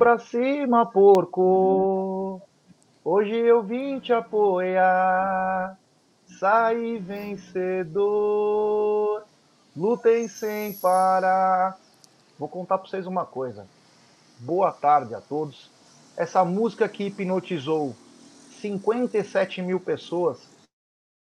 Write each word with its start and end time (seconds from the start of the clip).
Pra 0.00 0.18
cima, 0.18 0.86
porco. 0.86 2.40
Hoje 3.04 3.34
eu 3.34 3.62
vim 3.62 4.00
te 4.00 4.14
apoiar. 4.14 5.78
Sai 6.38 6.96
vencedor. 6.96 8.06
Lutem 9.76 10.26
sem 10.26 10.72
parar. 10.72 11.78
Vou 12.38 12.48
contar 12.48 12.78
para 12.78 12.88
vocês 12.88 13.06
uma 13.06 13.26
coisa. 13.26 13.66
Boa 14.38 14.72
tarde 14.72 15.14
a 15.14 15.20
todos. 15.20 15.70
Essa 16.16 16.46
música 16.46 16.88
que 16.88 17.04
hipnotizou 17.08 17.94
57 18.52 19.60
mil 19.60 19.78
pessoas, 19.78 20.48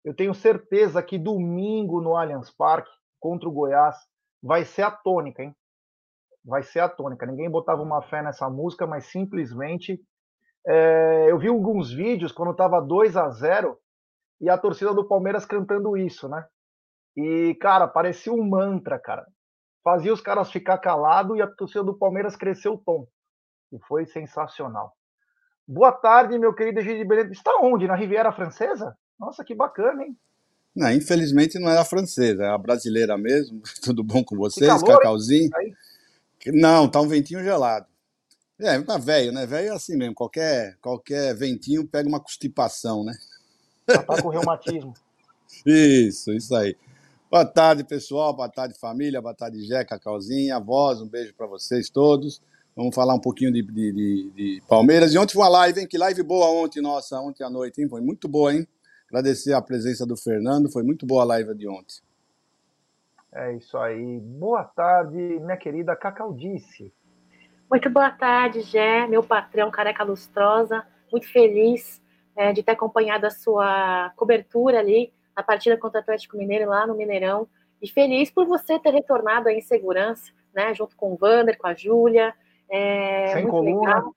eu 0.05 0.15
tenho 0.15 0.33
certeza 0.33 1.03
que 1.03 1.19
domingo 1.19 2.01
no 2.01 2.17
Allianz 2.17 2.49
Parque, 2.49 2.93
contra 3.19 3.49
o 3.49 3.53
Goiás, 3.53 3.97
vai 4.41 4.65
ser 4.65 4.83
a 4.83 4.93
tônica, 4.93 5.43
hein? 5.43 5.53
Vai 6.49 6.63
ser 6.63 6.81
a 6.81 6.89
tônica. 6.89 7.27
Ninguém 7.27 7.51
botava 7.51 7.83
uma 7.83 8.03
fé 8.03 8.23
nessa 8.23 8.49
música, 8.49 8.87
mas 8.87 9.07
simplesmente. 9.07 10.01
É, 10.67 11.31
eu 11.31 11.39
vi 11.39 11.49
alguns 11.49 11.93
vídeos 11.93 12.33
quando 12.33 12.51
estava 12.51 12.81
2 12.81 13.17
a 13.17 13.31
0 13.31 13.79
e 14.41 14.51
a 14.51 14.59
torcida 14.59 14.93
do 14.93 15.07
Palmeiras 15.07 15.47
cantando 15.47 15.97
isso, 15.97 16.29
né? 16.29 16.45
E, 17.17 17.55
cara, 17.61 17.87
parecia 17.87 18.33
um 18.33 18.47
mantra, 18.47 18.99
cara 18.99 19.27
fazia 19.89 20.13
os 20.13 20.21
caras 20.21 20.51
ficar 20.51 20.77
calado 20.77 21.35
e 21.35 21.41
a 21.41 21.47
torcida 21.47 21.83
do 21.83 21.97
Palmeiras 21.97 22.37
cresceu 22.37 22.75
o 22.75 22.79
tom. 22.79 23.07
E 23.73 23.79
foi 23.87 24.05
sensacional. 24.05 24.93
Boa 25.67 25.93
tarde, 25.93 26.39
meu 26.39 26.55
querido 26.55 26.81
Egídio 26.81 27.09
Beleza. 27.09 27.33
Está 27.33 27.59
onde? 27.63 27.87
Na 27.87 27.95
Riviera 27.95 28.31
Francesa? 28.31 28.95
Nossa, 29.19 29.43
que 29.43 29.55
bacana, 29.55 30.03
hein? 30.03 30.15
Não, 30.77 30.93
infelizmente 30.93 31.59
não 31.59 31.71
era 31.71 31.85
francesa, 31.87 32.45
é 32.45 32.49
a 32.51 32.59
brasileira 32.59 33.17
mesmo. 33.17 33.63
Tudo 33.83 34.05
bom 34.05 34.23
com 34.23 34.37
vocês, 34.37 34.69
calor, 34.69 34.99
Cacauzinho? 34.99 35.51
Aí. 35.55 35.73
Não, 36.53 36.89
tá 36.89 37.01
um 37.01 37.09
ventinho 37.09 37.43
gelado. 37.43 37.87
É, 38.61 38.81
tá 38.81 38.99
velho, 38.99 39.33
né? 39.33 39.47
Velho 39.47 39.69
é 39.69 39.73
assim 39.73 39.97
mesmo. 39.97 40.15
Qualquer, 40.15 40.77
qualquer 40.81 41.35
ventinho 41.35 41.87
pega 41.87 42.09
uma 42.09 42.21
constipação, 42.21 43.05
né? 43.05 43.15
Tá 43.87 44.21
com 44.21 44.29
reumatismo. 44.29 44.93
isso, 45.65 46.33
isso 46.33 46.55
aí. 46.55 46.77
Boa 47.31 47.45
tarde, 47.45 47.85
pessoal. 47.85 48.35
Boa 48.35 48.49
tarde, 48.49 48.75
família. 48.79 49.23
Boa 49.23 49.35
tarde, 49.35 49.65
Jeca, 49.65 49.99
Calzinha, 49.99 50.59
voz. 50.59 51.01
Um 51.01 51.09
beijo 51.09 51.33
para 51.35 51.47
vocês 51.47 51.89
todos. 51.89 52.41
Vamos 52.75 52.95
falar 52.95 53.15
um 53.15 53.21
pouquinho 53.21 53.53
de, 53.53 53.63
de, 53.63 53.93
de, 53.93 54.31
de, 54.35 54.63
Palmeiras. 54.69 55.13
E 55.13 55.19
ontem 55.19 55.35
foi 55.35 55.43
uma 55.43 55.49
live, 55.49 55.81
hein? 55.81 55.87
Que 55.87 55.99
live 55.99 56.23
boa 56.23 56.49
ontem, 56.49 56.81
nossa, 56.81 57.21
ontem 57.21 57.45
à 57.45 57.51
noite, 57.51 57.81
hein? 57.81 57.89
Foi 57.89 58.01
muito 58.01 58.29
boa, 58.29 58.55
hein? 58.55 58.67
Agradecer 59.09 59.53
a 59.53 59.61
presença 59.63 60.07
do 60.07 60.17
Fernando. 60.17 60.71
Foi 60.71 60.83
muito 60.83 61.07
boa 61.07 61.23
a 61.23 61.27
live 61.27 61.55
de 61.55 61.69
ontem. 61.69 61.97
É 63.33 63.53
isso 63.53 63.77
aí. 63.79 64.21
Boa 64.21 64.65
tarde, 64.65 65.17
minha 65.17 65.57
querida 65.57 65.95
Cacaudice. 65.95 66.93
Muito 67.71 67.91
boa 67.91 68.11
tarde, 68.11 68.63
Jé, 68.63 69.07
meu 69.07 69.23
patrão 69.23 69.71
careca 69.71 70.03
lustrosa. 70.03 70.87
Muito 71.13 71.31
feliz 71.31 72.03
é, 72.35 72.53
de 72.53 72.63
ter 72.63 72.73
acompanhado 72.73 73.27
a 73.27 73.31
sua 73.31 74.11
cobertura 74.17 74.79
ali 74.79 75.13
a 75.39 75.43
partida 75.43 75.77
contra 75.77 76.01
o 76.01 76.03
Atlético 76.03 76.37
Mineiro 76.37 76.69
lá 76.69 76.85
no 76.85 76.97
Mineirão. 76.97 77.47
E 77.81 77.89
feliz 77.89 78.29
por 78.29 78.45
você 78.45 78.77
ter 78.77 78.91
retornado 78.91 79.49
aí 79.49 79.59
em 79.59 79.61
segurança, 79.61 80.33
né? 80.53 80.75
Junto 80.75 80.97
com 80.97 81.13
o 81.13 81.17
Vander, 81.17 81.57
com 81.57 81.69
a 81.69 81.75
Júlia. 81.75 82.35
É, 82.69 83.29
Sem 83.35 83.47
coluna. 83.47 83.95
Legal. 83.95 84.15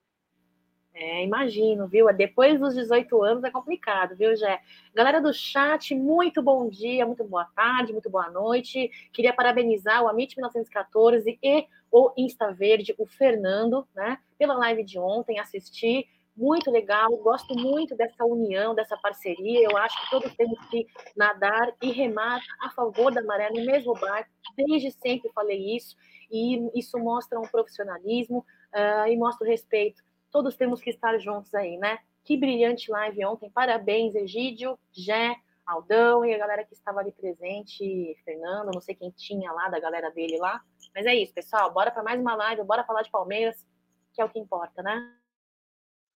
É, 1.04 1.24
imagino, 1.24 1.88
viu? 1.88 2.14
Depois 2.14 2.60
dos 2.60 2.76
18 2.76 3.24
anos 3.24 3.44
é 3.44 3.50
complicado, 3.50 4.16
viu, 4.16 4.36
Jé? 4.36 4.62
Galera 4.94 5.20
do 5.20 5.34
chat, 5.34 5.96
muito 5.96 6.44
bom 6.44 6.70
dia, 6.70 7.08
muito 7.08 7.24
boa 7.24 7.46
tarde, 7.56 7.92
muito 7.92 8.08
boa 8.08 8.30
noite. 8.30 8.88
Queria 9.12 9.34
parabenizar 9.34 10.04
o 10.04 10.08
Amit 10.08 10.38
1914 10.38 11.40
e 11.42 11.68
o 11.92 12.14
Insta 12.16 12.54
Verde, 12.54 12.94
o 13.00 13.08
Fernando, 13.08 13.88
né? 13.96 14.20
Pela 14.38 14.54
live 14.54 14.84
de 14.84 15.00
ontem, 15.00 15.40
assisti 15.40 16.08
muito 16.38 16.70
legal, 16.70 17.10
gosto 17.18 17.56
muito 17.56 17.96
dessa 17.96 18.24
união, 18.24 18.76
dessa 18.76 18.96
parceria. 18.96 19.64
Eu 19.64 19.76
acho 19.78 20.00
que 20.04 20.10
todos 20.12 20.36
temos 20.36 20.64
que 20.70 20.86
nadar 21.18 21.74
e 21.82 21.92
remar 21.92 22.40
a 22.62 22.70
favor 22.70 23.12
da 23.12 23.24
maré 23.24 23.50
no 23.50 23.66
mesmo 23.66 23.96
barco. 23.96 24.30
Desde 24.56 24.92
sempre 24.92 25.32
falei 25.34 25.76
isso, 25.76 25.96
e 26.30 26.70
isso 26.80 27.00
mostra 27.00 27.40
um 27.40 27.48
profissionalismo 27.48 28.46
uh, 28.72 29.08
e 29.08 29.18
mostra 29.18 29.48
o 29.48 29.50
respeito. 29.50 30.04
Todos 30.32 30.56
temos 30.56 30.82
que 30.82 30.90
estar 30.90 31.18
juntos 31.20 31.54
aí, 31.54 31.78
né? 31.78 32.00
Que 32.24 32.38
brilhante 32.38 32.90
live 32.90 33.26
ontem. 33.26 33.52
Parabéns, 33.52 34.16
Egídio, 34.16 34.80
Jé, 34.92 35.36
Aldão 35.66 36.26
e 36.26 36.34
a 36.34 36.38
galera 36.38 36.64
que 36.64 36.74
estava 36.74 37.00
ali 37.00 37.12
presente, 37.12 38.16
Fernando, 38.24 38.72
não 38.74 38.82
sei 38.82 38.96
quem 38.96 39.12
tinha 39.12 39.52
lá, 39.52 39.70
da 39.70 39.80
galera 39.80 40.10
dele 40.12 40.38
lá. 40.38 40.62
Mas 40.96 41.06
é 41.06 41.14
isso, 41.14 41.34
pessoal. 41.34 41.72
Bora 41.74 41.92
para 41.92 42.04
mais 42.04 42.20
uma 42.20 42.36
live, 42.36 42.64
bora 42.64 42.84
falar 42.84 43.02
de 43.02 43.12
Palmeiras, 43.12 43.66
que 44.14 44.22
é 44.22 44.26
o 44.26 44.30
que 44.30 44.40
importa, 44.40 44.82
né? 44.82 45.16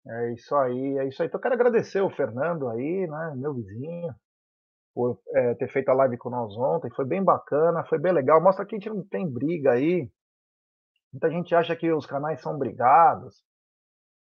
É 0.08 0.34
isso 0.34 0.56
aí, 0.56 0.97
é 1.00 1.08
isso 1.08 1.22
aí. 1.22 1.28
Então, 1.28 1.42
quero 1.42 1.56
agradecer 1.56 2.02
o 2.02 2.12
Fernando 2.12 2.70
aí, 2.70 3.08
né, 3.08 3.34
meu 3.36 3.53
vizinho, 3.53 4.14
por 4.94 5.20
é, 5.34 5.56
ter 5.56 5.68
feito 5.70 5.90
a 5.90 5.94
live 5.94 6.18
com 6.18 6.30
nós 6.30 6.56
ontem. 6.56 6.92
Foi 6.92 7.06
bem 7.06 7.24
bacana, 7.24 7.84
foi 7.86 7.97
bem 7.97 8.14
legal. 8.14 8.42
Mostra 8.42 8.66
que 8.66 8.76
a 8.76 8.78
gente 8.78 8.90
não 8.90 9.03
tem 9.03 9.28
briga 9.28 9.72
aí. 9.72 10.09
Muita 11.12 11.30
gente 11.30 11.56
acha 11.56 11.76
que 11.76 11.92
os 11.92 12.06
canais 12.06 12.42
são 12.42 12.58
brigados. 12.58 13.44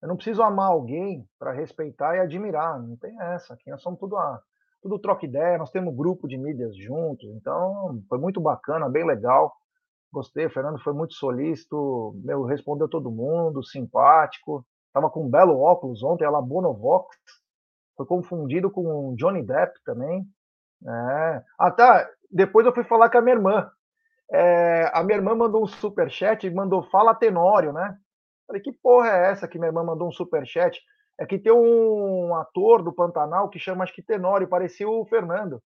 Eu 0.04 0.08
não 0.08 0.16
preciso 0.16 0.42
amar 0.42 0.70
alguém 0.70 1.26
para 1.38 1.50
respeitar 1.50 2.14
e 2.14 2.20
admirar. 2.20 2.78
Não 2.78 2.94
tem 2.94 3.18
essa. 3.22 3.54
Aqui 3.54 3.70
nós 3.70 3.80
somos 3.80 3.98
tudo, 3.98 4.18
a, 4.18 4.38
tudo 4.82 4.98
troca 4.98 5.24
ideia. 5.24 5.56
Nós 5.56 5.70
temos 5.70 5.94
um 5.94 5.96
grupo 5.96 6.28
de 6.28 6.36
mídias 6.36 6.76
juntos. 6.76 7.26
Então, 7.30 8.02
foi 8.06 8.18
muito 8.18 8.38
bacana, 8.38 8.86
bem 8.86 9.06
legal. 9.06 9.56
Gostei. 10.12 10.44
O 10.44 10.50
Fernando 10.50 10.78
foi 10.78 10.92
muito 10.92 11.14
solícito. 11.14 12.14
Meu, 12.22 12.42
respondeu 12.42 12.86
todo 12.86 13.10
mundo, 13.10 13.64
simpático. 13.64 14.62
Tava 14.92 15.08
com 15.08 15.24
um 15.24 15.30
belo 15.30 15.58
óculos 15.58 16.02
ontem, 16.02 16.24
ela 16.24 16.42
Bonovox. 16.42 17.16
Foi 17.96 18.04
confundido 18.04 18.70
com 18.70 19.14
Johnny 19.16 19.42
Depp 19.42 19.72
também. 19.86 20.22
É. 20.86 21.42
Ah, 21.58 22.06
depois 22.30 22.66
eu 22.66 22.74
fui 22.74 22.84
falar 22.84 23.08
com 23.08 23.16
a 23.16 23.22
minha 23.22 23.36
irmã. 23.36 23.70
É, 24.30 24.90
a 24.92 25.02
minha 25.02 25.16
irmã 25.16 25.34
mandou 25.34 25.62
um 25.62 25.66
super 25.66 26.10
chat 26.10 26.46
e 26.46 26.50
mandou 26.50 26.82
fala 26.90 27.14
Tenório, 27.14 27.72
né? 27.72 27.96
Falei, 28.46 28.62
que 28.62 28.72
porra 28.72 29.08
é 29.08 29.30
essa 29.30 29.48
que 29.48 29.58
minha 29.58 29.68
irmã 29.68 29.82
mandou 29.82 30.08
um 30.08 30.12
super 30.12 30.46
chat? 30.46 30.80
É 31.18 31.24
que 31.26 31.38
tem 31.38 31.52
um 31.52 32.34
ator 32.34 32.82
do 32.82 32.92
Pantanal 32.92 33.48
que 33.48 33.58
chama 33.58 33.84
acho 33.84 33.94
que 33.94 34.02
Tenório, 34.02 34.48
parecia 34.48 34.88
o 34.88 35.06
Fernando. 35.06 35.62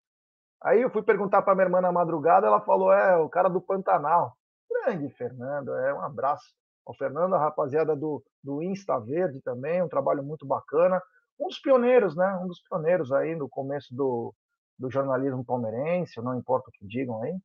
Aí 0.62 0.82
eu 0.82 0.90
fui 0.90 1.04
perguntar 1.04 1.42
para 1.42 1.56
minha 1.56 1.66
irmã 1.66 1.82
na 1.82 1.92
madrugada, 1.92 2.48
ela 2.48 2.62
falou: 2.62 2.92
"É, 2.92 3.18
o 3.18 3.30
cara 3.30 3.50
do 3.50 3.62
Pantanal". 3.62 4.34
Grande 4.70 5.10
Fernando, 5.12 5.74
é 5.76 5.94
um 5.94 6.02
abraço 6.02 6.46
ao 6.86 6.96
Fernando, 6.96 7.36
a 7.36 7.40
rapaziada 7.40 7.96
do, 7.96 8.24
do 8.44 8.64
Insta 8.64 9.00
Verde 9.00 9.42
também, 9.42 9.82
um 9.82 9.90
trabalho 9.90 10.24
muito 10.24 10.46
bacana. 10.46 11.02
Um 11.40 11.48
dos 11.48 11.60
pioneiros, 11.60 12.16
né? 12.16 12.40
Um 12.42 12.48
dos 12.48 12.62
pioneiros 12.62 13.12
aí 13.12 13.36
no 13.36 13.50
começo 13.50 13.94
do, 13.94 14.34
do 14.80 14.90
jornalismo 14.90 15.44
palmeirense, 15.46 16.22
não 16.22 16.38
importa 16.38 16.70
o 16.70 16.72
que 16.72 16.86
digam 16.88 17.22
aí. 17.24 17.38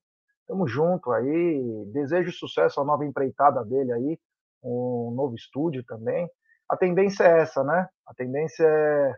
Tamo 0.47 0.67
junto 0.67 1.13
aí. 1.13 1.85
Desejo 1.93 2.33
sucesso 2.33 2.81
à 2.81 2.85
nova 2.85 3.05
empreitada 3.05 3.65
dele 3.65 3.93
aí, 3.93 4.19
um 4.63 5.13
novo 5.15 5.35
estúdio 5.35 5.85
também. 5.85 6.29
A 6.69 6.77
tendência 6.77 7.25
é 7.25 7.41
essa, 7.41 7.63
né? 7.65 7.89
A 8.07 8.15
tendência 8.15 8.65
é. 8.65 9.15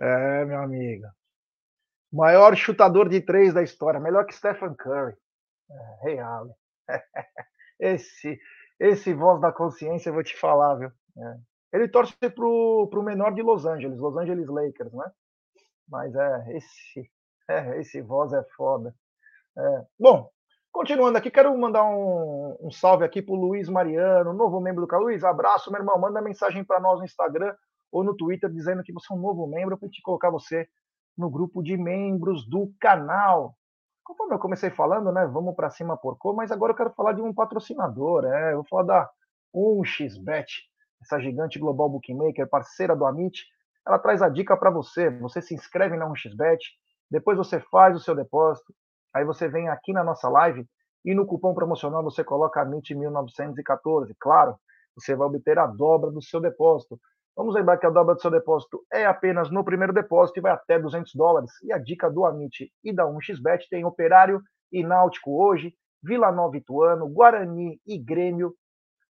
É, 0.00 0.44
meu 0.44 0.60
amigo. 0.60 1.06
Maior 2.12 2.54
chutador 2.56 3.08
de 3.08 3.20
três 3.20 3.54
da 3.54 3.62
história, 3.62 4.00
melhor 4.00 4.26
que 4.26 4.34
Stephen 4.34 4.74
Curry. 4.74 5.16
É, 5.70 6.10
real. 6.10 6.48
Esse, 7.78 8.40
esse 8.80 9.12
voz 9.12 9.38
da 9.38 9.52
consciência, 9.52 10.08
eu 10.08 10.14
vou 10.14 10.22
te 10.22 10.34
falar, 10.34 10.76
viu? 10.76 10.88
É. 10.88 11.36
Ele 11.74 11.88
torce 11.88 12.14
pro, 12.34 12.88
pro 12.90 13.02
menor 13.02 13.34
de 13.34 13.42
Los 13.42 13.66
Angeles, 13.66 13.98
Los 13.98 14.16
Angeles 14.16 14.48
Lakers, 14.48 14.94
né? 14.94 15.12
Mas 15.86 16.14
é, 16.14 16.56
esse, 16.56 17.10
é, 17.50 17.80
esse 17.80 18.00
voz 18.00 18.32
é 18.32 18.42
foda. 18.56 18.94
É. 19.58 19.86
Bom, 19.98 20.30
continuando 20.76 21.16
aqui, 21.16 21.30
quero 21.30 21.56
mandar 21.56 21.84
um, 21.84 22.54
um 22.60 22.70
salve 22.70 23.02
aqui 23.02 23.22
pro 23.22 23.34
Luiz 23.34 23.66
Mariano, 23.66 24.34
novo 24.34 24.60
membro 24.60 24.82
do 24.82 24.86
canal. 24.86 25.06
Luiz, 25.06 25.24
abraço, 25.24 25.72
meu 25.72 25.80
irmão. 25.80 25.98
Manda 25.98 26.20
mensagem 26.20 26.62
para 26.62 26.78
nós 26.78 26.98
no 26.98 27.04
Instagram 27.06 27.54
ou 27.90 28.04
no 28.04 28.14
Twitter 28.14 28.50
dizendo 28.50 28.82
que 28.82 28.92
você 28.92 29.10
é 29.10 29.16
um 29.16 29.18
novo 29.18 29.46
membro 29.46 29.78
para 29.78 29.88
gente 29.88 30.02
colocar 30.02 30.28
você 30.28 30.68
no 31.16 31.30
grupo 31.30 31.62
de 31.62 31.78
membros 31.78 32.46
do 32.46 32.70
canal. 32.78 33.56
Conforme 34.04 34.34
eu 34.34 34.38
comecei 34.38 34.68
falando, 34.68 35.10
né? 35.10 35.26
Vamos 35.26 35.56
para 35.56 35.70
cima 35.70 35.96
porco, 35.96 36.34
mas 36.34 36.52
agora 36.52 36.72
eu 36.72 36.76
quero 36.76 36.90
falar 36.90 37.14
de 37.14 37.22
um 37.22 37.32
patrocinador, 37.32 38.26
é, 38.26 38.52
eu 38.52 38.56
vou 38.56 38.66
falar 38.66 38.82
da 38.82 39.10
1xBet, 39.54 40.46
essa 41.00 41.18
gigante 41.18 41.58
global 41.58 41.88
bookmaker, 41.88 42.46
parceira 42.50 42.94
do 42.94 43.06
Amit. 43.06 43.46
Ela 43.86 43.98
traz 43.98 44.20
a 44.20 44.28
dica 44.28 44.54
para 44.54 44.68
você. 44.68 45.08
Você 45.08 45.40
se 45.40 45.54
inscreve 45.54 45.96
na 45.96 46.06
1xBet, 46.06 46.58
depois 47.10 47.38
você 47.38 47.60
faz 47.60 47.96
o 47.96 48.00
seu 48.00 48.14
depósito, 48.14 48.74
aí 49.16 49.24
você 49.24 49.48
vem 49.48 49.68
aqui 49.68 49.92
na 49.92 50.04
nossa 50.04 50.28
live 50.28 50.66
e 51.04 51.14
no 51.14 51.26
cupom 51.26 51.54
promocional 51.54 52.02
você 52.02 52.22
coloca 52.22 52.64
AMIT1914. 52.64 54.14
Claro, 54.20 54.56
você 54.94 55.14
vai 55.14 55.26
obter 55.26 55.58
a 55.58 55.66
dobra 55.66 56.10
do 56.10 56.22
seu 56.22 56.40
depósito. 56.40 57.00
Vamos 57.34 57.54
lembrar 57.54 57.78
que 57.78 57.86
a 57.86 57.90
dobra 57.90 58.14
do 58.14 58.20
seu 58.20 58.30
depósito 58.30 58.84
é 58.92 59.06
apenas 59.06 59.50
no 59.50 59.64
primeiro 59.64 59.92
depósito 59.92 60.38
e 60.38 60.42
vai 60.42 60.52
até 60.52 60.78
200 60.78 61.14
dólares. 61.14 61.50
E 61.62 61.72
a 61.72 61.78
dica 61.78 62.10
do 62.10 62.24
Amit 62.24 62.70
e 62.82 62.92
da 62.92 63.04
1xBet 63.04 63.60
tem 63.70 63.84
Operário 63.84 64.42
e 64.72 64.82
Náutico 64.82 65.42
hoje, 65.42 65.74
Vila 66.02 66.32
Nova 66.32 66.56
Ituano, 66.56 67.08
Guarani 67.08 67.80
e 67.86 67.98
Grêmio 67.98 68.54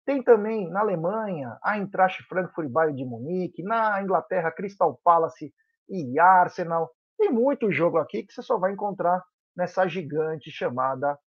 Tem 0.05 0.23
também 0.23 0.69
na 0.69 0.81
Alemanha 0.81 1.58
a 1.62 1.76
Eintracht 1.76 2.23
Frankfurt 2.29 2.69
e 2.69 2.70
Bayern 2.70 2.97
de 2.97 3.05
Munique, 3.05 3.62
na 3.62 4.00
Inglaterra 4.03 4.53
Crystal 4.53 5.00
Palace 5.03 5.53
e 5.88 6.19
Arsenal. 6.19 6.91
Tem 7.19 7.31
muito 7.31 7.73
jogo 7.73 7.99
aqui 7.99 8.23
que 8.23 8.32
você 8.32 8.43
só 8.43 8.58
vai 8.58 8.73
encontrar 8.73 9.25
nessa 9.56 9.87
gigante 9.88 10.50
chamada 10.50 11.19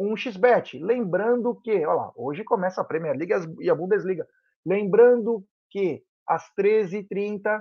1xBet. 0.00 0.80
Lembrando 0.80 1.60
que, 1.62 1.72
olha 1.84 1.92
lá, 1.92 2.12
hoje 2.14 2.44
começa 2.44 2.80
a 2.80 2.84
Premier 2.84 3.16
League 3.16 3.32
e 3.60 3.68
a 3.68 3.74
Bundesliga. 3.74 4.26
Lembrando 4.64 5.44
que 5.70 6.02
às 6.26 6.44
13h30 6.58 7.46
é 7.46 7.58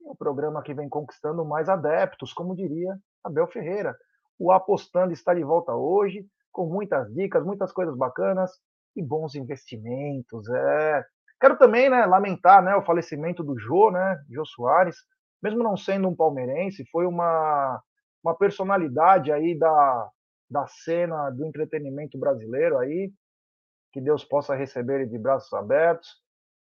o 0.00 0.16
programa 0.16 0.62
que 0.62 0.74
vem 0.74 0.88
conquistando 0.88 1.44
mais 1.44 1.68
adeptos, 1.68 2.32
como 2.32 2.56
diria 2.56 2.96
Abel 3.24 3.46
Ferreira. 3.48 3.96
O 4.38 4.52
Apostando 4.52 5.12
está 5.12 5.32
de 5.34 5.42
volta 5.42 5.74
hoje, 5.74 6.26
com 6.52 6.66
muitas 6.66 7.12
dicas, 7.14 7.44
muitas 7.44 7.72
coisas 7.72 7.96
bacanas 7.96 8.50
e 8.94 9.02
bons 9.02 9.34
investimentos. 9.34 10.48
É. 10.48 11.04
Quero 11.40 11.58
também 11.58 11.90
né, 11.90 12.06
lamentar 12.06 12.62
né, 12.62 12.74
o 12.74 12.84
falecimento 12.84 13.44
do 13.44 13.58
Jô, 13.58 13.90
né, 13.90 14.18
Jô 14.30 14.44
Soares, 14.46 14.96
mesmo 15.42 15.62
não 15.62 15.76
sendo 15.76 16.08
um 16.08 16.16
palmeirense, 16.16 16.88
foi 16.90 17.06
uma, 17.06 17.80
uma 18.26 18.36
personalidade 18.36 19.30
aí 19.30 19.56
da, 19.56 20.10
da 20.50 20.66
cena 20.66 21.30
do 21.30 21.46
entretenimento 21.46 22.18
brasileiro 22.18 22.76
aí, 22.78 23.12
que 23.92 24.00
Deus 24.00 24.24
possa 24.24 24.54
receber 24.54 25.00
ele 25.00 25.10
de 25.10 25.18
braços 25.18 25.52
abertos. 25.52 26.08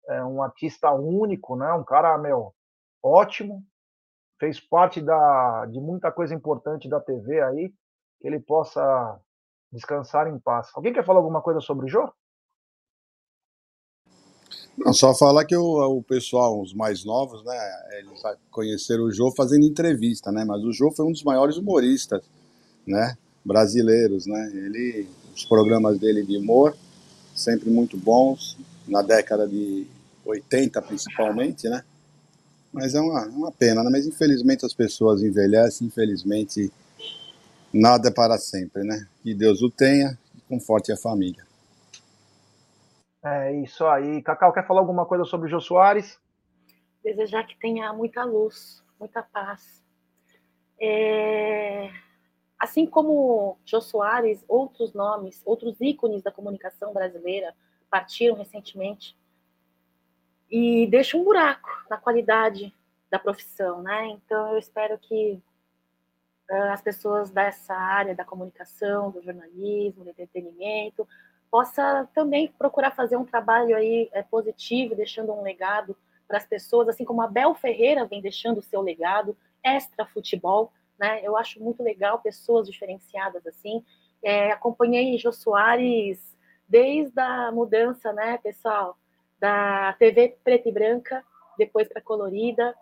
É 0.08 0.24
um 0.24 0.42
artista 0.42 0.90
único, 0.92 1.56
né? 1.56 1.72
Um 1.74 1.84
cara, 1.84 2.18
meu, 2.18 2.54
ótimo. 3.04 3.64
Fez 4.40 4.60
parte 4.60 5.02
da, 5.02 5.66
de 5.66 5.82
muita 5.82 6.12
coisa 6.12 6.34
importante 6.34 6.88
da 6.88 7.02
TV 7.02 7.42
aí, 7.42 7.74
que 8.22 8.28
ele 8.28 8.40
possa 8.40 9.20
descansar 9.72 10.28
em 10.28 10.40
paz. 10.40 10.72
Alguém 10.74 10.94
quer 10.94 11.06
falar 11.06 11.20
alguma 11.20 11.42
coisa 11.42 11.60
sobre 11.60 11.86
o 11.86 11.90
Jô? 11.90 12.12
Não, 14.80 14.94
só 14.94 15.14
falar 15.14 15.44
que 15.44 15.56
o, 15.56 15.98
o 15.98 16.02
pessoal, 16.02 16.62
os 16.62 16.74
mais 16.74 17.04
novos, 17.04 17.44
né, 17.44 17.58
eles 17.98 18.22
conheceram 18.50 19.04
o 19.04 19.12
Jô 19.12 19.30
fazendo 19.32 19.66
entrevista, 19.66 20.32
né, 20.32 20.46
mas 20.46 20.64
o 20.64 20.72
Jô 20.72 20.90
foi 20.92 21.06
um 21.06 21.12
dos 21.12 21.24
maiores 21.24 21.58
humoristas, 21.58 22.22
né, 22.88 23.18
brasileiros, 23.44 24.26
né, 24.26 24.50
ele, 24.54 25.08
os 25.36 25.44
programas 25.44 26.00
dele 26.00 26.24
de 26.26 26.38
humor, 26.38 26.78
sempre 27.36 27.70
muito 27.70 27.98
bons, 27.98 28.58
na 28.88 29.02
década 29.02 29.46
de 29.46 29.86
80 30.26 30.82
principalmente, 30.82 31.68
né, 31.68 31.84
mas 32.72 32.96
é 32.96 33.02
uma, 33.02 33.26
uma 33.26 33.52
pena, 33.52 33.84
né, 33.84 33.90
mas 33.92 34.08
infelizmente 34.08 34.66
as 34.66 34.74
pessoas 34.74 35.22
envelhecem, 35.22 35.88
infelizmente 35.88 36.72
nada 37.74 38.08
é 38.08 38.12
para 38.12 38.38
sempre, 38.38 38.84
né, 38.86 39.06
que 39.24 39.34
Deus 39.34 39.62
o 39.62 39.70
tenha, 39.70 40.18
conforte 40.48 40.90
a 40.92 40.98
família. 40.98 41.49
É 43.24 43.54
isso 43.54 43.86
aí. 43.86 44.22
Cacau, 44.22 44.54
quer 44.54 44.66
falar 44.66 44.80
alguma 44.80 45.06
coisa 45.06 45.26
sobre 45.26 45.48
o 45.48 45.50
Jô 45.50 45.60
Soares? 45.60 46.20
Desejar 47.04 47.46
que 47.46 47.58
tenha 47.60 47.92
muita 47.94 48.24
luz, 48.24 48.84
muita 49.00 49.22
paz. 49.22 49.84
É... 50.80 51.92
Assim 52.58 52.86
como 52.86 53.58
Jô 53.66 53.82
Soares, 53.82 54.44
outros 54.48 54.94
nomes, 54.94 55.42
outros 55.46 55.80
ícones 55.82 56.22
da 56.22 56.32
comunicação 56.32 56.94
brasileira 56.94 57.54
partiram 57.90 58.36
recentemente 58.36 59.18
e 60.50 60.88
deixa 60.88 61.18
um 61.18 61.24
buraco 61.24 61.70
na 61.90 61.98
qualidade 61.98 62.74
da 63.10 63.20
profissão, 63.20 63.82
né? 63.82 64.08
Então 64.08 64.52
eu 64.52 64.58
espero 64.58 64.98
que 64.98 65.42
uh, 66.50 66.72
as 66.72 66.82
pessoas 66.82 67.30
dessa 67.30 67.74
área 67.74 68.16
da 68.16 68.26
comunicação, 68.26 69.12
do 69.12 69.22
jornalismo, 69.22 70.04
do 70.04 70.10
entretenimento, 70.10 71.08
possa 71.50 72.08
também 72.14 72.54
procurar 72.58 72.92
fazer 72.92 73.18
um 73.18 73.26
trabalho 73.26 73.76
aí 73.76 74.10
é, 74.12 74.22
positivo, 74.22 74.96
deixando 74.96 75.32
um 75.34 75.42
legado 75.42 75.96
para 76.28 76.38
as 76.38 76.46
pessoas, 76.46 76.88
assim 76.88 77.04
como 77.04 77.22
a 77.22 77.28
Bel 77.28 77.56
Ferreira 77.56 78.06
vem 78.06 78.22
deixando 78.22 78.60
o 78.60 78.64
seu 78.64 78.82
legado, 78.82 79.36
extra 79.64 80.06
futebol, 80.06 80.72
né? 81.00 81.22
Eu 81.24 81.36
acho 81.36 81.62
muito 81.62 81.82
legal 81.82 82.20
pessoas 82.20 82.68
diferenciadas 82.68 83.46
assim. 83.48 83.84
É, 84.22 84.52
acompanhei 84.52 85.18
Jô 85.18 85.32
Soares 85.32 86.38
desde 86.68 87.20
a 87.20 87.52
mudança, 87.52 88.14
né, 88.14 88.38
pessoal, 88.38 88.96
da 89.40 89.94
TV 89.94 90.38
preta 90.44 90.70
e 90.70 90.72
branca, 90.72 91.26
depois 91.58 91.88
para 91.88 92.02
colorida, 92.02 92.76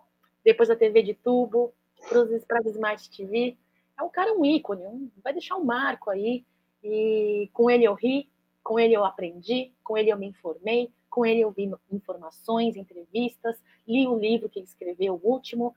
depois 0.43 0.67
da 0.67 0.75
TV 0.75 1.01
de 1.01 1.13
tubo, 1.13 1.73
para 2.09 2.59
as 2.59 2.65
Smart 2.65 3.09
TV. 3.09 3.55
É 3.97 4.03
um 4.03 4.09
cara 4.09 4.33
um 4.33 4.43
ícone, 4.43 4.85
um, 4.85 5.09
vai 5.23 5.31
deixar 5.31 5.55
um 5.55 5.63
marco 5.63 6.09
aí. 6.09 6.43
E 6.83 7.49
com 7.53 7.69
ele 7.69 7.85
eu 7.85 7.93
ri, 7.93 8.29
com 8.67 8.77
ele 8.77 8.93
eu 8.93 9.05
aprendi, 9.05 9.73
com 9.81 9.97
ele 9.97 10.11
eu 10.11 10.17
me 10.17 10.27
informei, 10.27 10.91
com 11.09 11.25
ele 11.25 11.39
eu 11.39 11.51
vi 11.51 11.71
informações, 11.89 12.75
entrevistas, 12.75 13.55
li 13.87 14.05
o 14.05 14.19
livro 14.19 14.49
que 14.49 14.59
ele 14.59 14.65
escreveu, 14.65 15.13
o 15.15 15.25
último. 15.25 15.73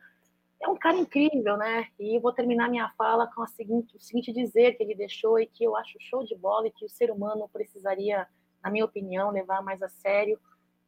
É 0.60 0.66
um 0.66 0.76
cara 0.76 0.96
incrível, 0.96 1.56
né? 1.56 1.86
E 2.00 2.18
vou 2.18 2.32
terminar 2.32 2.68
minha 2.68 2.90
fala 2.98 3.28
com 3.28 3.46
seguinte, 3.46 3.96
o 3.96 4.00
seguinte 4.00 4.32
dizer 4.32 4.72
que 4.72 4.82
ele 4.82 4.96
deixou 4.96 5.38
e 5.38 5.46
que 5.46 5.62
eu 5.62 5.76
acho 5.76 6.00
show 6.00 6.24
de 6.24 6.34
bola 6.34 6.66
e 6.66 6.72
que 6.72 6.84
o 6.84 6.88
ser 6.88 7.12
humano 7.12 7.48
precisaria, 7.52 8.26
na 8.60 8.72
minha 8.72 8.84
opinião, 8.84 9.30
levar 9.30 9.62
mais 9.62 9.80
a 9.82 9.88
sério 9.88 10.36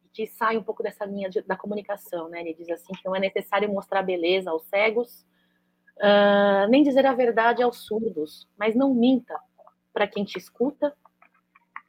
e 0.03 0.09
que 0.09 0.27
sai 0.27 0.57
um 0.57 0.63
pouco 0.63 0.83
dessa 0.83 1.05
linha 1.05 1.29
de, 1.29 1.41
da 1.43 1.55
comunicação, 1.55 2.27
né? 2.27 2.41
Ele 2.41 2.53
diz 2.53 2.69
assim 2.69 2.91
que 2.91 3.05
não 3.05 3.15
é 3.15 3.19
necessário 3.21 3.71
mostrar 3.71 4.03
beleza 4.03 4.51
aos 4.51 4.65
cegos, 4.65 5.25
uh, 5.99 6.67
nem 6.69 6.83
dizer 6.83 7.05
a 7.05 7.13
verdade 7.13 7.63
aos 7.63 7.85
surdos, 7.85 8.45
mas 8.57 8.75
não 8.75 8.93
minta 8.93 9.39
para 9.93 10.05
quem 10.05 10.25
te 10.25 10.37
escuta 10.37 10.93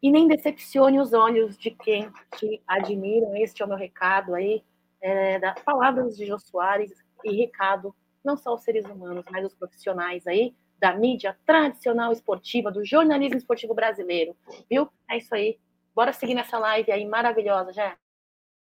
e 0.04 0.10
nem 0.10 0.28
decepcione 0.28 1.00
os 1.00 1.14
olhos 1.14 1.56
de 1.56 1.70
quem 1.70 2.12
te 2.36 2.62
admiram. 2.68 3.34
Este 3.36 3.62
é 3.62 3.64
o 3.64 3.68
meu 3.68 3.78
recado 3.78 4.34
aí, 4.34 4.62
é, 5.00 5.38
das 5.38 5.58
palavras 5.62 6.14
de 6.14 6.26
Jô 6.26 6.38
Soares 6.38 6.92
e 7.24 7.34
recado 7.34 7.94
não 8.22 8.36
só 8.36 8.50
aos 8.50 8.62
seres 8.62 8.84
humanos, 8.84 9.24
mas 9.30 9.42
aos 9.42 9.54
profissionais 9.54 10.26
aí 10.26 10.54
da 10.78 10.94
mídia 10.94 11.34
tradicional 11.46 12.12
esportiva, 12.12 12.70
do 12.70 12.84
jornalismo 12.84 13.38
esportivo 13.38 13.72
brasileiro, 13.72 14.36
viu? 14.68 14.90
É 15.10 15.16
isso 15.16 15.34
aí. 15.34 15.58
Bora 15.94 16.12
seguir 16.12 16.34
nessa 16.34 16.58
live 16.58 16.92
aí 16.92 17.06
maravilhosa, 17.06 17.72
já. 17.72 17.96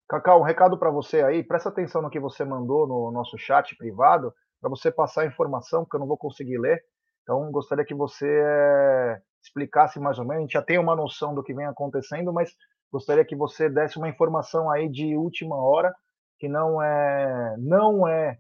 Cacau, 0.09 0.41
um 0.41 0.45
recado 0.45 0.77
para 0.77 0.91
você 0.91 1.23
aí, 1.23 1.45
presta 1.45 1.69
atenção 1.69 2.03
no 2.03 2.11
que 2.11 2.19
você 2.19 2.45
mandou 2.45 2.89
no 2.89 3.13
nosso 3.13 3.39
chat 3.39 3.77
privado, 3.77 4.35
para 4.61 4.69
você 4.69 4.91
passar 4.91 5.23
a 5.23 5.27
informação, 5.27 5.85
que 5.85 5.95
eu 5.95 6.01
não 6.01 6.09
vou 6.09 6.19
conseguir 6.19 6.59
ler. 6.59 6.85
Então, 7.23 7.53
gostaria 7.53 7.85
que 7.85 7.95
você 7.95 8.27
é, 8.27 9.23
explicasse 9.43 9.99
mais 9.99 10.19
ou 10.19 10.25
menos. 10.25 10.39
A 10.39 10.43
gente 10.43 10.53
já 10.53 10.63
tem 10.63 10.79
uma 10.79 10.97
noção 10.97 11.35
do 11.35 11.43
que 11.43 11.55
vem 11.55 11.67
acontecendo, 11.67 12.33
mas 12.33 12.55
gostaria 12.93 13.25
que 13.25 13.37
você 13.37 13.69
desse 13.69 13.97
uma 13.97 14.09
informação 14.09 14.71
aí 14.71 14.89
de 14.89 15.17
última 15.17 15.57
hora, 15.57 15.95
que 16.39 16.49
não 16.49 16.83
é 16.83 17.57
não 17.59 18.07
é 18.07 18.39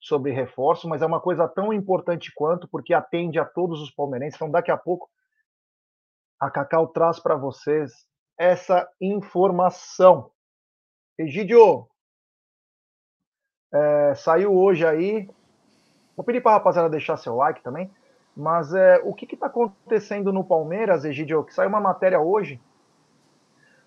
sobre 0.00 0.32
reforço, 0.32 0.88
mas 0.88 1.02
é 1.02 1.06
uma 1.06 1.20
coisa 1.20 1.48
tão 1.48 1.72
importante 1.72 2.32
quanto, 2.34 2.68
porque 2.68 2.94
atende 2.94 3.38
a 3.38 3.44
todos 3.44 3.80
os 3.80 3.90
palmeirenses. 3.90 4.36
Então, 4.36 4.50
daqui 4.50 4.70
a 4.70 4.76
pouco, 4.76 5.08
a 6.38 6.50
Cacau 6.50 6.86
traz 6.88 7.18
para 7.18 7.34
vocês 7.34 7.92
essa 8.38 8.88
informação. 9.00 10.30
Egidio, 11.18 11.88
é, 13.72 14.14
saiu 14.14 14.54
hoje 14.54 14.86
aí. 14.86 15.28
Vou 16.14 16.24
pedir 16.24 16.40
para 16.40 16.52
a 16.52 16.54
rapaziada 16.54 16.88
deixar 16.88 17.16
seu 17.16 17.34
like 17.34 17.62
também. 17.62 17.90
Mas 18.36 18.74
é, 18.74 19.00
o 19.02 19.14
que 19.14 19.34
está 19.34 19.46
acontecendo 19.46 20.30
no 20.30 20.44
Palmeiras, 20.44 21.06
Egidio? 21.06 21.42
Que 21.42 21.54
saiu 21.54 21.70
uma 21.70 21.80
matéria 21.80 22.20
hoje 22.20 22.60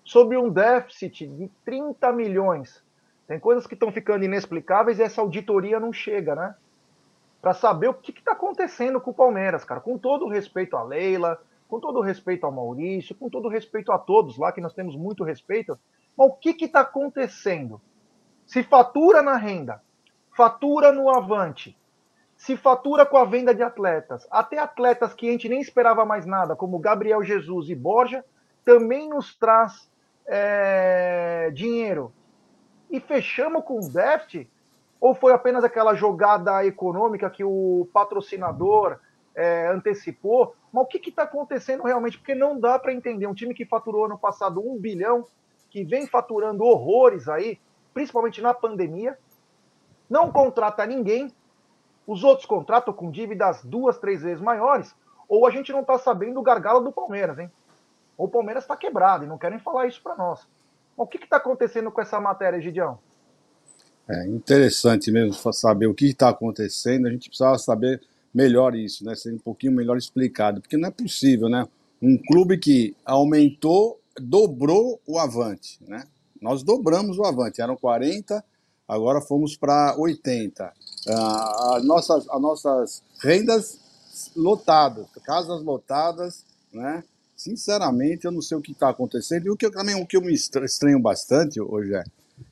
sobre 0.02 0.36
um 0.36 0.50
déficit 0.50 1.28
de 1.28 1.48
30 1.64 2.12
milhões. 2.12 2.82
Tem 3.28 3.38
coisas 3.38 3.64
que 3.64 3.74
estão 3.74 3.92
ficando 3.92 4.24
inexplicáveis 4.24 4.98
e 4.98 5.02
essa 5.02 5.20
auditoria 5.20 5.78
não 5.78 5.92
chega, 5.92 6.34
né? 6.34 6.56
Para 7.40 7.54
saber 7.54 7.88
o 7.88 7.94
que 7.94 8.10
está 8.10 8.32
acontecendo 8.32 9.00
com 9.00 9.12
o 9.12 9.14
Palmeiras, 9.14 9.64
cara. 9.64 9.80
Com 9.80 9.96
todo 9.96 10.24
o 10.24 10.28
respeito 10.28 10.76
à 10.76 10.82
Leila, 10.82 11.40
com 11.68 11.78
todo 11.78 12.00
o 12.00 12.02
respeito 12.02 12.44
ao 12.44 12.50
Maurício, 12.50 13.14
com 13.14 13.30
todo 13.30 13.46
o 13.46 13.50
respeito 13.50 13.92
a 13.92 13.98
todos 13.98 14.36
lá, 14.36 14.50
que 14.50 14.60
nós 14.60 14.74
temos 14.74 14.96
muito 14.96 15.22
respeito. 15.22 15.78
Mas 16.18 16.28
o 16.28 16.32
que 16.32 16.64
está 16.64 16.80
acontecendo? 16.80 17.80
Se 18.44 18.64
fatura 18.64 19.22
na 19.22 19.36
renda, 19.36 19.80
fatura 20.36 20.90
no 20.90 21.08
avante, 21.08 21.78
se 22.40 22.56
fatura 22.56 23.04
com 23.04 23.18
a 23.18 23.24
venda 23.26 23.54
de 23.54 23.62
atletas. 23.62 24.26
Até 24.30 24.58
atletas 24.58 25.12
que 25.12 25.28
a 25.28 25.32
gente 25.32 25.46
nem 25.46 25.60
esperava 25.60 26.06
mais 26.06 26.24
nada, 26.24 26.56
como 26.56 26.78
Gabriel 26.78 27.22
Jesus 27.22 27.68
e 27.68 27.74
Borja, 27.74 28.24
também 28.64 29.10
nos 29.10 29.34
traz 29.34 29.90
é, 30.26 31.50
dinheiro. 31.52 32.10
E 32.90 32.98
fechamos 32.98 33.62
com 33.62 33.78
o 33.78 33.92
déficit? 33.92 34.50
Ou 34.98 35.14
foi 35.14 35.34
apenas 35.34 35.64
aquela 35.64 35.94
jogada 35.94 36.64
econômica 36.64 37.28
que 37.28 37.44
o 37.44 37.86
patrocinador 37.92 38.98
é, 39.34 39.68
antecipou? 39.68 40.56
Mas 40.72 40.84
o 40.84 40.86
que 40.86 41.10
está 41.10 41.24
acontecendo 41.24 41.82
realmente? 41.82 42.16
Porque 42.16 42.34
não 42.34 42.58
dá 42.58 42.78
para 42.78 42.94
entender. 42.94 43.26
Um 43.26 43.34
time 43.34 43.52
que 43.52 43.66
faturou 43.66 44.06
ano 44.06 44.18
passado 44.18 44.66
um 44.66 44.78
bilhão, 44.78 45.26
que 45.68 45.84
vem 45.84 46.06
faturando 46.06 46.64
horrores 46.64 47.28
aí, 47.28 47.60
principalmente 47.92 48.40
na 48.40 48.54
pandemia, 48.54 49.18
não 50.08 50.32
contrata 50.32 50.86
ninguém, 50.86 51.30
os 52.10 52.24
outros 52.24 52.44
contratam 52.44 52.92
com 52.92 53.08
dívidas 53.08 53.62
duas, 53.62 53.96
três 53.96 54.20
vezes 54.20 54.42
maiores, 54.42 54.92
ou 55.28 55.46
a 55.46 55.50
gente 55.52 55.70
não 55.70 55.82
está 55.82 55.96
sabendo 55.96 56.40
o 56.40 56.42
gargalo 56.42 56.80
do 56.80 56.90
Palmeiras, 56.90 57.38
hein? 57.38 57.48
ou 58.18 58.26
o 58.26 58.28
Palmeiras 58.28 58.64
está 58.64 58.76
quebrado 58.76 59.24
e 59.24 59.28
não 59.28 59.38
querem 59.38 59.60
falar 59.60 59.86
isso 59.86 60.02
para 60.02 60.16
nós. 60.16 60.40
O 60.96 61.06
que 61.06 61.18
está 61.18 61.36
acontecendo 61.36 61.88
com 61.92 62.00
essa 62.00 62.20
matéria, 62.20 62.60
Gidião? 62.60 62.98
É 64.08 64.26
interessante 64.26 65.12
mesmo 65.12 65.32
saber 65.52 65.86
o 65.86 65.94
que 65.94 66.06
está 66.06 66.30
acontecendo. 66.30 67.06
A 67.06 67.10
gente 67.12 67.28
precisava 67.28 67.56
saber 67.58 68.02
melhor 68.34 68.74
isso, 68.74 69.04
né? 69.04 69.14
Ser 69.14 69.32
um 69.32 69.38
pouquinho 69.38 69.72
melhor 69.72 69.96
explicado, 69.96 70.60
porque 70.60 70.76
não 70.76 70.88
é 70.88 70.90
possível, 70.90 71.48
né? 71.48 71.64
Um 72.02 72.18
clube 72.18 72.58
que 72.58 72.96
aumentou, 73.04 74.00
dobrou 74.20 75.00
o 75.06 75.16
Avante, 75.16 75.78
né? 75.86 76.02
Nós 76.42 76.64
dobramos 76.64 77.20
o 77.20 77.24
Avante, 77.24 77.62
eram 77.62 77.76
40, 77.76 78.44
agora 78.88 79.20
fomos 79.20 79.56
para 79.56 79.94
80. 79.96 80.72
Ah, 81.08 81.76
as, 81.76 81.84
nossas, 81.84 82.28
as 82.28 82.40
nossas 82.40 83.02
rendas 83.22 83.78
lotadas, 84.36 85.06
casas 85.24 85.62
lotadas, 85.62 86.44
né? 86.72 87.04
Sinceramente, 87.36 88.26
eu 88.26 88.32
não 88.32 88.42
sei 88.42 88.56
o 88.56 88.60
que 88.60 88.72
está 88.72 88.90
acontecendo. 88.90 89.46
E 89.46 89.50
o 89.50 89.56
que 89.56 89.64
eu, 89.64 89.70
também 89.70 89.94
o 89.94 90.06
que 90.06 90.16
eu 90.16 90.20
me 90.20 90.34
estranho 90.34 91.00
bastante 91.00 91.60
hoje 91.60 91.94
é 91.94 92.04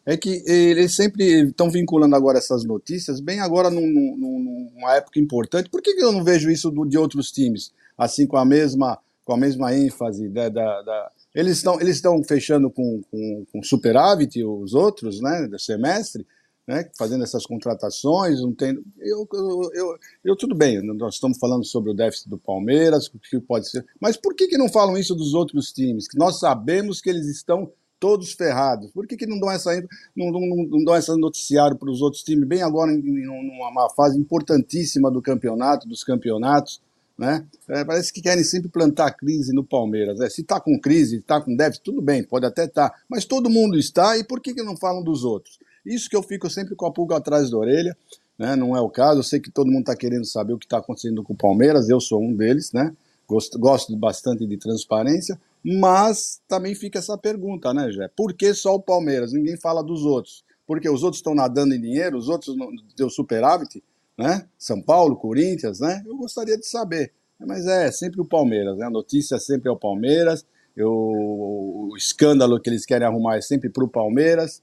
é 0.05 0.17
que 0.17 0.43
eles 0.47 0.95
sempre 0.95 1.49
estão 1.49 1.71
vinculando 1.71 2.15
agora 2.17 2.39
essas 2.39 2.65
notícias, 2.65 3.21
bem 3.21 3.41
agora 3.41 3.71
num, 3.71 3.87
num, 3.87 4.71
numa 4.75 4.95
época 4.95 5.21
importante. 5.21 5.69
Por 5.69 5.83
que 5.83 5.91
eu 5.91 6.13
não 6.13 6.25
vejo 6.25 6.51
isso 6.51 6.71
do, 6.71 6.85
de 6.85 6.99
outros 6.99 7.31
times, 7.31 7.73
assim 7.97 8.27
com 8.27 8.37
a 8.37 8.45
mesma, 8.45 8.99
com 9.25 9.33
a 9.33 9.37
mesma 9.37 9.75
ênfase? 9.75 10.29
Da, 10.29 10.49
da, 10.49 10.83
da... 10.83 11.11
Eles 11.35 11.59
estão 11.59 11.81
eles 11.81 11.97
estão 11.97 12.23
fechando 12.25 12.71
com, 12.71 13.03
com, 13.11 13.47
com 13.53 13.63
superávit 13.63 14.43
os 14.43 14.75
outros, 14.75 15.21
né, 15.21 15.47
do 15.47 15.59
semestre, 15.59 16.27
né, 16.69 16.87
fazendo 16.99 17.25
essas 17.25 17.47
contratações, 17.47 18.43
não 18.43 18.53
tem, 18.53 18.79
eu, 18.99 19.27
eu, 19.33 19.71
eu, 19.73 19.99
eu, 20.23 20.37
tudo 20.37 20.55
bem, 20.55 20.83
nós 20.83 21.15
estamos 21.15 21.39
falando 21.39 21.65
sobre 21.65 21.91
o 21.91 21.95
déficit 21.95 22.29
do 22.29 22.37
Palmeiras, 22.37 23.09
que 23.09 23.41
pode 23.41 23.71
ser, 23.71 23.87
mas 23.99 24.19
por 24.19 24.35
que, 24.35 24.47
que 24.47 24.59
não 24.59 24.69
falam 24.69 24.99
isso 24.99 25.15
dos 25.15 25.33
outros 25.33 25.73
times? 25.73 26.07
Que 26.07 26.19
nós 26.19 26.39
sabemos 26.39 27.01
que 27.01 27.09
eles 27.09 27.27
estão 27.27 27.73
todos 27.99 28.33
ferrados. 28.33 28.93
Por 28.93 29.07
que, 29.07 29.17
que 29.17 29.27
não 29.27 29.41
dão 29.41 29.51
essa 29.51 29.75
não, 30.15 30.31
não, 30.31 30.41
não 30.69 30.85
dão 30.85 30.95
essa 30.95 31.17
noticiário 31.17 31.77
para 31.77 31.91
os 31.91 32.03
outros 32.03 32.23
times 32.23 32.47
bem 32.47 32.63
agora 32.63 32.93
em, 32.93 33.01
em 33.01 33.29
uma 33.29 33.89
fase 33.97 34.19
importantíssima 34.19 35.11
do 35.11 35.23
campeonato, 35.23 35.89
dos 35.89 36.05
campeonatos, 36.05 36.81
né? 37.19 37.45
É, 37.67 37.85
parece 37.85 38.13
que 38.13 38.21
querem 38.21 38.45
sempre 38.45 38.69
plantar 38.69 39.11
crise 39.13 39.53
no 39.53 39.65
Palmeiras. 39.65 40.21
É, 40.21 40.29
se 40.29 40.43
está 40.43 40.61
com 40.61 40.79
crise, 40.79 41.17
está 41.17 41.41
com 41.41 41.57
déficit, 41.57 41.83
tudo 41.83 42.03
bem, 42.03 42.23
pode 42.23 42.45
até 42.45 42.67
estar, 42.67 42.91
tá, 42.91 42.97
mas 43.09 43.25
todo 43.25 43.51
mundo 43.51 43.77
está 43.77 44.17
e 44.19 44.23
por 44.23 44.41
que, 44.41 44.55
que 44.55 44.63
não 44.63 44.77
falam 44.77 45.03
dos 45.03 45.25
outros? 45.25 45.59
Isso 45.95 46.09
que 46.09 46.17
eu 46.17 46.23
fico 46.23 46.49
sempre 46.51 46.75
com 46.75 46.87
a 46.87 46.93
pulga 46.93 47.17
atrás 47.17 47.51
da 47.51 47.57
orelha. 47.57 47.97
Né? 48.39 48.55
Não 48.55 48.77
é 48.77 48.81
o 48.81 48.89
caso. 48.89 49.21
Eu 49.21 49.25
sei 49.25 49.41
que 49.41 49.51
todo 49.51 49.71
mundo 49.71 49.81
está 49.81 49.97
querendo 49.97 50.25
saber 50.25 50.53
o 50.53 50.59
que 50.59 50.67
está 50.67 50.79
acontecendo 50.79 51.23
com 51.23 51.33
o 51.33 51.37
Palmeiras. 51.37 51.89
Eu 51.89 52.01
sou 52.01 52.23
um 52.23 52.35
deles, 52.35 52.73
né? 52.73 52.95
Gosto, 53.27 53.59
gosto 53.59 53.95
bastante 53.95 54.47
de 54.47 54.57
transparência, 54.57 55.39
mas 55.63 56.41
também 56.49 56.75
fica 56.75 56.99
essa 56.99 57.19
pergunta, 57.19 57.75
né, 57.75 57.93
Jé? 57.93 58.09
Por 58.17 58.33
que 58.33 58.55
só 58.55 58.75
o 58.75 58.81
Palmeiras? 58.81 59.35
Ninguém 59.35 59.55
fala 59.59 59.83
dos 59.83 60.03
outros. 60.03 60.43
Porque 60.67 60.89
os 60.89 61.03
outros 61.03 61.19
estão 61.19 61.35
nadando 61.35 61.75
em 61.75 61.81
dinheiro, 61.81 62.17
os 62.17 62.31
outros 62.31 62.57
deu 62.97 63.11
superávit, 63.11 63.83
né? 64.17 64.47
São 64.59 64.81
Paulo, 64.81 65.17
Corinthians, 65.17 65.81
né? 65.81 66.03
Eu 66.07 66.17
gostaria 66.17 66.57
de 66.57 66.67
saber. 66.67 67.13
Mas 67.39 67.67
é 67.67 67.91
sempre 67.93 68.21
o 68.21 68.25
Palmeiras, 68.25 68.79
né? 68.79 68.87
A 68.87 68.91
notícia 68.91 69.39
sempre 69.39 69.69
é 69.69 69.73
o 69.73 69.77
Palmeiras. 69.77 70.45
Eu, 70.75 70.91
o 70.91 71.95
escândalo 71.97 72.59
que 72.61 72.71
eles 72.71 72.87
querem 72.87 73.07
arrumar 73.07 73.37
é 73.37 73.41
sempre 73.41 73.69
para 73.69 73.85
o 73.85 73.89
Palmeiras. 73.89 74.63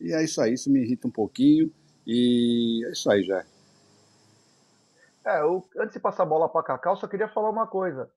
E 0.00 0.12
é 0.12 0.24
isso 0.24 0.40
aí, 0.40 0.54
isso 0.54 0.70
me 0.70 0.80
irrita 0.80 1.06
um 1.06 1.10
pouquinho. 1.10 1.70
E 2.06 2.84
é 2.86 2.92
isso 2.92 3.10
aí, 3.10 3.22
já. 3.22 3.44
É, 5.24 5.40
eu, 5.42 5.62
antes 5.78 5.94
de 5.94 6.00
passar 6.00 6.22
a 6.22 6.26
bola 6.26 6.48
para 6.48 6.62
Cacau, 6.62 6.96
só 6.96 7.06
queria 7.06 7.28
falar 7.28 7.50
uma 7.50 7.66
coisa. 7.66 8.10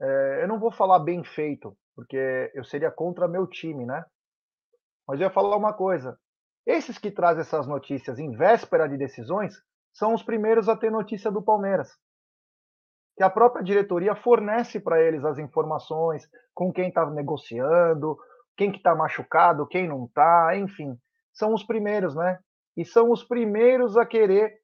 É, 0.00 0.40
eu 0.42 0.48
não 0.48 0.58
vou 0.58 0.70
falar 0.70 0.98
bem 0.98 1.22
feito, 1.24 1.76
porque 1.94 2.50
eu 2.54 2.64
seria 2.64 2.90
contra 2.90 3.28
meu 3.28 3.46
time, 3.46 3.86
né? 3.86 4.04
Mas 5.06 5.20
eu 5.20 5.26
ia 5.26 5.32
falar 5.32 5.56
uma 5.56 5.72
coisa. 5.72 6.18
Esses 6.66 6.98
que 6.98 7.10
trazem 7.10 7.40
essas 7.40 7.66
notícias 7.66 8.18
em 8.18 8.30
véspera 8.32 8.88
de 8.88 8.96
decisões 8.98 9.54
são 9.92 10.12
os 10.12 10.22
primeiros 10.22 10.68
a 10.68 10.76
ter 10.76 10.90
notícia 10.90 11.30
do 11.30 11.42
Palmeiras. 11.42 11.96
Que 13.16 13.22
a 13.22 13.30
própria 13.30 13.64
diretoria 13.64 14.14
fornece 14.14 14.78
para 14.78 15.02
eles 15.02 15.24
as 15.24 15.38
informações 15.38 16.28
com 16.54 16.72
quem 16.72 16.88
está 16.88 17.08
negociando, 17.10 18.18
quem 18.58 18.72
que 18.72 18.78
está 18.78 18.92
machucado, 18.92 19.68
quem 19.68 19.86
não 19.86 20.06
está, 20.06 20.56
enfim, 20.56 20.98
são 21.32 21.54
os 21.54 21.62
primeiros, 21.62 22.16
né? 22.16 22.40
E 22.76 22.84
são 22.84 23.12
os 23.12 23.22
primeiros 23.22 23.96
a 23.96 24.04
querer. 24.04 24.58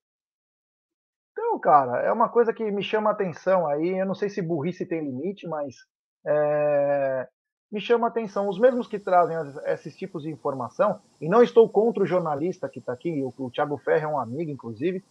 Então, 1.31 1.59
cara, 1.61 2.01
é 2.03 2.13
uma 2.13 2.29
coisa 2.29 2.53
que 2.53 2.69
me 2.73 2.83
chama 2.83 3.11
atenção 3.11 3.69
aí. 3.69 3.97
Eu 3.97 4.05
não 4.05 4.15
sei 4.15 4.29
se 4.29 4.43
burrice 4.43 4.85
tem 4.85 5.01
limite, 5.01 5.47
mas 5.47 5.77
é... 6.27 7.29
me 7.71 7.81
chama 7.81 8.09
atenção. 8.09 8.49
Os 8.49 8.59
mesmos 8.59 8.89
que 8.89 8.99
trazem 8.99 9.37
esses 9.67 9.97
tipos 9.97 10.25
de 10.25 10.31
informação, 10.31 11.01
e 11.21 11.29
não 11.29 11.41
estou 11.41 11.69
contra 11.69 12.03
o 12.03 12.07
jornalista 12.07 12.69
que 12.69 12.81
está 12.81 12.93
aqui, 12.93 13.23
o, 13.23 13.33
o 13.39 13.51
Thiago 13.51 13.79
Ferre 13.79 14.05
é 14.05 14.09
um 14.09 14.19
amigo, 14.19 14.51
inclusive, 14.51 15.05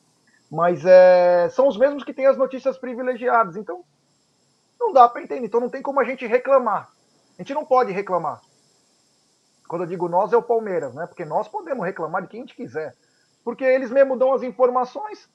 mas 0.51 0.85
é... 0.85 1.47
são 1.49 1.69
os 1.69 1.77
mesmos 1.77 2.03
que 2.03 2.13
têm 2.13 2.27
as 2.27 2.37
notícias 2.37 2.77
privilegiadas. 2.77 3.55
Então, 3.55 3.81
não 4.77 4.91
dá 4.91 5.07
para 5.07 5.23
entender. 5.23 5.45
Então, 5.45 5.61
não 5.61 5.69
tem 5.69 5.81
como 5.81 6.01
a 6.01 6.03
gente 6.03 6.27
reclamar. 6.27 6.89
A 7.39 7.41
gente 7.41 7.53
não 7.53 7.65
pode 7.65 7.93
reclamar. 7.93 8.41
Quando 9.67 9.83
eu 9.83 9.87
digo 9.87 10.09
nós, 10.09 10.33
é 10.33 10.37
o 10.37 10.43
Palmeiras, 10.43 10.93
né? 10.93 11.05
Porque 11.07 11.25
nós 11.25 11.47
podemos 11.47 11.85
reclamar 11.85 12.21
de 12.21 12.27
quem 12.27 12.41
a 12.41 12.43
gente 12.43 12.55
quiser. 12.55 12.95
Porque 13.43 13.63
eles 13.63 13.91
mesmo 13.91 14.17
dão 14.17 14.33
as 14.33 14.43
informações 14.43 15.29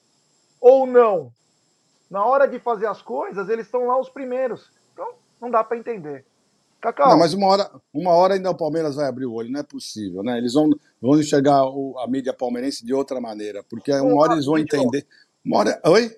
ou 0.59 0.85
não. 0.85 1.31
Na 2.09 2.25
hora 2.25 2.47
de 2.47 2.59
fazer 2.59 2.87
as 2.87 3.01
coisas, 3.01 3.49
eles 3.49 3.65
estão 3.65 3.85
lá 3.85 3.99
os 3.99 4.09
primeiros. 4.09 4.71
Então, 4.93 5.13
não 5.39 5.49
dá 5.51 5.63
para 5.63 5.77
entender. 5.77 6.25
Cacau. 6.81 7.09
Não, 7.09 7.19
mas 7.19 7.33
uma 7.33 7.47
hora, 7.47 7.69
uma 7.93 8.11
hora 8.11 8.35
ainda 8.35 8.49
o 8.49 8.57
Palmeiras 8.57 8.95
vai 8.95 9.05
abrir 9.05 9.25
o 9.25 9.33
olho, 9.33 9.51
não 9.51 9.59
é 9.59 9.63
possível, 9.63 10.23
né? 10.23 10.37
Eles 10.37 10.53
vão, 10.53 10.69
vão 11.01 11.19
enxergar 11.19 11.65
o, 11.65 11.99
a 11.99 12.07
mídia 12.07 12.33
palmeirense 12.33 12.85
de 12.85 12.93
outra 12.93 13.19
maneira, 13.19 13.63
porque 13.69 13.91
uma 13.91 14.21
hora 14.21 14.33
eles 14.33 14.45
vão 14.45 14.57
entender. 14.57 15.05
Uma 15.45 15.57
hora... 15.57 15.81
Oi? 15.85 16.15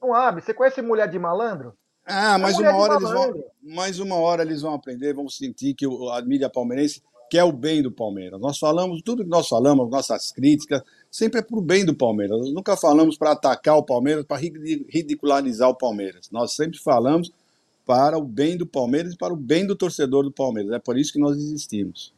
Não 0.00 0.14
abre. 0.14 0.42
Você 0.42 0.54
conhece 0.54 0.80
mulher 0.80 1.08
de 1.08 1.18
malandro? 1.18 1.74
Ah, 2.08 2.38
mas 2.38 2.58
uma 2.58 2.74
hora 2.74 2.94
eles 2.94 3.10
vão, 3.10 3.44
mais 3.62 4.00
uma 4.00 4.16
hora 4.16 4.42
eles 4.42 4.62
vão 4.62 4.72
aprender, 4.72 5.12
vão 5.12 5.28
sentir 5.28 5.74
que 5.74 5.84
a 5.86 6.22
mídia 6.22 6.48
palmeirense 6.48 7.02
quer 7.28 7.44
o 7.44 7.52
bem 7.52 7.82
do 7.82 7.92
Palmeiras. 7.92 8.40
Nós 8.40 8.58
falamos, 8.58 9.02
tudo 9.02 9.22
que 9.22 9.28
nós 9.28 9.46
falamos, 9.46 9.90
nossas 9.90 10.32
críticas, 10.32 10.82
sempre 11.10 11.40
é 11.40 11.42
para 11.42 11.58
o 11.58 11.62
bem 11.62 11.84
do 11.84 11.94
Palmeiras. 11.94 12.38
Nós 12.38 12.52
nunca 12.54 12.76
falamos 12.76 13.18
para 13.18 13.32
atacar 13.32 13.76
o 13.76 13.84
Palmeiras, 13.84 14.24
para 14.24 14.38
ridicularizar 14.38 15.68
o 15.68 15.76
Palmeiras. 15.76 16.30
Nós 16.30 16.54
sempre 16.54 16.78
falamos 16.78 17.30
para 17.84 18.18
o 18.18 18.22
bem 18.22 18.56
do 18.56 18.66
Palmeiras 18.66 19.12
e 19.12 19.18
para 19.18 19.32
o 19.32 19.36
bem 19.36 19.66
do 19.66 19.76
torcedor 19.76 20.24
do 20.24 20.32
Palmeiras. 20.32 20.72
É 20.72 20.78
por 20.78 20.96
isso 20.96 21.12
que 21.12 21.20
nós 21.20 21.36
existimos. 21.36 22.14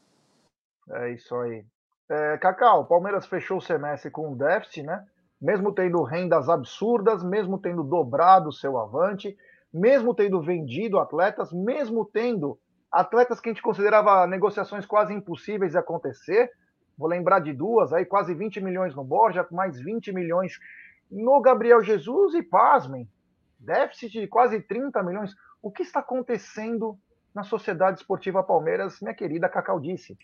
É 0.89 1.13
isso 1.13 1.35
aí. 1.35 1.65
É, 2.09 2.39
Cacau, 2.39 2.83
o 2.83 2.87
Palmeiras 2.87 3.27
fechou 3.27 3.59
o 3.59 3.63
semestre 3.63 4.11
com 4.11 4.31
um 4.31 4.37
déficit, 4.37 4.83
né? 4.83 5.05
Mesmo 5.41 5.73
tendo 5.73 6.03
rendas 6.03 6.49
absurdas, 6.49 7.23
mesmo 7.23 7.59
tendo 7.59 7.83
dobrado 7.83 8.49
o 8.49 8.53
seu 8.53 8.79
avante, 8.79 9.37
mesmo 9.73 10.15
tendo 10.15 10.41
vendido 10.43 10.99
atletas, 10.99 11.53
mesmo 11.53 12.05
tendo 12.05 12.59
atletas 12.91 13.41
que 13.41 13.49
a 13.49 13.53
gente 13.53 13.63
considerava 13.63 14.27
negociações 14.27 14.85
quase 14.85 15.15
impossíveis 15.15 15.73
de 15.73 15.79
acontecer. 15.79 16.51
Vou 16.99 17.09
lembrar 17.09 17.41
de 17.41 17.53
duas, 17.53 17.93
aí 17.93 18.05
quase 18.05 18.35
20 18.35 18.61
milhões 18.61 18.95
no 18.95 19.05
Borja, 19.05 19.47
mais 19.51 19.81
20 19.81 20.13
milhões 20.13 20.59
no 21.11 21.41
Gabriel 21.41 21.83
Jesus 21.83 22.35
e 22.35 22.43
pasmem, 22.43 23.09
déficit 23.59 24.21
de 24.21 24.27
quase 24.27 24.61
30 24.61 25.03
milhões. 25.03 25.35
O 25.63 25.71
que 25.71 25.83
está 25.83 26.01
acontecendo 26.01 26.99
na 27.35 27.43
Sociedade 27.43 28.01
Esportiva 28.01 28.43
Palmeiras, 28.43 29.01
minha 29.01 29.15
querida 29.15 29.49
Cacaudice? 29.49 30.17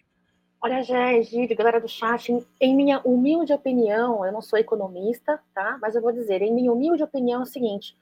Olha, 0.61 0.81
Egídio, 1.15 1.57
galera 1.57 1.81
do 1.81 1.89
chat, 1.89 2.33
em 2.61 2.75
minha 2.75 3.01
humilde 3.05 3.53
opinião, 3.53 4.25
eu 4.25 4.33
não 4.33 4.41
sou 4.41 4.59
economista, 4.59 5.39
tá? 5.55 5.79
Mas 5.81 5.95
eu 5.95 6.03
vou 6.03 6.13
dizer, 6.13 6.43
em 6.43 6.53
minha 6.53 6.73
humilde 6.73 7.03
opinião 7.03 7.41
é 7.41 7.43
o 7.45 7.47
seguinte: 7.47 7.97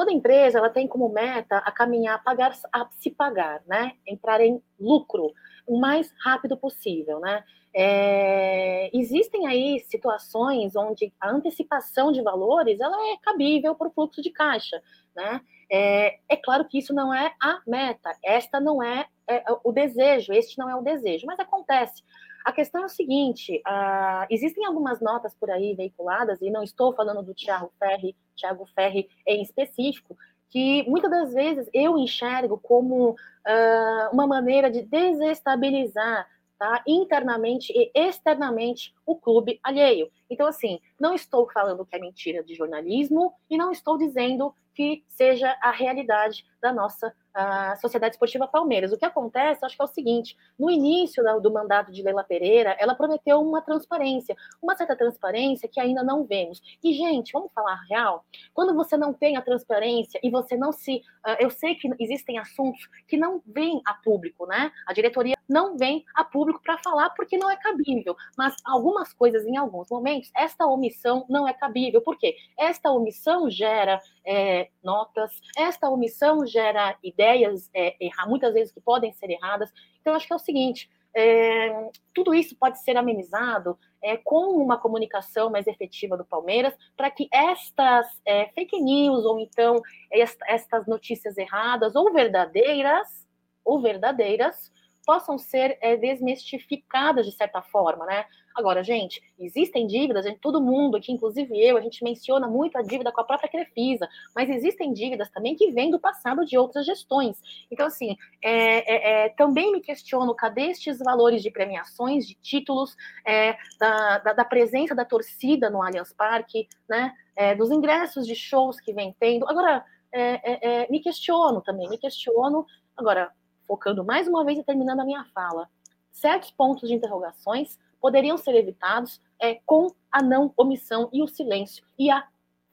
Toda 0.00 0.12
empresa 0.12 0.56
ela 0.56 0.70
tem 0.70 0.88
como 0.88 1.10
meta 1.10 1.58
a 1.58 1.70
caminhar, 1.70 2.24
pagar, 2.24 2.56
a 2.72 2.88
se 2.98 3.10
pagar, 3.10 3.62
né? 3.66 3.92
Entrar 4.06 4.40
em 4.40 4.58
lucro 4.80 5.30
o 5.66 5.78
mais 5.78 6.10
rápido 6.24 6.56
possível, 6.56 7.20
né? 7.20 7.44
É, 7.76 8.90
existem 8.96 9.46
aí 9.46 9.78
situações 9.80 10.74
onde 10.74 11.12
a 11.20 11.28
antecipação 11.28 12.10
de 12.12 12.22
valores 12.22 12.80
ela 12.80 12.96
é 13.12 13.18
cabível 13.18 13.74
para 13.74 13.88
o 13.88 13.90
fluxo 13.90 14.22
de 14.22 14.30
caixa, 14.30 14.82
né? 15.14 15.42
É, 15.70 16.18
é, 16.30 16.36
claro 16.36 16.64
que 16.64 16.78
isso 16.78 16.94
não 16.94 17.12
é 17.12 17.34
a 17.38 17.60
meta, 17.66 18.10
esta 18.24 18.58
não 18.58 18.82
é, 18.82 19.06
é, 19.28 19.44
o 19.62 19.70
desejo, 19.70 20.32
este 20.32 20.56
não 20.58 20.70
é 20.70 20.74
o 20.76 20.82
desejo, 20.82 21.26
mas 21.26 21.38
acontece. 21.38 22.02
A 22.44 22.52
questão 22.52 22.82
é 22.82 22.86
o 22.86 22.88
seguinte: 22.88 23.62
uh, 23.66 24.26
existem 24.30 24.64
algumas 24.64 25.00
notas 25.00 25.34
por 25.34 25.50
aí 25.50 25.74
veiculadas, 25.74 26.40
e 26.40 26.50
não 26.50 26.62
estou 26.62 26.92
falando 26.92 27.22
do 27.22 27.34
Tiago 27.34 27.72
Ferri, 27.78 28.16
Tiago 28.34 28.66
Ferri 28.74 29.08
em 29.26 29.42
específico, 29.42 30.16
que 30.48 30.88
muitas 30.88 31.10
das 31.10 31.32
vezes 31.32 31.68
eu 31.72 31.96
enxergo 31.98 32.58
como 32.58 33.10
uh, 33.10 34.12
uma 34.12 34.26
maneira 34.26 34.70
de 34.70 34.82
desestabilizar 34.82 36.26
tá, 36.58 36.82
internamente 36.86 37.72
e 37.74 37.90
externamente 37.94 38.94
o 39.06 39.16
clube 39.16 39.58
alheio. 39.62 40.10
Então, 40.28 40.46
assim, 40.46 40.78
não 40.98 41.14
estou 41.14 41.48
falando 41.50 41.86
que 41.86 41.96
é 41.96 41.98
mentira 41.98 42.44
de 42.44 42.54
jornalismo 42.54 43.32
e 43.48 43.56
não 43.56 43.72
estou 43.72 43.96
dizendo 43.96 44.54
que 44.80 45.04
seja 45.10 45.54
a 45.60 45.72
realidade 45.72 46.42
da 46.58 46.72
nossa 46.72 47.14
a 47.32 47.76
Sociedade 47.76 48.14
Esportiva 48.14 48.46
Palmeiras. 48.48 48.92
O 48.92 48.98
que 48.98 49.04
acontece, 49.04 49.64
acho 49.64 49.76
que 49.76 49.82
é 49.82 49.84
o 49.84 49.88
seguinte: 49.88 50.36
no 50.58 50.70
início 50.70 51.22
do 51.40 51.52
mandato 51.52 51.92
de 51.92 52.02
Leila 52.02 52.24
Pereira, 52.24 52.76
ela 52.78 52.94
prometeu 52.94 53.40
uma 53.40 53.62
transparência, 53.62 54.36
uma 54.60 54.76
certa 54.76 54.96
transparência 54.96 55.68
que 55.68 55.80
ainda 55.80 56.02
não 56.02 56.24
vemos. 56.24 56.60
E, 56.82 56.92
gente, 56.92 57.32
vamos 57.32 57.52
falar 57.52 57.80
real? 57.88 58.24
Quando 58.52 58.74
você 58.74 58.96
não 58.96 59.12
tem 59.12 59.36
a 59.36 59.42
transparência 59.42 60.18
e 60.22 60.30
você 60.30 60.56
não 60.56 60.72
se. 60.72 60.96
Uh, 61.24 61.36
eu 61.38 61.50
sei 61.50 61.74
que 61.74 61.88
existem 61.98 62.38
assuntos 62.38 62.88
que 63.06 63.16
não 63.16 63.42
vêm 63.46 63.80
a 63.86 63.94
público, 63.94 64.46
né? 64.46 64.72
A 64.86 64.92
diretoria 64.92 65.36
não 65.48 65.76
vem 65.76 66.04
a 66.14 66.24
público 66.24 66.60
para 66.62 66.78
falar 66.78 67.10
porque 67.10 67.36
não 67.38 67.50
é 67.50 67.56
cabível. 67.56 68.16
Mas 68.36 68.56
algumas 68.64 69.12
coisas, 69.12 69.44
em 69.46 69.56
alguns 69.56 69.88
momentos, 69.90 70.30
esta 70.36 70.66
omissão 70.66 71.26
não 71.28 71.46
é 71.46 71.52
cabível. 71.52 72.00
Por 72.00 72.18
quê? 72.18 72.34
Esta 72.58 72.90
omissão 72.90 73.50
gera 73.50 74.00
é, 74.26 74.68
notas, 74.82 75.32
esta 75.56 75.88
omissão 75.88 76.46
gera 76.46 76.96
ideias, 77.02 77.70
é, 77.74 77.96
muitas 78.26 78.54
vezes 78.54 78.72
que 78.72 78.80
podem 78.80 79.12
ser 79.12 79.30
erradas. 79.30 79.70
Então, 80.00 80.14
acho 80.14 80.26
que 80.26 80.32
é 80.32 80.36
o 80.36 80.38
seguinte: 80.38 80.90
é, 81.14 81.90
tudo 82.14 82.34
isso 82.34 82.56
pode 82.56 82.82
ser 82.82 82.96
amenizado 82.96 83.78
é, 84.02 84.16
com 84.16 84.56
uma 84.56 84.78
comunicação 84.78 85.50
mais 85.50 85.66
efetiva 85.66 86.16
do 86.16 86.24
Palmeiras, 86.24 86.74
para 86.96 87.10
que 87.10 87.28
estas 87.32 88.06
é, 88.24 88.46
fake 88.48 88.80
news, 88.80 89.24
ou 89.24 89.38
então 89.38 89.80
estas 90.10 90.86
notícias 90.86 91.36
erradas, 91.36 91.94
ou 91.94 92.12
verdadeiras, 92.12 93.28
ou 93.64 93.80
verdadeiras, 93.80 94.72
possam 95.04 95.36
ser 95.36 95.76
é, 95.80 95.96
desmistificadas 95.96 97.26
de 97.26 97.32
certa 97.32 97.60
forma, 97.62 98.06
né? 98.06 98.24
Agora, 98.54 98.82
gente, 98.82 99.22
existem 99.38 99.86
dívidas, 99.86 100.24
gente, 100.24 100.38
todo 100.40 100.60
mundo 100.60 100.96
aqui, 100.96 101.12
inclusive 101.12 101.56
eu, 101.58 101.76
a 101.76 101.80
gente 101.80 102.02
menciona 102.02 102.48
muito 102.48 102.76
a 102.76 102.82
dívida 102.82 103.12
com 103.12 103.20
a 103.20 103.24
própria 103.24 103.48
Crefisa, 103.48 104.08
mas 104.34 104.50
existem 104.50 104.92
dívidas 104.92 105.30
também 105.30 105.54
que 105.54 105.70
vêm 105.70 105.90
do 105.90 106.00
passado 106.00 106.44
de 106.44 106.58
outras 106.58 106.84
gestões. 106.84 107.40
Então, 107.70 107.86
assim, 107.86 108.16
é, 108.42 109.22
é, 109.22 109.26
é, 109.26 109.28
também 109.30 109.72
me 109.72 109.80
questiono 109.80 110.34
cadê 110.34 110.70
estes 110.70 110.98
valores 110.98 111.42
de 111.42 111.50
premiações, 111.50 112.26
de 112.26 112.34
títulos, 112.34 112.96
é, 113.24 113.56
da, 113.78 114.18
da, 114.18 114.32
da, 114.32 114.44
presença 114.44 114.94
da 114.94 115.04
torcida 115.04 115.70
no 115.70 115.82
Allianz 115.82 116.12
Parque, 116.12 116.68
né? 116.88 117.14
É, 117.36 117.54
dos 117.54 117.70
ingressos 117.70 118.26
de 118.26 118.34
shows 118.34 118.80
que 118.80 118.92
vem 118.92 119.14
tendo. 119.18 119.48
Agora, 119.48 119.84
é, 120.12 120.90
me 120.90 121.00
questiono 121.00 121.62
também, 121.62 121.88
me 121.88 121.96
questiono. 121.96 122.66
Agora, 122.96 123.32
focando 123.66 124.04
mais 124.04 124.28
uma 124.28 124.44
vez 124.44 124.58
e 124.58 124.64
terminando 124.64 125.00
a 125.00 125.04
minha 125.04 125.24
fala, 125.32 125.68
certos 126.10 126.50
pontos 126.50 126.88
de 126.88 126.94
interrogações 126.94 127.78
poderiam 128.00 128.36
ser 128.36 128.54
evitados 128.54 129.20
é, 129.40 129.60
com 129.66 129.94
a 130.10 130.22
não 130.22 130.52
omissão 130.56 131.08
e 131.12 131.22
o 131.22 131.28
silêncio 131.28 131.84
e 131.98 132.10
a 132.10 132.26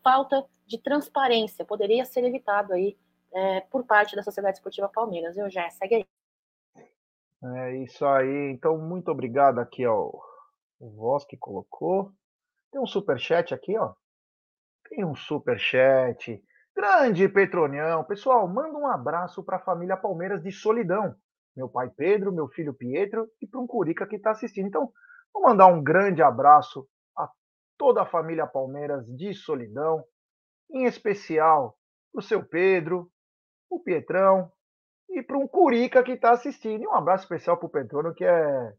falta 0.03 0.45
de 0.65 0.77
transparência 0.77 1.65
poderia 1.65 2.05
ser 2.05 2.23
evitado 2.23 2.73
aí 2.73 2.97
é, 3.33 3.61
por 3.61 3.85
parte 3.85 4.15
da 4.15 4.23
Sociedade 4.23 4.57
Esportiva 4.57 4.89
Palmeiras. 4.89 5.35
Viu, 5.35 5.49
já 5.49 5.69
segue 5.69 5.95
aí. 5.95 6.05
É 7.43 7.77
isso 7.77 8.05
aí. 8.05 8.51
Então, 8.51 8.77
muito 8.77 9.11
obrigado 9.11 9.59
aqui 9.59 9.83
ao 9.83 10.21
Voz 10.79 11.25
que 11.25 11.37
colocou. 11.37 12.11
Tem 12.71 12.79
um 12.79 12.85
super 12.85 13.19
chat 13.19 13.53
aqui, 13.53 13.77
ó. 13.77 13.93
Tem 14.89 15.03
um 15.03 15.15
super 15.15 15.59
chat 15.59 16.41
Grande 16.75 17.27
Petronião. 17.27 18.03
Pessoal, 18.03 18.47
manda 18.47 18.77
um 18.77 18.85
abraço 18.85 19.43
para 19.43 19.57
a 19.57 19.61
família 19.61 19.97
Palmeiras 19.97 20.43
de 20.43 20.51
Solidão. 20.51 21.15
Meu 21.55 21.67
pai 21.67 21.89
Pedro, 21.89 22.31
meu 22.31 22.47
filho 22.49 22.71
Pietro 22.71 23.27
e 23.41 23.47
para 23.47 23.59
um 23.59 23.65
Curica 23.65 24.05
que 24.05 24.15
está 24.15 24.29
assistindo. 24.29 24.67
Então, 24.67 24.91
vou 25.33 25.43
mandar 25.43 25.67
um 25.67 25.83
grande 25.83 26.21
abraço 26.21 26.87
a 27.17 27.29
toda 27.77 28.01
a 28.01 28.05
família 28.05 28.47
Palmeiras 28.47 29.05
de 29.15 29.33
Solidão, 29.33 30.03
em 30.71 30.85
especial 30.85 31.77
o 32.13 32.21
seu 32.21 32.43
Pedro, 32.43 33.09
o 33.69 33.79
Pietrão 33.79 34.51
e 35.09 35.21
para 35.21 35.37
um 35.37 35.47
Curica 35.47 36.03
que 36.03 36.11
está 36.11 36.31
assistindo. 36.31 36.83
E 36.83 36.87
um 36.87 36.93
abraço 36.93 37.23
especial 37.23 37.57
para 37.57 37.67
o 37.67 37.71
Petrônio, 37.71 38.13
que 38.13 38.25
é 38.25 38.73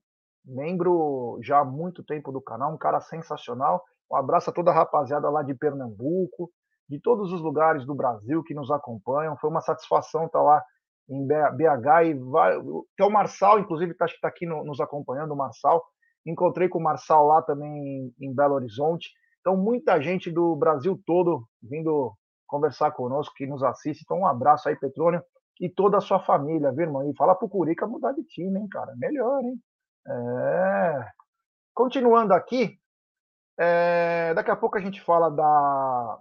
membro 0.45 1.39
já 1.43 1.61
há 1.61 1.65
muito 1.65 2.03
tempo 2.03 2.33
do 2.33 2.41
canal, 2.41 2.73
um 2.73 2.79
cara 2.79 3.01
sensacional. 3.01 3.83
Um 4.11 4.17
abraço 4.17 4.51
a 4.51 4.53
toda 4.53 4.71
a 4.71 4.75
rapaziada 4.75 5.29
lá 5.29 5.43
de 5.43 5.55
Pernambuco, 5.55 6.51
de 6.89 6.99
todos 7.01 7.33
os 7.33 7.41
lugares 7.41 7.85
do 7.85 7.95
Brasil 7.95 8.43
que 8.43 8.55
nos 8.55 8.71
acompanham. 8.71 9.37
Foi 9.37 9.51
uma 9.51 9.61
satisfação 9.61 10.27
estar 10.27 10.43
lá 10.43 10.63
em 11.11 11.27
BH 11.27 12.07
e 12.07 12.15
vai, 12.15 12.59
que 12.97 13.03
é 13.03 13.05
o 13.05 13.11
Marçal, 13.11 13.59
inclusive, 13.59 13.93
está 13.93 14.07
tá 14.21 14.29
aqui 14.29 14.47
no, 14.47 14.65
nos 14.65 14.81
acompanhando, 14.81 15.33
o 15.33 15.37
Marçal. 15.37 15.85
Encontrei 16.31 16.69
com 16.69 16.79
o 16.79 16.83
Marçal 16.83 17.27
lá 17.27 17.43
também 17.43 18.15
em, 18.21 18.35
Belo 18.35 18.55
Horizonte. 18.55 19.11
Então, 19.41 19.57
muita 19.57 20.01
gente 20.01 20.31
do 20.31 20.55
Brasil 20.57 21.01
todo 21.07 21.47
vindo 21.63 22.13
conversar 22.47 22.91
conosco, 22.93 23.35
que 23.35 23.47
nos 23.47 23.63
assiste. 23.63 24.03
Então, 24.03 24.21
um 24.21 24.27
abraço 24.27 24.69
aí, 24.69 24.77
Petrônio, 24.77 25.23
e 25.61 25.69
toda 25.69 25.99
a 25.99 26.01
sua 26.01 26.21
família, 26.21 26.73
viu, 26.73 26.83
irmão? 26.83 27.09
E 27.09 27.17
fala 27.17 27.35
pro 27.35 27.49
Curica 27.49 27.87
mudar 27.87 28.13
de 28.13 28.25
time, 28.25 28.59
hein, 28.59 28.69
cara? 28.69 28.95
Melhor, 28.97 29.43
hein? 29.43 29.61
É... 30.07 31.09
Continuando 31.75 32.33
aqui, 32.33 32.79
é... 33.59 34.33
daqui 34.35 34.51
a 34.51 34.57
pouco 34.57 34.79
a 34.79 34.81
gente 34.81 35.01
fala 35.03 35.29
da, 35.31 36.19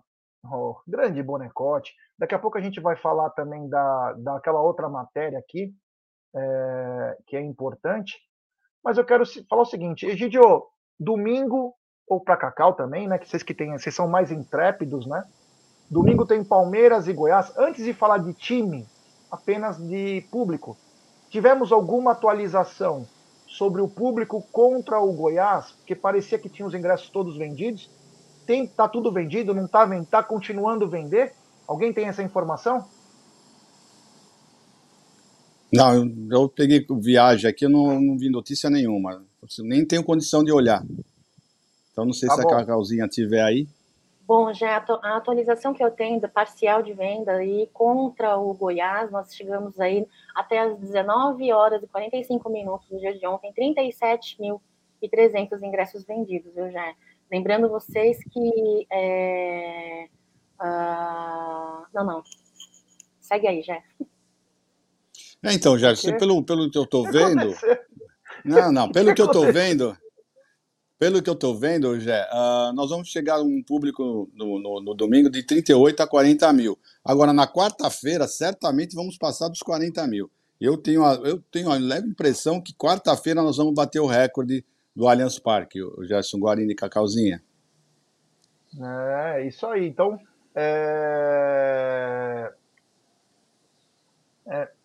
Oh, 0.52 0.78
grande 0.88 1.22
bonecote. 1.22 1.93
Daqui 2.17 2.34
a 2.34 2.39
pouco 2.39 2.58
a 2.58 2.62
gente 2.62 2.80
vai 2.80 2.96
falar 2.96 3.30
também 3.32 3.67
da, 3.70 4.13
daquela 4.13 4.62
outra 4.62 4.88
matéria 4.88 5.38
aqui, 5.39 5.74
é, 6.36 7.17
que 7.28 7.36
é 7.36 7.41
importante. 7.41 8.17
Mas 8.88 8.97
eu 8.97 9.04
quero 9.04 9.26
falar 9.50 9.63
o 9.63 9.65
seguinte, 9.65 10.06
Egidio, 10.06 10.63
domingo, 10.97 11.73
ou 12.08 12.21
para 12.21 12.38
Cacau 12.38 12.73
também, 12.73 13.06
né? 13.06 13.17
Que 13.17 13.28
vocês 13.28 13.43
que 13.43 13.54
têm, 13.54 13.78
vocês 13.78 13.93
são 13.93 14.08
mais 14.08 14.32
intrépidos, 14.32 15.06
né? 15.06 15.26
Domingo 15.91 16.26
tem 16.26 16.41
Palmeiras 16.41 17.06
e 17.06 17.12
Goiás. 17.12 17.52
Antes 17.58 17.84
de 17.84 17.91
falar 17.93 18.19
de 18.19 18.34
time, 18.34 18.88
apenas 19.30 19.78
de 19.78 20.26
público. 20.32 20.78
Tivemos 21.30 21.73
alguma 21.73 22.13
atualização 22.13 23.06
sobre 23.45 23.82
o 23.82 23.89
público 23.89 24.41
contra 24.54 25.02
o 25.02 25.12
Goiás, 25.12 25.73
porque 25.73 25.93
parecia 25.93 26.39
que 26.39 26.47
tinha 26.47 26.65
os 26.65 26.73
ingressos 26.73 27.10
todos 27.10 27.36
vendidos 27.36 27.89
tem, 28.45 28.65
tá 28.65 28.88
tudo 28.88 29.12
vendido, 29.12 29.54
não 29.54 29.67
tá, 29.67 29.86
tá 30.10 30.23
continuando 30.23 30.88
vender? 30.88 31.34
Alguém 31.67 31.91
tem 31.91 32.08
essa 32.08 32.23
informação? 32.23 32.88
Não, 35.71 35.93
eu, 35.93 36.12
eu 36.32 36.49
peguei 36.49 36.86
viagem 36.89 37.49
aqui, 37.49 37.65
eu 37.65 37.69
não, 37.69 37.99
não 37.99 38.17
vi 38.17 38.30
notícia 38.30 38.69
nenhuma. 38.69 39.23
Nem 39.60 39.86
tenho 39.86 40.03
condição 40.03 40.43
de 40.43 40.51
olhar. 40.51 40.84
Então 41.91 42.06
não 42.06 42.13
sei 42.13 42.30
tá 42.30 42.36
se 42.36 42.43
bom. 42.43 42.49
a 42.49 42.58
Cacauzinha 42.58 43.08
tiver 43.08 43.41
aí. 43.41 43.67
Bom, 44.27 44.53
já 44.53 44.75
a 44.75 45.15
atualização 45.15 45.73
que 45.73 45.84
eu 45.84 45.89
tenho 45.89 46.19
da 46.19 46.27
parcial 46.27 46.84
de 46.84 46.93
venda 46.93 47.32
aí 47.32 47.69
contra 47.71 48.38
o 48.38 48.53
Goiás, 48.53 49.10
nós 49.10 49.34
chegamos 49.34 49.80
aí 49.80 50.06
até 50.36 50.60
as 50.60 50.77
19 50.77 51.51
horas 51.53 51.82
e 51.82 51.88
45 51.88 52.49
minutos 52.49 52.89
do 52.89 52.99
dia 52.99 53.17
de 53.17 53.25
ontem, 53.25 53.53
37.300 53.53 54.60
ingressos 55.63 56.06
vendidos, 56.06 56.53
viu, 56.53 56.69
já? 56.69 56.93
Lembrando 57.32 57.69
vocês 57.69 58.21
que. 58.25 58.86
É, 58.91 60.08
uh, 60.62 61.86
não, 61.93 62.06
não. 62.06 62.23
Segue 63.21 63.47
aí, 63.47 63.62
Jé. 63.62 63.82
É, 65.43 65.54
então, 65.54 65.78
já 65.78 65.93
pelo, 66.17 66.43
pelo 66.43 66.69
que 66.69 66.78
eu 66.78 66.84
estou 66.84 67.04
vendo. 67.12 67.54
Não, 68.43 68.71
não, 68.71 68.91
pelo 68.91 69.13
que 69.13 69.21
eu 69.21 69.26
estou 69.26 69.52
vendo. 69.52 69.95
Pelo 71.00 71.21
que 71.21 71.30
eu 71.30 71.36
estou 71.36 71.56
vendo, 71.56 72.00
Jé, 72.00 72.28
uh, 72.34 72.73
nós 72.73 72.89
vamos 72.89 73.10
chegar 73.10 73.36
a 73.36 73.41
um 73.41 73.62
público 73.62 74.28
no, 74.34 74.60
no, 74.60 74.82
no, 74.82 74.95
domingo 74.95 75.30
de 75.30 75.43
38 75.43 76.02
a 76.02 76.08
40 76.08 76.52
mil. 76.54 76.78
Agora, 77.06 77.32
na 77.32 77.45
quarta-feira, 77.45 78.28
certamente 78.28 78.95
vamos 78.95 79.15
passar 79.15 79.47
dos 79.47 79.60
40 79.60 80.08
mil. 80.08 80.32
Eu 80.60 80.76
tenho, 80.76 81.06
a, 81.06 81.13
eu 81.23 81.39
tenho 81.52 81.69
a 81.71 81.78
leve 81.78 82.08
impressão 82.08 82.60
que 82.60 82.73
quarta-feira 82.73 83.43
nós 83.43 83.58
vamos 83.58 83.76
bater 83.76 84.00
o 84.00 84.08
recorde 84.08 84.65
do 84.95 85.08
Allianz 85.08 85.38
Parque, 85.38 85.84
o 85.84 86.04
Gerson 86.04 86.39
Guarini 86.39 86.73
e 86.73 86.76
Cacauzinha. 86.76 87.43
É, 88.80 89.47
isso 89.47 89.67
aí. 89.67 89.88
Então, 89.88 90.19
é... 90.56 92.52
É... 94.47 94.76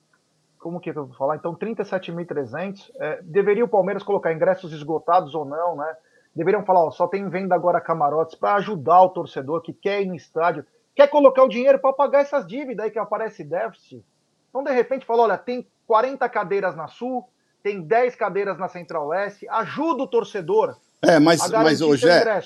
como 0.63 0.81
que 0.81 0.91
eu 0.91 1.07
vou 1.07 1.17
falar? 1.17 1.37
Então, 1.37 1.55
37.300. 1.55 2.91
É... 2.97 3.21
Deveria 3.23 3.65
o 3.65 3.69
Palmeiras 3.69 4.03
colocar 4.03 4.33
ingressos 4.33 4.73
esgotados 4.73 5.35
ou 5.35 5.45
não, 5.45 5.77
né? 5.77 5.97
Deveriam 6.35 6.65
falar, 6.65 6.87
ó, 6.87 6.91
só 6.91 7.07
tem 7.07 7.29
venda 7.29 7.55
agora 7.55 7.81
camarotes 7.81 8.35
para 8.35 8.55
ajudar 8.55 9.03
o 9.03 9.11
torcedor 9.11 9.61
que 9.61 9.73
quer 9.73 10.01
ir 10.01 10.07
no 10.07 10.15
estádio, 10.15 10.65
quer 10.95 11.09
colocar 11.09 11.43
o 11.43 11.49
dinheiro 11.49 11.79
para 11.79 11.93
pagar 11.93 12.21
essas 12.21 12.47
dívidas 12.47 12.87
aí 12.87 12.91
que 12.91 12.99
aparece 12.99 13.45
déficit. 13.45 14.03
Então, 14.49 14.65
de 14.65 14.73
repente, 14.73 15.05
falou, 15.05 15.25
olha, 15.25 15.37
tem 15.37 15.67
40 15.87 16.27
cadeiras 16.31 16.75
na 16.75 16.89
Sul, 16.89 17.29
tem 17.63 17.83
10 17.83 18.17
cadeiras 18.17 18.59
na 18.59 18.69
Central 18.69 19.09
Oeste, 19.09 19.47
ajuda 19.49 20.05
o 20.05 20.09
torcedor. 20.09 20.77
É, 21.03 21.19
mas, 21.19 21.51
mas 21.51 21.81
hoje 21.83 22.09
é. 22.09 22.41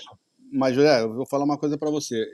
Mas, 0.52 0.74
José, 0.74 1.02
eu 1.02 1.12
vou 1.12 1.26
falar 1.26 1.44
uma 1.44 1.59
coisa 1.59 1.76
para 1.76 1.90
você. 1.90 2.24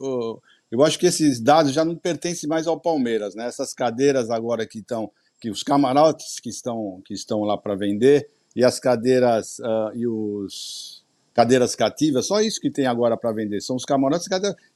Eu, 0.00 0.40
eu 0.70 0.82
acho 0.82 0.98
que 0.98 1.06
esses 1.06 1.40
dados 1.40 1.72
já 1.72 1.84
não 1.84 1.96
pertencem 1.96 2.48
mais 2.48 2.66
ao 2.66 2.78
Palmeiras, 2.78 3.34
né? 3.34 3.46
Essas 3.46 3.72
cadeiras 3.72 4.30
agora 4.30 4.66
que 4.66 4.80
estão, 4.80 5.10
que 5.40 5.50
os 5.50 5.62
camarotes 5.62 6.38
que 6.40 6.50
estão, 6.50 7.00
que 7.04 7.14
estão 7.14 7.40
lá 7.40 7.56
para 7.56 7.74
vender 7.74 8.28
e 8.54 8.64
as 8.64 8.78
cadeiras 8.78 9.58
uh, 9.60 9.94
e 9.94 10.06
os 10.06 11.02
cadeiras 11.32 11.74
cativas, 11.74 12.26
só 12.26 12.40
isso 12.40 12.60
que 12.60 12.70
tem 12.70 12.86
agora 12.86 13.16
para 13.16 13.32
vender, 13.32 13.60
são 13.60 13.76
os 13.76 13.84
camarotes. 13.84 14.26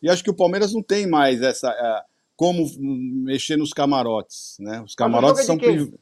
E 0.01 0.09
acho 0.09 0.23
que 0.23 0.31
o 0.31 0.37
Palmeiras 0.37 0.73
não 0.73 0.83
tem 0.83 1.07
mais 1.09 1.43
essa 1.43 1.69
é, 1.69 2.03
como 2.37 2.71
mexer 2.79 3.57
nos 3.57 3.73
camarotes, 3.73 4.57
né? 4.61 4.81
Os 4.81 4.95
camarotes 4.95 5.45
são 5.45 5.59
privados. 5.59 5.99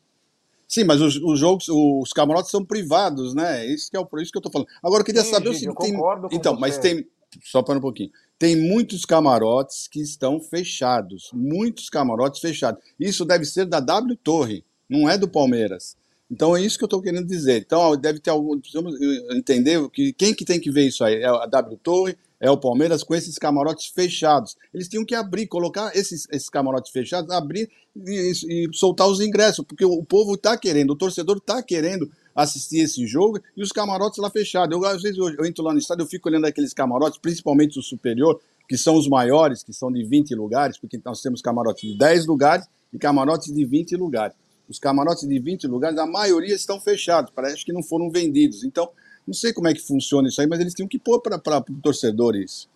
Sim, 0.69 0.85
mas 0.85 1.01
os, 1.01 1.17
os, 1.17 1.37
jogos, 1.37 1.69
os 1.69 2.13
camarotes 2.13 2.51
são 2.51 2.65
privados, 2.65 3.35
né? 3.35 3.67
Isso 3.67 3.91
que 3.91 3.97
é 3.97 4.01
o, 4.01 4.07
isso 4.21 4.31
que 4.31 4.39
eu 4.39 4.41
estou 4.41 4.53
falando. 4.53 4.69
Agora 4.81 5.01
eu 5.01 5.05
queria 5.05 5.25
Sim, 5.25 5.31
saber 5.31 5.53
gente, 5.53 5.69
o 5.69 5.75
seguinte, 5.75 5.99
tem... 6.31 6.39
então, 6.39 6.55
você. 6.55 6.61
mas 6.61 6.79
tem 6.79 7.07
só 7.43 7.63
para 7.63 7.79
um 7.79 7.81
pouquinho. 7.81 8.11
Tem 8.39 8.57
muitos 8.57 9.05
camarotes 9.05 9.87
que 9.87 10.01
estão 10.01 10.41
fechados, 10.41 11.31
muitos 11.33 11.91
camarotes 11.91 12.41
fechados. 12.41 12.83
Isso 12.99 13.25
deve 13.25 13.45
ser 13.45 13.67
da 13.67 13.81
W 13.81 14.17
Torre, 14.17 14.65
não 14.89 15.09
é 15.09 15.19
do 15.19 15.29
Palmeiras. 15.29 15.97
Então 16.31 16.57
é 16.57 16.63
isso 16.63 16.79
que 16.79 16.85
eu 16.85 16.87
estou 16.87 17.03
querendo 17.03 17.27
dizer. 17.27 17.63
Então 17.67 17.97
deve 17.97 18.21
ter 18.21 18.31
algum. 18.31 18.59
Precisamos 18.59 18.95
entender 19.33 19.87
que 19.91 20.13
quem 20.13 20.33
que 20.33 20.45
tem 20.45 20.61
que 20.61 20.71
ver 20.71 20.87
isso 20.87 21.05
aí? 21.05 21.17
É 21.17 21.27
a 21.27 21.47
W 21.47 21.77
Torre, 21.83 22.17
é 22.41 22.51
o 22.51 22.57
Palmeiras 22.57 23.03
com 23.03 23.15
esses 23.15 23.37
camarotes 23.37 23.89
fechados. 23.89 24.57
Eles 24.73 24.89
tinham 24.89 25.05
que 25.05 25.15
abrir, 25.15 25.47
colocar 25.47 25.95
esses, 25.95 26.27
esses 26.31 26.49
camarotes 26.49 26.93
fechados, 26.93 27.31
abrir 27.31 27.69
e, 28.07 28.33
e 28.49 28.69
soltar 28.73 29.09
os 29.09 29.21
ingressos, 29.21 29.65
porque 29.67 29.85
o 29.85 30.03
povo 30.05 30.35
está 30.35 30.57
querendo, 30.57 30.93
o 30.93 30.97
torcedor 30.97 31.39
está 31.39 31.63
querendo 31.63 32.11
assistir 32.35 32.81
esse 32.81 33.07
jogo 33.07 33.41
e 33.57 33.63
os 33.63 33.71
camarotes 33.71 34.19
lá 34.19 34.31
fechados. 34.31 34.77
Eu, 34.77 34.85
às 34.85 35.03
vezes 35.03 35.19
eu, 35.19 35.29
eu 35.31 35.45
entro 35.45 35.65
lá 35.65 35.73
no 35.73 35.79
estádio, 35.79 36.03
eu 36.03 36.09
fico 36.09 36.29
olhando 36.29 36.47
aqueles 36.47 36.73
camarotes, 36.73 37.19
principalmente 37.19 37.79
o 37.79 37.83
superior, 37.83 38.41
que 38.69 38.77
são 38.77 38.95
os 38.97 39.09
maiores, 39.09 39.63
que 39.63 39.73
são 39.73 39.91
de 39.91 40.05
20 40.05 40.35
lugares, 40.35 40.79
porque 40.79 41.01
nós 41.05 41.21
temos 41.21 41.43
camarotes 41.43 41.91
de 41.91 41.99
10 41.99 42.27
lugares 42.27 42.67
e 42.93 42.99
camarotes 42.99 43.53
de 43.53 43.65
20 43.65 43.97
lugares 43.97 44.35
os 44.71 44.79
camarotes 44.79 45.27
de 45.27 45.39
20 45.41 45.67
lugares, 45.67 45.99
a 45.99 46.07
maioria 46.07 46.55
estão 46.55 46.81
fechados, 46.81 47.33
parece 47.35 47.65
que 47.65 47.73
não 47.73 47.83
foram 47.83 48.09
vendidos. 48.09 48.63
Então, 48.63 48.89
não 49.27 49.35
sei 49.35 49.53
como 49.53 49.67
é 49.67 49.75
que 49.75 49.85
funciona 49.85 50.29
isso 50.29 50.41
aí, 50.41 50.47
mas 50.47 50.61
eles 50.61 50.73
tinham 50.73 50.89
que 50.89 50.99
pôr 50.99 51.21
para 51.21 51.37
o 51.37 51.81
torcedor 51.83 52.37
isso. 52.37 52.71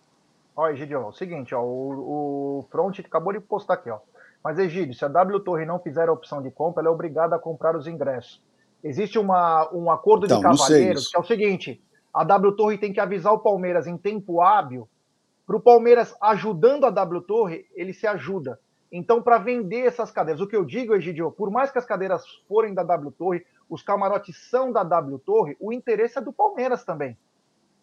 Olha, 0.57 0.73
Egidio, 0.73 0.97
é 0.97 1.05
o 1.05 1.13
seguinte, 1.13 1.55
ó, 1.55 1.63
o, 1.63 2.59
o 2.59 2.65
Front 2.69 2.99
acabou 2.99 3.31
de 3.31 3.39
postar 3.39 3.75
aqui, 3.75 3.89
ó. 3.89 3.99
Mas, 4.43 4.59
Egidio, 4.59 4.93
se 4.93 5.05
a 5.05 5.07
W 5.07 5.39
Torre 5.39 5.65
não 5.65 5.79
fizer 5.79 6.09
a 6.09 6.13
opção 6.13 6.41
de 6.41 6.51
compra, 6.51 6.81
ela 6.81 6.89
é 6.89 6.93
obrigada 6.93 7.35
a 7.35 7.39
comprar 7.39 7.75
os 7.75 7.87
ingressos. 7.87 8.41
Existe 8.85 9.17
uma, 9.17 9.67
um 9.73 9.89
acordo 9.89 10.27
então, 10.27 10.37
de 10.37 10.43
cavalheiros, 10.43 11.07
que 11.07 11.17
é 11.17 11.19
o 11.19 11.23
seguinte: 11.23 11.81
a 12.13 12.23
W 12.23 12.55
Torre 12.55 12.77
tem 12.77 12.93
que 12.93 12.99
avisar 12.99 13.33
o 13.33 13.39
Palmeiras 13.39 13.87
em 13.87 13.97
tempo 13.97 14.43
hábil, 14.43 14.87
para 15.47 15.55
o 15.55 15.59
Palmeiras 15.59 16.15
ajudando 16.21 16.85
a 16.85 16.91
W 16.91 17.21
Torre, 17.21 17.65
ele 17.73 17.93
se 17.93 18.05
ajuda. 18.05 18.59
Então, 18.91 19.23
para 19.23 19.39
vender 19.39 19.87
essas 19.87 20.11
cadeiras, 20.11 20.39
o 20.39 20.47
que 20.47 20.55
eu 20.55 20.63
digo, 20.63 20.93
Egidio, 20.93 21.31
por 21.31 21.49
mais 21.49 21.71
que 21.71 21.79
as 21.79 21.85
cadeiras 21.85 22.23
forem 22.47 22.75
da 22.75 22.83
W 22.83 23.11
Torre, 23.11 23.43
os 23.67 23.81
camarotes 23.81 24.37
são 24.51 24.71
da 24.71 24.83
W 24.83 25.17
Torre, 25.17 25.57
o 25.59 25.73
interesse 25.73 26.19
é 26.19 26.21
do 26.21 26.31
Palmeiras 26.31 26.83
também. 26.83 27.17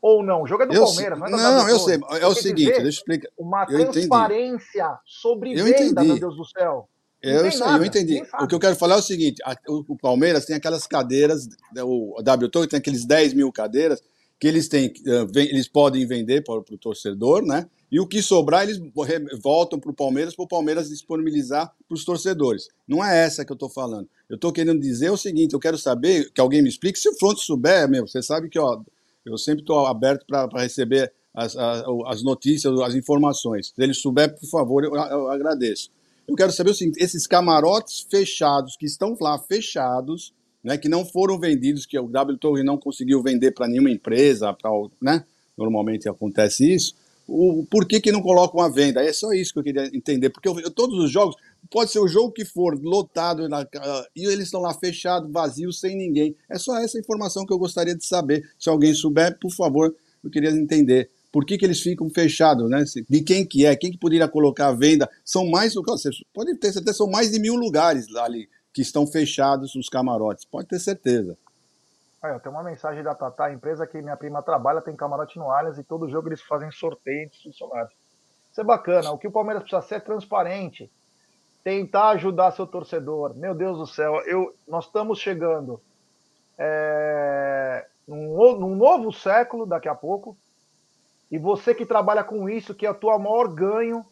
Ou 0.01 0.23
não? 0.23 0.43
O 0.43 0.47
jogo 0.47 0.63
é 0.63 0.67
do 0.67 0.73
eu 0.73 0.85
Palmeiras, 0.85 1.19
não 1.19 1.27
é 1.27 1.31
da 1.31 1.37
Não, 1.37 1.59
w 1.59 1.71
eu 1.73 1.79
sei. 1.81 2.01
É 2.21 2.27
o 2.29 2.35
seguinte, 2.35 2.67
deixa 2.67 2.83
eu 2.83 2.89
explicar. 2.89 3.29
Uma 3.37 3.67
eu 3.69 3.91
transparência 3.91 4.85
entendi. 4.85 5.01
sobre 5.05 5.53
eu 5.53 5.65
venda, 5.65 5.79
entendi. 5.85 6.07
meu 6.07 6.21
Deus 6.21 6.37
do 6.37 6.45
céu. 6.45 6.89
Eu, 7.23 7.53
sei, 7.53 7.67
eu 7.67 7.85
entendi. 7.85 8.23
O 8.41 8.47
que 8.49 8.55
eu 8.55 8.59
quero 8.59 8.75
falar 8.75 8.97
é 8.97 8.99
o 8.99 9.03
seguinte: 9.03 9.41
a, 9.45 9.57
o, 9.69 9.85
o, 9.89 9.97
Palmeiras 9.97 10.45
tem 10.45 10.57
aquelas 10.57 10.87
cadeiras, 10.87 11.49
o 11.77 12.17
a 12.19 12.23
W 12.23 12.51
Torre 12.51 12.67
tem 12.67 12.79
aqueles 12.79 13.05
10 13.05 13.35
mil 13.35 13.53
cadeiras 13.53 14.03
que 14.41 14.49
eles 14.49 14.67
têm, 14.67 14.89
uh, 14.89 15.39
eles 15.39 15.69
podem 15.69 16.05
vender 16.05 16.43
para 16.43 16.55
o 16.59 16.79
torcedor, 16.79 17.47
né? 17.47 17.65
E 17.93 18.01
o 18.01 18.07
que 18.09 18.21
sobrar, 18.21 18.65
eles 18.65 18.81
voltam 19.41 19.79
para 19.79 19.91
o 19.91 19.95
Palmeiras, 19.95 20.35
para 20.35 20.45
o 20.45 20.49
Palmeiras 20.49 20.89
disponibilizar 20.89 21.73
para 21.87 21.95
os 21.95 22.05
torcedores. 22.05 22.69
Não 22.89 23.05
é 23.05 23.23
essa 23.23 23.45
que 23.45 23.53
eu 23.53 23.55
estou 23.55 23.69
falando. 23.69 24.09
Eu 24.29 24.35
estou 24.35 24.51
querendo 24.51 24.81
dizer 24.81 25.11
o 25.11 25.17
seguinte: 25.17 25.53
eu 25.53 25.61
quero 25.61 25.79
saber, 25.79 26.29
que 26.33 26.41
alguém 26.41 26.61
me 26.61 26.69
explique. 26.69 26.99
Se 26.99 27.09
o 27.09 27.15
Front 27.17 27.39
souber, 27.39 27.89
meu, 27.89 28.09
você 28.09 28.21
sabe 28.21 28.49
que 28.49 28.59
ó, 28.59 28.81
eu 29.25 29.39
sempre 29.39 29.63
estou 29.63 29.87
aberto 29.87 30.27
para 30.27 30.63
receber 30.63 31.13
as, 31.33 31.57
as, 31.57 31.85
as, 32.07 32.23
notícias, 32.25 32.81
as 32.81 32.95
informações. 32.95 33.69
Se 33.69 33.83
ele 33.83 33.95
souber, 33.95 34.35
por 34.35 34.47
favor, 34.49 34.83
eu, 34.83 34.95
eu 34.95 35.31
agradeço. 35.31 35.91
Eu 36.29 36.35
quero 36.35 36.53
saber 36.53 36.71
o 36.71 36.75
seguinte: 36.75 37.03
esses 37.03 37.27
camarotes 37.27 38.07
fechados, 38.11 38.77
que 38.77 38.87
estão 38.87 39.17
lá 39.21 39.39
fechados, 39.39 40.33
né, 40.63 40.79
que 40.79 40.89
não 40.89 41.05
foram 41.05 41.39
vendidos, 41.39 41.87
que 41.87 41.99
o 41.99 42.09
W 42.09 42.39
Torre 42.39 42.63
não 42.63 42.79
conseguiu 42.79 43.23
vender 43.23 43.53
para 43.53 43.69
nenhuma 43.69 43.91
empresa, 43.91 44.53
pra, 44.53 44.71
né, 45.01 45.25
normalmente 45.57 46.09
acontece 46.09 46.73
isso 46.73 46.95
o 47.27 47.65
porquê 47.71 48.01
que 48.01 48.13
não 48.13 48.21
colocam 48.21 48.61
a 48.61 48.69
venda. 48.69 49.03
É 49.03 49.13
só 49.13 49.33
isso 49.33 49.53
que 49.53 49.59
eu 49.59 49.63
queria 49.63 49.87
entender, 49.87 50.31
porque 50.31 50.49
eu, 50.49 50.59
eu, 50.61 50.71
todos 50.71 50.99
os 50.99 51.11
jogos, 51.11 51.37
pode 51.71 51.91
ser 51.91 52.01
o 52.01 52.09
jogo 52.09 52.33
que 52.33 52.45
for, 52.45 52.79
lotado, 52.83 53.49
na, 53.49 53.67
e 54.15 54.27
eles 54.27 54.47
estão 54.47 54.61
lá 54.61 54.75
fechados, 54.75 55.31
vazios, 55.31 55.81
sem 55.81 55.97
ninguém. 55.97 56.37
É 56.51 56.59
só 56.59 56.77
essa 56.79 56.99
informação 56.99 57.47
que 57.47 57.53
eu 57.53 57.59
gostaria 57.59 57.95
de 57.95 58.05
saber. 58.05 58.49
Se 58.59 58.69
alguém 58.69 58.95
souber, 58.95 59.39
por 59.39 59.51
favor, 59.51 59.95
eu 60.23 60.31
queria 60.31 60.51
entender. 60.51 61.11
Por 61.33 61.47
que, 61.47 61.57
que 61.57 61.65
eles 61.65 61.81
ficam 61.81 62.11
fechados, 62.11 62.69
né? 62.69 62.85
De 63.09 63.23
quem 63.23 63.47
que 63.47 63.65
é, 63.65 63.75
quem 63.75 63.91
que 63.91 63.99
poderia 63.99 64.29
colocar 64.29 64.71
venda? 64.73 65.09
São 65.25 65.49
mais, 65.49 65.75
pode 66.35 66.59
ter 66.59 66.73
certeza, 66.73 66.99
são 66.99 67.11
mais 67.11 67.33
de 67.33 67.41
mil 67.41 67.55
lugares 67.55 68.15
ali 68.17 68.49
que 68.73 68.83
estão 68.83 69.07
fechados 69.07 69.75
os 69.75 69.89
camarotes, 69.89 70.45
pode 70.45 70.69
ter 70.69 70.79
certeza. 70.79 71.37
Tem 72.41 72.53
uma 72.53 72.63
mensagem 72.63 73.03
da 73.03 73.17
Tatá, 73.17 73.47
a 73.47 73.53
empresa 73.53 73.85
que 73.85 74.01
minha 74.01 74.17
prima 74.17 74.43
trabalha 74.43 74.81
tem 74.81 74.95
camarote 74.95 75.39
no 75.39 75.51
Allianz 75.51 75.77
e 75.77 75.83
todo 75.83 76.09
jogo 76.09 76.29
eles 76.29 76.41
fazem 76.41 76.71
sorteio 76.71 77.25
entre 77.25 77.43
funcionários. 77.43 77.93
Isso 78.51 78.61
é 78.61 78.65
bacana. 78.65 79.11
O 79.11 79.19
que 79.19 79.27
o 79.27 79.33
Palmeiras 79.33 79.63
precisa 79.63 79.83
ser 79.83 79.95
é 79.97 80.01
transparente. 80.01 80.91
Tentar 81.65 82.11
ajudar 82.11 82.53
seu 82.53 82.67
torcedor. 82.67 83.35
Meu 83.35 83.55
Deus 83.55 83.77
do 83.77 83.87
céu, 83.87 84.21
eu, 84.27 84.55
nós 84.69 84.87
estamos 84.87 85.19
chegando 85.19 85.81
é, 86.57 87.87
num, 88.07 88.59
num 88.59 88.77
novo 88.77 89.13
século 89.13 89.67
daqui 89.67 89.89
a 89.89 89.95
pouco. 89.95 90.37
E 91.33 91.39
você 91.39 91.75
que 91.75 91.87
trabalha 91.87 92.23
com 92.23 92.47
isso, 92.47 92.75
que 92.75 92.85
é 92.85 92.91
a 92.91 92.95
tua 92.95 93.19
maior 93.19 93.49
ganho, 93.49 94.05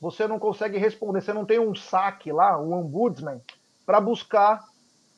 você 0.00 0.26
não 0.26 0.38
consegue 0.38 0.78
responder, 0.78 1.20
você 1.20 1.30
não 1.30 1.44
tem 1.44 1.58
um 1.58 1.74
saque 1.74 2.32
lá, 2.32 2.58
um 2.58 2.72
ombudsman, 2.72 3.38
para 3.84 4.00
buscar 4.00 4.64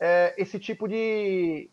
é, 0.01 0.35
esse 0.37 0.59
tipo 0.59 0.89
de, 0.89 1.71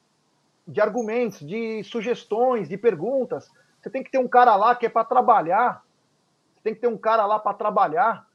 de 0.67 0.79
argumentos, 0.79 1.39
de 1.39 1.83
sugestões, 1.85 2.69
de 2.69 2.77
perguntas. 2.77 3.49
Você 3.81 3.89
tem 3.89 4.03
que 4.03 4.11
ter 4.11 4.19
um 4.19 4.27
cara 4.27 4.55
lá 4.55 4.75
que 4.75 4.85
é 4.85 4.89
para 4.89 5.05
trabalhar. 5.05 5.83
Você 6.53 6.61
tem 6.65 6.75
que 6.75 6.81
ter 6.81 6.87
um 6.87 6.97
cara 6.97 7.25
lá 7.25 7.39
para 7.39 7.57
trabalhar 7.57 8.27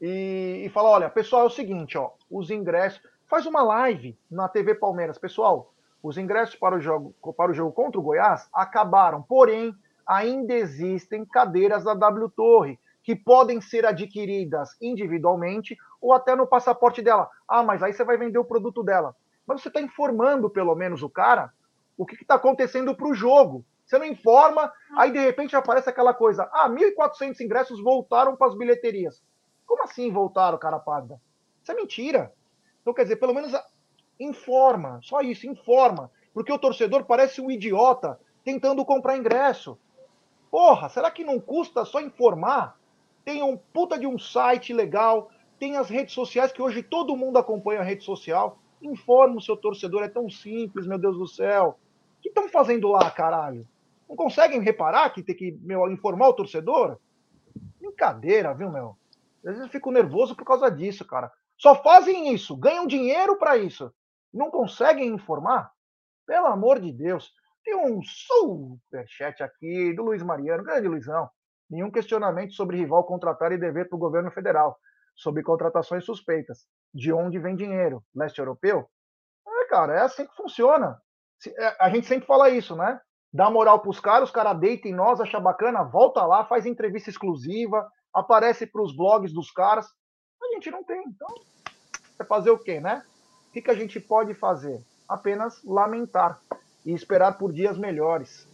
e, 0.00 0.64
e 0.66 0.68
falar: 0.70 0.90
olha, 0.90 1.08
pessoal, 1.08 1.42
é 1.42 1.46
o 1.46 1.50
seguinte, 1.50 1.96
ó, 1.96 2.10
os 2.28 2.50
ingressos. 2.50 3.00
Faz 3.28 3.46
uma 3.46 3.62
live 3.62 4.18
na 4.28 4.48
TV 4.48 4.74
Palmeiras, 4.74 5.16
pessoal. 5.16 5.72
Os 6.02 6.18
ingressos 6.18 6.56
para 6.56 6.74
o 6.74 6.80
jogo, 6.80 7.14
para 7.36 7.52
o 7.52 7.54
jogo 7.54 7.70
contra 7.70 8.00
o 8.00 8.02
Goiás 8.02 8.48
acabaram, 8.52 9.22
porém 9.22 9.72
ainda 10.06 10.54
existem 10.54 11.24
cadeiras 11.24 11.84
da 11.84 11.94
W 11.94 12.28
Torre 12.30 12.78
que 13.02 13.16
podem 13.16 13.60
ser 13.60 13.84
adquiridas 13.84 14.76
individualmente 14.80 15.76
ou 16.00 16.12
até 16.12 16.36
no 16.36 16.46
passaporte 16.46 17.02
dela. 17.02 17.28
Ah, 17.48 17.62
mas 17.62 17.82
aí 17.82 17.92
você 17.92 18.04
vai 18.04 18.16
vender 18.16 18.38
o 18.38 18.44
produto 18.44 18.82
dela. 18.82 19.14
Mas 19.46 19.60
você 19.60 19.68
está 19.68 19.80
informando 19.80 20.48
pelo 20.48 20.74
menos 20.74 21.02
o 21.02 21.10
cara 21.10 21.52
o 21.96 22.06
que 22.06 22.14
está 22.14 22.34
acontecendo 22.34 22.94
para 22.94 23.06
o 23.06 23.14
jogo. 23.14 23.64
Você 23.84 23.98
não 23.98 24.06
informa, 24.06 24.72
aí 24.96 25.12
de 25.12 25.18
repente 25.18 25.54
aparece 25.54 25.88
aquela 25.88 26.14
coisa: 26.14 26.48
ah, 26.52 26.68
1.400 26.68 27.40
ingressos 27.40 27.82
voltaram 27.82 28.36
para 28.36 28.48
as 28.48 28.56
bilheterias. 28.56 29.22
Como 29.66 29.82
assim 29.82 30.10
voltaram, 30.10 30.58
cara 30.58 30.78
pálida? 30.78 31.20
Isso 31.62 31.72
é 31.72 31.74
mentira. 31.74 32.32
Então, 32.80 32.92
quer 32.92 33.04
dizer, 33.04 33.16
pelo 33.16 33.34
menos 33.34 33.52
informa, 34.18 34.98
só 35.02 35.20
isso, 35.20 35.46
informa. 35.46 36.10
Porque 36.34 36.52
o 36.52 36.58
torcedor 36.58 37.04
parece 37.04 37.40
um 37.40 37.50
idiota 37.50 38.18
tentando 38.44 38.84
comprar 38.84 39.16
ingresso. 39.16 39.78
Porra, 40.52 40.88
será 40.88 41.10
que 41.10 41.24
não 41.24 41.40
custa 41.40 41.84
só 41.84 42.00
informar? 42.00 42.78
Tem 43.24 43.42
um 43.42 43.56
puta 43.56 43.98
de 43.98 44.06
um 44.06 44.18
site 44.18 44.72
legal, 44.72 45.32
tem 45.58 45.76
as 45.76 45.88
redes 45.88 46.14
sociais 46.14 46.52
que 46.52 46.62
hoje 46.62 46.82
todo 46.82 47.16
mundo 47.16 47.38
acompanha 47.38 47.80
a 47.80 47.84
rede 47.84 48.04
social. 48.04 48.58
Informa 48.80 49.38
o 49.38 49.40
seu 49.40 49.56
torcedor, 49.56 50.04
é 50.04 50.08
tão 50.08 50.30
simples, 50.30 50.86
meu 50.86 50.98
Deus 50.98 51.18
do 51.18 51.26
céu 51.26 51.76
que 52.22 52.28
estão 52.28 52.48
fazendo 52.48 52.88
lá, 52.88 53.10
caralho? 53.10 53.66
Não 54.08 54.14
conseguem 54.14 54.60
reparar 54.60 55.10
que 55.10 55.22
tem 55.22 55.34
que 55.34 55.58
meu, 55.60 55.90
informar 55.90 56.28
o 56.28 56.32
torcedor? 56.32 56.98
Brincadeira, 57.80 58.54
viu, 58.54 58.70
meu? 58.70 58.96
Às 59.38 59.50
vezes 59.50 59.62
eu 59.62 59.68
fico 59.68 59.90
nervoso 59.90 60.36
por 60.36 60.44
causa 60.44 60.70
disso, 60.70 61.04
cara. 61.04 61.32
Só 61.58 61.74
fazem 61.82 62.32
isso, 62.32 62.56
ganham 62.56 62.86
dinheiro 62.86 63.36
para 63.36 63.56
isso. 63.56 63.92
Não 64.32 64.50
conseguem 64.50 65.08
informar? 65.08 65.72
Pelo 66.24 66.46
amor 66.46 66.78
de 66.78 66.92
Deus. 66.92 67.34
Tem 67.64 67.76
um 67.76 68.00
superchat 68.02 69.42
aqui 69.42 69.94
do 69.94 70.02
Luiz 70.02 70.22
Mariano, 70.22 70.64
grande 70.64 70.88
Luizão. 70.88 71.30
Nenhum 71.70 71.90
questionamento 71.90 72.52
sobre 72.54 72.76
rival 72.76 73.04
contratar 73.04 73.52
e 73.52 73.58
dever 73.58 73.88
para 73.88 73.96
o 73.96 74.00
governo 74.00 74.32
federal, 74.32 74.76
sobre 75.14 75.42
contratações 75.44 76.04
suspeitas. 76.04 76.66
De 76.92 77.12
onde 77.12 77.38
vem 77.38 77.54
dinheiro? 77.54 78.02
Leste 78.14 78.40
europeu? 78.40 78.90
É, 79.46 79.64
cara, 79.66 79.94
é 79.94 80.00
assim 80.00 80.26
que 80.26 80.34
funciona. 80.34 81.00
É, 81.56 81.76
a 81.80 81.88
gente 81.88 82.06
sempre 82.06 82.26
fala 82.26 82.50
isso, 82.50 82.74
né? 82.74 83.00
Dá 83.32 83.48
moral 83.48 83.80
pros 83.80 84.00
caras, 84.00 84.28
os 84.28 84.34
caras 84.34 84.58
deitam 84.58 84.92
nós, 84.92 85.20
acha 85.20 85.40
bacana, 85.40 85.84
volta 85.84 86.26
lá, 86.26 86.44
faz 86.44 86.66
entrevista 86.66 87.08
exclusiva, 87.08 87.88
aparece 88.12 88.66
pros 88.66 88.94
blogs 88.94 89.32
dos 89.32 89.50
caras. 89.50 89.86
A 90.42 90.54
gente 90.54 90.70
não 90.70 90.82
tem. 90.84 91.02
Então, 91.06 91.28
é 92.18 92.24
fazer 92.24 92.50
o 92.50 92.58
quê, 92.58 92.80
né? 92.80 93.04
O 93.48 93.52
que 93.52 93.70
a 93.70 93.74
gente 93.74 94.00
pode 94.00 94.34
fazer? 94.34 94.84
Apenas 95.08 95.62
lamentar 95.64 96.40
e 96.84 96.92
esperar 96.92 97.38
por 97.38 97.52
dias 97.52 97.78
melhores. 97.78 98.46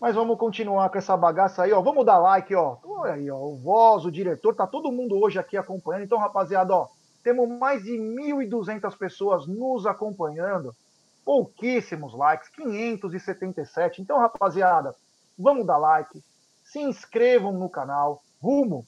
Mas 0.00 0.16
vamos 0.16 0.36
continuar 0.36 0.90
com 0.90 0.98
essa 0.98 1.16
bagaça 1.16 1.62
aí, 1.62 1.72
ó. 1.72 1.80
Vamos 1.80 2.04
dar 2.04 2.18
like, 2.18 2.52
ó. 2.54 2.76
Olha 2.84 3.12
aí, 3.12 3.30
ó. 3.30 3.38
O 3.38 3.56
Voz, 3.56 4.04
o 4.04 4.10
diretor, 4.10 4.54
tá 4.54 4.66
todo 4.66 4.90
mundo 4.90 5.16
hoje 5.16 5.38
aqui 5.38 5.56
acompanhando. 5.56 6.04
Então, 6.04 6.18
rapaziada, 6.18 6.74
ó, 6.74 6.88
temos 7.22 7.48
mais 7.48 7.84
de 7.84 7.92
1.200 7.92 8.98
pessoas 8.98 9.46
nos 9.46 9.86
acompanhando. 9.86 10.74
Pouquíssimos 11.24 12.14
likes, 12.14 12.48
577. 12.48 14.02
Então, 14.02 14.18
rapaziada, 14.18 14.92
vamos 15.38 15.64
dar 15.64 15.78
like. 15.78 16.20
Se 16.64 16.80
inscrevam 16.80 17.52
no 17.52 17.70
canal. 17.70 18.24
Rumo 18.42 18.84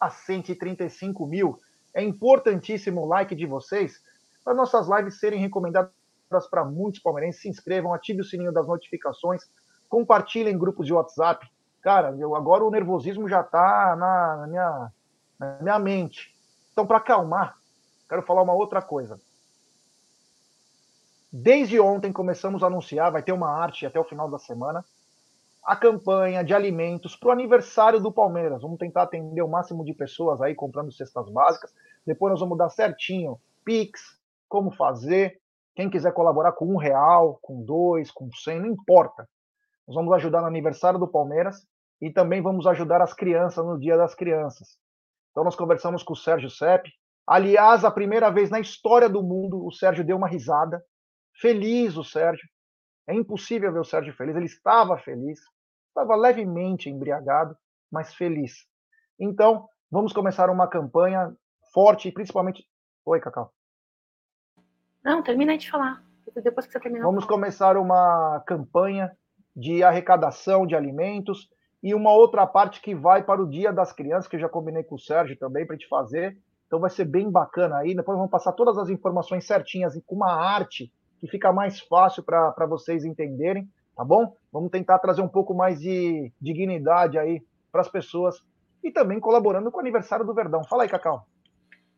a 0.00 0.10
135 0.10 1.26
mil. 1.26 1.60
É 1.94 2.02
importantíssimo 2.02 3.02
o 3.02 3.06
like 3.06 3.36
de 3.36 3.46
vocês 3.46 4.02
para 4.44 4.52
nossas 4.52 4.88
lives 4.88 5.20
serem 5.20 5.38
recomendadas 5.38 5.92
para 6.50 6.64
muitos 6.64 7.00
palmeirenses. 7.00 7.42
Se 7.42 7.48
inscrevam, 7.48 7.92
ative 7.92 8.20
o 8.20 8.24
sininho 8.24 8.52
das 8.52 8.66
notificações 8.66 9.42
compartilhem 9.90 10.54
em 10.54 10.58
grupos 10.58 10.86
de 10.86 10.94
WhatsApp. 10.94 11.46
Cara, 11.82 12.16
eu, 12.16 12.34
agora 12.36 12.64
o 12.64 12.70
nervosismo 12.70 13.28
já 13.28 13.40
está 13.40 13.96
na, 13.96 14.36
na, 14.36 14.46
minha, 14.46 14.92
na 15.38 15.58
minha 15.60 15.78
mente. 15.78 16.34
Então, 16.72 16.86
para 16.86 16.98
acalmar, 16.98 17.56
quero 18.08 18.22
falar 18.22 18.42
uma 18.42 18.54
outra 18.54 18.80
coisa. 18.80 19.20
Desde 21.32 21.78
ontem 21.80 22.12
começamos 22.12 22.62
a 22.62 22.68
anunciar, 22.68 23.12
vai 23.12 23.22
ter 23.22 23.32
uma 23.32 23.50
arte 23.50 23.84
até 23.84 23.98
o 23.98 24.04
final 24.04 24.30
da 24.30 24.38
semana, 24.38 24.84
a 25.64 25.76
campanha 25.76 26.44
de 26.44 26.54
alimentos 26.54 27.16
para 27.16 27.28
o 27.28 27.32
aniversário 27.32 28.00
do 28.00 28.12
Palmeiras. 28.12 28.62
Vamos 28.62 28.78
tentar 28.78 29.02
atender 29.02 29.42
o 29.42 29.48
máximo 29.48 29.84
de 29.84 29.92
pessoas 29.92 30.40
aí 30.40 30.54
comprando 30.54 30.92
cestas 30.92 31.28
básicas. 31.28 31.72
Depois 32.06 32.30
nós 32.30 32.40
vamos 32.40 32.56
dar 32.56 32.70
certinho 32.70 33.38
Pix, 33.64 34.18
como 34.48 34.70
fazer. 34.70 35.40
Quem 35.74 35.88
quiser 35.88 36.12
colaborar 36.12 36.52
com 36.52 36.66
um 36.66 36.76
real, 36.76 37.38
com 37.42 37.64
dois, 37.64 38.10
com 38.10 38.30
cem, 38.32 38.60
não 38.60 38.68
importa. 38.68 39.28
Nós 39.86 39.94
vamos 39.94 40.12
ajudar 40.14 40.40
no 40.40 40.46
aniversário 40.46 40.98
do 40.98 41.08
Palmeiras 41.08 41.66
e 42.00 42.10
também 42.12 42.42
vamos 42.42 42.66
ajudar 42.66 43.00
as 43.02 43.12
crianças 43.12 43.64
no 43.64 43.78
Dia 43.78 43.96
das 43.96 44.14
Crianças. 44.14 44.78
Então 45.30 45.44
nós 45.44 45.56
conversamos 45.56 46.02
com 46.02 46.12
o 46.12 46.16
Sérgio 46.16 46.50
Sepp. 46.50 46.86
Aliás, 47.26 47.84
a 47.84 47.90
primeira 47.90 48.30
vez 48.30 48.50
na 48.50 48.58
história 48.58 49.08
do 49.08 49.22
mundo, 49.22 49.64
o 49.64 49.72
Sérgio 49.72 50.04
deu 50.04 50.16
uma 50.16 50.28
risada. 50.28 50.82
Feliz 51.40 51.96
o 51.96 52.04
Sérgio. 52.04 52.48
É 53.08 53.14
impossível 53.14 53.72
ver 53.72 53.80
o 53.80 53.84
Sérgio 53.84 54.14
feliz. 54.14 54.36
Ele 54.36 54.46
estava 54.46 54.98
feliz. 54.98 55.40
Estava 55.88 56.16
levemente 56.16 56.88
embriagado, 56.88 57.56
mas 57.90 58.14
feliz. 58.14 58.64
Então, 59.18 59.68
vamos 59.90 60.12
começar 60.12 60.48
uma 60.50 60.68
campanha 60.68 61.34
forte, 61.72 62.10
principalmente. 62.12 62.64
Oi, 63.04 63.20
Cacau. 63.20 63.52
Não, 65.04 65.22
termina 65.22 65.52
aí 65.52 65.58
de 65.58 65.70
falar. 65.70 66.02
Depois 66.42 66.66
que 66.66 66.72
você 66.72 66.80
terminar. 66.80 67.04
Vamos 67.04 67.24
começar 67.24 67.76
uma 67.76 68.42
campanha 68.46 69.10
de 69.56 69.82
arrecadação 69.82 70.66
de 70.66 70.76
alimentos 70.76 71.48
e 71.82 71.94
uma 71.94 72.12
outra 72.12 72.46
parte 72.46 72.80
que 72.80 72.94
vai 72.94 73.22
para 73.22 73.42
o 73.42 73.48
Dia 73.48 73.72
das 73.72 73.92
Crianças, 73.92 74.28
que 74.28 74.36
eu 74.36 74.40
já 74.40 74.48
combinei 74.48 74.84
com 74.84 74.94
o 74.94 74.98
Sérgio 74.98 75.36
também 75.38 75.66
para 75.66 75.74
a 75.74 75.78
gente 75.78 75.88
fazer. 75.88 76.36
Então 76.66 76.78
vai 76.78 76.90
ser 76.90 77.04
bem 77.04 77.30
bacana 77.30 77.78
aí. 77.78 77.94
Depois 77.94 78.16
vamos 78.16 78.30
passar 78.30 78.52
todas 78.52 78.78
as 78.78 78.88
informações 78.90 79.46
certinhas 79.46 79.96
e 79.96 80.02
com 80.02 80.14
uma 80.14 80.32
arte 80.32 80.92
que 81.18 81.26
fica 81.26 81.52
mais 81.52 81.80
fácil 81.80 82.22
para 82.22 82.66
vocês 82.66 83.04
entenderem, 83.04 83.68
tá 83.96 84.04
bom? 84.04 84.34
Vamos 84.52 84.70
tentar 84.70 84.98
trazer 85.00 85.20
um 85.20 85.28
pouco 85.28 85.52
mais 85.52 85.80
de 85.80 86.32
dignidade 86.40 87.18
aí 87.18 87.42
para 87.72 87.80
as 87.80 87.88
pessoas 87.88 88.40
e 88.82 88.90
também 88.90 89.18
colaborando 89.18 89.70
com 89.70 89.78
o 89.78 89.80
aniversário 89.80 90.24
do 90.24 90.32
Verdão. 90.32 90.64
Fala 90.64 90.84
aí, 90.84 90.88
Cacau. 90.88 91.26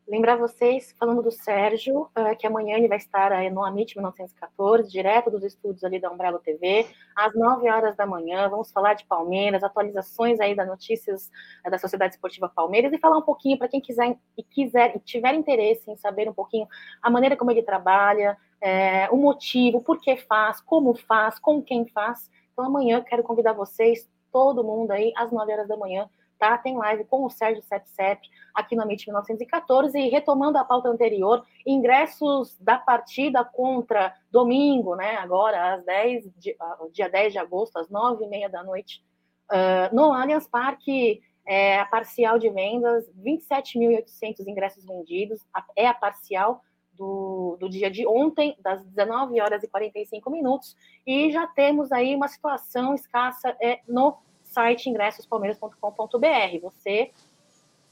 Lembrar 0.07 0.37
vocês, 0.37 0.95
falando 0.99 1.23
do 1.23 1.31
Sérgio, 1.31 2.03
uh, 2.03 2.37
que 2.37 2.47
amanhã 2.47 2.77
ele 2.77 2.89
vai 2.89 2.99
estar 2.99 3.31
no 3.53 3.65
Amit 3.65 3.97
1914, 3.97 4.91
direto 4.91 5.31
dos 5.31 5.45
estúdios 5.45 5.85
ali 5.85 6.01
da 6.01 6.11
Umbrella 6.11 6.41
TV, 6.41 6.87
às 7.17 7.33
9 7.35 7.71
horas 7.71 7.97
da 7.97 8.05
manhã. 8.05 8.49
Vamos 8.49 8.73
falar 8.73 8.95
de 8.95 9.07
Palmeiras, 9.07 9.63
atualizações 9.63 10.41
aí 10.41 10.57
das 10.57 10.67
notícias 10.67 11.31
uh, 11.65 11.71
da 11.71 11.79
Sociedade 11.79 12.15
Esportiva 12.15 12.49
Palmeiras 12.49 12.93
e 12.93 12.99
falar 12.99 13.17
um 13.17 13.23
pouquinho 13.23 13.57
para 13.57 13.69
quem 13.69 13.81
quiser 13.81 14.19
e 14.37 14.43
quiser 14.43 14.97
e 14.97 14.99
tiver 14.99 15.35
interesse 15.35 15.89
em 15.89 15.97
saber 15.97 16.29
um 16.29 16.35
pouquinho 16.35 16.67
a 17.01 17.09
maneira 17.09 17.37
como 17.37 17.53
ele 17.53 17.63
trabalha, 17.63 18.37
é, 18.61 19.09
o 19.11 19.17
motivo, 19.17 19.83
por 19.83 20.01
que 20.01 20.17
faz, 20.17 20.61
como 20.61 20.95
faz, 20.95 21.39
com 21.39 21.63
quem 21.63 21.87
faz. 21.87 22.29
Então 22.53 22.65
amanhã 22.65 22.99
eu 22.99 23.05
quero 23.05 23.23
convidar 23.23 23.53
vocês, 23.53 24.09
todo 24.33 24.65
mundo 24.65 24.91
aí, 24.91 25.13
às 25.17 25.31
9 25.31 25.53
horas 25.53 25.69
da 25.69 25.77
manhã, 25.77 26.09
tá? 26.43 26.59
Tem 26.59 26.77
live 26.77 27.05
com 27.05 27.25
o 27.25 27.31
Sérgio 27.31 27.63
Sepsep 27.63 28.29
aqui 28.53 28.75
no 28.75 28.83
MIT 28.83 29.07
1914 29.07 29.97
e 29.97 30.09
retomando 30.09 30.59
a 30.59 30.65
pauta 30.65 30.89
anterior, 30.89 31.47
ingressos 31.65 32.59
da 32.59 32.77
partida 32.77 33.45
contra 33.45 34.13
domingo, 34.29 34.97
né? 34.97 35.15
Agora 35.19 35.75
às 35.75 35.85
10, 35.85 36.29
dia 36.93 37.09
10 37.09 37.33
de 37.33 37.39
agosto, 37.39 37.77
às 37.77 37.89
9 37.89 38.25
e 38.25 38.29
meia 38.29 38.51
da 38.51 38.65
noite, 38.65 39.05
uh, 39.53 39.95
no 39.95 40.13
Allianz 40.13 40.49
Parque, 40.49 41.23
é, 41.47 41.79
a 41.79 41.87
parcial 41.87 42.41
de 42.41 42.51
vendas, 42.51 43.09
27.800 43.25 44.41
ingressos 44.45 44.85
vendidos, 44.85 45.47
é 45.77 45.87
a 45.87 45.95
parcial 45.95 46.61
do, 46.93 47.57
do, 47.61 47.69
dia 47.69 47.89
de 47.89 48.05
ontem, 48.05 48.57
das 48.61 48.85
19 48.85 49.41
horas 49.41 49.63
e 49.63 49.69
45 49.69 50.29
minutos, 50.29 50.77
e 51.07 51.31
já 51.31 51.47
temos 51.47 51.93
aí 51.93 52.17
uma 52.17 52.27
situação 52.27 52.95
escassa 52.95 53.57
é, 53.63 53.81
no 53.87 54.19
site 54.53 54.89
ingressospalmeiras.com.br. 54.89 56.61
Você 56.63 57.11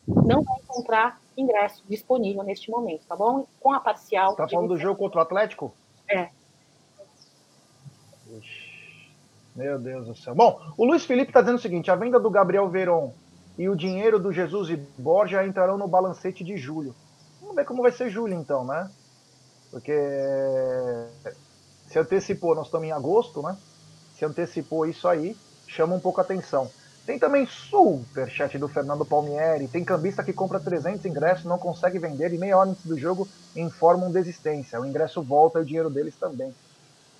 não 0.06 0.42
vai 0.42 0.58
encontrar 0.62 1.20
ingresso 1.36 1.82
disponível 1.88 2.42
neste 2.42 2.70
momento, 2.70 3.02
tá 3.06 3.16
bom? 3.16 3.46
Com 3.60 3.72
a 3.72 3.80
parcial. 3.80 4.34
Tá 4.36 4.48
falando 4.48 4.68
do 4.68 4.76
jogo 4.76 4.98
contra 4.98 5.20
o 5.20 5.22
Atlético? 5.22 5.72
É. 6.08 6.28
Meu 9.54 9.78
Deus 9.78 10.06
do 10.06 10.14
céu. 10.14 10.34
Bom, 10.34 10.60
o 10.76 10.84
Luiz 10.84 11.04
Felipe 11.04 11.30
está 11.30 11.40
dizendo 11.40 11.58
o 11.58 11.62
seguinte: 11.62 11.90
a 11.90 11.96
venda 11.96 12.20
do 12.20 12.30
Gabriel 12.30 12.68
Veron 12.68 13.12
e 13.58 13.68
o 13.68 13.76
dinheiro 13.76 14.18
do 14.18 14.32
Jesus 14.32 14.70
e 14.70 14.76
Borja 14.76 15.44
entrarão 15.44 15.76
no 15.76 15.88
balancete 15.88 16.44
de 16.44 16.56
julho. 16.56 16.94
Vamos 17.40 17.56
ver 17.56 17.64
como 17.64 17.82
vai 17.82 17.92
ser 17.92 18.10
julho, 18.10 18.34
então, 18.34 18.64
né? 18.64 18.90
Porque 19.70 19.92
se 21.86 21.98
antecipou, 21.98 22.54
nós 22.54 22.66
estamos 22.66 22.86
em 22.86 22.92
agosto, 22.92 23.42
né? 23.42 23.56
Se 24.16 24.24
antecipou 24.24 24.86
isso 24.86 25.08
aí, 25.08 25.36
chama 25.70 25.94
um 25.94 26.00
pouco 26.00 26.20
a 26.20 26.24
atenção. 26.24 26.70
Tem 27.06 27.18
também 27.18 27.46
superchat 27.46 28.58
do 28.58 28.68
Fernando 28.68 29.04
Palmieri. 29.04 29.68
Tem 29.68 29.84
cambista 29.84 30.22
que 30.22 30.32
compra 30.32 30.60
300 30.60 31.04
ingressos, 31.06 31.44
não 31.44 31.58
consegue 31.58 31.98
vender 31.98 32.32
e 32.32 32.38
meia 32.38 32.58
hora 32.58 32.70
antes 32.70 32.84
do 32.84 32.98
jogo 32.98 33.26
informam 33.56 34.12
desistência. 34.12 34.80
O 34.80 34.86
ingresso 34.86 35.22
volta 35.22 35.58
e 35.58 35.62
o 35.62 35.64
dinheiro 35.64 35.90
deles 35.90 36.14
também. 36.16 36.54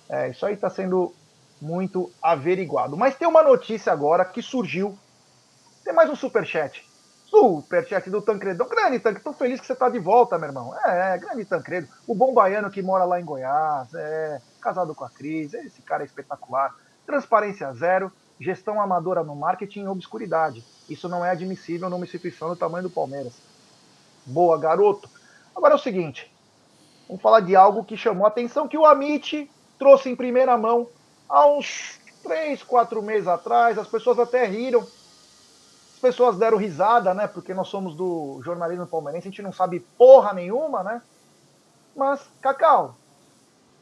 É, 0.07 0.29
isso 0.29 0.45
aí 0.45 0.53
está 0.53 0.69
sendo 0.69 1.13
muito 1.61 2.11
averiguado. 2.21 2.95
Mas 2.95 3.15
tem 3.15 3.27
uma 3.27 3.43
notícia 3.43 3.91
agora 3.91 4.25
que 4.25 4.41
surgiu. 4.41 4.97
Tem 5.83 5.93
mais 5.93 6.09
um 6.09 6.15
superchat. 6.15 6.85
Superchat 7.25 8.09
do 8.09 8.21
Tancredo. 8.21 8.65
Grande 8.65 8.99
Tancredo, 8.99 9.23
tô 9.23 9.33
feliz 9.33 9.59
que 9.59 9.65
você 9.65 9.73
está 9.73 9.89
de 9.89 9.99
volta, 9.99 10.37
meu 10.37 10.49
irmão. 10.49 10.75
É, 10.85 11.15
é, 11.15 11.17
grande 11.17 11.45
Tancredo. 11.45 11.87
O 12.05 12.13
bom 12.13 12.33
baiano 12.33 12.69
que 12.69 12.81
mora 12.81 13.05
lá 13.05 13.19
em 13.19 13.25
Goiás, 13.25 13.93
é, 13.93 14.41
casado 14.59 14.93
com 14.93 15.05
a 15.05 15.09
Cris, 15.09 15.53
esse 15.53 15.81
cara 15.81 16.03
é 16.03 16.05
espetacular. 16.05 16.75
Transparência 17.05 17.71
zero 17.73 18.11
gestão 18.41 18.81
amadora 18.81 19.23
no 19.23 19.35
marketing 19.35 19.83
e 19.83 19.87
obscuridade. 19.87 20.63
Isso 20.89 21.07
não 21.07 21.23
é 21.23 21.29
admissível 21.29 21.89
numa 21.89 22.03
instituição 22.03 22.49
do 22.49 22.55
tamanho 22.55 22.83
do 22.83 22.89
Palmeiras. 22.89 23.33
Boa, 24.25 24.57
garoto. 24.57 25.07
Agora 25.55 25.75
é 25.75 25.77
o 25.77 25.79
seguinte, 25.79 26.31
vamos 27.07 27.21
falar 27.21 27.41
de 27.41 27.55
algo 27.55 27.83
que 27.83 27.95
chamou 27.95 28.25
a 28.25 28.29
atenção, 28.29 28.67
que 28.67 28.77
o 28.77 28.85
Amit 28.85 29.49
trouxe 29.77 30.09
em 30.09 30.15
primeira 30.15 30.57
mão 30.57 30.87
há 31.29 31.45
uns 31.45 31.99
três, 32.23 32.63
quatro 32.63 33.01
meses 33.01 33.27
atrás. 33.27 33.77
As 33.77 33.87
pessoas 33.87 34.17
até 34.17 34.45
riram. 34.45 34.81
As 34.81 35.99
pessoas 36.01 36.37
deram 36.37 36.57
risada, 36.57 37.13
né? 37.13 37.27
Porque 37.27 37.53
nós 37.53 37.67
somos 37.67 37.95
do 37.95 38.41
jornalismo 38.43 38.87
palmeirense, 38.87 39.27
a 39.27 39.31
gente 39.31 39.41
não 39.43 39.53
sabe 39.53 39.81
porra 39.97 40.33
nenhuma, 40.33 40.81
né? 40.81 41.01
Mas, 41.95 42.27
Cacau, 42.41 42.95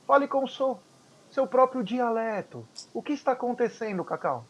fale 0.06 0.28
como 0.28 0.48
sou 0.48 0.80
seu 1.40 1.48
próprio 1.48 1.82
dialeto. 1.82 2.68
O 2.94 3.02
que 3.02 3.14
está 3.14 3.32
acontecendo, 3.32 4.04
Cacau? 4.04 4.44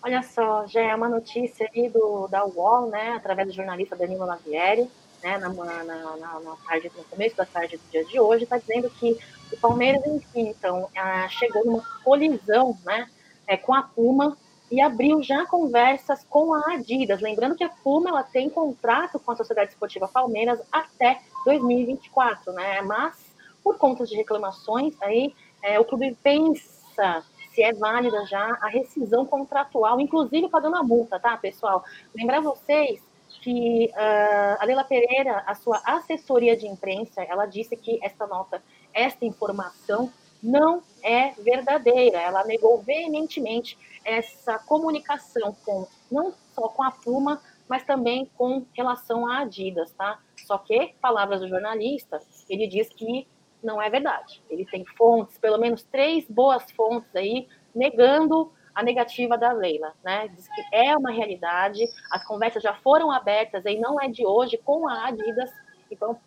Olha 0.00 0.22
só, 0.22 0.64
já 0.68 0.80
é 0.80 0.94
uma 0.94 1.08
notícia 1.08 1.68
aí 1.74 1.88
do, 1.88 2.28
da 2.28 2.44
UOL, 2.44 2.88
né, 2.88 3.14
através 3.16 3.48
do 3.48 3.54
jornalista 3.54 3.96
Danilo 3.96 4.24
Lavieri, 4.24 4.88
né, 5.24 5.38
na, 5.38 5.48
na, 5.48 5.84
na, 5.84 6.16
na, 6.16 6.56
tarde, 6.68 6.90
no 6.96 7.02
começo 7.04 7.36
da 7.36 7.44
tarde 7.44 7.76
do 7.78 7.90
dia 7.90 8.04
de 8.04 8.20
hoje, 8.20 8.44
está 8.44 8.58
dizendo 8.58 8.88
que 8.90 9.18
o 9.52 9.56
Palmeiras, 9.56 10.06
enfim, 10.06 10.50
então, 10.50 10.88
ah, 10.96 11.26
chegou 11.28 11.64
numa 11.64 11.82
colisão, 12.04 12.78
né, 12.84 13.08
é, 13.48 13.56
com 13.56 13.74
a 13.74 13.82
Puma 13.82 14.36
e 14.70 14.80
abriu 14.80 15.20
já 15.20 15.44
conversas 15.46 16.24
com 16.30 16.54
a 16.54 16.74
Adidas. 16.74 17.20
Lembrando 17.20 17.56
que 17.56 17.64
a 17.64 17.68
Puma 17.68 18.10
ela 18.10 18.22
tem 18.22 18.48
contrato 18.48 19.18
com 19.18 19.32
a 19.32 19.36
Sociedade 19.36 19.70
Esportiva 19.70 20.06
Palmeiras 20.06 20.60
até 20.70 21.20
2024, 21.44 22.52
né, 22.52 22.80
mas 22.82 23.32
por 23.62 23.78
conta 23.78 24.04
de 24.04 24.16
reclamações 24.16 24.94
aí 25.00 25.34
é, 25.62 25.78
o 25.78 25.84
clube 25.84 26.16
pensa 26.22 27.24
se 27.54 27.62
é 27.62 27.72
válida 27.72 28.24
já 28.26 28.58
a 28.60 28.68
rescisão 28.68 29.26
contratual, 29.26 30.00
inclusive 30.00 30.48
pagando 30.48 30.76
a 30.76 30.82
multa, 30.82 31.20
tá, 31.20 31.36
pessoal? 31.36 31.84
Lembrar 32.14 32.40
vocês 32.40 33.00
que 33.40 33.90
uh, 33.92 34.56
a 34.58 34.64
Leila 34.64 34.84
Pereira, 34.84 35.42
a 35.46 35.54
sua 35.54 35.80
assessoria 35.84 36.56
de 36.56 36.66
imprensa, 36.66 37.22
ela 37.22 37.46
disse 37.46 37.76
que 37.76 37.98
esta 38.02 38.26
nota, 38.26 38.62
esta 38.92 39.24
informação 39.24 40.10
não 40.42 40.82
é 41.02 41.30
verdadeira. 41.32 42.18
Ela 42.18 42.44
negou 42.44 42.78
veementemente 42.82 43.78
essa 44.04 44.58
comunicação 44.58 45.54
com 45.64 45.86
não 46.10 46.34
só 46.54 46.68
com 46.68 46.82
a 46.82 46.90
Puma, 46.90 47.40
mas 47.68 47.84
também 47.84 48.30
com 48.36 48.66
relação 48.74 49.26
à 49.26 49.40
Adidas, 49.40 49.92
tá? 49.92 50.18
Só 50.46 50.58
que, 50.58 50.94
palavras 51.00 51.40
do 51.40 51.48
jornalista, 51.48 52.20
ele 52.48 52.66
diz 52.66 52.88
que 52.88 53.26
não 53.62 53.80
é 53.80 53.88
verdade. 53.88 54.42
Ele 54.50 54.64
tem 54.64 54.84
fontes, 54.84 55.38
pelo 55.38 55.58
menos 55.58 55.82
três 55.82 56.28
boas 56.28 56.70
fontes 56.72 57.14
aí, 57.14 57.48
negando 57.74 58.52
a 58.74 58.82
negativa 58.82 59.36
da 59.36 59.52
Leila, 59.52 59.92
né? 60.02 60.28
Diz 60.28 60.48
que 60.48 60.62
é 60.72 60.96
uma 60.96 61.10
realidade, 61.10 61.84
as 62.10 62.24
conversas 62.26 62.62
já 62.62 62.74
foram 62.74 63.10
abertas 63.10 63.64
aí, 63.66 63.78
não 63.78 64.00
é 64.00 64.08
de 64.08 64.26
hoje, 64.26 64.58
com 64.58 64.88
a 64.88 65.08
Adidas, 65.08 65.50
então 65.90 66.18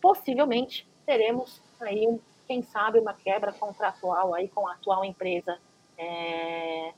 possivelmente 0.00 0.86
teremos 1.06 1.62
aí, 1.80 2.06
um, 2.06 2.20
quem 2.46 2.62
sabe, 2.62 2.98
uma 2.98 3.14
quebra 3.14 3.52
contratual 3.52 4.34
aí 4.34 4.48
com 4.48 4.68
a 4.68 4.74
atual 4.74 5.04
empresa 5.04 5.58
é... 5.96 6.92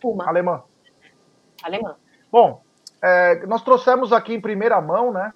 Puma. 0.00 0.28
Alemã. 0.28 0.62
Alemã. 1.62 1.96
Bom, 2.30 2.62
é, 3.02 3.46
nós 3.46 3.62
trouxemos 3.62 4.12
aqui 4.12 4.34
em 4.34 4.40
primeira 4.40 4.80
mão, 4.80 5.12
né? 5.12 5.32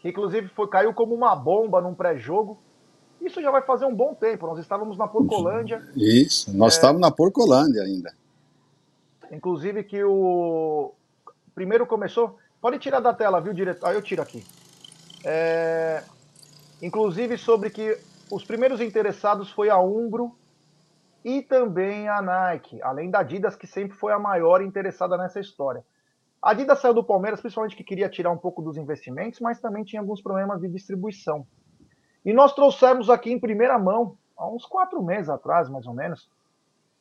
Que 0.00 0.08
inclusive 0.08 0.48
foi, 0.48 0.68
caiu 0.68 0.92
como 0.92 1.14
uma 1.14 1.34
bomba 1.34 1.80
num 1.80 1.94
pré-jogo. 1.94 2.58
Isso 3.24 3.40
já 3.40 3.50
vai 3.50 3.62
fazer 3.62 3.86
um 3.86 3.94
bom 3.94 4.14
tempo. 4.14 4.46
Nós 4.46 4.58
estávamos 4.58 4.98
na 4.98 5.08
Porcolândia. 5.08 5.82
Isso, 5.96 6.54
nós 6.54 6.74
é, 6.74 6.76
estávamos 6.76 7.00
na 7.00 7.10
Porcolândia 7.10 7.82
ainda. 7.82 8.14
Inclusive 9.32 9.82
que 9.82 10.04
o 10.04 10.92
primeiro 11.54 11.86
começou. 11.86 12.38
Pode 12.60 12.78
tirar 12.78 13.00
da 13.00 13.14
tela, 13.14 13.40
viu, 13.40 13.54
diretor? 13.54 13.88
Ah, 13.88 13.94
eu 13.94 14.02
tiro 14.02 14.20
aqui. 14.20 14.44
É... 15.24 16.02
Inclusive 16.82 17.38
sobre 17.38 17.70
que 17.70 17.98
os 18.30 18.44
primeiros 18.44 18.80
interessados 18.80 19.50
foi 19.50 19.70
a 19.70 19.78
Umbro 19.78 20.36
e 21.24 21.40
também 21.40 22.08
a 22.08 22.20
Nike, 22.20 22.82
além 22.82 23.10
da 23.10 23.20
Adidas, 23.20 23.56
que 23.56 23.66
sempre 23.66 23.96
foi 23.96 24.12
a 24.12 24.18
maior 24.18 24.60
interessada 24.60 25.16
nessa 25.16 25.40
história. 25.40 25.82
A 26.42 26.50
Adidas 26.50 26.78
saiu 26.78 26.92
do 26.92 27.02
Palmeiras, 27.02 27.40
principalmente 27.40 27.74
que 27.74 27.82
queria 27.82 28.08
tirar 28.08 28.30
um 28.30 28.36
pouco 28.36 28.60
dos 28.60 28.76
investimentos, 28.76 29.40
mas 29.40 29.60
também 29.60 29.82
tinha 29.82 30.02
alguns 30.02 30.20
problemas 30.20 30.60
de 30.60 30.68
distribuição. 30.68 31.46
E 32.24 32.32
nós 32.32 32.54
trouxemos 32.54 33.10
aqui 33.10 33.30
em 33.32 33.38
primeira 33.38 33.78
mão, 33.78 34.16
há 34.36 34.48
uns 34.48 34.64
quatro 34.64 35.02
meses 35.02 35.28
atrás, 35.28 35.68
mais 35.68 35.86
ou 35.86 35.92
menos, 35.92 36.30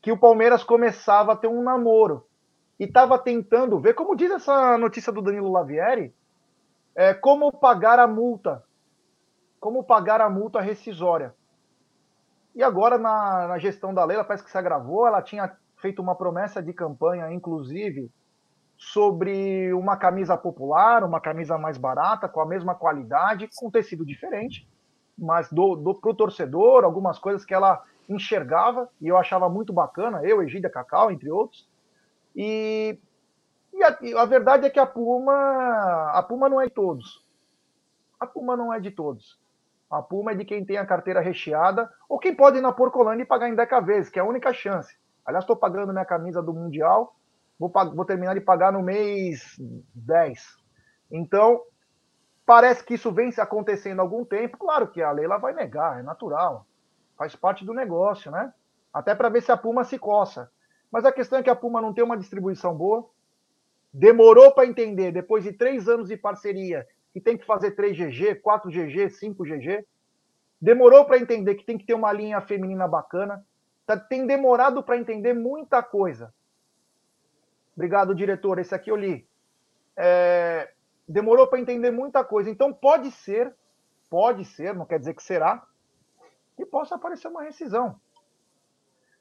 que 0.01 0.11
o 0.11 0.17
Palmeiras 0.17 0.63
começava 0.63 1.31
a 1.31 1.35
ter 1.35 1.47
um 1.47 1.63
namoro. 1.63 2.27
E 2.79 2.83
estava 2.83 3.17
tentando 3.17 3.79
ver, 3.79 3.93
como 3.93 4.15
diz 4.15 4.31
essa 4.31 4.77
notícia 4.77 5.13
do 5.13 5.21
Danilo 5.21 5.51
Lavieri, 5.51 6.13
é, 6.95 7.13
como 7.13 7.51
pagar 7.51 7.99
a 7.99 8.07
multa. 8.07 8.63
Como 9.59 9.83
pagar 9.83 10.19
a 10.19 10.29
multa 10.29 10.59
rescisória. 10.59 11.33
E 12.53 12.61
agora, 12.61 12.97
na, 12.97 13.47
na 13.47 13.57
gestão 13.57 13.93
da 13.93 14.03
Leila, 14.03 14.25
parece 14.25 14.43
que 14.43 14.51
se 14.51 14.57
agravou. 14.57 15.07
Ela 15.07 15.21
tinha 15.21 15.55
feito 15.77 16.01
uma 16.01 16.15
promessa 16.15 16.61
de 16.61 16.73
campanha, 16.73 17.31
inclusive, 17.31 18.11
sobre 18.77 19.73
uma 19.73 19.95
camisa 19.95 20.35
popular, 20.35 21.03
uma 21.03 21.21
camisa 21.21 21.57
mais 21.57 21.77
barata, 21.77 22.27
com 22.27 22.41
a 22.41 22.45
mesma 22.45 22.75
qualidade, 22.75 23.49
com 23.55 23.71
tecido 23.71 24.05
diferente, 24.05 24.67
mas 25.17 25.49
do, 25.51 25.75
do 25.75 25.95
pro 25.95 26.13
torcedor, 26.13 26.83
algumas 26.83 27.19
coisas 27.19 27.45
que 27.45 27.53
ela 27.53 27.83
enxergava 28.09 28.89
e 28.99 29.07
eu 29.07 29.17
achava 29.17 29.49
muito 29.49 29.71
bacana, 29.71 30.23
eu, 30.23 30.41
Egídia 30.41 30.69
Cacau, 30.69 31.11
entre 31.11 31.29
outros. 31.29 31.67
E, 32.35 32.97
e 33.73 33.83
a, 33.83 34.21
a, 34.21 34.25
verdade 34.25 34.65
é 34.65 34.69
que 34.69 34.79
a 34.79 34.85
Puma, 34.85 36.11
a 36.13 36.23
Puma 36.23 36.49
não 36.49 36.59
é 36.59 36.65
de 36.65 36.71
todos. 36.71 37.23
A 38.19 38.27
Puma 38.27 38.57
não 38.57 38.73
é 38.73 38.79
de 38.79 38.91
todos. 38.91 39.39
A 39.89 40.01
Puma 40.01 40.31
é 40.31 40.35
de 40.35 40.45
quem 40.45 40.65
tem 40.65 40.77
a 40.77 40.85
carteira 40.85 41.21
recheada 41.21 41.89
ou 42.09 42.17
quem 42.19 42.35
pode 42.35 42.57
ir 42.57 42.61
na 42.61 42.71
Porcolândia 42.71 43.23
e 43.23 43.27
pagar 43.27 43.49
em 43.49 43.55
deca 43.55 43.79
vezes, 43.79 44.09
que 44.09 44.19
é 44.19 44.21
a 44.21 44.25
única 44.25 44.53
chance. 44.53 44.95
Aliás, 45.25 45.43
estou 45.43 45.55
pagando 45.55 45.93
minha 45.93 46.05
camisa 46.05 46.41
do 46.41 46.53
Mundial 46.53 47.15
vou, 47.59 47.71
vou 47.95 48.05
terminar 48.05 48.33
de 48.33 48.41
pagar 48.41 48.71
no 48.71 48.81
mês 48.81 49.55
10. 49.93 50.57
Então, 51.11 51.61
parece 52.45 52.83
que 52.83 52.95
isso 52.95 53.11
vem 53.11 53.31
se 53.31 53.41
acontecendo 53.41 53.99
há 53.99 54.03
algum 54.03 54.25
tempo. 54.25 54.57
Claro 54.57 54.87
que 54.87 55.01
a 55.01 55.11
Leila 55.11 55.37
vai 55.37 55.53
negar, 55.53 55.99
é 55.99 56.03
natural. 56.03 56.65
Faz 57.17 57.35
parte 57.35 57.65
do 57.65 57.73
negócio, 57.73 58.31
né? 58.31 58.53
Até 58.93 59.15
para 59.15 59.29
ver 59.29 59.41
se 59.41 59.51
a 59.51 59.57
Puma 59.57 59.83
se 59.83 59.97
coça. 59.97 60.51
Mas 60.91 61.05
a 61.05 61.11
questão 61.11 61.39
é 61.39 61.43
que 61.43 61.49
a 61.49 61.55
Puma 61.55 61.81
não 61.81 61.93
tem 61.93 62.03
uma 62.03 62.17
distribuição 62.17 62.75
boa. 62.75 63.09
Demorou 63.91 64.51
para 64.51 64.65
entender, 64.65 65.11
depois 65.11 65.43
de 65.43 65.53
três 65.53 65.87
anos 65.87 66.07
de 66.07 66.17
parceria, 66.17 66.87
que 67.11 67.21
tem 67.21 67.37
que 67.37 67.45
fazer 67.45 67.75
3GG, 67.75 68.41
4GG, 68.41 69.07
5GG. 69.07 69.85
Demorou 70.59 71.05
para 71.05 71.17
entender 71.17 71.55
que 71.55 71.65
tem 71.65 71.77
que 71.77 71.85
ter 71.85 71.93
uma 71.93 72.11
linha 72.11 72.41
feminina 72.41 72.87
bacana. 72.87 73.45
Tá, 73.85 73.97
tem 73.97 74.25
demorado 74.25 74.81
para 74.81 74.97
entender 74.97 75.33
muita 75.33 75.83
coisa. 75.83 76.33
Obrigado, 77.75 78.15
diretor. 78.15 78.59
Esse 78.59 78.73
aqui 78.73 78.89
eu 78.89 78.95
li. 78.95 79.27
É, 79.95 80.71
demorou 81.07 81.47
para 81.47 81.59
entender 81.59 81.91
muita 81.91 82.23
coisa. 82.23 82.49
Então 82.49 82.73
pode 82.73 83.11
ser, 83.11 83.53
pode 84.09 84.45
ser, 84.45 84.75
não 84.75 84.85
quer 84.85 84.99
dizer 84.99 85.13
que 85.13 85.23
será, 85.23 85.63
que 86.55 86.65
possa 86.65 86.95
aparecer 86.95 87.27
uma 87.27 87.43
rescisão. 87.43 87.99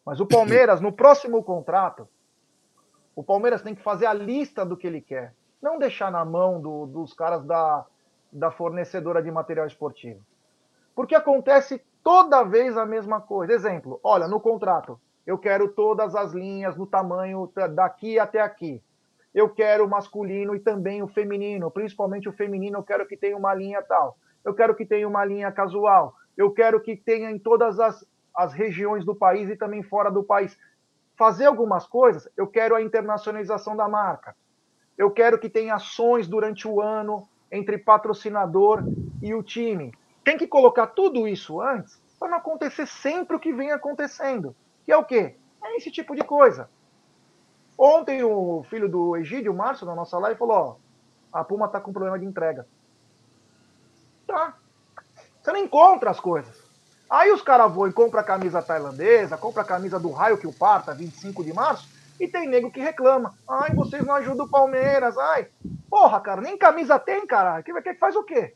Mas 0.04 0.20
o 0.20 0.26
Palmeiras, 0.26 0.80
no 0.80 0.92
próximo 0.92 1.42
contrato, 1.42 2.08
o 3.14 3.22
Palmeiras 3.22 3.62
tem 3.62 3.74
que 3.74 3.82
fazer 3.82 4.06
a 4.06 4.12
lista 4.12 4.64
do 4.64 4.76
que 4.76 4.86
ele 4.86 5.00
quer. 5.00 5.34
Não 5.60 5.78
deixar 5.78 6.10
na 6.10 6.24
mão 6.24 6.60
do, 6.60 6.86
dos 6.86 7.14
caras 7.14 7.44
da, 7.44 7.86
da 8.32 8.50
fornecedora 8.50 9.22
de 9.22 9.30
material 9.30 9.66
esportivo. 9.66 10.20
Porque 10.94 11.14
acontece 11.14 11.82
toda 12.02 12.42
vez 12.42 12.76
a 12.76 12.84
mesma 12.84 13.20
coisa. 13.20 13.52
Exemplo, 13.52 14.00
olha, 14.02 14.26
no 14.26 14.40
contrato, 14.40 15.00
eu 15.26 15.38
quero 15.38 15.68
todas 15.68 16.16
as 16.16 16.32
linhas 16.32 16.76
no 16.76 16.86
tamanho 16.86 17.50
daqui 17.74 18.18
até 18.18 18.40
aqui. 18.40 18.82
Eu 19.34 19.48
quero 19.48 19.86
o 19.86 19.88
masculino 19.88 20.54
e 20.54 20.60
também 20.60 21.02
o 21.02 21.08
feminino, 21.08 21.70
principalmente 21.70 22.28
o 22.28 22.32
feminino, 22.32 22.78
eu 22.78 22.82
quero 22.82 23.06
que 23.06 23.16
tenha 23.16 23.36
uma 23.36 23.54
linha 23.54 23.82
tal. 23.82 24.18
Eu 24.44 24.54
quero 24.54 24.74
que 24.74 24.84
tenha 24.84 25.08
uma 25.08 25.24
linha 25.24 25.50
casual. 25.50 26.14
Eu 26.36 26.50
quero 26.50 26.80
que 26.80 26.96
tenha 26.96 27.30
em 27.30 27.38
todas 27.38 27.80
as, 27.80 28.04
as 28.36 28.52
regiões 28.52 29.04
do 29.04 29.14
país 29.14 29.48
e 29.48 29.56
também 29.56 29.82
fora 29.82 30.10
do 30.10 30.22
país. 30.22 30.58
Fazer 31.16 31.46
algumas 31.46 31.86
coisas, 31.86 32.28
eu 32.36 32.46
quero 32.46 32.74
a 32.74 32.82
internacionalização 32.82 33.76
da 33.76 33.88
marca. 33.88 34.34
Eu 34.98 35.10
quero 35.10 35.38
que 35.38 35.48
tenha 35.48 35.74
ações 35.74 36.28
durante 36.28 36.68
o 36.68 36.80
ano 36.80 37.26
entre 37.50 37.78
patrocinador 37.78 38.82
e 39.20 39.34
o 39.34 39.42
time. 39.42 39.92
Tem 40.24 40.36
que 40.36 40.46
colocar 40.46 40.88
tudo 40.88 41.26
isso 41.26 41.60
antes 41.60 42.00
para 42.18 42.30
não 42.30 42.38
acontecer 42.38 42.86
sempre 42.86 43.36
o 43.36 43.40
que 43.40 43.52
vem 43.52 43.72
acontecendo. 43.72 44.54
Que 44.84 44.92
é 44.92 44.96
o 44.96 45.04
quê? 45.04 45.36
É 45.62 45.76
esse 45.76 45.90
tipo 45.90 46.14
de 46.14 46.22
coisa. 46.22 46.68
Ontem 47.84 48.22
o 48.22 48.62
filho 48.70 48.88
do 48.88 49.16
Egídio, 49.16 49.50
o 49.50 49.56
Márcio, 49.56 49.84
na 49.84 49.92
nossa 49.92 50.16
live, 50.16 50.38
falou: 50.38 50.78
ó, 51.32 51.36
a 51.40 51.42
Puma 51.42 51.66
tá 51.66 51.80
com 51.80 51.92
problema 51.92 52.16
de 52.16 52.24
entrega. 52.24 52.64
Tá. 54.24 54.54
Você 55.42 55.50
não 55.50 55.58
encontra 55.58 56.08
as 56.08 56.20
coisas. 56.20 56.62
Aí 57.10 57.32
os 57.32 57.42
caras 57.42 57.74
vão 57.74 57.88
e 57.88 57.92
compram 57.92 58.20
a 58.20 58.24
camisa 58.24 58.62
tailandesa, 58.62 59.36
compra 59.36 59.62
a 59.62 59.66
camisa 59.66 59.98
do 59.98 60.12
raio 60.12 60.38
que 60.38 60.46
o 60.46 60.52
parta, 60.52 60.94
25 60.94 61.42
de 61.42 61.52
março, 61.52 61.88
e 62.20 62.28
tem 62.28 62.48
nego 62.48 62.70
que 62.70 62.78
reclama. 62.78 63.34
Ai, 63.50 63.74
vocês 63.74 64.06
não 64.06 64.14
ajudam 64.14 64.46
o 64.46 64.48
Palmeiras, 64.48 65.18
ai. 65.18 65.48
Porra, 65.90 66.20
cara, 66.20 66.40
nem 66.40 66.56
camisa 66.56 67.00
tem, 67.00 67.26
cara. 67.26 67.64
Que, 67.64 67.72
que 67.82 67.94
faz 67.94 68.14
o 68.14 68.22
quê? 68.22 68.54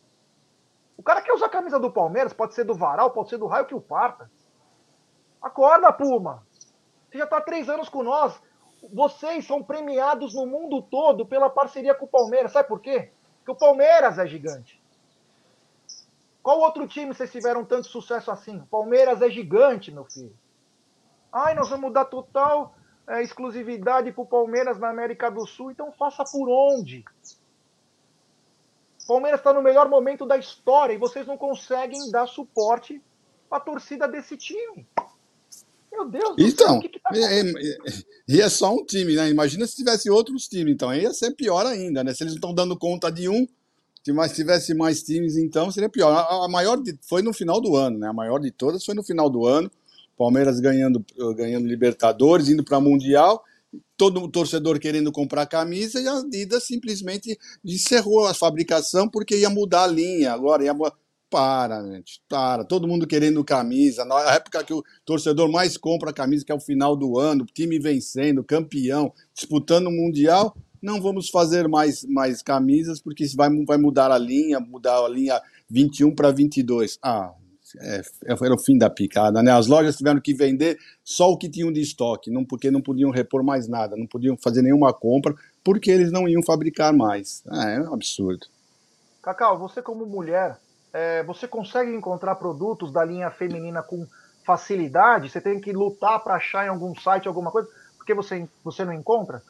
O 0.97 1.03
cara 1.03 1.21
que 1.21 1.33
usa 1.33 1.47
a 1.47 1.51
camisa 1.51 1.81
do 1.81 1.91
Palmeiras, 1.91 2.33
pode 2.33 2.55
ser 2.55 2.63
do 2.63 2.77
Varal, 2.77 3.11
pode 3.11 3.29
ser 3.29 3.39
do 3.39 3.49
raio 3.49 3.67
que 3.67 3.75
o 3.75 3.81
parta. 3.81 4.31
Acorda, 5.43 5.93
Puma! 5.93 6.47
Você 7.11 7.19
já 7.19 7.25
está 7.25 7.39
há 7.39 7.41
três 7.41 7.69
anos 7.69 7.89
com 7.89 8.05
nós. 8.05 8.41
Vocês 8.93 9.47
são 9.47 9.63
premiados 9.63 10.35
no 10.35 10.47
mundo 10.47 10.83
todo 10.83 11.27
pela 11.27 11.51
parceria 11.51 11.95
com 11.95 12.05
o 12.05 12.09
Palmeiras. 12.09 12.53
Sabe 12.53 12.69
por 12.69 12.81
quê? 12.81 13.11
Porque 13.39 13.53
o 13.53 13.55
Palmeiras 13.55 14.19
é 14.19 14.27
gigante. 14.27 14.81
Qual 16.43 16.61
outro 16.61 16.87
time 16.87 17.13
vocês 17.13 17.33
tiveram 17.33 17.65
tanto 17.65 17.89
sucesso 17.89 18.31
assim? 18.31 18.59
O 18.59 18.67
Palmeiras 18.67 19.21
é 19.21 19.29
gigante, 19.29 19.91
meu 19.91 20.05
filho. 20.05 20.37
Ai, 21.33 21.55
nós 21.55 21.69
vamos 21.69 21.93
dar 21.93 22.05
total 22.05 22.75
é, 23.09 23.23
exclusividade 23.23 24.13
para 24.13 24.23
o 24.23 24.27
Palmeiras 24.27 24.79
na 24.79 24.89
América 24.89 25.31
do 25.31 25.47
Sul. 25.47 25.71
Então 25.71 25.93
faça 25.93 26.25
por 26.25 26.49
onde? 26.49 27.05
O 29.03 29.07
Palmeiras 29.07 29.41
está 29.41 29.53
no 29.53 29.63
melhor 29.63 29.89
momento 29.89 30.27
da 30.27 30.37
história 30.37 30.93
e 30.93 30.99
vocês 30.99 31.27
não 31.27 31.37
conseguem 31.37 32.11
dar 32.11 32.27
suporte 32.27 33.03
para 33.49 33.59
a 33.59 33.61
torcida 33.61 34.09
desse 34.09 34.37
time. 34.37 34.87
Meu 35.97 36.11
Deus 36.11 36.35
então, 36.39 36.69
céu, 36.69 36.77
o 36.77 36.81
que, 36.81 36.89
que 36.91 37.01
tá 37.01 37.11
é, 37.15 37.41
é, 37.41 37.55
E 38.29 38.41
é 38.41 38.49
só 38.49 38.75
um 38.75 38.85
time, 38.85 39.15
né? 39.15 39.31
Imagina 39.31 39.67
se 39.67 39.77
tivesse 39.77 40.11
outros 40.11 40.47
times, 40.47 40.75
então 40.75 40.91
aí 40.91 41.03
ia 41.03 41.15
ser 41.15 41.33
pior 41.33 41.65
ainda, 41.65 42.05
né? 42.05 42.13
Se 42.13 42.23
eles 42.23 42.35
não 42.35 42.39
estão 42.39 42.55
dando 42.55 42.77
conta 42.77 43.11
de 43.11 43.29
um, 43.29 43.47
se 44.05 44.13
mais 44.13 44.33
tivesse 44.33 44.75
mais 44.75 45.03
times, 45.03 45.37
então 45.37 45.71
seria 45.71 45.89
pior. 45.89 46.13
A, 46.13 46.45
a 46.45 46.49
maior 46.49 46.77
de, 46.77 46.99
foi 47.09 47.23
no 47.23 47.33
final 47.33 47.61
do 47.61 47.75
ano, 47.75 47.99
né? 47.99 48.09
A 48.09 48.13
maior 48.13 48.39
de 48.39 48.51
todas 48.51 48.85
foi 48.85 48.95
no 48.95 49.03
final 49.03 49.31
do 49.31 49.47
ano. 49.47 49.71
Palmeiras 50.19 50.61
ganhando, 50.61 51.05
ganhando 51.35 51.67
Libertadores, 51.67 52.49
indo 52.49 52.65
para 52.65 52.81
Mundial, 52.81 53.43
todo 53.97 54.29
torcedor 54.29 54.79
querendo 54.79 55.13
comprar 55.13 55.47
camisa 55.47 56.01
e 56.01 56.09
a 56.09 56.19
Adidas 56.19 56.65
simplesmente 56.65 57.39
encerrou 57.65 58.27
a 58.27 58.35
fabricação 58.35 59.09
porque 59.09 59.37
ia 59.37 59.51
mudar 59.51 59.85
a 59.85 59.89
linha 59.89 60.33
agora, 60.33 60.65
ia 60.65 60.75
Para, 61.29 61.83
gente, 61.85 62.21
para. 62.29 62.65
Todo 62.65 62.87
mundo 62.87 63.07
querendo 63.07 63.45
camisa. 63.45 64.05
Na 64.05 64.35
época 64.35 64.63
que 64.63 64.73
o 64.73 64.83
torcedor 65.05 65.51
mais 65.51 65.77
compra 65.77 66.13
camisa, 66.13 66.45
que 66.45 66.53
é 66.53 66.55
o 66.55 66.61
final 66.61 66.97
do 66.97 67.19
ano, 67.19 67.45
time 67.47 67.79
vencendo, 67.79 68.45
campeão, 68.45 69.13
disputando 69.35 69.89
o 69.89 69.91
Mundial, 69.93 70.57
não 70.81 71.01
vamos 71.01 71.29
fazer 71.29 71.67
mais, 71.67 72.05
mais 72.05 72.43
camisas, 72.43 73.01
porque 73.01 73.25
isso 73.25 73.37
vai, 73.37 73.51
vai 73.65 73.77
mudar 73.77 74.11
a 74.13 74.19
linha, 74.19 74.61
mudar 74.61 75.05
a 75.05 75.09
linha 75.09 75.41
21 75.69 76.15
para 76.15 76.31
22. 76.31 76.99
Ah, 77.03 77.33
é, 77.81 78.01
era 78.25 78.55
o 78.55 78.59
fim 78.59 78.79
da 78.79 78.89
picada, 78.89 79.43
né? 79.43 79.51
As 79.51 79.67
lojas 79.67 79.97
tiveram 79.97 80.21
que 80.21 80.33
vender 80.33 80.79
só 81.03 81.31
o 81.31 81.37
que 81.37 81.49
tinham 81.49 81.73
de 81.73 81.81
estoque, 81.81 82.31
não, 82.31 82.45
porque 82.45 82.71
não 82.71 82.81
podiam 82.81 83.11
repor 83.11 83.43
mais 83.43 83.67
nada, 83.67 83.97
não 83.97 84.07
podiam 84.07 84.37
fazer 84.37 84.63
nenhuma 84.63 84.93
compra, 84.93 85.35
porque 85.65 85.91
eles 85.91 86.13
não 86.13 86.29
iam 86.29 86.43
fabricar 86.43 86.93
mais. 86.93 87.43
Ah, 87.49 87.69
é 87.69 87.81
um 87.81 87.95
absurdo. 87.95 88.47
Cacau, 89.21 89.59
você 89.59 89.83
como 89.83 90.07
mulher, 90.07 90.57
é, 90.97 91.23
você 91.25 91.47
consegue 91.47 91.95
encontrar 91.95 92.37
produtos 92.37 92.91
da 92.91 93.05
linha 93.05 93.31
feminina 93.31 93.83
com 93.83 94.07
facilidade? 94.47 95.29
Você 95.29 95.43
tem 95.43 95.61
que 95.61 95.71
lutar 95.71 96.25
para 96.25 96.37
achar 96.37 96.65
em 96.65 96.71
algum 96.71 96.95
site 96.99 97.29
alguma 97.29 97.51
coisa, 97.51 97.69
porque 97.99 98.15
você, 98.15 98.49
você 98.65 98.83
não 98.83 98.95
encontra? 98.95 99.43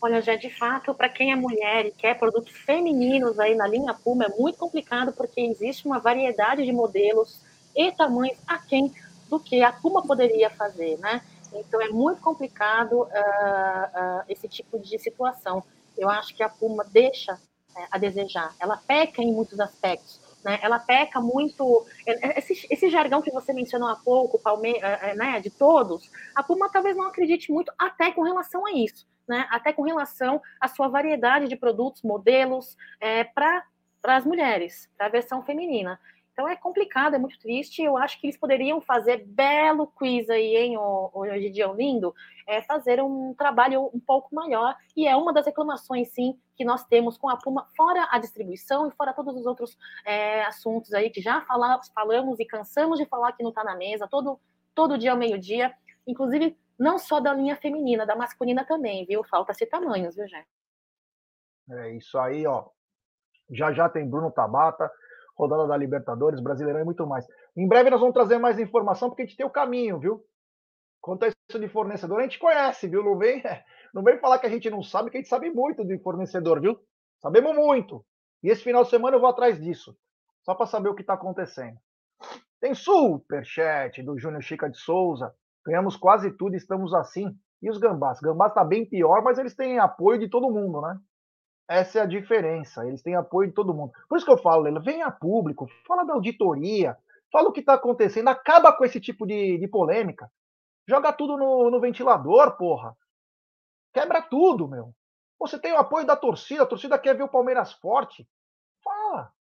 Olha, 0.00 0.22
já 0.22 0.36
de 0.36 0.48
fato, 0.50 0.94
para 0.94 1.08
quem 1.08 1.32
é 1.32 1.34
mulher 1.34 1.86
e 1.86 1.90
quer 1.90 2.16
produtos 2.16 2.52
femininos 2.52 3.40
aí 3.40 3.56
na 3.56 3.66
linha 3.66 3.92
Puma, 3.92 4.26
é 4.26 4.28
muito 4.28 4.56
complicado 4.56 5.12
porque 5.12 5.40
existe 5.40 5.84
uma 5.84 5.98
variedade 5.98 6.64
de 6.64 6.72
modelos 6.72 7.40
e 7.74 7.90
tamanhos 7.90 8.38
aquém 8.46 8.94
do 9.28 9.40
que 9.40 9.64
a 9.64 9.72
Puma 9.72 10.06
poderia 10.06 10.48
fazer, 10.50 10.96
né? 10.98 11.22
Então 11.52 11.80
é 11.80 11.88
muito 11.88 12.20
complicado 12.20 13.00
uh, 13.00 13.04
uh, 13.04 14.22
esse 14.28 14.46
tipo 14.46 14.78
de 14.78 14.96
situação. 14.98 15.64
Eu 15.98 16.08
acho 16.08 16.36
que 16.36 16.42
a 16.44 16.48
Puma 16.48 16.84
deixa 16.84 17.34
uh, 17.34 17.86
a 17.90 17.98
desejar. 17.98 18.54
Ela 18.60 18.76
peca 18.76 19.20
em 19.20 19.32
muitos 19.32 19.58
aspectos. 19.58 20.25
Né? 20.44 20.58
Ela 20.62 20.78
peca 20.78 21.20
muito. 21.20 21.86
É, 22.06 22.28
é, 22.28 22.38
esse, 22.38 22.66
esse 22.70 22.88
jargão 22.88 23.22
que 23.22 23.30
você 23.30 23.52
mencionou 23.52 23.88
há 23.88 23.96
pouco, 23.96 24.38
Palme 24.38 24.78
né, 25.16 25.40
de 25.40 25.50
todos, 25.50 26.10
a 26.34 26.42
Puma 26.42 26.70
talvez 26.70 26.96
não 26.96 27.06
acredite 27.06 27.50
muito 27.52 27.72
até 27.78 28.10
com 28.12 28.22
relação 28.22 28.66
a 28.66 28.72
isso 28.72 29.06
né, 29.28 29.46
até 29.50 29.72
com 29.72 29.82
relação 29.82 30.40
à 30.60 30.68
sua 30.68 30.88
variedade 30.88 31.48
de 31.48 31.56
produtos, 31.56 32.02
modelos, 32.02 32.76
é, 33.00 33.24
para 33.24 33.64
as 34.04 34.24
mulheres, 34.24 34.88
para 34.96 35.06
a 35.06 35.10
versão 35.10 35.42
feminina. 35.42 35.98
Então 36.36 36.46
é 36.46 36.54
complicado, 36.54 37.14
é 37.14 37.18
muito 37.18 37.38
triste. 37.38 37.82
Eu 37.82 37.96
acho 37.96 38.20
que 38.20 38.26
eles 38.26 38.36
poderiam 38.36 38.78
fazer 38.78 39.24
belo 39.24 39.86
quiz 39.86 40.28
aí, 40.28 40.54
hein, 40.54 40.76
hoje 40.76 41.48
dia 41.48 41.66
lindo, 41.68 42.14
é 42.46 42.60
fazer 42.60 43.02
um 43.02 43.32
trabalho 43.32 43.90
um 43.94 43.98
pouco 43.98 44.34
maior. 44.34 44.76
E 44.94 45.08
é 45.08 45.16
uma 45.16 45.32
das 45.32 45.46
reclamações, 45.46 46.10
sim, 46.10 46.38
que 46.54 46.62
nós 46.62 46.84
temos 46.84 47.16
com 47.16 47.30
a 47.30 47.38
Puma, 47.38 47.66
fora 47.74 48.06
a 48.10 48.18
distribuição 48.18 48.86
e 48.86 48.90
fora 48.90 49.14
todos 49.14 49.34
os 49.34 49.46
outros 49.46 49.78
é, 50.04 50.44
assuntos 50.44 50.92
aí 50.92 51.08
que 51.08 51.22
já 51.22 51.40
fala, 51.40 51.80
falamos 51.94 52.38
e 52.38 52.44
cansamos 52.44 52.98
de 52.98 53.06
falar 53.06 53.32
que 53.32 53.42
não 53.42 53.48
está 53.48 53.64
na 53.64 53.74
mesa, 53.74 54.06
todo, 54.06 54.38
todo 54.74 54.98
dia 54.98 55.12
ao 55.12 55.16
meio-dia. 55.16 55.72
Inclusive, 56.06 56.54
não 56.78 56.98
só 56.98 57.18
da 57.18 57.32
linha 57.32 57.56
feminina, 57.56 58.04
da 58.04 58.14
masculina 58.14 58.62
também, 58.62 59.06
viu? 59.06 59.24
Falta-se 59.24 59.64
tamanhos, 59.64 60.14
viu, 60.14 60.28
Jé? 60.28 60.44
É 61.70 61.92
isso 61.92 62.18
aí, 62.18 62.46
ó. 62.46 62.66
Já 63.48 63.72
já 63.72 63.88
tem 63.88 64.06
Bruno 64.06 64.30
Tabata, 64.30 64.90
rodada 65.36 65.66
da 65.66 65.76
Libertadores, 65.76 66.40
Brasileirão 66.40 66.80
e 66.80 66.84
muito 66.84 67.06
mais. 67.06 67.26
Em 67.56 67.68
breve 67.68 67.90
nós 67.90 68.00
vamos 68.00 68.14
trazer 68.14 68.38
mais 68.38 68.58
informação, 68.58 69.08
porque 69.08 69.22
a 69.22 69.26
gente 69.26 69.36
tem 69.36 69.46
o 69.46 69.50
caminho, 69.50 69.98
viu? 69.98 70.24
Quanto 71.00 71.24
a 71.24 71.28
isso 71.28 71.60
de 71.60 71.68
fornecedor, 71.68 72.18
a 72.18 72.22
gente 72.22 72.38
conhece, 72.38 72.88
viu? 72.88 73.04
Não 73.04 73.16
vem, 73.16 73.42
não 73.94 74.02
vem 74.02 74.18
falar 74.18 74.38
que 74.38 74.46
a 74.46 74.50
gente 74.50 74.68
não 74.70 74.82
sabe, 74.82 75.10
que 75.10 75.18
a 75.18 75.20
gente 75.20 75.28
sabe 75.28 75.50
muito 75.50 75.84
de 75.84 75.98
fornecedor, 75.98 76.60
viu? 76.60 76.78
Sabemos 77.20 77.54
muito. 77.54 78.04
E 78.42 78.48
esse 78.48 78.62
final 78.62 78.82
de 78.82 78.90
semana 78.90 79.16
eu 79.16 79.20
vou 79.20 79.28
atrás 79.28 79.60
disso, 79.60 79.96
só 80.42 80.54
para 80.54 80.66
saber 80.66 80.88
o 80.88 80.94
que 80.94 81.02
está 81.02 81.14
acontecendo. 81.14 81.78
Tem 82.60 82.74
superchat 82.74 84.02
do 84.02 84.18
Júnior 84.18 84.42
Chica 84.42 84.68
de 84.68 84.78
Souza. 84.78 85.32
Ganhamos 85.64 85.96
quase 85.96 86.30
tudo, 86.30 86.56
estamos 86.56 86.94
assim. 86.94 87.36
E 87.62 87.70
os 87.70 87.78
gambás? 87.78 88.20
Gambás 88.20 88.52
está 88.52 88.64
bem 88.64 88.84
pior, 88.84 89.22
mas 89.22 89.38
eles 89.38 89.54
têm 89.54 89.78
apoio 89.78 90.18
de 90.18 90.28
todo 90.28 90.50
mundo, 90.50 90.80
né? 90.80 90.98
Essa 91.68 91.98
é 91.98 92.02
a 92.02 92.06
diferença. 92.06 92.86
Eles 92.86 93.02
têm 93.02 93.16
apoio 93.16 93.48
de 93.48 93.54
todo 93.54 93.74
mundo. 93.74 93.92
Por 94.08 94.16
isso 94.16 94.26
que 94.26 94.32
eu 94.32 94.38
falo, 94.38 94.62
Leila, 94.62 94.80
venha 94.80 95.06
a 95.06 95.10
público, 95.10 95.68
fala 95.86 96.04
da 96.04 96.14
auditoria, 96.14 96.96
fala 97.32 97.48
o 97.48 97.52
que 97.52 97.60
está 97.60 97.74
acontecendo, 97.74 98.28
acaba 98.28 98.72
com 98.72 98.84
esse 98.84 99.00
tipo 99.00 99.26
de, 99.26 99.58
de 99.58 99.68
polêmica. 99.68 100.30
Joga 100.88 101.12
tudo 101.12 101.36
no, 101.36 101.70
no, 101.70 101.80
ventilador, 101.80 102.56
porra. 102.56 102.96
Quebra 103.92 104.22
tudo, 104.22 104.68
meu. 104.68 104.94
Você 105.38 105.58
tem 105.58 105.72
o 105.72 105.78
apoio 105.78 106.06
da 106.06 106.16
torcida, 106.16 106.62
a 106.62 106.66
torcida 106.66 106.98
quer 106.98 107.16
ver 107.16 107.24
o 107.24 107.28
Palmeiras 107.28 107.72
forte. 107.72 108.26
Fala. 108.82 109.32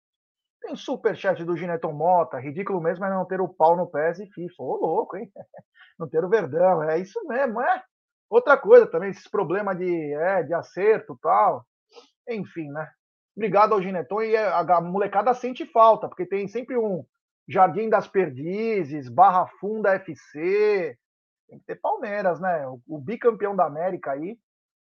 Tem 0.62 0.74
superchat 0.74 1.44
do 1.44 1.56
Gineton 1.56 1.92
Mota, 1.92 2.38
ridículo 2.38 2.80
mesmo 2.80 3.04
é 3.04 3.10
não 3.10 3.26
ter 3.26 3.40
o 3.40 3.48
pau 3.48 3.76
no 3.76 3.86
PES 3.86 4.20
e 4.20 4.26
FIFA. 4.26 4.62
Ô, 4.62 4.76
louco, 4.76 5.16
hein? 5.16 5.30
Não 5.96 6.08
ter 6.08 6.24
o 6.24 6.28
Verdão, 6.28 6.82
é 6.82 6.98
isso 6.98 7.24
mesmo, 7.28 7.60
é? 7.60 7.84
Outra 8.28 8.56
coisa 8.56 8.84
também, 8.84 9.10
esses 9.10 9.28
problemas 9.28 9.78
de, 9.78 10.12
é, 10.14 10.42
de 10.42 10.52
acerto 10.52 11.16
tal. 11.22 11.64
Enfim, 12.28 12.70
né? 12.70 12.88
Obrigado 13.36 13.72
ao 13.72 13.82
Gineton 13.82 14.22
e 14.22 14.36
a, 14.36 14.60
a 14.60 14.80
molecada 14.80 15.34
sente 15.34 15.66
falta, 15.66 16.08
porque 16.08 16.24
tem 16.24 16.46
sempre 16.46 16.76
um 16.76 17.04
Jardim 17.48 17.90
das 17.90 18.06
Perdizes, 18.06 19.08
Barra 19.08 19.46
Funda 19.60 19.94
FC. 19.94 20.96
Tem 21.48 21.58
que 21.58 21.64
ter 21.66 21.76
Palmeiras, 21.76 22.40
né? 22.40 22.66
O, 22.66 22.80
o 22.88 22.98
bicampeão 22.98 23.54
da 23.54 23.66
América 23.66 24.12
aí. 24.12 24.38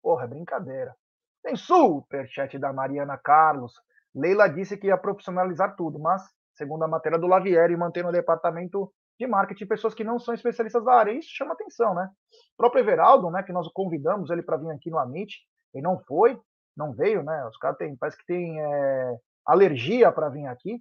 Porra, 0.03 0.25
é 0.25 0.29
brincadeira. 0.29 0.95
Tem 1.43 1.57
superchat 1.57 2.59
da 2.59 2.73
Mariana 2.73 3.19
Carlos. 3.19 3.75
Leila 4.15 4.49
disse 4.49 4.77
que 4.77 4.87
ia 4.87 4.97
profissionalizar 4.97 5.75
tudo, 5.77 5.99
mas, 5.99 6.23
segundo 6.55 6.85
a 6.85 6.89
matéria 6.89 7.19
do 7.19 7.27
Lavieri, 7.27 7.77
manter 7.77 8.05
no 8.05 8.13
departamento 8.13 8.93
de 9.19 9.27
marketing 9.27 9.67
pessoas 9.67 9.95
que 9.95 10.05
não 10.05 10.19
são 10.19 10.35
especialistas 10.35 10.85
da 10.85 10.93
área. 10.93 11.13
Isso 11.13 11.31
chama 11.33 11.55
atenção, 11.55 11.95
né? 11.95 12.09
O 12.55 12.57
próprio 12.57 12.83
Everaldo, 12.83 13.31
né, 13.31 13.43
que 13.43 13.53
nós 13.53 13.69
convidamos 13.73 14.31
ele 14.31 14.43
para 14.43 14.57
vir 14.57 14.71
aqui 14.71 14.91
no 14.91 14.99
Amit, 14.99 15.37
ele 15.75 15.83
não 15.83 15.99
foi, 16.01 16.39
não 16.77 16.93
veio, 16.93 17.23
né? 17.23 17.47
Os 17.47 17.57
caras 17.57 17.79
têm, 17.79 17.97
parece 17.97 18.19
que 18.19 18.27
tem 18.27 18.61
é, 18.61 19.17
alergia 19.45 20.13
para 20.13 20.29
vir 20.29 20.47
aqui. 20.47 20.81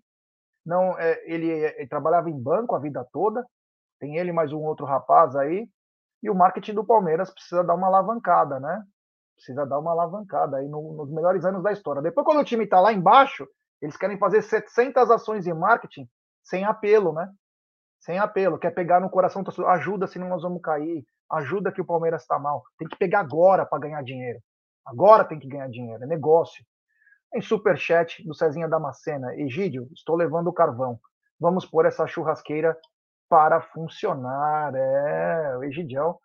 Não, 0.66 0.98
é, 0.98 1.22
ele, 1.26 1.48
ele, 1.48 1.88
trabalhava 1.88 2.30
em 2.30 2.40
banco 2.40 2.76
a 2.76 2.80
vida 2.80 3.08
toda. 3.14 3.46
Tem 4.00 4.18
ele 4.18 4.32
mais 4.32 4.52
um 4.52 4.62
outro 4.62 4.86
rapaz 4.86 5.36
aí. 5.36 5.70
E 6.24 6.30
o 6.30 6.36
marketing 6.36 6.74
do 6.74 6.86
Palmeiras 6.86 7.32
precisa 7.32 7.64
dar 7.64 7.76
uma 7.76 7.88
alavancada, 7.88 8.60
né? 8.60 8.84
precisa 9.36 9.66
dar 9.66 9.80
uma 9.80 9.92
alavancada 9.92 10.58
aí 10.58 10.68
no, 10.68 10.94
nos 10.94 11.12
melhores 11.12 11.46
anos 11.46 11.62
da 11.62 11.72
história. 11.72 12.02
Depois, 12.02 12.26
quando 12.26 12.40
o 12.40 12.46
time 12.46 12.64
está 12.64 12.80
lá 12.80 12.92
embaixo, 12.92 13.48
eles 13.82 13.98
querem 13.98 14.18
fazer 14.18 14.42
700 14.42 15.12
ações 15.12 15.44
de 15.44 15.54
marketing 15.54 16.08
sem 16.44 16.64
apelo, 16.64 17.14
né? 17.14 17.30
Sem 18.00 18.18
apelo. 18.18 18.58
Quer 18.58 18.72
pegar 18.72 19.00
no 19.00 19.10
coração, 19.10 19.44
ajuda, 19.68 20.08
senão 20.08 20.30
nós 20.30 20.42
vamos 20.42 20.62
cair. 20.62 21.06
Ajuda 21.30 21.72
que 21.72 21.82
o 21.82 21.86
Palmeiras 21.86 22.22
está 22.22 22.40
mal. 22.40 22.64
Tem 22.78 22.88
que 22.88 22.98
pegar 22.98 23.20
agora 23.20 23.66
para 23.66 23.80
ganhar 23.80 24.04
dinheiro. 24.04 24.40
Agora 24.86 25.26
tem 25.26 25.40
que 25.40 25.48
ganhar 25.48 25.70
dinheiro. 25.70 26.04
É 26.04 26.08
negócio. 26.08 26.64
Em 27.34 27.42
superchat 27.42 28.26
do 28.26 28.34
Cezinha 28.34 28.68
Damascena. 28.68 29.36
Egídio, 29.36 29.90
estou 29.94 30.16
levando 30.16 30.48
o 30.48 30.54
carvão. 30.54 31.00
Vamos 31.40 31.66
pôr 31.66 31.86
essa 31.86 32.08
churrasqueira 32.08 32.78
para 33.28 33.62
funcionar. 33.62 34.74
É, 34.76 35.58
o 35.58 35.64
Egidião 35.64 36.18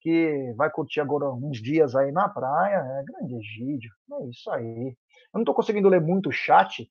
que 0.00 0.54
vai 0.56 0.70
curtir 0.70 1.00
agora 1.00 1.30
uns 1.30 1.60
dias 1.60 1.94
aí 1.94 2.12
na 2.12 2.28
praia, 2.28 2.76
é 2.76 3.04
grande 3.04 3.36
Egídio, 3.36 3.90
é 4.12 4.26
isso 4.26 4.50
aí. 4.50 4.88
Eu 4.88 5.34
não 5.34 5.42
estou 5.42 5.54
conseguindo 5.54 5.88
ler 5.88 6.00
muito 6.00 6.28
o 6.28 6.32
chat, 6.32 6.88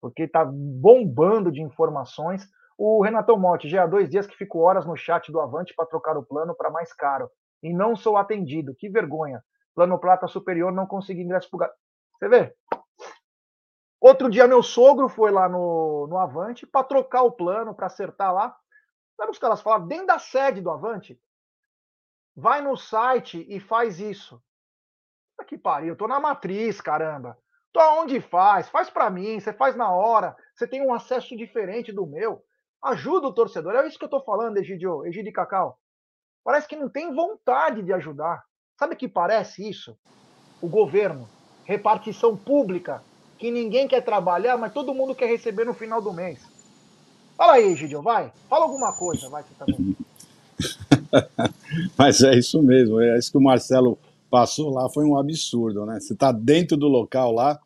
porque 0.00 0.22
está 0.22 0.44
bombando 0.44 1.50
de 1.50 1.62
informações. 1.62 2.46
O 2.78 3.02
Renatão 3.02 3.38
Motti, 3.38 3.68
já 3.68 3.84
há 3.84 3.86
dois 3.86 4.08
dias 4.08 4.26
que 4.26 4.36
fico 4.36 4.60
horas 4.60 4.86
no 4.86 4.96
chat 4.96 5.30
do 5.30 5.40
Avante 5.40 5.74
para 5.74 5.86
trocar 5.86 6.16
o 6.16 6.24
plano 6.24 6.54
para 6.54 6.70
mais 6.70 6.92
caro. 6.92 7.28
E 7.62 7.72
não 7.72 7.96
sou 7.96 8.16
atendido. 8.16 8.74
Que 8.74 8.88
vergonha. 8.88 9.42
Plano 9.74 9.98
Prata 9.98 10.26
Superior, 10.26 10.72
não 10.72 10.86
consegui 10.86 11.22
ingresso 11.22 11.48
para 11.50 11.72
Você 12.18 12.28
vê? 12.28 12.54
Outro 14.00 14.30
dia, 14.30 14.46
meu 14.46 14.62
sogro 14.62 15.08
foi 15.08 15.30
lá 15.30 15.48
no, 15.48 16.06
no 16.08 16.18
Avante 16.18 16.66
para 16.66 16.84
trocar 16.84 17.22
o 17.22 17.32
plano, 17.32 17.74
para 17.74 17.86
acertar 17.86 18.32
lá. 18.32 18.56
Sabe 19.16 19.30
os 19.30 19.38
caras 19.38 19.62
falaram? 19.62 19.86
Dentro 19.86 20.06
da 20.06 20.18
sede 20.18 20.60
do 20.60 20.70
Avante, 20.70 21.18
Vai 22.36 22.60
no 22.60 22.76
site 22.76 23.46
e 23.48 23.60
faz 23.60 24.00
isso. 24.00 24.42
Que 25.46 25.56
pariu, 25.58 25.96
tô 25.96 26.08
na 26.08 26.18
matriz, 26.18 26.80
caramba. 26.80 27.38
Tô 27.72 27.80
aonde 27.80 28.20
faz, 28.20 28.68
faz 28.68 28.88
para 28.88 29.10
mim, 29.10 29.38
você 29.38 29.52
faz 29.52 29.76
na 29.76 29.90
hora, 29.90 30.36
você 30.54 30.66
tem 30.66 30.80
um 30.80 30.94
acesso 30.94 31.36
diferente 31.36 31.92
do 31.92 32.06
meu. 32.06 32.42
Ajuda 32.82 33.28
o 33.28 33.34
torcedor, 33.34 33.74
é 33.74 33.86
isso 33.86 33.98
que 33.98 34.04
eu 34.04 34.10
tô 34.10 34.22
falando, 34.24 34.56
Egidio, 34.56 35.06
Egidio 35.06 35.32
Cacau. 35.32 35.78
Parece 36.42 36.66
que 36.66 36.76
não 36.76 36.88
tem 36.88 37.14
vontade 37.14 37.82
de 37.82 37.92
ajudar. 37.92 38.44
Sabe 38.78 38.96
que 38.96 39.08
parece 39.08 39.68
isso? 39.68 39.96
O 40.60 40.68
governo, 40.68 41.28
repartição 41.64 42.36
pública, 42.36 43.02
que 43.38 43.50
ninguém 43.50 43.86
quer 43.86 44.02
trabalhar, 44.02 44.56
mas 44.56 44.72
todo 44.72 44.94
mundo 44.94 45.14
quer 45.14 45.26
receber 45.26 45.64
no 45.64 45.74
final 45.74 46.00
do 46.00 46.12
mês. 46.12 46.40
Fala 47.36 47.54
aí, 47.54 47.72
Egidio, 47.72 48.02
vai. 48.02 48.32
Fala 48.48 48.64
alguma 48.64 48.92
coisa, 48.92 49.28
vai, 49.28 49.42
você 49.42 49.54
também. 49.58 49.96
Mas 51.98 52.22
é 52.22 52.36
isso 52.36 52.62
mesmo, 52.62 53.00
é 53.00 53.18
isso 53.18 53.30
que 53.30 53.38
o 53.38 53.42
Marcelo 53.42 53.98
passou 54.30 54.70
lá, 54.70 54.88
foi 54.88 55.04
um 55.04 55.18
absurdo, 55.18 55.84
né? 55.84 55.98
Você 56.00 56.12
está 56.12 56.32
dentro 56.32 56.76
do 56.76 56.86
local 56.86 57.32
lá, 57.32 57.58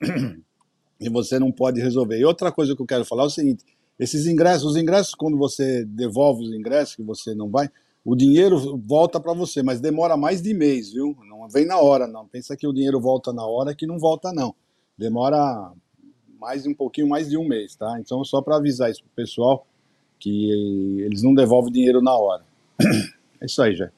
e 1.00 1.08
você 1.08 1.38
não 1.38 1.50
pode 1.50 1.80
resolver. 1.80 2.18
E 2.18 2.24
outra 2.24 2.52
coisa 2.52 2.74
que 2.74 2.82
eu 2.82 2.86
quero 2.86 3.04
falar 3.04 3.24
é 3.24 3.26
o 3.26 3.30
seguinte: 3.30 3.64
esses 3.98 4.26
ingressos, 4.26 4.64
os 4.72 4.76
ingressos, 4.76 5.14
quando 5.14 5.36
você 5.36 5.84
devolve 5.84 6.44
os 6.44 6.52
ingressos, 6.52 6.96
que 6.96 7.02
você 7.02 7.34
não 7.34 7.48
vai, 7.48 7.70
o 8.04 8.16
dinheiro 8.16 8.78
volta 8.78 9.20
para 9.20 9.34
você, 9.34 9.62
mas 9.62 9.80
demora 9.80 10.16
mais 10.16 10.40
de 10.40 10.54
mês, 10.54 10.92
viu? 10.92 11.16
Não 11.28 11.48
vem 11.48 11.66
na 11.66 11.78
hora, 11.78 12.06
não. 12.06 12.26
Pensa 12.26 12.56
que 12.56 12.66
o 12.66 12.72
dinheiro 12.72 13.00
volta 13.00 13.32
na 13.32 13.46
hora, 13.46 13.74
que 13.74 13.86
não 13.86 13.98
volta, 13.98 14.32
não. 14.32 14.54
Demora 14.96 15.72
mais 16.38 16.66
um 16.66 16.74
pouquinho 16.74 17.08
mais 17.08 17.28
de 17.28 17.36
um 17.36 17.46
mês, 17.46 17.76
tá? 17.76 17.98
Então, 18.00 18.24
só 18.24 18.40
para 18.40 18.56
avisar 18.56 18.90
isso 18.90 19.02
pro 19.02 19.12
pessoal, 19.12 19.66
que 20.18 21.00
eles 21.02 21.22
não 21.22 21.34
devolvem 21.34 21.72
dinheiro 21.72 22.00
na 22.02 22.16
hora. 22.16 22.44
É 23.40 23.46
isso 23.46 23.62
aí, 23.62 23.74
já. 23.74 23.90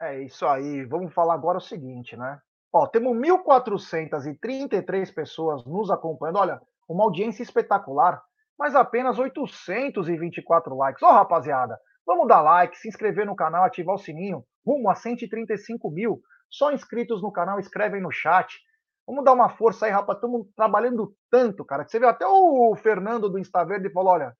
É 0.00 0.22
isso 0.22 0.46
aí. 0.46 0.84
Vamos 0.84 1.12
falar 1.14 1.34
agora 1.34 1.58
o 1.58 1.60
seguinte, 1.60 2.16
né? 2.16 2.40
Ó, 2.72 2.86
temos 2.86 3.16
1.433 3.16 5.14
pessoas 5.14 5.64
nos 5.64 5.90
acompanhando. 5.90 6.38
Olha, 6.38 6.60
uma 6.88 7.04
audiência 7.04 7.42
espetacular, 7.42 8.22
mas 8.58 8.74
apenas 8.74 9.18
824 9.18 10.76
likes. 10.76 11.02
Ó, 11.02 11.10
rapaziada, 11.12 11.78
vamos 12.06 12.28
dar 12.28 12.42
like, 12.42 12.76
se 12.78 12.88
inscrever 12.88 13.26
no 13.26 13.36
canal, 13.36 13.64
ativar 13.64 13.94
o 13.94 13.98
sininho. 13.98 14.44
Rumo 14.66 14.90
a 14.90 14.94
135 14.94 15.90
mil. 15.90 16.20
Só 16.50 16.72
inscritos 16.72 17.22
no 17.22 17.32
canal, 17.32 17.58
escrevem 17.58 18.00
no 18.00 18.10
chat. 18.10 18.58
Vamos 19.06 19.24
dar 19.24 19.32
uma 19.32 19.50
força 19.50 19.86
aí, 19.86 19.92
rapaz. 19.92 20.16
Estamos 20.16 20.46
trabalhando 20.56 21.14
tanto, 21.30 21.64
cara. 21.64 21.84
Que 21.84 21.90
você 21.90 21.98
viu 21.98 22.08
até 22.08 22.26
o 22.26 22.74
Fernando 22.76 23.28
do 23.28 23.38
Insta 23.38 23.64
Verde 23.64 23.90
falou: 23.90 24.12
olha, 24.12 24.34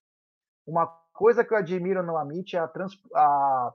uma 0.66 0.86
coisa 1.12 1.44
que 1.44 1.52
eu 1.52 1.58
admiro 1.58 2.02
no 2.02 2.16
Amit 2.16 2.56
é 2.56 2.60
a, 2.60 2.68
trans, 2.68 2.94
a 3.14 3.72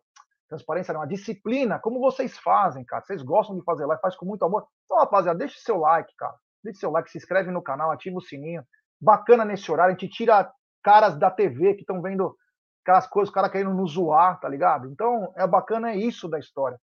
transparência, 0.47 0.93
não, 0.93 1.01
a 1.01 1.05
disciplina. 1.05 1.79
Como 1.79 1.99
vocês 1.99 2.37
fazem, 2.39 2.83
cara. 2.83 3.03
Vocês 3.03 3.21
gostam 3.21 3.57
de 3.57 3.63
fazer 3.63 3.85
live, 3.85 4.01
faz 4.01 4.15
com 4.15 4.25
muito 4.25 4.43
amor. 4.43 4.65
Então, 4.85 4.97
rapaziada, 4.97 5.37
deixa 5.37 5.59
seu 5.59 5.77
like, 5.77 6.13
cara. 6.15 6.35
Deixa 6.63 6.79
seu 6.79 6.91
like, 6.91 7.09
se 7.11 7.17
inscreve 7.17 7.51
no 7.51 7.61
canal, 7.61 7.91
ativa 7.91 8.17
o 8.17 8.21
sininho. 8.21 8.63
Bacana 8.99 9.45
nesse 9.45 9.71
horário. 9.71 9.95
A 9.95 9.97
gente 9.97 10.09
tira 10.09 10.51
caras 10.83 11.17
da 11.17 11.29
TV 11.29 11.75
que 11.75 11.81
estão 11.81 12.01
vendo 12.01 12.35
aquelas 12.81 13.07
coisas, 13.07 13.29
o 13.29 13.33
cara 13.33 13.49
querendo 13.49 13.73
nos 13.73 13.93
zoar, 13.93 14.39
tá 14.39 14.47
ligado? 14.47 14.89
Então, 14.89 15.31
é 15.35 15.45
bacana, 15.45 15.91
é 15.91 15.95
isso 15.95 16.27
da 16.27 16.39
história. 16.39 16.79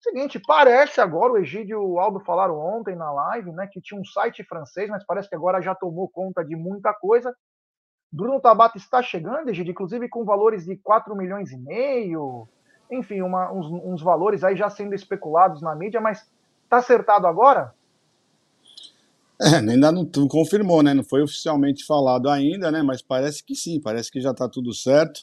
Seguinte, 0.00 0.38
parece 0.38 1.00
agora, 1.00 1.32
o 1.32 1.38
Egídio 1.38 1.80
e 1.80 1.84
o 1.84 1.98
Aldo 1.98 2.20
falaram 2.20 2.58
ontem 2.58 2.94
na 2.94 3.10
live, 3.10 3.50
né, 3.52 3.66
que 3.70 3.80
tinha 3.80 4.00
um 4.00 4.04
site 4.04 4.44
francês, 4.44 4.88
mas 4.88 5.04
parece 5.04 5.28
que 5.28 5.34
agora 5.34 5.60
já 5.60 5.74
tomou 5.74 6.08
conta 6.08 6.44
de 6.44 6.54
muita 6.54 6.92
coisa. 6.92 7.34
Bruno 8.12 8.40
Tabata 8.40 8.76
está 8.76 9.02
chegando, 9.02 9.48
Egídio, 9.48 9.72
inclusive 9.72 10.08
com 10.08 10.24
valores 10.24 10.64
de 10.64 10.76
4 10.76 11.14
milhões 11.16 11.50
e 11.50 11.58
meio, 11.58 12.48
enfim, 12.90 13.20
uma, 13.20 13.52
uns, 13.52 13.66
uns, 13.66 14.02
valores 14.02 14.44
aí 14.44 14.56
já 14.56 14.70
sendo 14.70 14.94
especulados 14.94 15.60
na 15.60 15.74
mídia, 15.74 16.00
mas 16.00 16.30
está 16.64 16.76
acertado 16.76 17.26
agora? 17.26 17.74
É, 19.40 19.56
ainda 19.56 19.92
não 19.92 20.06
confirmou, 20.28 20.82
né? 20.82 20.94
Não 20.94 21.04
foi 21.04 21.22
oficialmente 21.22 21.84
falado 21.84 22.28
ainda, 22.28 22.70
né? 22.70 22.82
Mas 22.82 23.02
parece 23.02 23.44
que 23.44 23.54
sim, 23.54 23.80
parece 23.80 24.10
que 24.10 24.20
já 24.20 24.30
está 24.30 24.48
tudo 24.48 24.72
certo. 24.72 25.20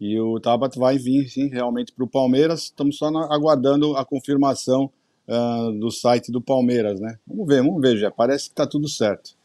E 0.00 0.18
o 0.18 0.40
Tabata 0.40 0.78
vai 0.78 0.98
vir, 0.98 1.28
sim, 1.28 1.48
realmente 1.48 1.92
para 1.92 2.04
o 2.04 2.10
Palmeiras. 2.10 2.64
Estamos 2.64 2.98
só 2.98 3.06
aguardando 3.06 3.96
a 3.96 4.04
confirmação 4.04 4.90
uh, 5.28 5.72
do 5.78 5.90
site 5.90 6.32
do 6.32 6.42
Palmeiras, 6.42 7.00
né? 7.00 7.16
Vamos 7.26 7.46
ver, 7.46 7.62
vamos 7.62 7.80
ver, 7.80 7.96
já. 7.96 8.10
Parece 8.10 8.46
que 8.46 8.52
está 8.52 8.66
tudo 8.66 8.88
certo. 8.88 9.36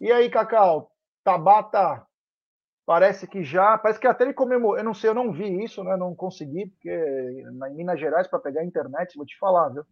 E 0.00 0.10
aí, 0.12 0.30
Cacau? 0.30 0.92
Tabata 1.24 2.06
parece 2.86 3.26
que 3.26 3.42
já. 3.42 3.76
Parece 3.76 3.98
que 3.98 4.06
até 4.06 4.24
ele 4.24 4.32
comemorou. 4.32 4.78
Eu 4.78 4.84
não 4.84 4.94
sei, 4.94 5.10
eu 5.10 5.14
não 5.14 5.32
vi 5.32 5.64
isso, 5.64 5.82
né? 5.82 5.96
Não 5.96 6.14
consegui, 6.14 6.66
porque 6.66 6.88
em 6.90 7.74
Minas 7.74 7.98
Gerais, 7.98 8.28
para 8.28 8.38
pegar 8.38 8.60
a 8.60 8.64
internet, 8.64 9.16
vou 9.16 9.26
te 9.26 9.36
falar, 9.38 9.68
viu? 9.70 9.84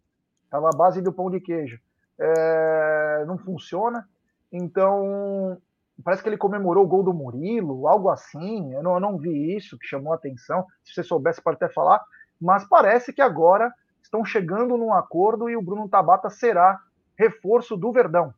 Tava 0.49 0.69
a 0.69 0.75
base 0.75 1.01
do 1.01 1.13
pão 1.13 1.29
de 1.29 1.39
queijo. 1.39 1.79
É, 2.19 3.23
não 3.25 3.37
funciona. 3.37 4.07
Então, 4.51 5.57
parece 6.03 6.21
que 6.21 6.29
ele 6.29 6.37
comemorou 6.37 6.83
o 6.83 6.87
gol 6.87 7.03
do 7.03 7.13
Murilo, 7.13 7.87
algo 7.87 8.09
assim. 8.09 8.73
Eu 8.73 8.83
não, 8.83 8.93
eu 8.95 8.99
não 8.99 9.17
vi 9.17 9.55
isso, 9.55 9.77
que 9.77 9.87
chamou 9.87 10.13
a 10.13 10.15
atenção. 10.15 10.65
Se 10.83 10.93
você 10.93 11.03
soubesse, 11.03 11.41
pode 11.41 11.55
até 11.55 11.69
falar. 11.69 12.03
Mas 12.39 12.67
parece 12.67 13.13
que 13.13 13.21
agora 13.21 13.73
estão 14.01 14.23
chegando 14.25 14.77
num 14.77 14.93
acordo 14.93 15.49
e 15.49 15.55
o 15.55 15.61
Bruno 15.61 15.87
Tabata 15.87 16.29
será 16.29 16.79
reforço 17.17 17.75
do 17.75 17.91
Verdão. 17.91 18.33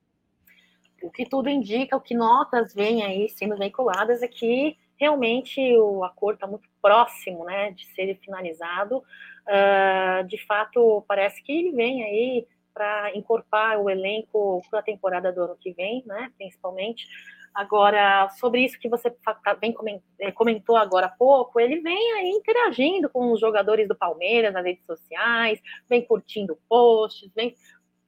O 1.02 1.10
que 1.10 1.26
tudo 1.26 1.50
indica, 1.50 1.96
o 1.96 2.02
que 2.02 2.16
notas 2.16 2.74
vêm 2.74 3.04
aí 3.04 3.30
sendo 3.30 3.58
veiculadas 3.58 4.22
é 4.22 4.28
que 4.28 4.78
realmente 4.98 5.60
o 5.78 6.04
acordo 6.04 6.36
está 6.36 6.48
muito 6.48 6.70
próximo 6.82 7.44
né, 7.46 7.72
de 7.72 7.86
ser 7.94 8.20
finalizado. 8.24 8.98
Uh, 8.98 10.28
de 10.28 10.38
fato, 10.46 11.04
parece 11.08 11.42
que 11.42 11.52
ele 11.52 11.72
vem 11.72 12.04
aí 12.04 12.48
para 12.74 13.16
encorpar 13.16 13.80
o 13.80 13.90
elenco 13.90 14.62
para 14.70 14.80
a 14.80 14.84
temporada 14.84 15.32
do 15.32 15.44
ano 15.44 15.58
que 15.60 15.74
vem, 15.74 16.04
né, 16.06 16.32
principalmente. 16.38 17.08
Agora, 17.54 18.30
sobre 18.40 18.64
isso 18.64 18.80
que 18.80 18.88
você 18.88 19.12
tá, 19.12 19.38
bem 19.60 19.76
é, 20.20 20.32
comentou 20.32 20.78
agora 20.78 21.08
há 21.08 21.10
pouco, 21.10 21.60
ele 21.60 21.82
vem 21.82 22.14
aí 22.14 22.30
interagindo 22.30 23.10
com 23.10 23.32
os 23.32 23.40
jogadores 23.40 23.88
do 23.88 23.96
Palmeiras 23.96 24.54
nas 24.54 24.64
redes 24.64 24.86
sociais, 24.86 25.62
vem 25.90 26.06
curtindo 26.06 26.58
posts, 26.70 27.30
vem 27.36 27.56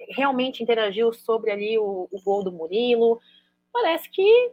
realmente 0.09 0.61
interagiu 0.61 1.13
sobre 1.13 1.51
ali 1.51 1.77
o, 1.77 2.07
o 2.11 2.21
gol 2.23 2.43
do 2.43 2.51
Murilo. 2.51 3.19
Parece 3.71 4.09
que 4.09 4.51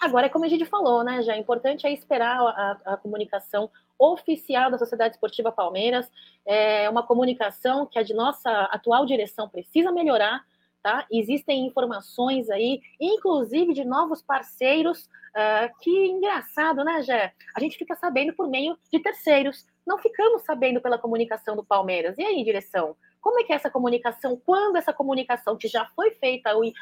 agora 0.00 0.26
é 0.26 0.28
como 0.28 0.44
a 0.44 0.48
gente 0.48 0.64
falou, 0.64 1.02
né? 1.02 1.22
Já 1.22 1.34
é 1.34 1.38
importante 1.38 1.86
é 1.86 1.92
esperar 1.92 2.40
a, 2.40 2.78
a 2.84 2.96
comunicação 2.96 3.70
oficial 3.98 4.70
da 4.70 4.78
Sociedade 4.78 5.14
Esportiva 5.14 5.50
Palmeiras. 5.50 6.10
É 6.46 6.88
uma 6.88 7.02
comunicação 7.02 7.86
que 7.86 7.98
a 7.98 8.02
de 8.02 8.14
nossa 8.14 8.50
atual 8.70 9.04
direção 9.04 9.48
precisa 9.48 9.90
melhorar 9.92 10.42
tá? 10.82 11.06
Existem 11.10 11.66
informações 11.66 12.48
aí, 12.50 12.80
inclusive 13.00 13.74
de 13.74 13.84
novos 13.84 14.22
parceiros, 14.22 15.04
uh, 15.04 15.78
que 15.80 15.90
engraçado, 15.90 16.84
né, 16.84 17.02
Jé? 17.02 17.32
A 17.54 17.60
gente 17.60 17.76
fica 17.76 17.94
sabendo 17.94 18.32
por 18.34 18.48
meio 18.48 18.76
de 18.92 19.00
terceiros, 19.00 19.66
não 19.86 19.98
ficamos 19.98 20.42
sabendo 20.42 20.80
pela 20.80 20.98
comunicação 20.98 21.56
do 21.56 21.64
Palmeiras. 21.64 22.16
E 22.18 22.22
aí, 22.22 22.42
direção? 22.44 22.96
Como 23.20 23.40
é 23.40 23.44
que 23.44 23.52
é 23.52 23.56
essa 23.56 23.70
comunicação? 23.70 24.40
Quando 24.44 24.76
essa 24.76 24.92
comunicação 24.92 25.56
que 25.56 25.68
já 25.68 25.86
foi 25.94 26.12
feita 26.12 26.56
um, 26.56 26.72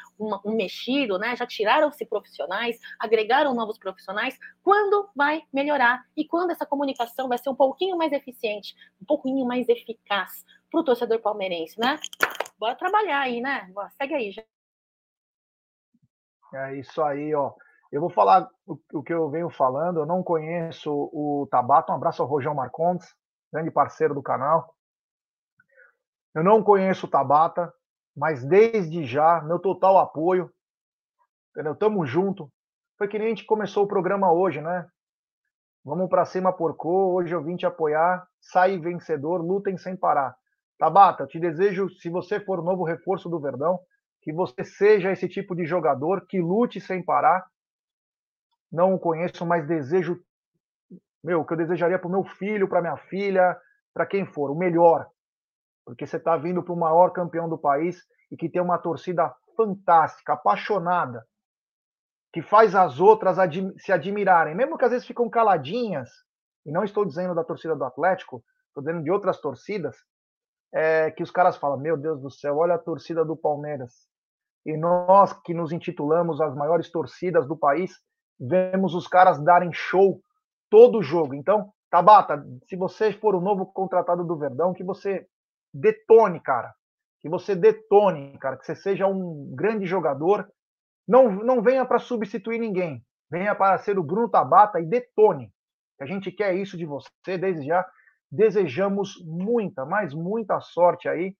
um 0.45 0.55
mexido, 0.55 1.17
né? 1.17 1.35
Já 1.35 1.45
tiraram-se 1.45 2.05
profissionais, 2.05 2.79
agregaram 2.99 3.53
novos 3.53 3.77
profissionais, 3.77 4.37
quando 4.63 5.09
vai 5.15 5.43
melhorar? 5.51 6.05
E 6.15 6.25
quando 6.25 6.51
essa 6.51 6.65
comunicação 6.65 7.27
vai 7.27 7.37
ser 7.37 7.49
um 7.49 7.55
pouquinho 7.55 7.97
mais 7.97 8.11
eficiente, 8.11 8.75
um 9.01 9.05
pouquinho 9.05 9.45
mais 9.45 9.67
eficaz 9.67 10.45
para 10.69 10.79
o 10.79 10.83
torcedor 10.83 11.19
palmeirense, 11.19 11.79
né? 11.79 11.99
bora 12.59 12.75
trabalhar 12.75 13.21
aí, 13.21 13.41
né? 13.41 13.71
Segue 13.97 14.13
aí, 14.13 14.31
já. 14.31 14.43
É 16.53 16.75
isso 16.75 17.01
aí, 17.01 17.33
ó. 17.33 17.53
Eu 17.91 18.01
vou 18.01 18.09
falar 18.09 18.49
o, 18.65 18.77
o, 18.93 19.03
que 19.03 19.13
eu 19.13 19.29
venho 19.29 19.49
falando. 19.49 19.99
Eu 19.99 20.05
não 20.05 20.23
conheço 20.23 20.91
o 20.91 21.47
Tabata. 21.49 21.91
Um 21.91 21.95
abraço 21.95 22.21
ao 22.21 22.27
Rojão 22.27 22.53
Marcondes, 22.53 23.15
grande 23.51 23.71
parceiro 23.71 24.13
do 24.13 24.21
canal. 24.21 24.75
Eu 26.37 26.43
não 26.43 26.61
conheço 26.61 27.07
o 27.07 27.09
Tabata, 27.09 27.73
mas 28.15 28.45
desde 28.45 29.03
já, 29.07 29.41
meu 29.41 29.57
total 29.57 29.97
apoio. 29.97 30.53
Entendeu? 31.49 31.75
Tamo 31.75 32.05
junto. 32.05 32.47
Foi 32.95 33.07
que 33.07 33.17
nem 33.17 33.25
a 33.25 33.29
gente 33.31 33.43
começou 33.43 33.85
o 33.85 33.87
programa 33.87 34.31
hoje, 34.31 34.61
né? 34.61 34.87
Vamos 35.83 36.07
para 36.07 36.25
cima, 36.25 36.53
porcô. 36.53 37.15
Hoje 37.15 37.33
eu 37.33 37.43
vim 37.43 37.55
te 37.55 37.65
apoiar. 37.65 38.23
Sai 38.39 38.77
vencedor, 38.77 39.41
lutem 39.41 39.79
sem 39.79 39.97
parar. 39.97 40.35
Tabata, 40.77 41.25
te 41.25 41.39
desejo, 41.39 41.89
se 41.89 42.07
você 42.07 42.39
for 42.39 42.59
o 42.59 42.63
novo 42.63 42.83
reforço 42.83 43.27
do 43.27 43.39
Verdão, 43.39 43.79
que 44.21 44.31
você 44.31 44.63
seja 44.63 45.11
esse 45.11 45.27
tipo 45.27 45.55
de 45.55 45.65
jogador 45.65 46.27
que 46.27 46.39
lute 46.39 46.79
sem 46.79 47.03
parar. 47.03 47.47
Não 48.71 48.93
o 48.93 48.99
conheço, 48.99 49.43
mas 49.43 49.67
desejo, 49.67 50.21
meu, 51.23 51.43
que 51.43 51.53
eu 51.53 51.57
desejaria 51.57 51.97
para 51.97 52.07
o 52.07 52.11
meu 52.11 52.23
filho, 52.23 52.69
para 52.69 52.81
minha 52.81 52.97
filha, 52.97 53.59
para 53.91 54.05
quem 54.05 54.23
for, 54.23 54.51
o 54.51 54.55
melhor. 54.55 55.09
Porque 55.87 56.05
você 56.05 56.17
está 56.17 56.35
vindo 56.35 56.61
para 56.61 56.73
o 56.73 56.77
maior 56.77 57.11
campeão 57.11 57.47
do 57.47 57.57
país 57.57 58.05
e 58.29 58.35
que 58.35 58.49
tem 58.49 58.61
uma 58.61 58.77
torcida 58.77 59.33
fantástica, 59.55 60.33
apaixonada, 60.33 61.25
que 62.33 62.41
faz 62.41 62.75
as 62.75 62.99
outras 62.99 63.39
admi 63.39 63.73
se 63.79 63.93
admirarem, 63.93 64.53
mesmo 64.53 64.77
que 64.77 64.83
às 64.83 64.91
vezes 64.91 65.07
ficam 65.07 65.29
caladinhas. 65.29 66.09
E 66.65 66.71
não 66.73 66.83
estou 66.83 67.05
dizendo 67.05 67.33
da 67.33 67.41
torcida 67.41 67.73
do 67.73 67.85
Atlético, 67.85 68.43
estou 68.67 68.83
dizendo 68.83 69.01
de 69.01 69.09
outras 69.09 69.39
torcidas 69.39 69.95
é, 70.73 71.09
que 71.09 71.23
os 71.23 71.31
caras 71.31 71.55
falam: 71.55 71.79
Meu 71.79 71.95
Deus 71.95 72.21
do 72.21 72.29
céu, 72.29 72.57
olha 72.57 72.75
a 72.75 72.79
torcida 72.79 73.23
do 73.23 73.37
Palmeiras. 73.37 73.93
E 74.65 74.75
nós 74.75 75.31
que 75.45 75.53
nos 75.53 75.71
intitulamos 75.71 76.41
as 76.41 76.53
maiores 76.53 76.91
torcidas 76.91 77.47
do 77.47 77.55
país, 77.55 77.93
vemos 78.37 78.93
os 78.93 79.07
caras 79.07 79.41
darem 79.41 79.71
show 79.71 80.19
todo 80.69 81.01
jogo. 81.01 81.33
Então, 81.33 81.71
Tabata, 81.89 82.45
se 82.65 82.75
você 82.75 83.13
for 83.13 83.35
o 83.35 83.39
novo 83.39 83.65
contratado 83.67 84.25
do 84.25 84.37
Verdão, 84.37 84.73
que 84.73 84.83
você 84.83 85.25
detone, 85.77 86.39
cara. 86.39 86.73
Que 87.21 87.29
você 87.29 87.55
detone, 87.55 88.37
cara. 88.39 88.57
Que 88.57 88.65
você 88.65 88.75
seja 88.75 89.07
um 89.07 89.53
grande 89.55 89.85
jogador. 89.85 90.47
Não, 91.07 91.31
não 91.31 91.61
venha 91.61 91.85
para 91.85 91.99
substituir 91.99 92.59
ninguém. 92.59 93.03
Venha 93.29 93.55
para 93.55 93.77
ser 93.77 93.97
o 93.97 94.03
Bruno 94.03 94.29
Tabata 94.29 94.79
e 94.79 94.85
detone. 94.85 95.51
A 95.99 96.05
gente 96.05 96.31
quer 96.31 96.55
isso 96.55 96.77
de 96.77 96.85
você 96.85 97.37
desde 97.37 97.65
já 97.65 97.85
desejamos 98.31 99.15
muita, 99.25 99.85
mas 99.85 100.13
muita 100.13 100.59
sorte 100.59 101.07
aí. 101.07 101.35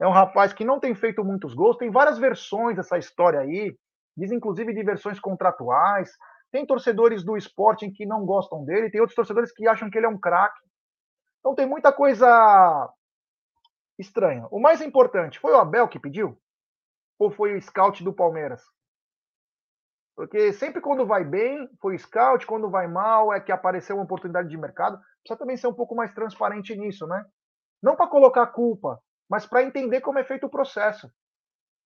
É 0.00 0.06
um 0.06 0.12
rapaz 0.12 0.52
que 0.52 0.64
não 0.64 0.80
tem 0.80 0.94
feito 0.94 1.24
muitos 1.24 1.54
gols, 1.54 1.76
tem 1.76 1.90
várias 1.90 2.18
versões 2.18 2.76
dessa 2.76 2.98
história 2.98 3.40
aí, 3.40 3.74
diz 4.16 4.32
inclusive 4.32 4.74
de 4.74 4.82
versões 4.82 5.20
contratuais. 5.20 6.10
Tem 6.50 6.66
torcedores 6.66 7.24
do 7.24 7.36
esporte 7.36 7.90
que 7.90 8.04
não 8.06 8.24
gostam 8.24 8.64
dele, 8.64 8.90
tem 8.90 9.00
outros 9.00 9.16
torcedores 9.16 9.52
que 9.52 9.66
acham 9.66 9.88
que 9.90 9.98
ele 9.98 10.06
é 10.06 10.08
um 10.08 10.18
craque. 10.18 10.58
Então 11.40 11.54
tem 11.54 11.66
muita 11.66 11.92
coisa 11.92 12.88
estranha. 13.98 14.46
O 14.50 14.60
mais 14.60 14.80
importante, 14.80 15.38
foi 15.38 15.52
o 15.52 15.58
Abel 15.58 15.88
que 15.88 15.98
pediu? 15.98 16.38
Ou 17.18 17.30
foi 17.30 17.56
o 17.56 17.62
scout 17.62 18.02
do 18.02 18.12
Palmeiras? 18.12 18.62
Porque 20.16 20.52
sempre 20.52 20.80
quando 20.80 21.06
vai 21.06 21.24
bem, 21.24 21.68
foi 21.80 21.98
scout, 21.98 22.46
quando 22.46 22.70
vai 22.70 22.86
mal, 22.86 23.32
é 23.32 23.40
que 23.40 23.50
apareceu 23.50 23.96
uma 23.96 24.04
oportunidade 24.04 24.48
de 24.48 24.56
mercado. 24.56 24.98
Precisa 25.22 25.38
também 25.38 25.56
ser 25.56 25.66
um 25.66 25.74
pouco 25.74 25.94
mais 25.94 26.12
transparente 26.12 26.76
nisso, 26.76 27.06
né? 27.06 27.24
Não 27.82 27.96
para 27.96 28.06
colocar 28.06 28.46
culpa, 28.48 29.02
mas 29.28 29.46
para 29.46 29.62
entender 29.62 30.00
como 30.00 30.18
é 30.18 30.24
feito 30.24 30.46
o 30.46 30.50
processo, 30.50 31.10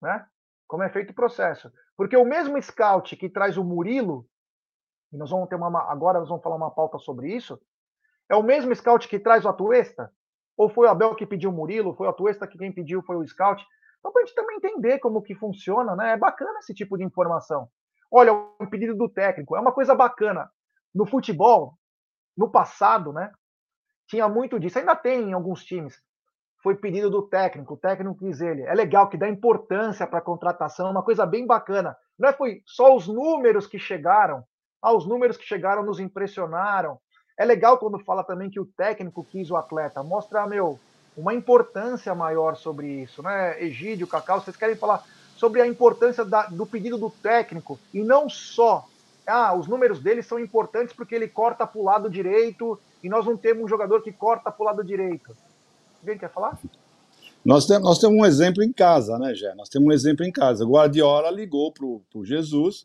né? 0.03 0.27
Como 0.67 0.83
é 0.83 0.91
feito 0.91 1.11
o 1.11 1.15
processo. 1.15 1.73
Porque 1.97 2.17
o 2.17 2.25
mesmo 2.25 2.61
scout 2.63 3.17
que 3.17 3.31
traz 3.31 3.57
o 3.57 3.65
Murilo, 3.65 4.29
e 5.11 5.17
nós 5.17 5.31
vamos 5.31 5.49
ter 5.49 5.57
uma 5.57 5.91
agora 5.91 6.21
nós 6.21 6.29
vamos 6.29 6.43
falar 6.43 6.57
uma 6.57 6.71
pauta 6.71 6.99
sobre 6.99 7.35
isso, 7.35 7.59
é 8.31 8.37
o 8.37 8.43
mesmo 8.43 8.75
scout 8.75 9.09
que 9.09 9.19
traz 9.19 9.47
o 9.47 9.49
Atuesta? 9.49 10.13
Ou 10.59 10.69
foi 10.69 10.89
o 10.89 10.91
Abel 10.91 11.15
que 11.15 11.25
pediu 11.25 11.51
o 11.51 11.53
Murilo, 11.53 11.95
foi 11.95 12.09
o 12.09 12.11
Atuesta 12.11 12.47
que 12.47 12.59
quem 12.59 12.73
pediu 12.73 13.01
foi 13.05 13.17
o 13.17 13.27
scout? 13.27 13.65
Então, 14.01 14.13
para 14.13 14.23
a 14.23 14.25
gente 14.27 14.35
também 14.35 14.57
entender 14.57 14.99
como 14.99 15.23
que 15.23 15.35
funciona, 15.35 15.95
né? 15.95 16.15
É 16.15 16.17
bacana 16.17 16.59
esse 16.59 16.75
tipo 16.75 16.99
de 16.99 17.05
informação. 17.05 17.69
Olha, 18.11 18.33
o 18.33 18.67
pedido 18.69 18.97
do 18.97 19.09
técnico 19.09 19.57
é 19.57 19.61
uma 19.61 19.73
coisa 19.73 19.95
bacana. 19.95 20.51
No 20.93 21.07
futebol, 21.07 21.75
no 22.37 22.51
passado, 22.51 23.13
né? 23.13 23.31
Tinha 24.09 24.29
muito 24.29 24.59
disso. 24.59 24.79
Ainda 24.79 24.97
tem 24.97 25.31
em 25.31 25.33
alguns 25.33 25.65
times. 25.65 26.03
Foi 26.61 26.75
pedido 26.75 27.09
do 27.09 27.23
técnico, 27.23 27.75
o 27.75 27.77
técnico 27.77 28.19
quis 28.19 28.41
ele. 28.41 28.63
É 28.63 28.75
legal 28.75 29.09
que 29.09 29.17
dá 29.17 29.29
importância 29.29 30.09
para 30.09 30.19
a 30.19 30.23
contratação, 30.23 30.89
é 30.89 30.91
uma 30.91 31.05
coisa 31.05 31.25
bem 31.25 31.47
bacana. 31.47 31.97
Não 32.19 32.29
é 32.29 32.33
foi 32.33 32.63
só 32.67 32.97
os 32.97 33.07
números 33.07 33.67
que 33.67 33.79
chegaram. 33.79 34.43
Ah, 34.83 34.93
os 34.93 35.07
números 35.07 35.37
que 35.37 35.45
chegaram 35.45 35.85
nos 35.85 36.01
impressionaram. 36.01 36.99
É 37.39 37.45
legal 37.45 37.79
quando 37.79 38.01
fala 38.01 38.25
também 38.25 38.51
que 38.51 38.59
o 38.59 38.67
técnico 38.67 39.25
quis 39.31 39.49
o 39.49 39.57
atleta. 39.57 40.03
Mostra, 40.03 40.45
meu, 40.45 40.77
uma 41.17 41.33
importância 41.33 42.13
maior 42.13 42.57
sobre 42.57 43.03
isso, 43.03 43.23
né? 43.23 43.63
Egídio, 43.63 44.09
Cacau, 44.09 44.41
vocês 44.41 44.57
querem 44.57 44.75
falar 44.75 45.05
sobre 45.37 45.61
a 45.61 45.67
importância 45.67 46.25
da, 46.25 46.47
do 46.47 46.67
pedido 46.67 46.99
do 46.99 47.11
técnico 47.11 47.79
e 47.95 48.01
não 48.03 48.29
só. 48.29 48.85
Ah, 49.25 49.55
os 49.55 49.69
números 49.69 50.01
dele 50.01 50.21
são 50.23 50.41
importantes 50.41 50.93
porque 50.93 51.15
ele 51.15 51.29
corta 51.29 51.65
para 51.65 51.81
o 51.81 51.85
lado 51.85 52.11
direito 52.11 52.79
e 53.05 53.09
nós 53.09 53.25
não 53.25 53.37
temos 53.37 53.63
um 53.65 53.69
jogador 53.69 54.03
que 54.03 54.11
corta 54.11 54.51
para 54.51 54.63
o 54.63 54.67
lado 54.67 54.83
direito. 54.83 55.37
Alguém 56.01 56.19
quer 56.19 56.31
falar? 56.31 56.59
Nós 57.45 57.67
temos, 57.67 57.85
nós 57.85 57.99
temos 58.01 58.17
um 58.17 58.27
exemplo 58.27 58.65
em 58.65 58.73
casa, 58.73 59.17
né, 59.17 59.33
Gé? 59.35 59.55
Nós 59.55 59.69
temos 59.69 59.89
um 59.89 59.93
exemplo 59.93 60.27
em 60.27 60.33
casa. 60.33 60.65
O 60.65 60.71
Guardiola 60.71 61.31
ligou 61.31 61.73
para 61.73 61.87
o 61.87 62.25
Jesus 62.25 62.85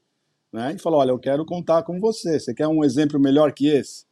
né, 0.51 0.73
e 0.75 0.79
falou: 0.79 0.99
Olha, 0.99 1.09
eu 1.09 1.19
quero 1.19 1.43
contar 1.43 1.81
com 1.81 1.99
você. 1.99 2.39
Você 2.39 2.53
quer 2.53 2.67
um 2.67 2.83
exemplo 2.83 3.19
melhor 3.19 3.51
que 3.51 3.67
esse? 3.67 4.05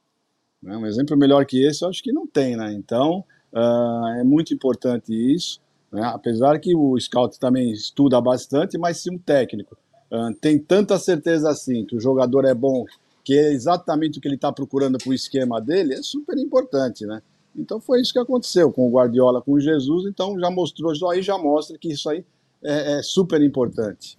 Né, 0.61 0.77
um 0.77 0.85
exemplo 0.85 1.17
melhor 1.17 1.45
que 1.45 1.65
esse, 1.65 1.83
eu 1.83 1.89
acho 1.89 2.03
que 2.03 2.11
não 2.11 2.27
tem, 2.27 2.55
né? 2.55 2.71
Então, 2.73 3.25
Uh, 3.53 4.07
é 4.19 4.23
muito 4.23 4.53
importante 4.53 5.13
isso, 5.13 5.59
né? 5.91 6.01
apesar 6.05 6.57
que 6.59 6.73
o 6.73 6.97
scout 6.97 7.37
também 7.37 7.71
estuda 7.71 8.19
bastante, 8.21 8.77
mas 8.77 8.97
se 9.01 9.11
um 9.11 9.17
técnico 9.17 9.77
uh, 10.09 10.33
tem 10.39 10.57
tanta 10.57 10.97
certeza 10.97 11.49
assim 11.49 11.85
que 11.85 11.95
o 11.95 11.99
jogador 11.99 12.45
é 12.45 12.53
bom, 12.53 12.85
que 13.25 13.37
é 13.37 13.51
exatamente 13.51 14.17
o 14.17 14.21
que 14.21 14.27
ele 14.27 14.35
está 14.35 14.53
procurando 14.53 14.97
para 14.97 15.09
o 15.09 15.13
esquema 15.13 15.59
dele, 15.59 15.95
é 15.95 16.01
super 16.01 16.37
importante, 16.37 17.05
né? 17.05 17.21
Então 17.53 17.81
foi 17.81 17.99
isso 17.99 18.13
que 18.13 18.19
aconteceu 18.19 18.71
com 18.71 18.87
o 18.87 18.91
Guardiola, 18.91 19.41
com 19.41 19.51
o 19.51 19.59
Jesus, 19.59 20.05
então 20.05 20.39
já 20.39 20.49
mostrou, 20.49 20.93
aí 21.11 21.21
já 21.21 21.37
mostra 21.37 21.77
que 21.77 21.91
isso 21.91 22.09
aí 22.09 22.23
é, 22.63 22.99
é 22.99 23.03
super 23.03 23.41
importante. 23.41 24.17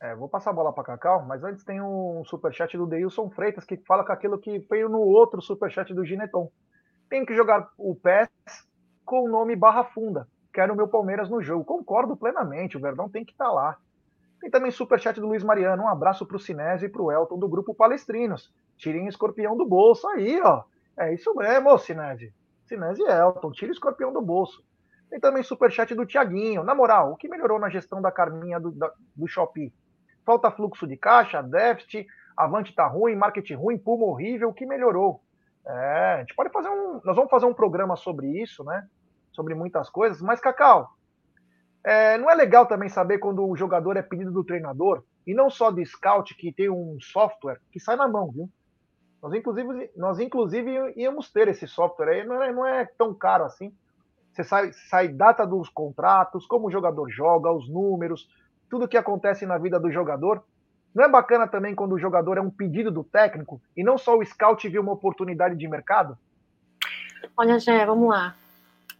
É, 0.00 0.14
vou 0.14 0.28
passar 0.28 0.50
a 0.50 0.54
bola 0.54 0.72
para 0.72 0.84
Cacau, 0.84 1.24
mas 1.26 1.42
antes 1.42 1.64
tem 1.64 1.80
um 1.80 2.22
superchat 2.24 2.76
do 2.76 2.86
Deilson 2.86 3.28
Freitas 3.30 3.64
que 3.64 3.76
fala 3.78 4.04
com 4.04 4.12
aquilo 4.12 4.38
que 4.38 4.58
veio 4.60 4.88
no 4.88 5.00
outro 5.00 5.42
superchat 5.42 5.92
do 5.92 6.04
Gineton 6.04 6.50
tem 7.08 7.24
que 7.24 7.34
jogar 7.34 7.68
o 7.76 7.94
PES 7.94 8.28
com 9.04 9.24
o 9.24 9.28
nome 9.28 9.56
Barra 9.56 9.84
Funda. 9.84 10.28
Quero 10.52 10.74
o 10.74 10.76
meu 10.76 10.88
Palmeiras 10.88 11.28
no 11.28 11.42
jogo. 11.42 11.64
Concordo 11.64 12.16
plenamente, 12.16 12.76
o 12.76 12.80
Verdão 12.80 13.08
tem 13.08 13.24
que 13.24 13.32
estar 13.32 13.46
tá 13.46 13.50
lá. 13.50 13.76
Tem 14.40 14.50
também 14.50 14.70
superchat 14.70 15.18
do 15.20 15.26
Luiz 15.26 15.42
Mariano. 15.42 15.84
Um 15.84 15.88
abraço 15.88 16.24
para 16.26 16.36
o 16.36 16.40
Sinésio 16.40 16.86
e 16.86 16.88
para 16.88 17.02
o 17.02 17.10
Elton 17.10 17.38
do 17.38 17.48
grupo 17.48 17.74
Palestrinos. 17.74 18.52
Tirem 18.76 19.06
o 19.06 19.08
escorpião 19.08 19.56
do 19.56 19.66
bolso 19.66 20.06
aí, 20.08 20.40
ó. 20.40 20.64
É 20.96 21.12
isso 21.12 21.34
mesmo, 21.34 21.76
Sinésio. 21.78 22.32
Sinésio 22.66 23.06
e 23.06 23.10
Elton, 23.10 23.50
tire 23.50 23.70
o 23.70 23.72
escorpião 23.72 24.12
do 24.12 24.20
bolso. 24.20 24.62
Tem 25.08 25.18
também 25.18 25.42
superchat 25.42 25.94
do 25.94 26.04
Tiaguinho. 26.04 26.62
Na 26.62 26.74
moral, 26.74 27.12
o 27.12 27.16
que 27.16 27.28
melhorou 27.28 27.58
na 27.58 27.70
gestão 27.70 28.02
da 28.02 28.12
Carminha 28.12 28.60
do, 28.60 28.74
do 29.16 29.26
Shopee? 29.26 29.72
Falta 30.28 30.50
fluxo 30.50 30.86
de 30.86 30.94
caixa, 30.94 31.42
déficit, 31.42 32.06
Avante 32.36 32.74
tá 32.74 32.86
ruim, 32.86 33.16
marketing 33.16 33.54
ruim, 33.54 33.78
Puma 33.78 34.04
horrível, 34.04 34.50
o 34.50 34.52
que 34.52 34.66
melhorou? 34.66 35.22
É, 35.66 36.16
a 36.16 36.18
gente 36.18 36.34
pode 36.34 36.52
fazer 36.52 36.68
um. 36.68 37.00
Nós 37.02 37.16
vamos 37.16 37.30
fazer 37.30 37.46
um 37.46 37.54
programa 37.54 37.96
sobre 37.96 38.26
isso, 38.42 38.62
né? 38.62 38.86
Sobre 39.32 39.54
muitas 39.54 39.88
coisas. 39.88 40.20
Mas, 40.20 40.38
Cacau, 40.38 40.90
é, 41.82 42.18
não 42.18 42.30
é 42.30 42.34
legal 42.34 42.66
também 42.66 42.90
saber 42.90 43.16
quando 43.20 43.42
o 43.42 43.56
jogador 43.56 43.96
é 43.96 44.02
pedido 44.02 44.30
do 44.30 44.44
treinador, 44.44 45.02
e 45.26 45.32
não 45.32 45.48
só 45.48 45.70
de 45.70 45.82
scout, 45.86 46.34
que 46.34 46.52
tem 46.52 46.68
um 46.68 46.98
software 47.00 47.58
que 47.72 47.80
sai 47.80 47.96
na 47.96 48.06
mão, 48.06 48.30
viu? 48.30 48.50
Nós, 49.22 49.32
inclusive, 49.32 49.90
nós, 49.96 50.20
inclusive 50.20 50.92
íamos 50.94 51.32
ter 51.32 51.48
esse 51.48 51.66
software 51.66 52.10
aí, 52.10 52.26
não 52.26 52.42
é, 52.42 52.52
não 52.52 52.66
é 52.66 52.84
tão 52.98 53.14
caro 53.14 53.44
assim. 53.44 53.72
Você 54.34 54.44
sai, 54.44 54.72
sai 54.90 55.08
data 55.08 55.46
dos 55.46 55.70
contratos, 55.70 56.44
como 56.44 56.66
o 56.66 56.70
jogador 56.70 57.08
joga, 57.08 57.50
os 57.50 57.66
números, 57.66 58.28
tudo 58.68 58.88
que 58.88 58.96
acontece 58.96 59.46
na 59.46 59.58
vida 59.58 59.78
do 59.78 59.90
jogador. 59.90 60.44
Não 60.94 61.04
é 61.04 61.08
bacana 61.08 61.46
também 61.46 61.74
quando 61.74 61.92
o 61.92 61.98
jogador 61.98 62.38
é 62.38 62.40
um 62.40 62.50
pedido 62.50 62.90
do 62.90 63.04
técnico 63.04 63.60
e 63.76 63.84
não 63.84 63.98
só 63.98 64.16
o 64.16 64.24
scout 64.24 64.68
viu 64.68 64.82
uma 64.82 64.92
oportunidade 64.92 65.56
de 65.56 65.68
mercado? 65.68 66.18
Olha, 67.36 67.58
Jé, 67.58 67.84
vamos 67.84 68.08
lá. 68.08 68.34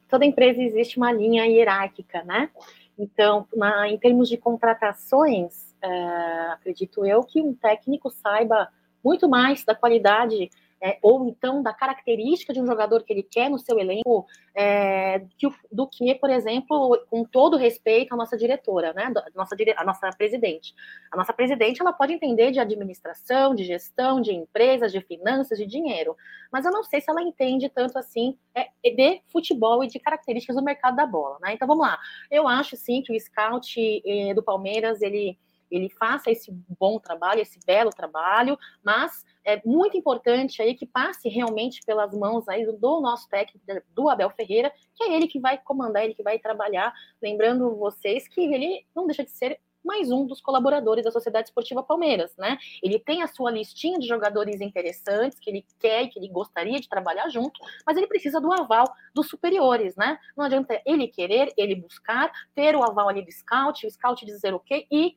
Toda 0.09 0.25
empresa 0.25 0.63
existe 0.63 0.97
uma 0.97 1.13
linha 1.13 1.45
hierárquica, 1.47 2.23
né? 2.25 2.51
Então, 2.99 3.47
na, 3.55 3.89
em 3.89 3.99
termos 3.99 4.29
de 4.29 4.37
contratações, 4.37 5.75
é, 5.83 6.49
acredito 6.53 7.07
eu 7.07 7.23
que 7.23 7.41
um 7.41 7.55
técnico 7.55 8.11
saiba 8.11 8.69
muito 9.05 9.29
mais 9.29 9.65
da 9.65 9.75
qualidade 9.75 10.51
é, 10.81 10.99
ou 11.03 11.29
então 11.29 11.63
da 11.63 11.73
característica 11.73 12.53
de 12.53 12.61
um 12.61 12.67
jogador 12.67 13.03
que 13.03 13.13
ele 13.13 13.23
quer 13.23 13.49
no 13.51 13.59
seu 13.59 13.79
elenco, 13.79 14.27
é, 14.55 15.21
que, 15.37 15.49
do 15.71 15.87
que, 15.87 16.15
por 16.15 16.31
exemplo, 16.31 16.99
com 17.11 17.25
todo 17.25 17.57
respeito 17.57 18.15
à 18.15 18.17
nossa 18.17 18.37
diretora, 18.37 18.93
né, 18.93 19.05
a 19.05 19.31
nossa, 19.35 19.57
a 19.77 19.85
nossa 19.85 20.11
presidente. 20.17 20.75
A 21.13 21.17
nossa 21.17 21.33
presidente 21.33 21.81
ela 21.81 21.93
pode 21.93 22.13
entender 22.13 22.51
de 22.51 22.61
administração, 22.61 23.55
de 23.55 23.65
gestão, 23.65 24.21
de 24.21 24.33
empresas, 24.33 24.93
de 24.93 25.01
finanças, 25.01 25.59
de 25.59 25.67
dinheiro, 25.67 26.17
mas 26.51 26.65
eu 26.65 26.73
não 26.73 26.83
sei 26.83 27.01
se 27.01 27.11
ela 27.11 27.23
entende 27.23 27.69
tanto 27.69 27.99
assim 27.99 28.37
é, 28.55 28.69
de 28.85 29.21
futebol 29.29 29.83
e 29.83 29.89
de 29.89 29.99
características 29.99 30.57
do 30.57 30.63
mercado 30.63 30.97
da 30.97 31.07
bola. 31.07 31.39
Né? 31.41 31.55
Então 31.55 31.67
vamos 31.69 31.87
lá. 31.87 31.99
Eu 32.31 32.47
acho 32.47 32.77
sim 32.77 33.03
que 33.03 33.13
o 33.13 33.21
scout 33.21 34.03
é, 34.05 34.35
do 34.35 34.43
Palmeiras 34.43 35.03
ele 35.03 35.39
ele 35.71 35.89
faça 35.89 36.31
esse 36.31 36.51
bom 36.79 36.99
trabalho, 36.99 37.41
esse 37.41 37.59
belo 37.67 37.91
trabalho, 37.91 38.59
mas 38.83 39.25
é 39.45 39.61
muito 39.65 39.97
importante 39.97 40.61
aí 40.61 40.75
que 40.75 40.87
passe 40.87 41.29
realmente 41.29 41.81
pelas 41.87 42.13
mãos 42.13 42.49
aí 42.49 42.67
do 42.67 43.01
nosso 43.01 43.29
técnico, 43.29 43.65
do 43.95 44.09
Abel 44.09 44.31
Ferreira, 44.31 44.73
que 44.95 45.05
é 45.05 45.15
ele 45.15 45.27
que 45.27 45.41
vai 45.41 45.59
comandar, 45.59 46.05
ele 46.05 46.15
que 46.15 46.23
vai 46.23 46.39
trabalhar. 46.39 46.93
Lembrando 47.23 47.75
vocês 47.77 48.29
que 48.29 48.41
ele 48.41 48.85
não 48.95 49.07
deixa 49.07 49.25
de 49.25 49.31
ser 49.31 49.61
mais 49.85 50.11
um 50.11 50.27
dos 50.27 50.41
colaboradores 50.41 51.05
da 51.05 51.11
Sociedade 51.11 51.49
Esportiva 51.49 51.83
Palmeiras, 51.83 52.37
né? 52.37 52.59
Ele 52.83 52.99
tem 52.99 53.23
a 53.23 53.27
sua 53.27 53.51
listinha 53.51 53.99
de 53.99 54.07
jogadores 54.07 54.61
interessantes 54.61 55.39
que 55.39 55.49
ele 55.49 55.65
quer 55.79 56.03
e 56.03 56.09
que 56.09 56.19
ele 56.19 56.29
gostaria 56.29 56.79
de 56.79 56.89
trabalhar 56.89 57.29
junto, 57.31 57.59
mas 57.87 57.97
ele 57.97 58.07
precisa 58.07 58.41
do 58.41 58.53
aval 58.53 58.85
dos 59.15 59.29
superiores, 59.29 59.97
né? 59.97 60.19
Não 60.37 60.45
adianta 60.45 60.81
ele 60.85 61.09
querer, 61.09 61.53
ele 61.57 61.75
buscar, 61.75 62.31
ter 62.55 62.77
o 62.77 62.83
aval 62.83 63.09
ali 63.09 63.25
do 63.25 63.33
scout, 63.33 63.87
o 63.87 63.91
scout 63.91 64.27
dizer 64.27 64.53
o 64.53 64.61
quê 64.61 64.87
e 64.91 65.17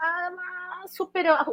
a, 0.00 0.82
a 0.82 0.88
superior, 0.88 1.36
a, 1.36 1.46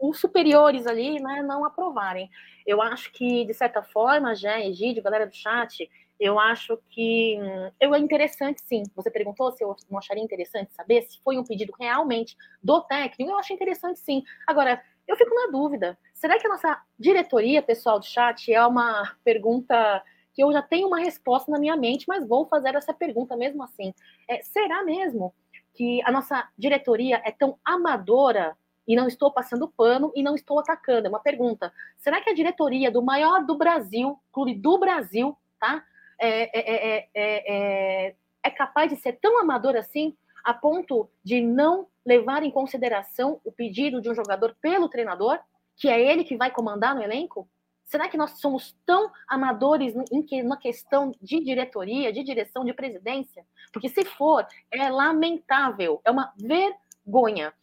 os, 0.00 0.18
superiores 0.18 0.86
ali 0.86 1.20
né, 1.20 1.42
não 1.42 1.64
aprovarem. 1.64 2.30
Eu 2.66 2.80
acho 2.80 3.12
que, 3.12 3.44
de 3.44 3.54
certa 3.54 3.82
forma, 3.82 4.34
já, 4.34 4.60
Egídio, 4.60 5.02
galera 5.02 5.26
do 5.26 5.34
chat, 5.34 5.88
eu 6.18 6.38
acho 6.38 6.78
que 6.88 7.38
hum, 7.40 7.70
eu 7.80 7.94
é 7.94 7.98
interessante, 7.98 8.62
sim. 8.62 8.82
Você 8.94 9.10
perguntou 9.10 9.52
se 9.52 9.62
eu 9.62 9.76
não 9.90 9.98
acharia 9.98 10.22
interessante 10.22 10.72
saber 10.72 11.02
se 11.02 11.20
foi 11.22 11.38
um 11.38 11.44
pedido 11.44 11.72
realmente 11.78 12.36
do 12.62 12.80
técnico. 12.82 13.30
Eu 13.30 13.38
acho 13.38 13.52
interessante, 13.52 14.00
sim. 14.00 14.22
Agora, 14.46 14.82
eu 15.06 15.16
fico 15.16 15.34
na 15.34 15.52
dúvida. 15.52 15.98
Será 16.14 16.38
que 16.38 16.46
a 16.46 16.50
nossa 16.50 16.82
diretoria, 16.98 17.62
pessoal 17.62 17.98
do 18.00 18.06
chat, 18.06 18.52
é 18.52 18.66
uma 18.66 19.14
pergunta 19.22 20.02
que 20.34 20.42
eu 20.42 20.52
já 20.52 20.60
tenho 20.60 20.86
uma 20.86 20.98
resposta 20.98 21.50
na 21.50 21.58
minha 21.58 21.76
mente, 21.76 22.04
mas 22.06 22.26
vou 22.26 22.46
fazer 22.46 22.74
essa 22.74 22.92
pergunta 22.92 23.36
mesmo 23.36 23.62
assim. 23.62 23.94
É, 24.28 24.42
será 24.42 24.84
mesmo 24.84 25.34
que 25.76 26.02
a 26.04 26.10
nossa 26.10 26.48
diretoria 26.56 27.20
é 27.24 27.30
tão 27.30 27.58
amadora 27.64 28.56
e 28.88 28.96
não 28.96 29.06
estou 29.06 29.30
passando 29.30 29.68
pano 29.68 30.12
e 30.14 30.22
não 30.22 30.34
estou 30.34 30.58
atacando. 30.58 31.06
É 31.06 31.10
uma 31.10 31.20
pergunta. 31.20 31.72
Será 31.98 32.20
que 32.20 32.30
a 32.30 32.34
diretoria 32.34 32.90
do 32.90 33.02
maior 33.02 33.44
do 33.44 33.56
Brasil, 33.56 34.18
clube 34.32 34.54
do 34.54 34.78
Brasil, 34.78 35.36
tá? 35.60 35.84
É, 36.18 36.58
é, 36.58 37.08
é, 37.14 38.14
é 38.42 38.50
capaz 38.50 38.90
de 38.90 38.96
ser 38.96 39.18
tão 39.20 39.38
amador 39.38 39.76
assim, 39.76 40.16
a 40.42 40.54
ponto 40.54 41.10
de 41.22 41.40
não 41.40 41.88
levar 42.04 42.42
em 42.42 42.50
consideração 42.50 43.40
o 43.44 43.50
pedido 43.50 44.00
de 44.00 44.08
um 44.08 44.14
jogador 44.14 44.56
pelo 44.62 44.88
treinador, 44.88 45.38
que 45.76 45.88
é 45.88 46.00
ele 46.00 46.24
que 46.24 46.36
vai 46.36 46.50
comandar 46.50 46.94
no 46.94 47.02
elenco? 47.02 47.48
Será 47.86 48.08
que 48.08 48.16
nós 48.16 48.40
somos 48.40 48.76
tão 48.84 49.10
amadores 49.28 49.94
em 50.12 50.20
que, 50.20 50.42
na 50.42 50.56
questão 50.56 51.12
de 51.22 51.40
diretoria, 51.40 52.12
de 52.12 52.24
direção, 52.24 52.64
de 52.64 52.74
presidência? 52.74 53.46
Porque 53.72 53.88
se 53.88 54.04
for, 54.04 54.44
é 54.72 54.90
lamentável, 54.90 56.00
é 56.04 56.10
uma 56.10 56.32
vergonha. 56.36 57.54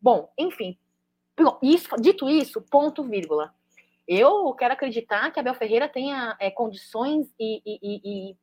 Bom, 0.00 0.30
enfim, 0.36 0.78
isso, 1.62 1.88
dito 1.98 2.28
isso, 2.28 2.60
ponto, 2.60 3.02
vírgula. 3.02 3.54
Eu 4.06 4.52
quero 4.54 4.74
acreditar 4.74 5.30
que 5.30 5.40
Abel 5.40 5.54
Ferreira 5.54 5.88
tenha 5.88 6.36
é, 6.38 6.50
condições 6.50 7.32
e, 7.38 7.62
e, 7.64 7.78
e, 8.04 8.36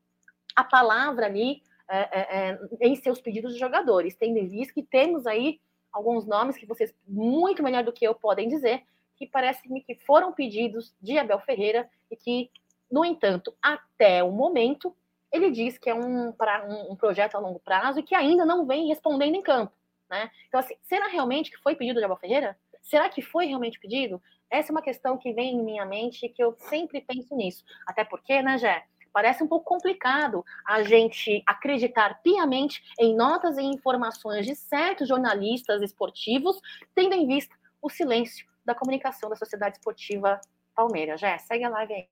a 0.56 0.64
palavra 0.64 1.28
ali 1.28 1.62
é, 1.88 1.98
é, 2.00 2.50
é, 2.50 2.88
em 2.88 2.96
seus 2.96 3.22
pedidos 3.22 3.54
de 3.54 3.60
jogadores, 3.60 4.16
tendo 4.16 4.40
em 4.40 4.48
vista 4.48 4.74
que 4.74 4.82
temos 4.82 5.28
aí 5.28 5.60
alguns 5.92 6.26
nomes 6.26 6.58
que 6.58 6.66
vocês, 6.66 6.96
muito 7.08 7.62
melhor 7.62 7.84
do 7.84 7.94
que 7.94 8.06
eu, 8.06 8.16
podem 8.16 8.48
dizer, 8.48 8.84
que 9.18 9.26
parece-me 9.26 9.82
que 9.82 9.96
foram 9.96 10.32
pedidos 10.32 10.94
de 11.02 11.18
Abel 11.18 11.40
Ferreira 11.40 11.90
e 12.10 12.16
que, 12.16 12.50
no 12.90 13.04
entanto, 13.04 13.54
até 13.62 14.24
o 14.24 14.32
momento, 14.32 14.96
ele 15.32 15.52
diz 15.52 15.78
que 15.78 15.90
é 15.90 15.96
um, 15.96 16.32
pra, 16.32 16.66
um, 16.66 16.92
um 16.92 16.96
projeto 16.96 17.36
a 17.36 17.40
longo 17.40 17.60
prazo 17.60 18.00
e 18.00 18.04
que 18.04 18.16
ainda 18.16 18.46
não 18.46 18.66
vem 18.66 18.88
respondendo 18.88 19.36
em 19.36 19.42
campo. 19.42 19.74
Né? 20.10 20.30
Então, 20.48 20.60
assim, 20.60 20.76
será 20.84 21.08
realmente 21.08 21.52
que 21.52 21.58
foi 21.58 21.76
pedido 21.76 22.00
de 22.00 22.06
Abel 22.06 22.18
Ferreira? 22.18 22.58
Será 22.82 23.10
que 23.10 23.22
foi 23.22 23.48
realmente 23.48 23.80
pedido? 23.80 24.22
Essa 24.50 24.72
é 24.72 24.74
uma 24.74 24.82
questão 24.82 25.18
que 25.18 25.34
vem 25.34 25.56
em 25.56 25.64
minha 25.64 25.86
mente 25.86 26.26
e 26.26 26.30
que 26.30 26.42
eu 26.42 26.56
sempre 26.58 27.02
penso 27.02 27.36
nisso. 27.36 27.66
Até 27.86 28.06
porque, 28.06 28.42
né, 28.42 28.58
Jé? 28.58 28.86
Parece 29.12 29.44
um 29.44 29.48
pouco 29.48 29.66
complicado 29.66 30.46
a 30.66 30.84
gente 30.84 31.42
acreditar 31.46 32.22
piamente 32.22 32.84
em 33.00 33.16
notas 33.16 33.58
e 33.58 33.64
informações 33.64 34.46
de 34.46 34.56
certos 34.56 35.08
jornalistas 35.08 35.82
esportivos, 35.82 36.62
tendo 36.94 37.16
em 37.16 37.26
vista 37.26 37.56
o 37.82 37.90
silêncio 37.90 38.46
da 38.68 38.76
comunicação 38.76 39.30
da 39.30 39.36
Sociedade 39.36 39.78
Esportiva 39.78 40.42
Palmeiras. 40.76 41.22
Já 41.22 41.38
segue 41.40 41.64
a 41.64 41.70
live 41.70 41.94
aí. 41.94 42.08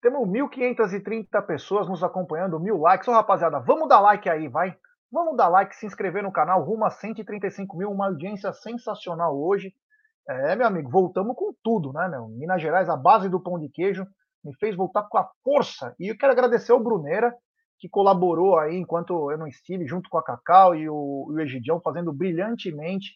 Temos 0.00 0.26
1.530 0.28 1.42
pessoas 1.46 1.86
nos 1.86 2.02
acompanhando, 2.02 2.58
mil 2.58 2.78
likes. 2.78 3.06
Ô, 3.06 3.12
rapaziada, 3.12 3.60
vamos 3.60 3.88
dar 3.88 4.00
like 4.00 4.28
aí, 4.28 4.48
vai. 4.48 4.76
Vamos 5.12 5.36
dar 5.36 5.48
like, 5.48 5.76
se 5.76 5.86
inscrever 5.86 6.22
no 6.22 6.32
canal, 6.32 6.64
rumo 6.64 6.84
a 6.84 6.90
135 6.90 7.76
mil, 7.76 7.90
uma 7.90 8.06
audiência 8.06 8.52
sensacional 8.52 9.38
hoje. 9.38 9.72
É, 10.28 10.56
meu 10.56 10.66
amigo, 10.66 10.90
voltamos 10.90 11.36
com 11.36 11.54
tudo, 11.62 11.92
né, 11.92 12.08
meu? 12.08 12.26
Minas 12.28 12.60
Gerais, 12.60 12.88
a 12.88 12.96
base 12.96 13.28
do 13.28 13.40
pão 13.40 13.58
de 13.58 13.68
queijo, 13.68 14.06
me 14.42 14.54
fez 14.56 14.74
voltar 14.74 15.04
com 15.04 15.18
a 15.18 15.30
força. 15.44 15.94
E 16.00 16.08
eu 16.08 16.18
quero 16.18 16.32
agradecer 16.32 16.72
ao 16.72 16.82
Bruneira, 16.82 17.32
que 17.78 17.88
colaborou 17.88 18.58
aí 18.58 18.76
enquanto 18.76 19.30
eu 19.30 19.38
não 19.38 19.46
estive, 19.46 19.86
junto 19.86 20.08
com 20.08 20.18
a 20.18 20.24
Cacau 20.24 20.74
e 20.74 20.88
o, 20.88 21.28
e 21.30 21.34
o 21.34 21.40
Egidião, 21.40 21.80
fazendo 21.80 22.12
brilhantemente 22.12 23.12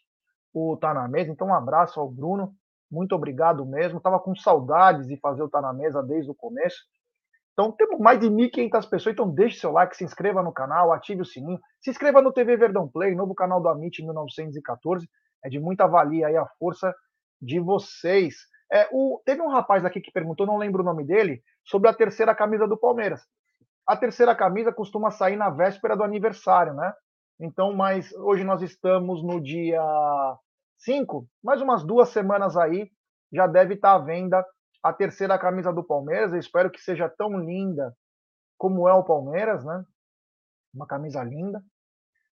o 0.59 0.77
Tá 0.77 0.93
na 0.93 1.09
Mesa. 1.09 1.31
Então, 1.31 1.49
um 1.49 1.55
abraço 1.55 2.01
ao 2.01 2.11
Bruno. 2.11 2.53
Muito 2.91 3.15
obrigado 3.15 3.65
mesmo. 3.67 4.01
Tava 4.01 4.19
com 4.19 4.35
saudades 4.35 5.07
de 5.07 5.17
fazer 5.19 5.43
o 5.43 5.49
Tá 5.49 5.61
na 5.61 5.73
Mesa 5.73 6.03
desde 6.03 6.31
o 6.31 6.35
começo. 6.35 6.79
Então, 7.53 7.73
temos 7.73 7.99
mais 7.99 8.21
de 8.21 8.29
1.500 8.29 8.89
pessoas. 8.89 9.13
Então, 9.13 9.29
deixe 9.29 9.59
seu 9.59 9.73
like, 9.73 9.97
se 9.97 10.05
inscreva 10.05 10.43
no 10.43 10.53
canal, 10.53 10.93
ative 10.93 11.23
o 11.23 11.27
sininho. 11.27 11.59
Se 11.81 11.91
inscreva 11.91 12.23
no 12.23 12.33
TV 12.33 12.57
Verdão 12.57 12.89
Play, 12.89 13.15
novo 13.15 13.35
canal 13.35 13.61
do 13.61 13.69
Amit 13.69 14.03
1914. 14.03 15.09
É 15.45 15.49
de 15.49 15.59
muita 15.59 15.87
valia 15.87 16.29
aí 16.29 16.37
a 16.37 16.47
força 16.59 16.95
de 17.41 17.59
vocês. 17.59 18.37
É, 18.73 18.89
o, 18.93 19.21
teve 19.25 19.41
um 19.43 19.49
rapaz 19.49 19.85
aqui 19.85 20.01
que 20.01 20.13
perguntou, 20.13 20.47
não 20.47 20.57
lembro 20.57 20.83
o 20.83 20.85
nome 20.85 21.05
dele, 21.05 21.43
sobre 21.65 21.89
a 21.89 21.95
terceira 21.95 22.35
camisa 22.35 22.67
do 22.67 22.77
Palmeiras. 22.77 23.23
A 23.87 23.97
terceira 23.97 24.35
camisa 24.35 24.73
costuma 24.73 25.11
sair 25.11 25.37
na 25.37 25.51
véspera 25.51 25.97
do 25.97 26.03
aniversário, 26.03 26.75
né? 26.75 26.93
Então, 27.41 27.73
mas 27.73 28.13
hoje 28.15 28.45
nós 28.45 28.63
estamos 28.63 29.23
no 29.23 29.41
dia 29.41 29.81
5, 30.79 31.27
mais 31.43 31.61
umas 31.61 31.85
duas 31.85 32.09
semanas 32.11 32.57
aí, 32.57 32.91
já 33.33 33.47
deve 33.47 33.75
estar 33.75 33.95
à 33.95 33.99
venda 33.99 34.45
a 34.83 34.93
terceira 34.93 35.39
camisa 35.39 35.73
do 35.73 35.85
Palmeiras. 35.85 36.33
Eu 36.33 36.39
espero 36.39 36.71
que 36.71 36.81
seja 36.81 37.09
tão 37.09 37.39
linda 37.39 37.95
como 38.57 38.89
é 38.89 38.93
o 38.93 39.05
Palmeiras, 39.05 39.65
né? 39.65 39.85
Uma 40.73 40.87
camisa 40.87 41.23
linda. 41.23 41.63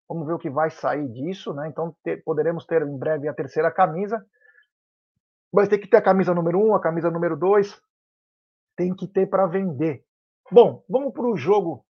Vamos 0.07 0.25
ver 0.25 0.33
o 0.33 0.39
que 0.39 0.49
vai 0.49 0.69
sair 0.69 1.07
disso, 1.09 1.53
né? 1.53 1.67
Então 1.67 1.95
poderemos 2.23 2.65
ter 2.65 2.81
em 2.81 2.97
breve 2.97 3.27
a 3.27 3.33
terceira 3.33 3.71
camisa. 3.71 4.25
Vai 5.51 5.67
ter 5.67 5.77
que 5.77 5.87
ter 5.87 5.97
a 5.97 6.01
camisa 6.01 6.33
número 6.33 6.59
1, 6.59 6.67
um, 6.67 6.75
a 6.75 6.81
camisa 6.81 7.11
número 7.11 7.35
2. 7.37 7.79
Tem 8.75 8.95
que 8.95 9.07
ter 9.07 9.27
para 9.27 9.47
vender. 9.47 10.03
Bom, 10.51 10.83
vamos 10.89 11.13
para 11.13 11.25
o 11.25 11.35
jogo 11.35 11.85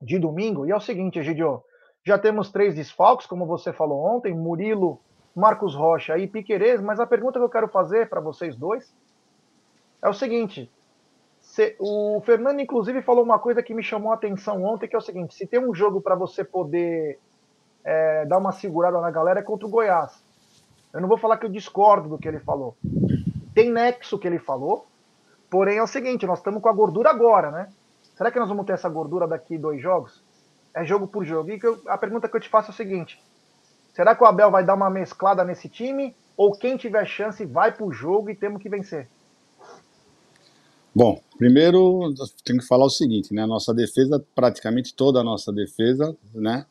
de 0.00 0.18
domingo. 0.18 0.66
E 0.66 0.70
é 0.70 0.76
o 0.76 0.80
seguinte, 0.80 1.18
Egidio. 1.18 1.64
Já 2.04 2.18
temos 2.18 2.50
três 2.50 2.74
desfalques, 2.74 3.26
como 3.26 3.46
você 3.46 3.72
falou 3.72 4.04
ontem, 4.04 4.34
Murilo, 4.34 5.00
Marcos 5.34 5.74
Rocha 5.74 6.18
e 6.18 6.26
Piquerez, 6.26 6.80
mas 6.80 7.00
a 7.00 7.06
pergunta 7.06 7.38
que 7.38 7.44
eu 7.44 7.50
quero 7.50 7.68
fazer 7.68 8.08
para 8.08 8.20
vocês 8.20 8.56
dois 8.56 8.94
é 10.02 10.08
o 10.08 10.12
seguinte: 10.12 10.70
se, 11.40 11.76
o 11.78 12.20
Fernando, 12.24 12.60
inclusive, 12.60 13.02
falou 13.02 13.24
uma 13.24 13.38
coisa 13.38 13.62
que 13.62 13.74
me 13.74 13.82
chamou 13.82 14.12
a 14.12 14.14
atenção 14.14 14.62
ontem, 14.64 14.88
que 14.88 14.94
é 14.94 14.98
o 14.98 15.02
seguinte: 15.02 15.34
se 15.34 15.46
tem 15.46 15.60
um 15.60 15.74
jogo 15.74 16.00
para 16.00 16.14
você 16.14 16.44
poder 16.44 17.18
é, 17.84 18.26
dar 18.26 18.38
uma 18.38 18.52
segurada 18.52 19.00
na 19.00 19.10
galera, 19.10 19.40
é 19.40 19.42
contra 19.42 19.66
o 19.66 19.70
Goiás. 19.70 20.22
Eu 20.92 21.00
não 21.00 21.08
vou 21.08 21.18
falar 21.18 21.38
que 21.38 21.46
eu 21.46 21.50
discordo 21.50 22.08
do 22.08 22.18
que 22.18 22.28
ele 22.28 22.40
falou. 22.40 22.76
Tem 23.54 23.70
nexo 23.70 24.18
que 24.18 24.26
ele 24.26 24.38
falou, 24.38 24.86
porém 25.50 25.78
é 25.78 25.82
o 25.82 25.86
seguinte: 25.86 26.26
nós 26.26 26.38
estamos 26.38 26.60
com 26.60 26.68
a 26.68 26.72
gordura 26.72 27.10
agora, 27.10 27.50
né? 27.50 27.68
Será 28.14 28.30
que 28.30 28.38
nós 28.38 28.48
vamos 28.48 28.66
ter 28.66 28.74
essa 28.74 28.88
gordura 28.88 29.26
daqui 29.26 29.56
dois 29.56 29.80
jogos? 29.80 30.22
é 30.74 30.84
jogo 30.84 31.06
por 31.06 31.24
jogo. 31.24 31.50
E 31.50 31.60
eu, 31.62 31.80
a 31.86 31.98
pergunta 31.98 32.28
que 32.28 32.36
eu 32.36 32.40
te 32.40 32.48
faço 32.48 32.70
é 32.70 32.72
o 32.72 32.76
seguinte: 32.76 33.22
será 33.92 34.14
que 34.14 34.22
o 34.22 34.26
Abel 34.26 34.50
vai 34.50 34.64
dar 34.64 34.74
uma 34.74 34.90
mesclada 34.90 35.44
nesse 35.44 35.68
time? 35.68 36.14
Ou 36.36 36.52
quem 36.52 36.76
tiver 36.76 37.06
chance 37.06 37.44
vai 37.44 37.72
para 37.72 37.84
o 37.84 37.92
jogo 37.92 38.30
e 38.30 38.34
temos 38.34 38.62
que 38.62 38.68
vencer? 38.68 39.08
Bom, 40.94 41.20
primeiro 41.38 42.12
tenho 42.44 42.58
que 42.58 42.66
falar 42.66 42.84
o 42.84 42.90
seguinte, 42.90 43.32
né? 43.32 43.46
Nossa 43.46 43.72
defesa, 43.72 44.22
praticamente 44.34 44.94
toda 44.94 45.20
a 45.20 45.24
nossa 45.24 45.50
defesa, 45.52 46.14
né? 46.34 46.66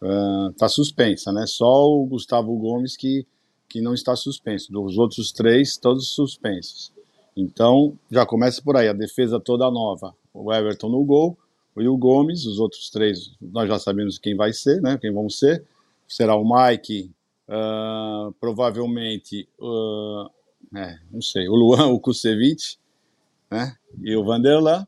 Uh, 0.00 0.68
suspensa, 0.68 1.32
né? 1.32 1.44
Só 1.46 1.86
o 1.90 2.06
Gustavo 2.06 2.56
Gomes 2.56 2.96
que, 2.96 3.26
que 3.68 3.80
não 3.82 3.92
está 3.92 4.16
suspenso. 4.16 4.72
Dos 4.72 4.96
outros 4.96 5.30
três, 5.30 5.76
todos 5.76 6.08
suspensos. 6.08 6.90
Então, 7.36 7.92
já 8.10 8.24
começa 8.24 8.62
por 8.62 8.76
aí, 8.76 8.88
a 8.88 8.94
defesa 8.94 9.38
toda 9.38 9.70
nova. 9.70 10.14
O 10.32 10.52
Everton 10.52 10.88
no 10.88 11.04
gol, 11.04 11.36
o 11.76 11.98
Gomes, 11.98 12.46
os 12.46 12.58
outros 12.58 12.88
três 12.88 13.32
nós 13.40 13.68
já 13.68 13.78
sabemos 13.78 14.18
quem 14.18 14.34
vai 14.34 14.54
ser, 14.54 14.80
né? 14.80 14.96
Quem 14.98 15.12
vão 15.12 15.28
ser. 15.28 15.62
Será 16.08 16.36
o 16.36 16.44
Mike, 16.44 17.12
uh, 17.48 18.32
provavelmente, 18.40 19.48
uh, 19.58 20.30
é, 20.76 20.98
não 21.10 21.20
sei, 21.20 21.48
o 21.48 21.54
Luan, 21.54 21.88
o 21.94 22.00
Kusevich, 22.00 22.78
né? 23.50 23.76
E 24.02 24.14
o 24.16 24.24
Vanderlan. 24.24 24.86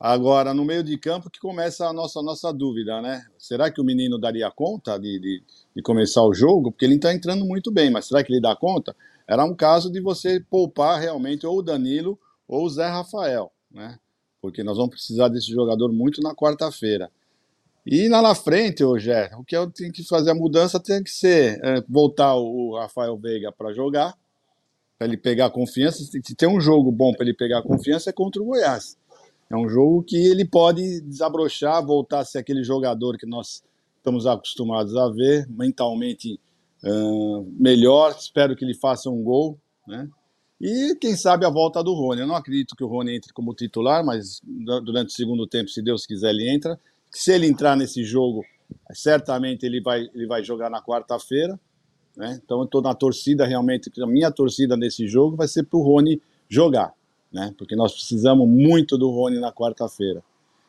Agora, 0.00 0.54
no 0.54 0.64
meio 0.64 0.84
de 0.84 0.96
campo 0.96 1.28
que 1.28 1.40
começa 1.40 1.86
a 1.88 1.92
nossa, 1.92 2.22
nossa 2.22 2.52
dúvida, 2.52 3.02
né? 3.02 3.26
Será 3.36 3.70
que 3.70 3.80
o 3.80 3.84
menino 3.84 4.18
daria 4.18 4.48
conta 4.50 4.96
de, 4.98 5.18
de, 5.18 5.42
de 5.74 5.82
começar 5.82 6.22
o 6.22 6.32
jogo? 6.32 6.70
Porque 6.70 6.84
ele 6.84 6.94
está 6.94 7.12
entrando 7.12 7.44
muito 7.44 7.72
bem, 7.72 7.90
mas 7.90 8.06
será 8.06 8.22
que 8.22 8.32
ele 8.32 8.40
dá 8.40 8.54
conta? 8.54 8.94
Era 9.26 9.44
um 9.44 9.54
caso 9.54 9.90
de 9.90 10.00
você 10.00 10.38
poupar 10.38 11.00
realmente 11.00 11.44
ou 11.46 11.58
o 11.58 11.62
Danilo 11.62 12.18
ou 12.46 12.64
o 12.64 12.70
Zé 12.70 12.86
Rafael, 12.86 13.50
né? 13.70 13.98
porque 14.40 14.62
nós 14.62 14.76
vamos 14.76 14.92
precisar 14.92 15.28
desse 15.28 15.50
jogador 15.50 15.92
muito 15.92 16.20
na 16.22 16.34
quarta-feira. 16.34 17.10
E 17.90 18.06
lá 18.06 18.20
na 18.20 18.34
frente, 18.34 18.84
hoje 18.84 19.10
o 19.38 19.42
que 19.42 19.56
eu 19.56 19.70
tenho 19.70 19.90
que 19.90 20.04
fazer 20.04 20.30
a 20.30 20.34
mudança 20.34 20.78
tem 20.78 21.02
que 21.02 21.08
ser 21.08 21.58
é, 21.64 21.82
voltar 21.88 22.34
o 22.34 22.76
Rafael 22.76 23.16
Veiga 23.16 23.50
para 23.50 23.72
jogar, 23.72 24.14
para 24.98 25.08
ele 25.08 25.16
pegar 25.16 25.48
confiança. 25.48 26.04
Se 26.04 26.34
tem 26.34 26.46
um 26.46 26.60
jogo 26.60 26.92
bom 26.92 27.14
para 27.14 27.24
ele 27.24 27.32
pegar 27.32 27.62
confiança 27.62 28.10
é 28.10 28.12
contra 28.12 28.42
o 28.42 28.44
Goiás. 28.44 28.98
É 29.48 29.56
um 29.56 29.66
jogo 29.70 30.02
que 30.02 30.18
ele 30.18 30.44
pode 30.44 31.00
desabrochar, 31.00 31.82
voltar 31.82 32.18
a 32.18 32.24
ser 32.26 32.36
aquele 32.36 32.62
jogador 32.62 33.16
que 33.16 33.24
nós 33.24 33.62
estamos 33.96 34.26
acostumados 34.26 34.94
a 34.94 35.08
ver, 35.08 35.48
mentalmente 35.48 36.38
uh, 36.84 37.50
melhor. 37.58 38.14
Espero 38.18 38.54
que 38.54 38.66
ele 38.66 38.74
faça 38.74 39.08
um 39.08 39.22
gol, 39.22 39.58
né? 39.86 40.06
E 40.60 40.94
quem 41.00 41.16
sabe 41.16 41.46
a 41.46 41.50
volta 41.50 41.82
do 41.82 41.94
Rony. 41.94 42.20
Eu 42.20 42.26
não 42.26 42.36
acredito 42.36 42.76
que 42.76 42.84
o 42.84 42.88
Rony 42.88 43.16
entre 43.16 43.32
como 43.32 43.54
titular, 43.54 44.04
mas 44.04 44.42
durante 44.44 45.08
o 45.08 45.16
segundo 45.16 45.46
tempo, 45.46 45.70
se 45.70 45.80
Deus 45.80 46.04
quiser, 46.04 46.28
ele 46.30 46.50
entra. 46.50 46.78
Se 47.10 47.32
ele 47.32 47.46
entrar 47.46 47.76
nesse 47.76 48.04
jogo, 48.04 48.44
certamente 48.92 49.64
ele 49.64 49.80
vai, 49.80 50.08
ele 50.14 50.26
vai 50.26 50.42
jogar 50.42 50.70
na 50.70 50.82
quarta-feira. 50.82 51.58
Né? 52.16 52.40
Então 52.44 52.58
eu 52.58 52.64
estou 52.64 52.82
na 52.82 52.94
torcida 52.94 53.46
realmente, 53.46 53.90
a 54.00 54.06
minha 54.06 54.30
torcida 54.30 54.76
nesse 54.76 55.06
jogo 55.06 55.36
vai 55.36 55.46
ser 55.46 55.64
para 55.64 55.78
o 55.78 55.82
Rony 55.82 56.20
jogar, 56.48 56.92
né? 57.32 57.54
porque 57.56 57.76
nós 57.76 57.92
precisamos 57.92 58.48
muito 58.48 58.98
do 58.98 59.10
Rony 59.10 59.38
na 59.38 59.52
quarta-feira. 59.52 60.22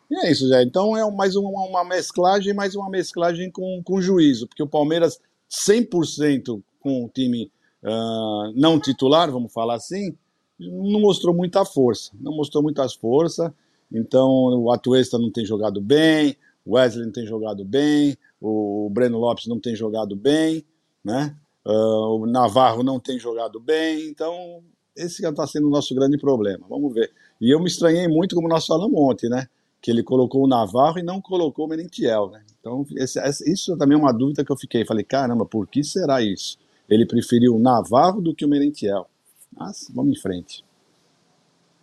E 0.09 0.15
é 0.25 0.31
isso, 0.31 0.47
Zé. 0.47 0.63
Então 0.63 0.97
é 0.97 1.09
mais 1.11 1.35
uma, 1.35 1.49
uma 1.49 1.83
mesclagem, 1.83 2.53
mais 2.53 2.75
uma 2.75 2.89
mesclagem 2.89 3.51
com, 3.51 3.81
com 3.83 4.01
juízo, 4.01 4.47
porque 4.47 4.63
o 4.63 4.67
Palmeiras 4.67 5.19
100% 5.49 6.61
com 6.79 7.05
o 7.05 7.09
time 7.09 7.51
uh, 7.83 8.51
não 8.55 8.79
titular, 8.79 9.31
vamos 9.31 9.51
falar 9.51 9.75
assim, 9.75 10.15
não 10.59 10.99
mostrou 10.99 11.33
muita 11.33 11.63
força. 11.63 12.11
Não 12.19 12.35
mostrou 12.35 12.61
muita 12.61 12.87
força. 12.89 13.53
Então, 13.91 14.29
o 14.29 14.71
Atuesta 14.71 15.17
não 15.17 15.31
tem 15.31 15.45
jogado 15.45 15.81
bem, 15.81 16.35
o 16.65 16.75
Wesley 16.75 17.05
não 17.05 17.11
tem 17.11 17.25
jogado 17.25 17.65
bem, 17.65 18.17
o 18.39 18.89
Breno 18.91 19.17
Lopes 19.17 19.47
não 19.47 19.59
tem 19.59 19.75
jogado 19.75 20.15
bem, 20.15 20.63
né? 21.03 21.35
Uh, 21.65 22.21
o 22.21 22.25
Navarro 22.25 22.83
não 22.83 22.99
tem 22.99 23.19
jogado 23.19 23.59
bem, 23.59 24.07
então 24.07 24.63
esse 24.95 25.25
está 25.25 25.47
sendo 25.47 25.67
o 25.67 25.69
nosso 25.69 25.93
grande 25.95 26.17
problema. 26.17 26.65
Vamos 26.69 26.93
ver. 26.93 27.11
E 27.39 27.53
eu 27.53 27.59
me 27.59 27.67
estranhei 27.67 28.07
muito, 28.07 28.35
como 28.35 28.47
nós 28.47 28.65
falamos 28.65 28.99
ontem, 28.99 29.29
né? 29.29 29.47
Que 29.81 29.91
ele 29.91 30.03
colocou 30.03 30.43
o 30.43 30.47
Navarro 30.47 30.99
e 30.99 31.03
não 31.03 31.21
colocou 31.21 31.65
o 31.65 31.69
Merentiel, 31.69 32.29
né? 32.31 32.43
Então, 32.59 32.85
esse, 32.95 33.19
isso 33.51 33.77
também 33.77 33.97
é 33.97 34.01
uma 34.01 34.11
dúvida 34.11 34.43
que 34.43 34.51
eu 34.51 34.57
fiquei. 34.57 34.85
Falei, 34.85 35.03
caramba, 35.03 35.45
por 35.45 35.67
que 35.67 35.83
será 35.83 36.21
isso? 36.21 36.57
Ele 36.89 37.05
preferiu 37.05 37.55
o 37.55 37.59
Navarro 37.59 38.21
do 38.21 38.35
que 38.35 38.43
o 38.43 38.49
Merentiel. 38.49 39.07
Mas 39.55 39.89
vamos 39.93 40.17
em 40.17 40.21
frente. 40.21 40.63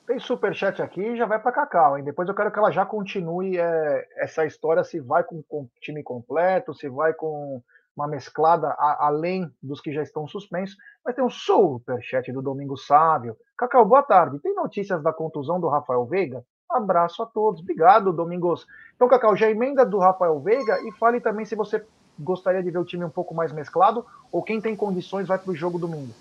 Tem 0.06 0.20
superchat 0.20 0.80
aqui 0.80 1.00
e 1.00 1.16
já 1.16 1.26
vai 1.26 1.40
para 1.40 1.50
Cacau, 1.50 1.98
hein? 1.98 2.04
Depois 2.04 2.28
eu 2.28 2.34
quero 2.34 2.52
que 2.52 2.58
ela 2.58 2.70
já 2.70 2.86
continue 2.86 3.58
é, 3.58 4.08
essa 4.16 4.46
história, 4.46 4.84
se 4.84 5.00
vai 5.00 5.24
com, 5.24 5.42
com 5.42 5.68
time 5.80 6.00
completo, 6.02 6.72
se 6.72 6.88
vai 6.88 7.12
com 7.12 7.60
uma 7.96 8.06
mesclada 8.06 8.68
a, 8.78 9.06
além 9.06 9.50
dos 9.60 9.80
que 9.80 9.92
já 9.92 10.02
estão 10.02 10.28
suspensos. 10.28 10.76
Mas 11.04 11.16
tem 11.16 11.24
um 11.24 11.30
superchat 11.30 12.30
do 12.32 12.40
Domingo 12.40 12.76
Sávio. 12.76 13.36
Cacau, 13.58 13.84
boa 13.84 14.02
tarde. 14.02 14.38
Tem 14.38 14.54
notícias 14.54 15.02
da 15.02 15.12
contusão 15.12 15.58
do 15.58 15.68
Rafael 15.68 16.04
Veiga? 16.04 16.44
Abraço 16.70 17.22
a 17.22 17.26
todos. 17.26 17.60
Obrigado, 17.60 18.12
Domingos. 18.12 18.64
Então, 18.94 19.08
Cacau, 19.08 19.34
já 19.34 19.50
emenda 19.50 19.84
do 19.84 19.98
Rafael 19.98 20.38
Veiga 20.38 20.78
e 20.86 20.92
fale 20.92 21.20
também 21.20 21.44
se 21.44 21.56
você 21.56 21.84
gostaria 22.18 22.62
de 22.62 22.70
ver 22.70 22.78
o 22.78 22.84
time 22.84 23.04
um 23.04 23.10
pouco 23.10 23.34
mais 23.34 23.52
mesclado 23.52 24.06
ou 24.30 24.42
quem 24.42 24.60
tem 24.60 24.76
condições 24.76 25.26
vai 25.26 25.38
para 25.38 25.50
o 25.50 25.56
jogo 25.56 25.78
domingo. 25.78 26.12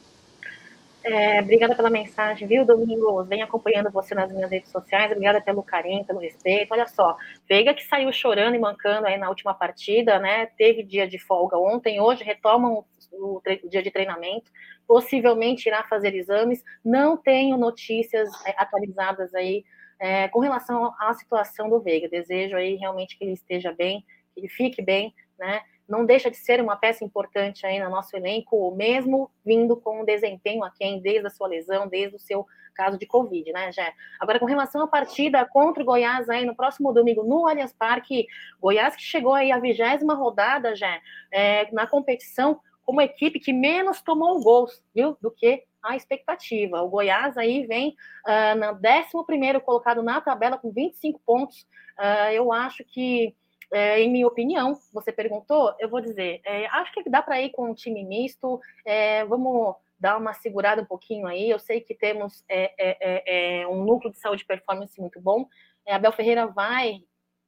É, 1.08 1.39
obrigada 1.39 1.76
pela 1.76 1.89
mensagem, 1.91 2.47
viu, 2.47 2.66
Domingos? 2.66 3.28
Venho 3.28 3.43
acompanhando 3.45 3.91
você 3.91 4.16
nas 4.16 4.32
minhas 4.32 4.49
redes 4.49 4.72
sociais. 4.72 5.12
Obrigada 5.12 5.39
pelo 5.39 5.62
carinho, 5.62 6.03
pelo 6.03 6.18
respeito. 6.18 6.72
Olha 6.72 6.88
só, 6.88 7.16
Veiga 7.47 7.76
que 7.76 7.84
saiu 7.84 8.12
chorando 8.12 8.56
e 8.56 8.60
mancando 8.60 9.06
aí 9.06 9.16
na 9.16 9.30
última 9.30 9.53
partida, 9.53 10.18
né? 10.18 10.47
Teve 10.47 10.82
dia 10.82 11.08
de 11.08 11.20
folga 11.20 11.60
ontem, 11.60 12.01
hoje 12.01 12.24
retomam 12.24 12.84
o, 13.12 13.39
o 13.39 13.70
dia 13.70 13.84
de 13.84 13.91
treinamento. 13.91 14.51
Possivelmente 14.88 15.70
irá 15.70 15.84
fazer 15.84 16.16
exames. 16.16 16.64
Não 16.84 17.16
tenho 17.16 17.56
notícias 17.56 18.28
é, 18.43 18.56
atualizadas 18.58 19.36
aí 19.36 19.64
é, 19.99 20.28
com 20.30 20.39
relação 20.39 20.91
à 20.99 21.14
situação 21.14 21.70
do 21.70 21.80
Veiga. 21.80 22.10
Desejo 22.10 22.58
aí 22.58 22.78
realmente 22.78 23.16
que 23.16 23.24
ele 23.24 23.34
esteja 23.34 23.72
bem, 23.72 24.03
que 24.34 24.39
ele 24.39 24.49
fique 24.49 24.82
bem, 24.82 25.14
né? 25.38 25.62
Não 25.88 26.05
deixa 26.05 26.31
de 26.31 26.38
ser 26.38 26.61
uma 26.61 26.75
peça 26.75 27.03
importante 27.03 27.65
aí 27.65 27.79
no 27.79 27.89
nosso 27.89 28.15
elenco, 28.15 28.75
mesmo 28.75 29.29
vindo 29.45 29.77
com 29.77 30.01
um 30.01 30.05
desempenho 30.05 30.63
aquém 30.63 30.99
desde 30.99 31.27
a 31.27 31.29
sua 31.29 31.47
lesão, 31.47 31.88
desde 31.88 32.15
o 32.15 32.19
seu 32.19 32.45
caso 32.73 32.97
de 32.97 33.05
Covid, 33.05 33.51
né, 33.53 33.71
Jé? 33.71 33.93
Agora, 34.19 34.39
com 34.39 34.45
relação 34.45 34.81
à 34.81 34.88
partida 34.88 35.45
contra 35.45 35.81
o 35.81 35.86
Goiás 35.86 36.29
aí 36.29 36.45
no 36.45 36.55
próximo 36.55 36.91
domingo 36.91 37.23
no 37.23 37.47
Allianz 37.47 37.73
Parque, 37.73 38.27
Goiás 38.59 38.95
que 38.95 39.03
chegou 39.03 39.33
aí 39.33 39.51
à 39.51 39.59
vigésima 39.59 40.13
rodada, 40.13 40.75
Jé, 40.75 41.01
é, 41.31 41.71
na 41.71 41.88
competição, 41.88 42.59
como 42.83 43.01
equipe 43.01 43.39
que 43.39 43.53
menos 43.53 44.01
tomou 44.01 44.41
gols, 44.41 44.83
viu, 44.93 45.17
do 45.21 45.31
que 45.31 45.63
a 45.81 45.95
expectativa. 45.95 46.81
O 46.81 46.89
Goiás 46.89 47.38
aí 47.38 47.65
vem 47.65 47.95
uh, 48.25 48.55
no 48.55 48.73
11 48.73 49.59
colocado 49.61 50.01
na 50.03 50.19
tabela 50.19 50.57
com 50.57 50.71
25 50.71 51.21
pontos. 51.25 51.61
Uh, 51.97 52.31
eu 52.33 52.51
acho 52.51 52.83
que 52.83 53.36
é, 53.72 53.99
em 54.01 54.11
minha 54.11 54.28
opinião, 54.28 54.78
você 54.93 55.11
perguntou, 55.11 55.74
eu 55.80 55.89
vou 55.89 56.01
dizer, 56.01 56.41
é, 56.45 56.68
acho 56.68 56.93
que 56.93 57.09
dá 57.09 57.22
para 57.22 57.41
ir 57.41 57.51
com 57.51 57.70
um 57.70 57.74
time 57.74 58.03
misto, 58.03 58.59
é, 58.86 59.26
vamos 59.26 59.76
dar 59.99 60.18
uma 60.18 60.34
segurada 60.34 60.82
um 60.82 60.86
pouquinho 60.86 61.28
aí, 61.28 61.49
eu 61.49 61.59
sei 61.59 61.82
que 61.82 61.95
temos 61.95 62.43
é, 62.49 62.74
é, 62.78 63.61
é, 63.61 63.68
um 63.68 63.84
núcleo 63.84 64.11
de 64.11 64.20
saúde 64.20 64.43
e 64.43 64.47
performance 64.47 64.99
muito 64.99 65.20
bom, 65.20 65.47
Abel 65.88 66.11
Ferreira 66.11 66.47
vai, 66.47 67.01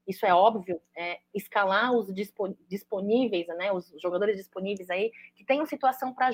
isso 0.07 0.25
é 0.25 0.33
óbvio, 0.33 0.79
escalar 1.33 1.91
os 1.91 2.07
disponíveis, 2.67 3.47
né, 3.47 3.71
os 3.71 3.91
jogadores 4.01 4.37
disponíveis 4.37 4.89
aí, 4.89 5.11
que 5.35 5.43
tenham 5.43 5.65
situação 5.65 6.13
para 6.13 6.29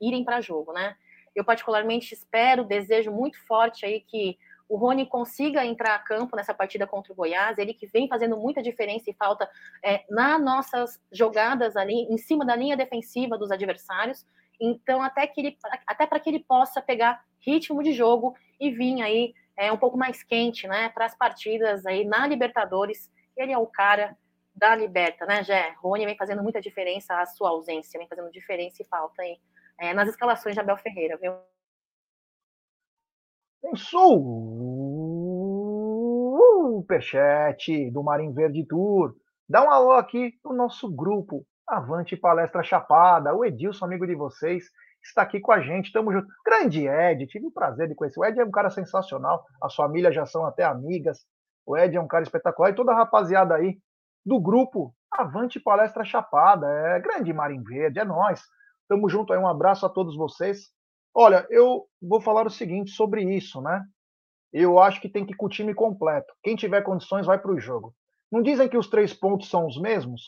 irem 0.00 0.24
para 0.24 0.40
jogo, 0.40 0.72
né, 0.72 0.96
eu 1.34 1.44
particularmente 1.44 2.14
espero, 2.14 2.64
desejo 2.64 3.10
muito 3.10 3.38
forte 3.46 3.84
aí 3.84 4.00
que 4.00 4.38
o 4.74 4.76
Rony 4.76 5.06
consiga 5.06 5.64
entrar 5.64 5.94
a 5.94 6.00
campo 6.00 6.34
nessa 6.34 6.52
partida 6.52 6.84
contra 6.84 7.12
o 7.12 7.14
Goiás, 7.14 7.58
ele 7.58 7.72
que 7.72 7.86
vem 7.86 8.08
fazendo 8.08 8.36
muita 8.36 8.60
diferença 8.60 9.08
e 9.08 9.14
falta 9.14 9.48
é, 9.80 10.04
nas 10.10 10.42
nossas 10.42 11.00
jogadas 11.12 11.76
ali, 11.76 12.08
em 12.10 12.18
cima 12.18 12.44
da 12.44 12.56
linha 12.56 12.76
defensiva 12.76 13.38
dos 13.38 13.52
adversários. 13.52 14.26
Então, 14.60 15.00
até, 15.00 15.28
que 15.28 15.40
ele, 15.40 15.58
até 15.86 16.08
para 16.08 16.18
que 16.18 16.28
ele 16.28 16.40
possa 16.40 16.82
pegar 16.82 17.24
ritmo 17.38 17.84
de 17.84 17.92
jogo 17.92 18.34
e 18.58 18.68
vir 18.72 19.00
aí 19.00 19.32
é, 19.56 19.70
um 19.70 19.76
pouco 19.76 19.96
mais 19.96 20.24
quente, 20.24 20.66
né, 20.66 20.88
para 20.88 21.04
as 21.04 21.16
partidas 21.16 21.86
aí 21.86 22.04
na 22.04 22.26
Libertadores. 22.26 23.08
Ele 23.36 23.52
é 23.52 23.58
o 23.58 23.68
cara 23.68 24.16
da 24.52 24.74
Liberta, 24.74 25.24
né, 25.24 25.44
Jé? 25.44 25.72
Rony 25.78 26.04
vem 26.04 26.16
fazendo 26.16 26.42
muita 26.42 26.60
diferença, 26.60 27.20
a 27.20 27.26
sua 27.26 27.50
ausência 27.50 27.96
vem 27.96 28.08
fazendo 28.08 28.28
diferença 28.32 28.82
e 28.82 28.86
falta 28.86 29.22
aí 29.22 29.38
é, 29.78 29.94
nas 29.94 30.08
escalações 30.08 30.56
de 30.56 30.60
Abel 30.60 30.76
Ferreira, 30.76 31.16
viu? 31.16 31.32
Tem 33.64 33.74
superchat 36.84 37.90
do 37.90 38.02
Marim 38.02 38.30
Verde 38.34 38.66
Tour. 38.66 39.14
Dá 39.48 39.64
um 39.64 39.70
alô 39.70 39.92
aqui 39.92 40.34
no 40.44 40.52
nosso 40.52 40.94
grupo 40.94 41.46
Avante 41.66 42.14
Palestra 42.14 42.62
Chapada. 42.62 43.34
O 43.34 43.42
Edilson, 43.42 43.86
amigo 43.86 44.06
de 44.06 44.14
vocês, 44.14 44.64
está 45.02 45.22
aqui 45.22 45.40
com 45.40 45.50
a 45.50 45.62
gente. 45.62 45.90
Tamo 45.92 46.12
junto. 46.12 46.26
Grande 46.44 46.86
Ed, 46.86 47.26
tive 47.26 47.46
o 47.46 47.50
prazer 47.50 47.88
de 47.88 47.94
conhecer. 47.94 48.20
O 48.20 48.24
Ed 48.26 48.38
é 48.38 48.44
um 48.44 48.50
cara 48.50 48.68
sensacional. 48.68 49.42
As 49.62 49.74
famílias 49.74 50.14
já 50.14 50.26
são 50.26 50.44
até 50.44 50.62
amigas. 50.62 51.24
O 51.64 51.74
Ed 51.74 51.96
é 51.96 52.00
um 52.00 52.06
cara 52.06 52.22
espetacular. 52.22 52.68
E 52.68 52.74
toda 52.74 52.92
a 52.92 52.96
rapaziada 52.96 53.54
aí 53.54 53.78
do 54.26 54.38
grupo 54.38 54.94
Avante 55.10 55.58
Palestra 55.58 56.04
Chapada. 56.04 56.66
É 56.68 57.00
grande 57.00 57.32
Marim 57.32 57.62
Verde, 57.62 57.98
é 57.98 58.04
nós. 58.04 58.42
Tamo 58.90 59.08
junto 59.08 59.32
aí. 59.32 59.38
Um 59.38 59.48
abraço 59.48 59.86
a 59.86 59.88
todos 59.88 60.14
vocês. 60.14 60.73
Olha, 61.14 61.46
eu 61.48 61.86
vou 62.02 62.20
falar 62.20 62.46
o 62.46 62.50
seguinte 62.50 62.90
sobre 62.90 63.22
isso, 63.22 63.60
né? 63.60 63.84
Eu 64.52 64.78
acho 64.80 65.00
que 65.00 65.08
tem 65.08 65.24
que 65.24 65.32
ir 65.32 65.36
com 65.36 65.46
o 65.46 65.50
time 65.50 65.74
completo. 65.74 66.32
Quem 66.42 66.56
tiver 66.56 66.82
condições 66.82 67.26
vai 67.26 67.38
para 67.38 67.52
o 67.52 67.60
jogo. 67.60 67.94
Não 68.30 68.42
dizem 68.42 68.68
que 68.68 68.76
os 68.76 68.88
três 68.88 69.14
pontos 69.14 69.48
são 69.48 69.66
os 69.66 69.80
mesmos? 69.80 70.22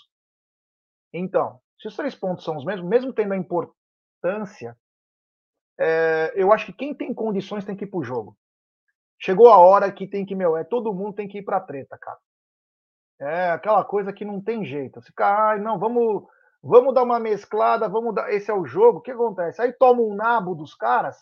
Então, 1.12 1.61
se 1.80 1.89
os 1.89 1.97
três 1.97 2.14
pontos 2.14 2.45
são 2.45 2.57
os 2.57 2.64
mesmos, 2.64 2.89
mesmo 2.89 3.12
tendo 3.12 3.32
a 3.34 3.37
importância, 3.37 4.76
é, 5.78 6.32
eu 6.37 6.53
acho 6.53 6.66
que 6.66 6.72
quem 6.72 6.95
tem 6.95 7.12
condições 7.12 7.64
tem 7.64 7.76
que 7.76 7.84
ir 7.84 7.89
para 7.89 7.99
o 7.99 8.05
jogo. 8.05 8.37
Chegou 9.18 9.51
a 9.51 9.59
hora 9.59 9.91
que 9.91 10.07
tem 10.07 10.24
que, 10.24 10.34
meu, 10.34 10.57
é 10.57 10.64
todo 10.64 10.95
mundo 10.95 11.14
tem 11.14 11.26
que 11.26 11.39
ir 11.39 11.43
para 11.43 11.57
a 11.57 11.61
treta, 11.61 11.99
cara. 11.99 12.18
É 13.20 13.51
aquela 13.51 13.84
coisa 13.84 14.12
que 14.12 14.24
não 14.24 14.43
tem 14.43 14.64
jeito. 14.64 15.01
Ficar, 15.03 15.55
ah, 15.55 15.59
não, 15.59 15.78
vamos 15.78 16.24
Vamos 16.69 16.93
dar 16.93 17.05
uma 17.05 17.21
mesclada, 17.21 17.89
vamos 17.89 18.12
dar. 18.12 18.33
Esse 18.33 18.51
é 18.51 18.55
o 18.55 18.67
jogo. 18.67 18.99
O 18.99 19.01
que 19.01 19.12
acontece? 19.12 19.62
Aí 19.62 19.73
toma 19.73 20.03
um 20.03 20.17
nabo 20.17 20.53
dos 20.53 20.75
caras. 20.75 21.17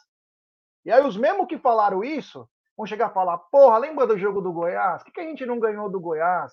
E 0.87 0.91
aí 0.91 1.07
os 1.07 1.19
mesmos 1.19 1.47
que 1.47 1.59
falaram 1.59 2.03
isso 2.03 2.49
vão 2.75 2.87
chegar 2.87 3.09
a 3.09 3.13
falar: 3.13 3.37
porra, 3.37 3.77
lembra 3.77 4.07
do 4.07 4.17
jogo 4.17 4.41
do 4.41 4.51
Goiás? 4.51 5.03
O 5.03 5.05
que, 5.05 5.13
que 5.13 5.21
a 5.21 5.25
gente 5.25 5.45
não 5.45 5.61
ganhou 5.61 5.91
do 5.91 6.01
Goiás? 6.01 6.51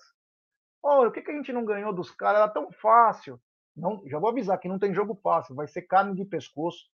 Olha, 0.82 1.08
o 1.08 1.12
que, 1.12 1.22
que 1.22 1.30
a 1.30 1.34
gente 1.34 1.54
não 1.54 1.64
ganhou 1.64 1.90
dos 1.90 2.10
caras? 2.10 2.42
Era 2.42 2.50
tão 2.50 2.70
fácil. 2.70 3.40
Não, 3.74 4.02
já 4.06 4.18
vou 4.18 4.28
avisar 4.28 4.58
que 4.58 4.68
não 4.68 4.78
tem 4.78 4.92
jogo 4.92 5.18
fácil, 5.22 5.54
vai 5.54 5.66
ser 5.66 5.82
carne 5.82 6.14
de 6.14 6.26
pescoço. 6.26 6.90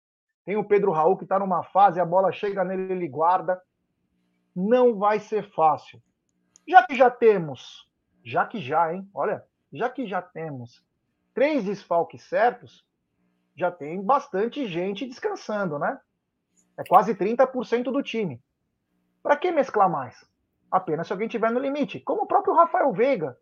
Tem 0.43 0.58
o 0.58 0.68
Pedro 0.68 0.91
Raul 0.91 1.16
que 1.16 1.24
está 1.24 1.39
numa 1.39 1.64
fase, 1.64 2.02
a 2.02 2.06
bola 2.06 2.30
chega 2.34 2.66
nele, 2.66 2.91
ele 2.91 3.08
guarda. 3.08 3.62
Não 4.54 4.98
vai 4.98 5.20
ser 5.22 5.50
fácil. 5.54 6.02
Já 6.68 6.86
que 6.86 6.93
já 6.93 7.10
temos, 7.10 7.89
já 8.22 8.46
que 8.46 8.60
já, 8.60 8.93
hein? 8.93 9.10
Olha, 9.14 9.46
já 9.72 9.89
que 9.89 10.06
já 10.06 10.22
temos 10.22 10.85
três 11.36 11.66
desfalques 11.66 12.24
certos, 12.24 12.84
já 13.56 13.70
tem 13.70 14.02
bastante 14.02 14.66
gente 14.68 15.06
descansando, 15.06 15.78
né? 15.78 16.00
É 16.78 16.84
quase 16.84 17.14
30% 17.14 17.84
do 17.84 18.02
time. 18.02 18.42
Para 19.22 19.38
que 19.38 19.52
mesclar 19.52 19.90
mais? 19.90 20.26
Apenas 20.72 21.08
se 21.08 21.14
alguém 21.14 21.28
tiver 21.28 21.52
no 21.52 21.60
limite. 21.60 22.00
Como 22.00 22.24
o 22.24 22.28
próprio 22.28 22.56
Rafael 22.56 22.92
Veiga, 22.92 23.38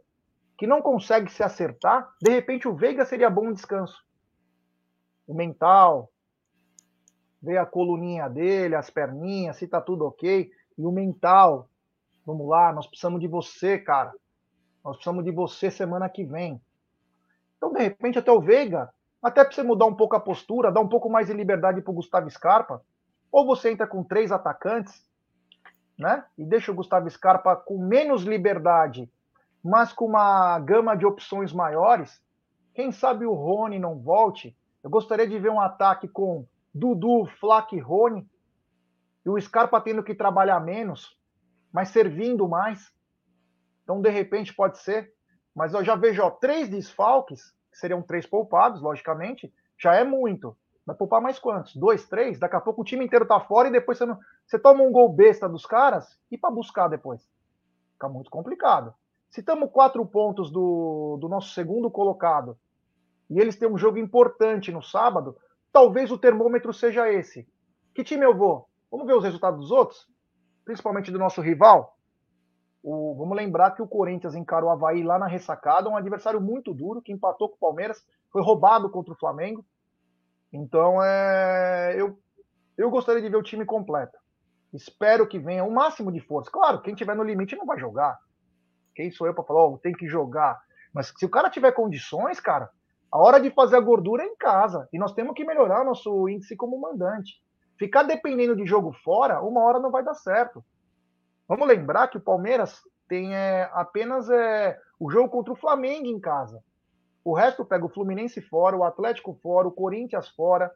que 0.58 0.68
não 0.68 0.82
consegue 0.82 1.32
se 1.32 1.44
acertar, 1.44 2.14
de 2.22 2.32
repente 2.32 2.68
o 2.68 2.76
Veiga 2.76 3.06
seria 3.06 3.30
bom 3.30 3.52
descanso. 3.54 4.04
O 5.26 5.34
mental, 5.34 6.12
ver 7.42 7.58
a 7.58 7.66
coluninha 7.66 8.28
dele, 8.28 8.76
as 8.76 8.90
perninhas, 8.90 9.58
se 9.58 9.68
tá 9.68 9.80
tudo 9.80 10.06
ok. 10.06 10.50
E 10.78 10.86
o 10.86 10.92
mental, 10.92 11.70
vamos 12.26 12.48
lá, 12.48 12.74
nós 12.74 12.88
precisamos 12.88 13.20
de 13.20 13.28
você, 13.28 13.78
cara. 13.78 14.14
Nós 14.84 14.96
precisamos 14.96 15.24
de 15.24 15.32
você 15.32 15.70
semana 15.70 16.10
que 16.10 16.24
vem. 16.24 16.62
Então, 17.64 17.72
de 17.72 17.80
repente, 17.80 18.20
até 18.20 18.30
o 18.30 18.42
Veiga, 18.42 18.94
até 19.22 19.42
para 19.42 19.54
você 19.54 19.64
mudar 19.64 19.86
um 19.86 19.96
pouco 19.96 20.18
a 20.18 20.20
postura, 20.20 20.70
dar 20.70 20.82
um 20.82 20.90
pouco 20.90 21.10
mais 21.10 21.28
de 21.28 21.34
liberdade 21.34 21.82
para 21.82 21.92
o 21.92 21.96
Gustavo 21.96 22.30
Scarpa, 22.30 22.84
ou 23.32 23.46
você 23.46 23.72
entra 23.72 23.88
com 23.88 24.04
três 24.04 24.34
atacantes, 24.34 25.10
né? 25.98 26.26
E 26.38 26.44
deixa 26.44 26.74
o 26.74 26.76
Gustavo 26.76 27.10
Scarpa 27.10 27.56
com 27.56 27.78
menos 27.78 28.24
liberdade, 28.24 29.10
mas 29.64 29.94
com 29.94 30.08
uma 30.08 30.60
gama 30.60 30.94
de 30.94 31.06
opções 31.06 31.54
maiores. 31.54 32.22
Quem 32.76 32.92
sabe 32.92 33.26
o 33.26 33.34
Rony 33.34 33.80
não 33.80 33.98
volte? 33.98 34.58
Eu 34.84 34.90
gostaria 34.90 35.26
de 35.26 35.40
ver 35.40 35.50
um 35.50 35.62
ataque 35.62 36.06
com 36.06 36.46
Dudu, 36.74 37.28
Flack 37.40 37.74
e 37.74 37.80
Rony, 37.80 38.30
e 39.26 39.30
o 39.30 39.40
Scarpa 39.40 39.80
tendo 39.80 40.04
que 40.04 40.14
trabalhar 40.14 40.60
menos, 40.60 41.18
mas 41.72 41.88
servindo 41.92 42.46
mais. 42.46 42.94
Então, 43.84 44.02
de 44.02 44.10
repente, 44.10 44.54
pode 44.54 44.80
ser. 44.80 45.13
Mas 45.56 45.74
eu 45.74 45.84
já 45.84 45.96
vejo 45.96 46.22
ó, 46.24 46.30
três 46.30 46.70
desfalques, 46.70 47.54
que 47.72 47.78
seriam 47.78 48.02
três 48.02 48.26
poupados, 48.26 48.82
logicamente, 48.82 49.54
já 49.78 49.96
é 49.96 50.04
muito. 50.04 50.56
Vai 50.86 50.96
poupar 50.96 51.22
mais 51.22 51.40
quantos? 51.40 51.76
Dois, 51.76 52.08
três? 52.08 52.40
Daqui 52.40 52.56
a 52.56 52.62
pouco 52.62 52.82
o 52.82 52.86
time 52.86 53.06
inteiro 53.06 53.26
tá 53.26 53.40
fora 53.40 53.70
e 53.70 53.72
depois 53.72 53.98
você, 53.98 54.06
não... 54.06 54.20
você 54.46 54.60
toma 54.60 54.84
um 54.84 54.92
gol 54.92 55.10
besta 55.10 55.48
dos 55.48 55.66
caras 55.66 56.20
e 56.30 56.38
para 56.38 56.52
buscar 56.52 56.88
depois. 56.88 57.22
Fica 57.94 58.10
muito 58.10 58.30
complicado. 58.30 58.94
Se 59.30 59.40
estamos 59.40 59.72
quatro 59.72 60.06
pontos 60.06 60.52
do, 60.52 61.18
do 61.20 61.30
nosso 61.30 61.54
segundo 61.54 61.90
colocado 61.90 62.58
e 63.30 63.40
eles 63.40 63.56
têm 63.56 63.70
um 63.70 63.78
jogo 63.78 63.98
importante 63.98 64.72
no 64.72 64.82
sábado, 64.82 65.38
talvez 65.72 66.12
o 66.12 66.18
termômetro 66.18 66.74
seja 66.74 67.12
esse. 67.12 67.48
Que 67.96 68.04
time 68.04 68.26
eu 68.26 68.36
vou? 68.36 68.68
Vamos 68.92 69.08
ver 69.08 69.16
os 69.16 69.24
resultados 69.24 69.60
dos 69.60 69.72
outros? 69.72 70.08
Principalmente 70.66 71.12
do 71.12 71.18
nosso 71.18 71.42
rival? 71.42 71.98
O, 72.84 73.16
vamos 73.16 73.38
lembrar 73.38 73.72
que 73.72 73.82
o 73.82 73.88
Corinthians 73.88 74.36
encarou 74.36 74.70
o 74.70 74.74
Havaí 74.74 75.04
lá 75.04 75.18
na 75.18 75.26
ressacada, 75.26 75.90
um 75.90 75.96
adversário 75.96 76.42
muito 76.42 76.74
duro, 76.74 77.02
que 77.02 77.14
empatou 77.14 77.48
com 77.48 77.56
o 77.56 77.60
Palmeiras, 77.60 78.06
foi 78.30 78.44
roubado 78.44 78.90
contra 78.90 79.14
o 79.14 79.18
Flamengo. 79.18 79.66
Então, 80.52 81.02
é, 81.02 81.96
eu, 81.98 82.20
eu 82.78 82.90
gostaria 82.90 83.22
de 83.22 83.30
ver 83.30 83.38
o 83.38 83.44
time 83.44 83.66
completo. 83.66 84.18
Espero 84.74 85.28
que 85.28 85.40
venha 85.40 85.64
o 85.64 85.72
máximo 85.72 86.12
de 86.12 86.20
força. 86.20 86.52
Claro, 86.52 86.82
quem 86.82 86.94
tiver 86.94 87.16
no 87.16 87.24
limite 87.24 87.56
não 87.56 87.66
vai 87.66 87.80
jogar. 87.80 88.18
Quem 88.94 89.12
sou 89.12 89.28
eu 89.28 89.34
para 89.34 89.44
falar, 89.44 89.66
oh, 89.66 89.78
tem 89.78 89.94
que 89.94 90.08
jogar? 90.08 90.60
Mas 90.94 91.14
se 91.16 91.26
o 91.26 91.30
cara 91.30 91.50
tiver 91.50 91.72
condições, 91.72 92.40
cara, 92.40 92.70
a 93.12 93.20
hora 93.20 93.40
de 93.40 93.50
fazer 93.52 93.78
a 93.78 93.82
gordura 93.82 94.24
é 94.24 94.28
em 94.28 94.36
casa. 94.36 94.88
E 94.92 95.00
nós 95.00 95.14
temos 95.14 95.36
que 95.36 95.46
melhorar 95.46 95.86
nosso 95.86 96.28
índice 96.28 96.56
como 96.56 96.80
mandante. 96.80 97.34
Ficar 97.78 98.04
dependendo 98.04 98.56
de 98.56 98.66
jogo 98.66 98.92
fora, 99.04 99.42
uma 99.42 99.64
hora 99.64 99.80
não 99.80 99.92
vai 99.92 100.04
dar 100.04 100.16
certo. 100.16 100.64
Vamos 101.48 101.68
lembrar 101.68 102.08
que 102.08 102.18
o 102.18 102.22
Palmeiras 102.22 102.82
tem 103.08 103.36
é, 103.36 103.70
apenas 103.74 104.30
é, 104.30 104.80
o 105.00 105.10
jogo 105.10 105.30
contra 105.30 105.54
o 105.54 105.58
Flamengo 105.58 106.08
em 106.08 106.20
casa. 106.20 106.64
O 107.24 107.34
resto 107.34 107.64
pega 107.64 107.86
o 107.86 107.90
Fluminense 107.90 108.42
fora, 108.42 108.76
o 108.76 108.84
Atlético 108.84 109.34
fora, 109.42 109.68
o 109.68 109.72
Corinthians 109.72 110.28
fora, 110.30 110.72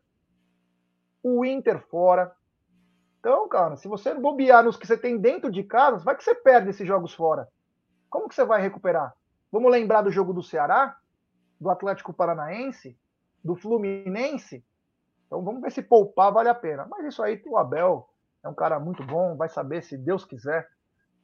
o 1.23 1.43
Inter 1.43 1.81
fora. 1.87 2.33
Então, 3.19 3.47
cara, 3.49 3.75
se 3.75 3.87
você 3.87 4.13
bobear 4.13 4.63
nos 4.63 4.77
que 4.77 4.87
você 4.87 4.97
tem 4.97 5.17
dentro 5.17 5.51
de 5.51 5.63
casa, 5.63 6.03
vai 6.03 6.15
que 6.15 6.23
você 6.23 6.35
perde 6.35 6.69
esses 6.69 6.87
jogos 6.87 7.13
fora. 7.13 7.47
Como 8.09 8.29
que 8.29 8.35
você 8.35 8.45
vai 8.45 8.61
recuperar? 8.61 9.13
Vamos 9.51 9.71
lembrar 9.71 10.01
do 10.01 10.11
jogo 10.11 10.33
do 10.33 10.43
Ceará, 10.43 10.97
do 11.59 11.69
Atlético 11.69 12.13
Paranaense, 12.13 12.97
do 13.43 13.55
Fluminense. 13.55 14.63
Então 15.25 15.43
vamos 15.43 15.61
ver 15.61 15.71
se 15.71 15.81
poupar 15.81 16.31
vale 16.31 16.49
a 16.49 16.55
pena. 16.55 16.87
Mas 16.89 17.05
isso 17.05 17.21
aí, 17.21 17.41
o 17.45 17.57
Abel 17.57 18.07
é 18.47 18.49
um 18.49 18.55
cara 18.55 18.79
muito 18.79 19.03
bom, 19.03 19.35
vai 19.35 19.49
saber, 19.49 19.83
se 19.83 19.97
Deus 19.97 20.25
quiser, 20.25 20.67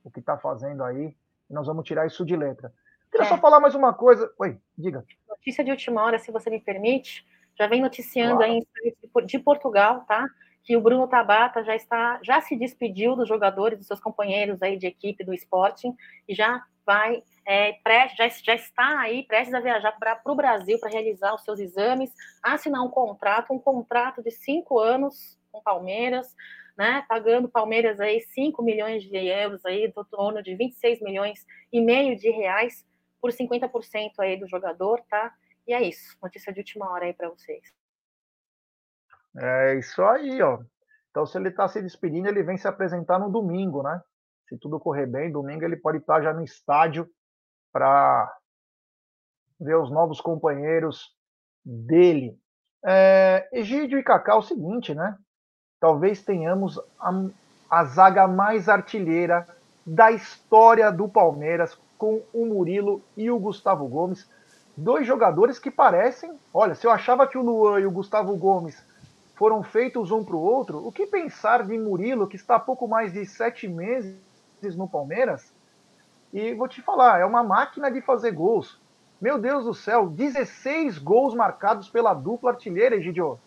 o 0.04 0.12
que 0.12 0.20
está 0.20 0.38
fazendo 0.38 0.84
aí. 0.84 1.16
Nós 1.50 1.68
vamos 1.68 1.86
tirar 1.86 2.06
isso 2.06 2.26
de 2.26 2.36
letra. 2.36 2.74
Queria 3.10 3.26
é. 3.26 3.30
só 3.30 3.38
falar 3.38 3.60
mais 3.60 3.76
uma 3.76 3.94
coisa. 3.94 4.32
Oi, 4.40 4.60
diga. 4.78 5.06
Notícia 5.30 5.64
de 5.64 5.72
última 5.72 6.04
hora, 6.04 6.20
se 6.20 6.32
você 6.32 6.50
me 6.50 6.60
permite. 6.60 7.26
Já 7.58 7.68
vem 7.68 7.82
noticiando 7.82 8.38
claro. 8.38 8.52
aí 8.52 9.26
de 9.26 9.40
Portugal, 9.40 10.04
tá? 10.08 10.26
Que 10.64 10.76
o 10.76 10.82
Bruno 10.82 11.08
Tabata 11.08 11.64
já 11.64 11.76
está, 11.76 12.20
já 12.24 12.42
se 12.42 12.58
despediu 12.58 13.16
dos 13.16 13.30
jogadores, 13.30 13.78
dos 13.78 13.88
seus 13.88 14.00
companheiros 14.00 14.62
aí 14.62 14.78
de 14.78 14.88
equipe 14.88 15.24
do 15.24 15.34
Sporting 15.34 15.96
e 16.28 16.34
já 16.34 16.64
vai, 16.86 17.22
é, 17.46 17.78
já, 18.18 18.28
já 18.28 18.56
está 18.56 19.00
aí 19.00 19.24
prestes 19.24 19.54
a 19.54 19.60
viajar 19.60 19.92
para 19.94 20.20
o 20.26 20.36
Brasil 20.36 20.80
para 20.80 20.90
realizar 20.90 21.36
os 21.36 21.44
seus 21.44 21.60
exames, 21.60 22.12
assinar 22.42 22.82
um 22.82 22.90
contrato, 22.90 23.54
um 23.54 23.60
contrato 23.60 24.24
de 24.24 24.32
cinco 24.32 24.80
anos 24.80 25.38
com 25.52 25.62
Palmeiras, 25.62 26.36
né, 26.78 27.04
pagando 27.08 27.50
Palmeiras 27.50 28.00
aí 28.00 28.22
5 28.22 28.64
milhões 28.64 29.04
de 29.04 29.16
euros 29.16 29.64
aí, 29.66 29.92
do 29.92 30.04
torno 30.06 30.42
de 30.42 30.56
26 30.56 31.02
milhões 31.02 31.46
e 31.72 31.82
meio 31.82 32.18
de 32.18 32.30
reais 32.30 32.86
por 33.22 33.32
50% 33.32 34.12
aí 34.20 34.40
do 34.40 34.48
jogador, 34.48 35.02
tá? 35.10 35.34
E 35.68 35.74
é 35.74 35.82
isso, 35.82 36.18
notícia 36.22 36.52
de 36.52 36.60
última 36.60 36.90
hora 36.92 37.06
aí 37.06 37.14
para 37.14 37.30
vocês. 37.30 37.64
É 39.38 39.76
isso 39.76 40.02
aí, 40.04 40.42
ó. 40.42 40.60
Então, 41.10 41.26
se 41.26 41.38
ele 41.38 41.50
está 41.50 41.68
se 41.68 41.82
despedindo, 41.82 42.28
ele 42.28 42.44
vem 42.44 42.58
se 42.58 42.68
apresentar 42.68 43.20
no 43.20 43.32
domingo, 43.32 43.84
né? 43.84 44.02
Se 44.50 44.58
tudo 44.58 44.80
correr 44.80 45.06
bem, 45.06 45.32
domingo 45.32 45.64
ele 45.64 45.78
pode 45.78 46.00
estar 46.00 46.22
já 46.22 46.34
no 46.34 46.44
estádio 46.44 47.10
para 47.72 48.32
ver 49.60 49.78
os 49.78 49.90
novos 49.90 50.20
companheiros 50.20 51.16
dele. 51.64 52.38
É, 52.86 53.48
Egídio 53.54 53.98
e 53.98 54.04
Cacá, 54.04 54.34
é 54.34 54.36
o 54.36 54.42
seguinte, 54.42 54.94
né? 54.94 55.18
Talvez 55.84 56.22
tenhamos 56.22 56.80
a, 56.98 57.12
a 57.70 57.84
zaga 57.84 58.26
mais 58.26 58.70
artilheira 58.70 59.46
da 59.86 60.14
história 60.14 60.90
do 60.90 61.10
Palmeiras, 61.10 61.78
com 61.98 62.22
o 62.34 62.46
Murilo 62.46 63.02
e 63.18 63.30
o 63.30 63.38
Gustavo 63.38 63.86
Gomes. 63.90 64.26
Dois 64.78 65.06
jogadores 65.06 65.60
que 65.60 65.70
parecem. 65.70 66.40
Olha, 66.54 66.74
se 66.74 66.88
eu 66.88 66.92
achava 66.92 67.28
que 67.28 67.38
o 67.38 67.42
Luan 67.42 67.82
e 67.82 67.86
o 67.86 67.92
Gustavo 67.92 68.34
Gomes 68.38 68.82
foram 69.36 69.62
feitos 69.62 70.10
um 70.10 70.24
para 70.24 70.38
o 70.38 70.42
outro, 70.42 70.88
o 70.88 70.90
que 70.90 71.06
pensar 71.06 71.66
de 71.68 71.78
Murilo, 71.78 72.28
que 72.28 72.38
está 72.38 72.56
há 72.56 72.60
pouco 72.60 72.88
mais 72.88 73.12
de 73.12 73.26
sete 73.26 73.68
meses 73.68 74.16
no 74.78 74.88
Palmeiras? 74.88 75.52
E 76.32 76.54
vou 76.54 76.70
te 76.70 76.82
falar, 76.82 77.20
é 77.20 77.26
uma 77.26 77.44
máquina 77.44 77.92
de 77.92 78.00
fazer 78.00 78.32
gols. 78.32 78.80
Meu 79.20 79.38
Deus 79.38 79.66
do 79.66 79.74
céu, 79.74 80.08
16 80.08 80.98
gols 80.98 81.36
marcados 81.36 81.90
pela 81.90 82.14
dupla 82.14 82.52
artilheira, 82.52 82.96
Egidio. 82.96 83.38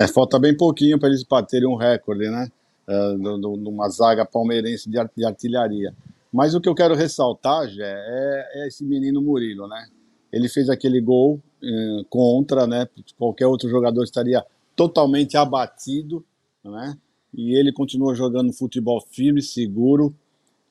É, 0.00 0.08
falta 0.08 0.38
bem 0.38 0.56
pouquinho 0.56 0.98
para 0.98 1.10
eles 1.10 1.22
baterem 1.22 1.68
um 1.68 1.76
recorde, 1.76 2.30
né? 2.30 2.50
Uh, 2.88 3.36
numa 3.58 3.86
zaga 3.90 4.24
palmeirense 4.24 4.88
de 4.88 5.26
artilharia. 5.26 5.94
Mas 6.32 6.54
o 6.54 6.60
que 6.60 6.70
eu 6.70 6.74
quero 6.74 6.94
ressaltar, 6.94 7.68
Jé, 7.68 7.84
é, 7.84 8.62
é 8.62 8.66
esse 8.66 8.82
menino 8.82 9.20
Murilo, 9.20 9.68
né? 9.68 9.88
Ele 10.32 10.48
fez 10.48 10.70
aquele 10.70 11.00
gol 11.02 11.38
eh, 11.62 12.04
contra, 12.08 12.66
né? 12.66 12.88
Qualquer 13.18 13.46
outro 13.46 13.68
jogador 13.68 14.02
estaria 14.04 14.42
totalmente 14.74 15.36
abatido, 15.36 16.24
né? 16.64 16.96
E 17.34 17.54
ele 17.54 17.72
continuou 17.72 18.14
jogando 18.14 18.52
futebol 18.52 19.00
firme, 19.10 19.42
seguro 19.42 20.14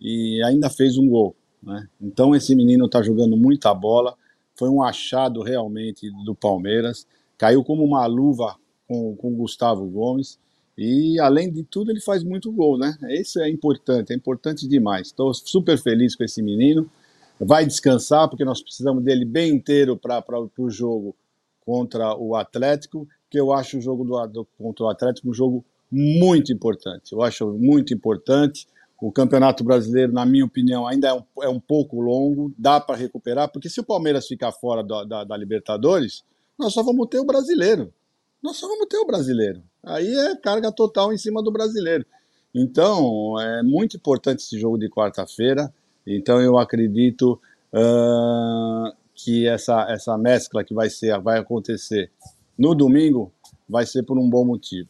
e 0.01 0.41
ainda 0.43 0.69
fez 0.69 0.97
um 0.97 1.07
gol, 1.07 1.35
né? 1.61 1.87
Então 2.01 2.33
esse 2.33 2.55
menino 2.55 2.85
está 2.85 3.03
jogando 3.03 3.37
muita 3.37 3.73
bola. 3.73 4.15
Foi 4.55 4.69
um 4.69 4.81
achado 4.81 5.43
realmente 5.43 6.09
do 6.23 6.33
Palmeiras. 6.33 7.05
Caiu 7.37 7.63
como 7.63 7.83
uma 7.83 8.05
luva 8.07 8.55
com 8.89 9.31
o 9.31 9.35
Gustavo 9.35 9.85
Gomes. 9.85 10.39
E, 10.77 11.19
além 11.19 11.51
de 11.51 11.63
tudo, 11.63 11.91
ele 11.91 11.99
faz 11.99 12.23
muito 12.23 12.51
gol, 12.51 12.77
né? 12.77 12.97
Isso 13.09 13.39
é 13.39 13.49
importante, 13.49 14.11
é 14.11 14.15
importante 14.15 14.67
demais. 14.67 15.07
Estou 15.07 15.33
super 15.33 15.77
feliz 15.77 16.15
com 16.15 16.23
esse 16.23 16.41
menino. 16.41 16.89
Vai 17.39 17.65
descansar, 17.65 18.27
porque 18.29 18.43
nós 18.43 18.61
precisamos 18.61 19.03
dele 19.03 19.25
bem 19.25 19.53
inteiro 19.53 19.95
para 19.97 20.23
o 20.57 20.69
jogo 20.69 21.15
contra 21.65 22.15
o 22.17 22.35
Atlético, 22.35 23.07
que 23.29 23.39
eu 23.39 23.53
acho 23.53 23.77
o 23.77 23.81
jogo 23.81 24.03
do, 24.03 24.25
do, 24.27 24.47
contra 24.57 24.85
o 24.85 24.89
Atlético 24.89 25.29
um 25.29 25.33
jogo 25.33 25.63
muito 25.91 26.51
importante. 26.51 27.11
Eu 27.11 27.21
acho 27.21 27.47
muito 27.53 27.93
importante. 27.93 28.67
O 29.01 29.11
Campeonato 29.11 29.63
Brasileiro, 29.63 30.11
na 30.11 30.25
minha 30.25 30.45
opinião, 30.45 30.87
ainda 30.87 31.09
é 31.09 31.13
um, 31.13 31.23
é 31.41 31.49
um 31.49 31.59
pouco 31.59 32.01
longo, 32.01 32.53
dá 32.57 32.79
para 32.81 32.97
recuperar, 32.97 33.49
porque 33.51 33.69
se 33.69 33.79
o 33.79 33.83
Palmeiras 33.83 34.27
ficar 34.27 34.51
fora 34.51 34.83
da, 34.83 35.03
da, 35.03 35.23
da 35.23 35.37
Libertadores, 35.37 36.23
nós 36.57 36.73
só 36.73 36.83
vamos 36.83 37.07
ter 37.07 37.19
o 37.19 37.25
brasileiro 37.25 37.93
nós 38.41 38.57
só 38.57 38.67
vamos 38.67 38.87
ter 38.87 38.97
o 38.97 39.05
brasileiro. 39.05 39.61
Aí 39.83 40.13
é 40.13 40.35
carga 40.35 40.71
total 40.71 41.13
em 41.13 41.17
cima 41.17 41.43
do 41.43 41.51
brasileiro. 41.51 42.05
Então, 42.53 43.39
é 43.39 43.61
muito 43.61 43.97
importante 43.97 44.39
esse 44.39 44.59
jogo 44.59 44.77
de 44.77 44.89
quarta-feira. 44.89 45.73
Então, 46.05 46.41
eu 46.41 46.57
acredito 46.57 47.39
uh, 47.73 48.95
que 49.13 49.47
essa, 49.47 49.85
essa 49.89 50.17
mescla 50.17 50.63
que 50.63 50.73
vai, 50.73 50.89
ser, 50.89 51.19
vai 51.21 51.39
acontecer 51.39 52.11
no 52.57 52.73
domingo 52.73 53.31
vai 53.67 53.85
ser 53.85 54.03
por 54.03 54.17
um 54.17 54.29
bom 54.29 54.45
motivo. 54.45 54.89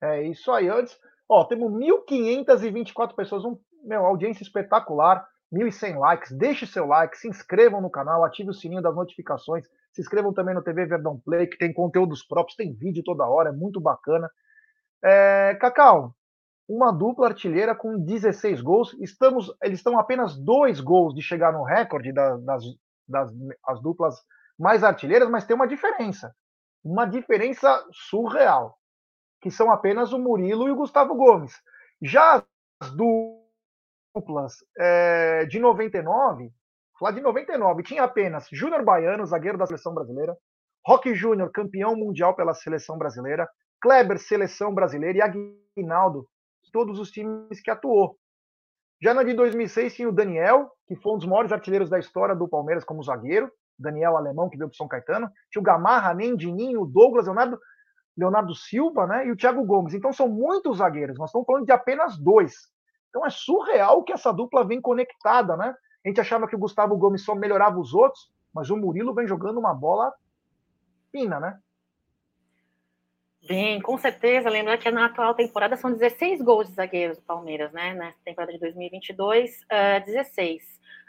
É 0.00 0.22
isso 0.28 0.50
aí. 0.52 0.68
Antes, 0.68 0.96
ó, 1.28 1.44
temos 1.44 1.72
1.524 1.72 3.14
pessoas, 3.14 3.44
um, 3.44 3.58
meu, 3.82 4.06
audiência 4.06 4.42
espetacular. 4.42 5.28
1.100 5.52 5.98
likes, 5.98 6.32
deixe 6.32 6.66
seu 6.66 6.86
like, 6.86 7.16
se 7.16 7.28
inscrevam 7.28 7.80
no 7.80 7.90
canal, 7.90 8.24
ative 8.24 8.50
o 8.50 8.54
sininho 8.54 8.82
das 8.82 8.94
notificações, 8.94 9.66
se 9.92 10.00
inscrevam 10.00 10.32
também 10.32 10.54
no 10.54 10.62
TV 10.62 10.86
Verdão 10.86 11.18
Play, 11.18 11.46
que 11.46 11.58
tem 11.58 11.72
conteúdos 11.72 12.22
próprios, 12.22 12.56
tem 12.56 12.74
vídeo 12.74 13.02
toda 13.02 13.26
hora, 13.26 13.48
é 13.48 13.52
muito 13.52 13.80
bacana. 13.80 14.30
É, 15.02 15.56
Cacau, 15.60 16.14
uma 16.68 16.92
dupla 16.92 17.28
artilheira 17.28 17.74
com 17.74 17.98
16 17.98 18.60
gols, 18.60 18.94
estamos, 19.00 19.50
eles 19.62 19.78
estão 19.78 19.98
apenas 19.98 20.36
dois 20.36 20.80
gols 20.80 21.14
de 21.14 21.22
chegar 21.22 21.52
no 21.52 21.62
recorde 21.62 22.12
das, 22.12 22.44
das, 22.44 22.64
das 23.08 23.32
as 23.66 23.80
duplas 23.80 24.16
mais 24.58 24.84
artilheiras, 24.84 25.30
mas 25.30 25.46
tem 25.46 25.56
uma 25.56 25.66
diferença, 25.66 26.34
uma 26.84 27.06
diferença 27.06 27.86
surreal, 27.90 28.76
que 29.40 29.50
são 29.50 29.72
apenas 29.72 30.12
o 30.12 30.18
Murilo 30.18 30.68
e 30.68 30.72
o 30.72 30.76
Gustavo 30.76 31.14
Gomes. 31.14 31.54
Já 32.02 32.44
as 32.80 32.90
duplas 32.90 33.37
duplas 34.14 34.56
é, 34.76 35.44
de 35.46 35.58
99, 35.58 36.50
lá 37.00 37.10
de 37.10 37.20
99, 37.20 37.82
tinha 37.82 38.04
apenas 38.04 38.48
Júnior 38.50 38.84
Baiano, 38.84 39.26
zagueiro 39.26 39.58
da 39.58 39.66
seleção 39.66 39.94
brasileira, 39.94 40.36
Roque 40.84 41.14
Júnior, 41.14 41.50
campeão 41.50 41.94
mundial 41.94 42.34
pela 42.34 42.54
seleção 42.54 42.96
brasileira, 42.96 43.48
Kleber, 43.80 44.18
seleção 44.18 44.74
brasileira, 44.74 45.18
e 45.18 45.22
Aguinaldo, 45.22 46.26
todos 46.72 46.98
os 46.98 47.10
times 47.10 47.60
que 47.62 47.70
atuou. 47.70 48.16
Já 49.00 49.14
na 49.14 49.22
de 49.22 49.32
2006 49.32 49.94
tinha 49.94 50.08
o 50.08 50.12
Daniel, 50.12 50.72
que 50.86 50.96
foi 50.96 51.12
um 51.12 51.18
dos 51.18 51.26
maiores 51.26 51.52
artilheiros 51.52 51.88
da 51.88 51.98
história 51.98 52.34
do 52.34 52.48
Palmeiras 52.48 52.84
como 52.84 53.02
zagueiro, 53.02 53.50
Daniel 53.78 54.16
Alemão, 54.16 54.48
que 54.48 54.56
veio 54.56 54.68
para 54.68 54.76
São 54.76 54.88
Caetano. 54.88 55.30
Tinha 55.50 55.60
o 55.60 55.64
Gamarra, 55.64 56.12
Mendininho, 56.14 56.82
o 56.82 56.86
Douglas, 56.86 57.26
Leonardo, 57.26 57.60
Leonardo 58.16 58.54
Silva 58.56 59.06
né, 59.06 59.26
e 59.26 59.30
o 59.30 59.36
Thiago 59.36 59.64
Gomes. 59.64 59.94
Então 59.94 60.12
são 60.12 60.28
muitos 60.28 60.78
zagueiros, 60.78 61.16
nós 61.16 61.30
estamos 61.30 61.46
falando 61.46 61.64
de 61.64 61.72
apenas 61.72 62.18
dois. 62.18 62.54
Então 63.08 63.24
é 63.24 63.30
surreal 63.30 64.02
que 64.02 64.12
essa 64.12 64.32
dupla 64.32 64.66
vem 64.66 64.80
conectada, 64.80 65.56
né? 65.56 65.74
A 66.04 66.08
gente 66.08 66.20
achava 66.20 66.46
que 66.46 66.54
o 66.54 66.58
Gustavo 66.58 66.96
Gomes 66.96 67.24
só 67.24 67.34
melhorava 67.34 67.78
os 67.78 67.94
outros, 67.94 68.30
mas 68.54 68.70
o 68.70 68.76
Murilo 68.76 69.14
vem 69.14 69.26
jogando 69.26 69.58
uma 69.58 69.74
bola 69.74 70.12
fina, 71.10 71.40
né? 71.40 71.58
Bem, 73.46 73.80
com 73.80 73.96
certeza. 73.96 74.50
Lembrar 74.50 74.78
que 74.78 74.90
na 74.90 75.06
atual 75.06 75.34
temporada 75.34 75.76
são 75.76 75.92
16 75.92 76.42
gols 76.42 76.68
de 76.68 76.74
zagueiros 76.74 77.18
do 77.18 77.24
Palmeiras, 77.24 77.72
né? 77.72 77.94
Na 77.94 78.12
temporada 78.24 78.52
de 78.52 78.58
2022, 78.58 79.62
uh, 79.62 80.04
16. 80.04 80.62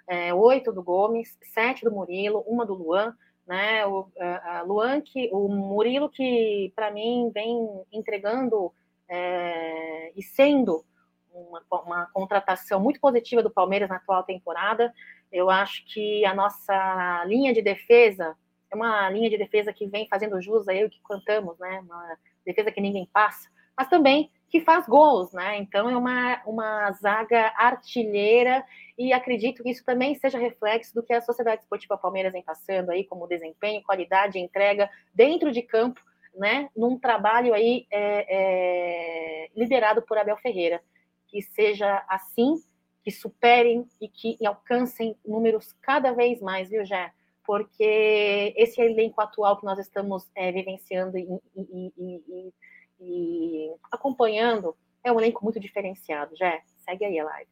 É, 0.07 0.33
8 0.33 0.71
do 0.71 0.81
Gomes, 0.81 1.37
7 1.53 1.83
do 1.83 1.91
Murilo, 1.91 2.43
uma 2.47 2.65
do 2.65 2.73
Luan, 2.73 3.15
né? 3.45 3.85
O 3.85 4.01
uh, 4.01 4.65
Luan, 4.65 5.01
que, 5.01 5.29
o 5.31 5.47
Murilo, 5.49 6.09
que 6.09 6.71
para 6.75 6.91
mim 6.91 7.29
vem 7.33 7.83
entregando 7.91 8.73
é, 9.07 10.11
e 10.15 10.23
sendo 10.23 10.85
uma, 11.33 11.63
uma 11.83 12.05
contratação 12.07 12.79
muito 12.79 12.99
positiva 12.99 13.43
do 13.43 13.51
Palmeiras 13.51 13.89
na 13.89 13.97
atual 13.97 14.23
temporada. 14.23 14.93
Eu 15.31 15.49
acho 15.49 15.85
que 15.85 16.25
a 16.25 16.33
nossa 16.33 17.23
linha 17.25 17.53
de 17.53 17.61
defesa 17.61 18.35
é 18.71 18.75
uma 18.75 19.09
linha 19.09 19.29
de 19.29 19.37
defesa 19.37 19.73
que 19.73 19.87
vem 19.87 20.07
fazendo 20.07 20.41
jus 20.41 20.67
a 20.67 20.75
eu 20.75 20.89
que 20.89 21.01
cantamos, 21.07 21.57
né? 21.59 21.79
Uma 21.79 22.17
defesa 22.45 22.71
que 22.71 22.81
ninguém 22.81 23.07
passa, 23.11 23.49
mas 23.75 23.87
também 23.87 24.31
que 24.49 24.61
faz 24.61 24.87
gols, 24.87 25.31
né? 25.31 25.57
Então 25.57 25.89
é 25.89 25.95
uma, 25.95 26.41
uma 26.45 26.91
zaga 26.93 27.53
artilheira 27.55 28.65
e 28.97 29.13
acredito 29.13 29.63
que 29.63 29.69
isso 29.69 29.85
também 29.85 30.15
seja 30.15 30.39
reflexo 30.39 30.93
do 30.93 31.03
que 31.03 31.13
a 31.13 31.21
Sociedade 31.21 31.61
Esportiva 31.61 31.97
Palmeiras 31.97 32.33
vem 32.33 32.43
passando 32.43 32.89
aí 32.89 33.03
como 33.03 33.27
desempenho, 33.27 33.83
qualidade, 33.83 34.39
entrega 34.39 34.89
dentro 35.13 35.51
de 35.51 35.61
campo, 35.61 36.01
né? 36.35 36.69
Num 36.75 36.97
trabalho 36.97 37.53
aí 37.53 37.85
é, 37.91 38.25
é, 38.29 39.49
liderado 39.55 40.01
por 40.01 40.17
Abel 40.17 40.37
Ferreira, 40.37 40.81
que 41.29 41.41
seja 41.41 42.03
assim, 42.09 42.55
que 43.03 43.11
superem 43.11 43.87
e 44.01 44.07
que 44.07 44.37
alcancem 44.45 45.15
números 45.25 45.73
cada 45.81 46.11
vez 46.11 46.41
mais, 46.41 46.69
viu, 46.69 46.83
Jé? 46.85 47.13
porque 47.49 48.53
esse 48.55 48.79
elenco 48.79 49.19
atual 49.19 49.57
que 49.57 49.65
nós 49.65 49.79
estamos 49.79 50.29
é, 50.35 50.51
vivenciando 50.51 51.17
e, 51.17 51.27
e, 51.55 51.93
e, 51.97 52.53
e, 52.99 53.75
acompanhando 53.91 54.77
é 55.03 55.11
um 55.11 55.19
elenco 55.19 55.43
muito 55.43 55.59
diferenciado. 55.59 56.35
Já 56.35 56.61
segue 56.85 57.05
aí 57.05 57.17
a 57.17 57.25
live. 57.25 57.49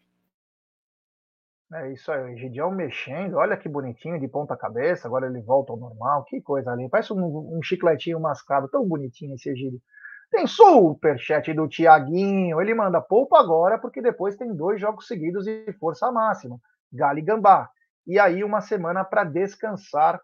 É 1.73 1.91
isso 1.93 2.11
aí, 2.11 2.31
o 2.31 2.37
Gideão 2.37 2.69
mexendo, 2.69 3.37
olha 3.37 3.57
que 3.57 3.67
bonitinho, 3.67 4.19
de 4.19 4.27
ponta 4.27 4.55
cabeça, 4.55 5.07
agora 5.07 5.25
ele 5.25 5.41
volta 5.41 5.71
ao 5.71 5.79
normal, 5.79 6.25
que 6.25 6.39
coisa 6.41 6.71
ali, 6.71 6.87
parece 6.87 7.11
um, 7.11 7.57
um 7.57 7.61
chicletinho 7.63 8.19
mascado, 8.19 8.69
tão 8.69 8.87
bonitinho 8.87 9.33
esse 9.33 9.49
Egídio. 9.49 9.81
Tem 10.29 10.45
superchat 10.45 11.53
do 11.53 11.67
Tiaguinho, 11.67 12.59
ele 12.61 12.73
manda 12.73 13.01
poupa 13.01 13.39
agora, 13.39 13.77
porque 13.77 14.01
depois 14.01 14.35
tem 14.35 14.53
dois 14.53 14.79
jogos 14.79 15.07
seguidos 15.07 15.45
de 15.45 15.71
força 15.79 16.11
máxima, 16.11 16.59
Galo 16.91 17.19
e 17.19 17.21
Gambá 17.21 17.69
e 18.07 18.17
aí 18.17 18.43
uma 18.43 18.61
semana 18.61 19.03
para 19.03 19.25
descansar 19.25 20.19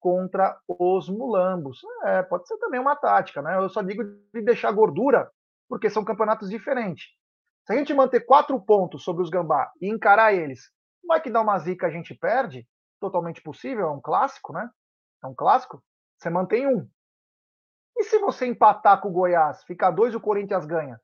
contra 0.00 0.58
os 0.66 1.08
mulambos. 1.08 1.78
É, 2.04 2.22
pode 2.24 2.48
ser 2.48 2.58
também 2.58 2.80
uma 2.80 2.96
tática, 2.96 3.40
né? 3.40 3.56
Eu 3.56 3.68
só 3.70 3.80
digo 3.80 4.02
de 4.34 4.42
deixar 4.42 4.72
gordura, 4.72 5.30
porque 5.68 5.88
são 5.88 6.04
campeonatos 6.04 6.50
diferentes. 6.50 7.04
Se 7.64 7.72
a 7.72 7.76
gente 7.76 7.94
manter 7.94 8.26
quatro 8.26 8.60
pontos 8.60 9.04
sobre 9.04 9.22
os 9.22 9.30
gambá 9.30 9.70
e 9.80 9.88
encarar 9.88 10.34
eles, 10.34 10.68
vai 11.06 11.20
que 11.20 11.30
dá 11.30 11.40
uma 11.40 11.56
zica 11.60 11.86
a 11.86 11.90
gente 11.90 12.12
perde? 12.12 12.66
Totalmente 13.00 13.40
possível, 13.40 13.86
é 13.86 13.90
um 13.90 14.00
clássico, 14.00 14.52
né? 14.52 14.68
É 15.22 15.26
um 15.28 15.34
clássico. 15.34 15.80
Você 16.18 16.28
mantém 16.28 16.66
um. 16.66 16.88
E 18.02 18.04
se 18.04 18.18
você 18.18 18.46
empatar 18.46 19.00
com 19.00 19.10
o 19.10 19.12
Goiás, 19.12 19.62
fica 19.62 19.88
dois 19.88 20.12
e 20.12 20.16
o 20.16 20.20
Corinthians 20.20 20.66
ganha? 20.66 21.00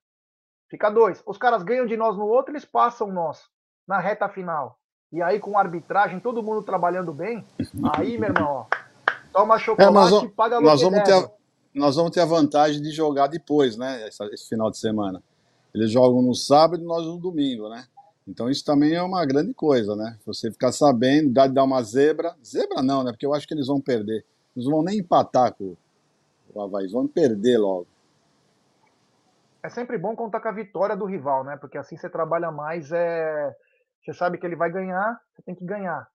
Fica 0.69 0.91
dois. 0.91 1.23
Os 1.25 1.39
caras 1.39 1.63
ganham 1.63 1.87
de 1.87 1.97
nós 1.97 2.17
no 2.17 2.27
outro, 2.27 2.51
eles 2.51 2.65
passam 2.65 3.07
nós 3.13 3.41
na 3.87 4.01
reta 4.01 4.29
final 4.29 4.77
e 5.13 5.23
aí 5.23 5.39
com 5.39 5.57
arbitragem, 5.57 6.19
todo 6.19 6.43
mundo 6.43 6.61
trabalhando 6.61 7.13
bem, 7.13 7.47
aí, 7.95 8.19
meu 8.19 8.31
irmão, 8.31 8.49
ó, 8.49 8.67
toma 9.33 9.57
chocolate 9.61 9.91
é, 9.91 9.95
nós, 9.95 10.25
e 10.25 10.29
paga 10.29 10.61
nós 10.61 10.83
vamos 10.83 11.03
ter 11.05 11.13
a, 11.13 11.31
Nós 11.73 11.95
vamos 11.95 12.11
ter 12.11 12.21
a 12.21 12.27
vantagem 12.27 12.83
de 12.83 12.91
jogar 12.91 13.29
depois, 13.29 13.77
né, 13.77 14.09
esse, 14.09 14.21
esse 14.35 14.49
final 14.49 14.69
de 14.69 14.79
semana. 14.79 15.23
Eles 15.73 15.93
jogam 15.93 16.21
no 16.21 16.35
sábado 16.35 16.83
e 16.83 16.85
nós 16.85 17.07
no 17.07 17.17
domingo, 17.17 17.69
né? 17.69 17.87
Então 18.27 18.51
isso 18.51 18.65
também 18.65 18.95
é 18.95 19.03
uma 19.03 19.25
grande 19.25 19.55
coisa, 19.55 19.95
né? 19.95 20.19
Você 20.27 20.51
ficar 20.51 20.73
sabendo, 20.73 21.33
dá 21.33 21.47
de 21.47 21.55
dar 21.55 21.63
uma 21.63 21.81
zebra. 21.83 22.35
Zebra 22.45 22.83
não, 22.83 23.05
né? 23.05 23.13
Porque 23.13 23.25
eu 23.25 23.33
acho 23.33 23.47
que 23.47 23.55
eles 23.55 23.69
vão 23.69 23.81
perder. 23.81 24.25
Eles 24.57 24.67
não 24.67 24.73
vão 24.73 24.83
nem 24.83 24.99
empatar 24.99 25.55
com 25.55 25.77
o 26.55 26.63
Havaí, 26.63 26.87
vão 26.91 27.07
perder 27.07 27.59
logo. 27.59 27.87
É 29.63 29.69
sempre 29.69 29.99
bom 29.99 30.15
contar 30.15 30.41
com 30.41 30.49
a 30.49 30.53
vitória 30.53 30.97
do 30.97 31.05
rival, 31.05 31.45
né? 31.45 31.57
Porque 31.57 31.77
assim 31.77 31.97
você 31.97 32.09
trabalha 32.09 32.51
mais 32.51 32.93
é, 32.93 33.55
você 34.03 34.15
sabe 34.15 34.39
que 34.39 34.47
ele 34.47 34.57
vai 34.57 34.71
ganhar, 34.71 35.21
você 35.35 35.43
tem 35.43 35.55
que 35.55 35.65
ganhar. 35.65 36.09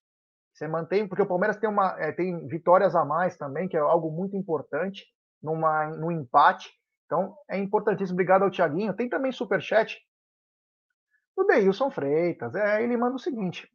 Você 0.53 0.67
mantém, 0.67 1.07
porque 1.07 1.21
o 1.21 1.27
Palmeiras 1.27 1.57
tem, 1.57 1.69
uma, 1.69 1.95
é, 1.99 2.11
tem 2.11 2.47
vitórias 2.47 2.95
a 2.95 3.03
mais 3.03 3.35
também, 3.37 3.67
que 3.67 3.75
é 3.75 3.79
algo 3.79 4.11
muito 4.11 4.37
importante 4.37 5.05
numa, 5.41 5.87
no 5.87 6.11
empate. 6.11 6.71
Então 7.05 7.35
é 7.49 7.57
importantíssimo. 7.57 8.15
Obrigado 8.15 8.43
ao 8.43 8.51
Tiaguinho. 8.51 8.95
Tem 8.95 9.09
também 9.09 9.31
superchat 9.31 9.99
do 11.35 11.45
Deilson 11.45 11.91
Freitas. 11.91 12.55
É, 12.55 12.83
ele 12.83 12.97
manda 12.97 13.15
o 13.15 13.19
seguinte: 13.19 13.71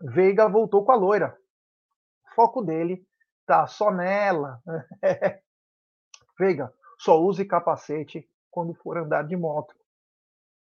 Veiga 0.00 0.48
voltou 0.48 0.84
com 0.84 0.92
a 0.92 0.96
loira. 0.96 1.36
O 2.30 2.34
foco 2.34 2.62
dele 2.62 3.06
tá 3.46 3.66
só 3.66 3.90
nela. 3.90 4.60
Veiga, 6.40 6.72
só 6.98 7.20
use 7.20 7.44
capacete 7.44 8.26
quando 8.50 8.72
for 8.72 8.96
andar 8.96 9.24
de 9.24 9.36
moto. 9.36 9.74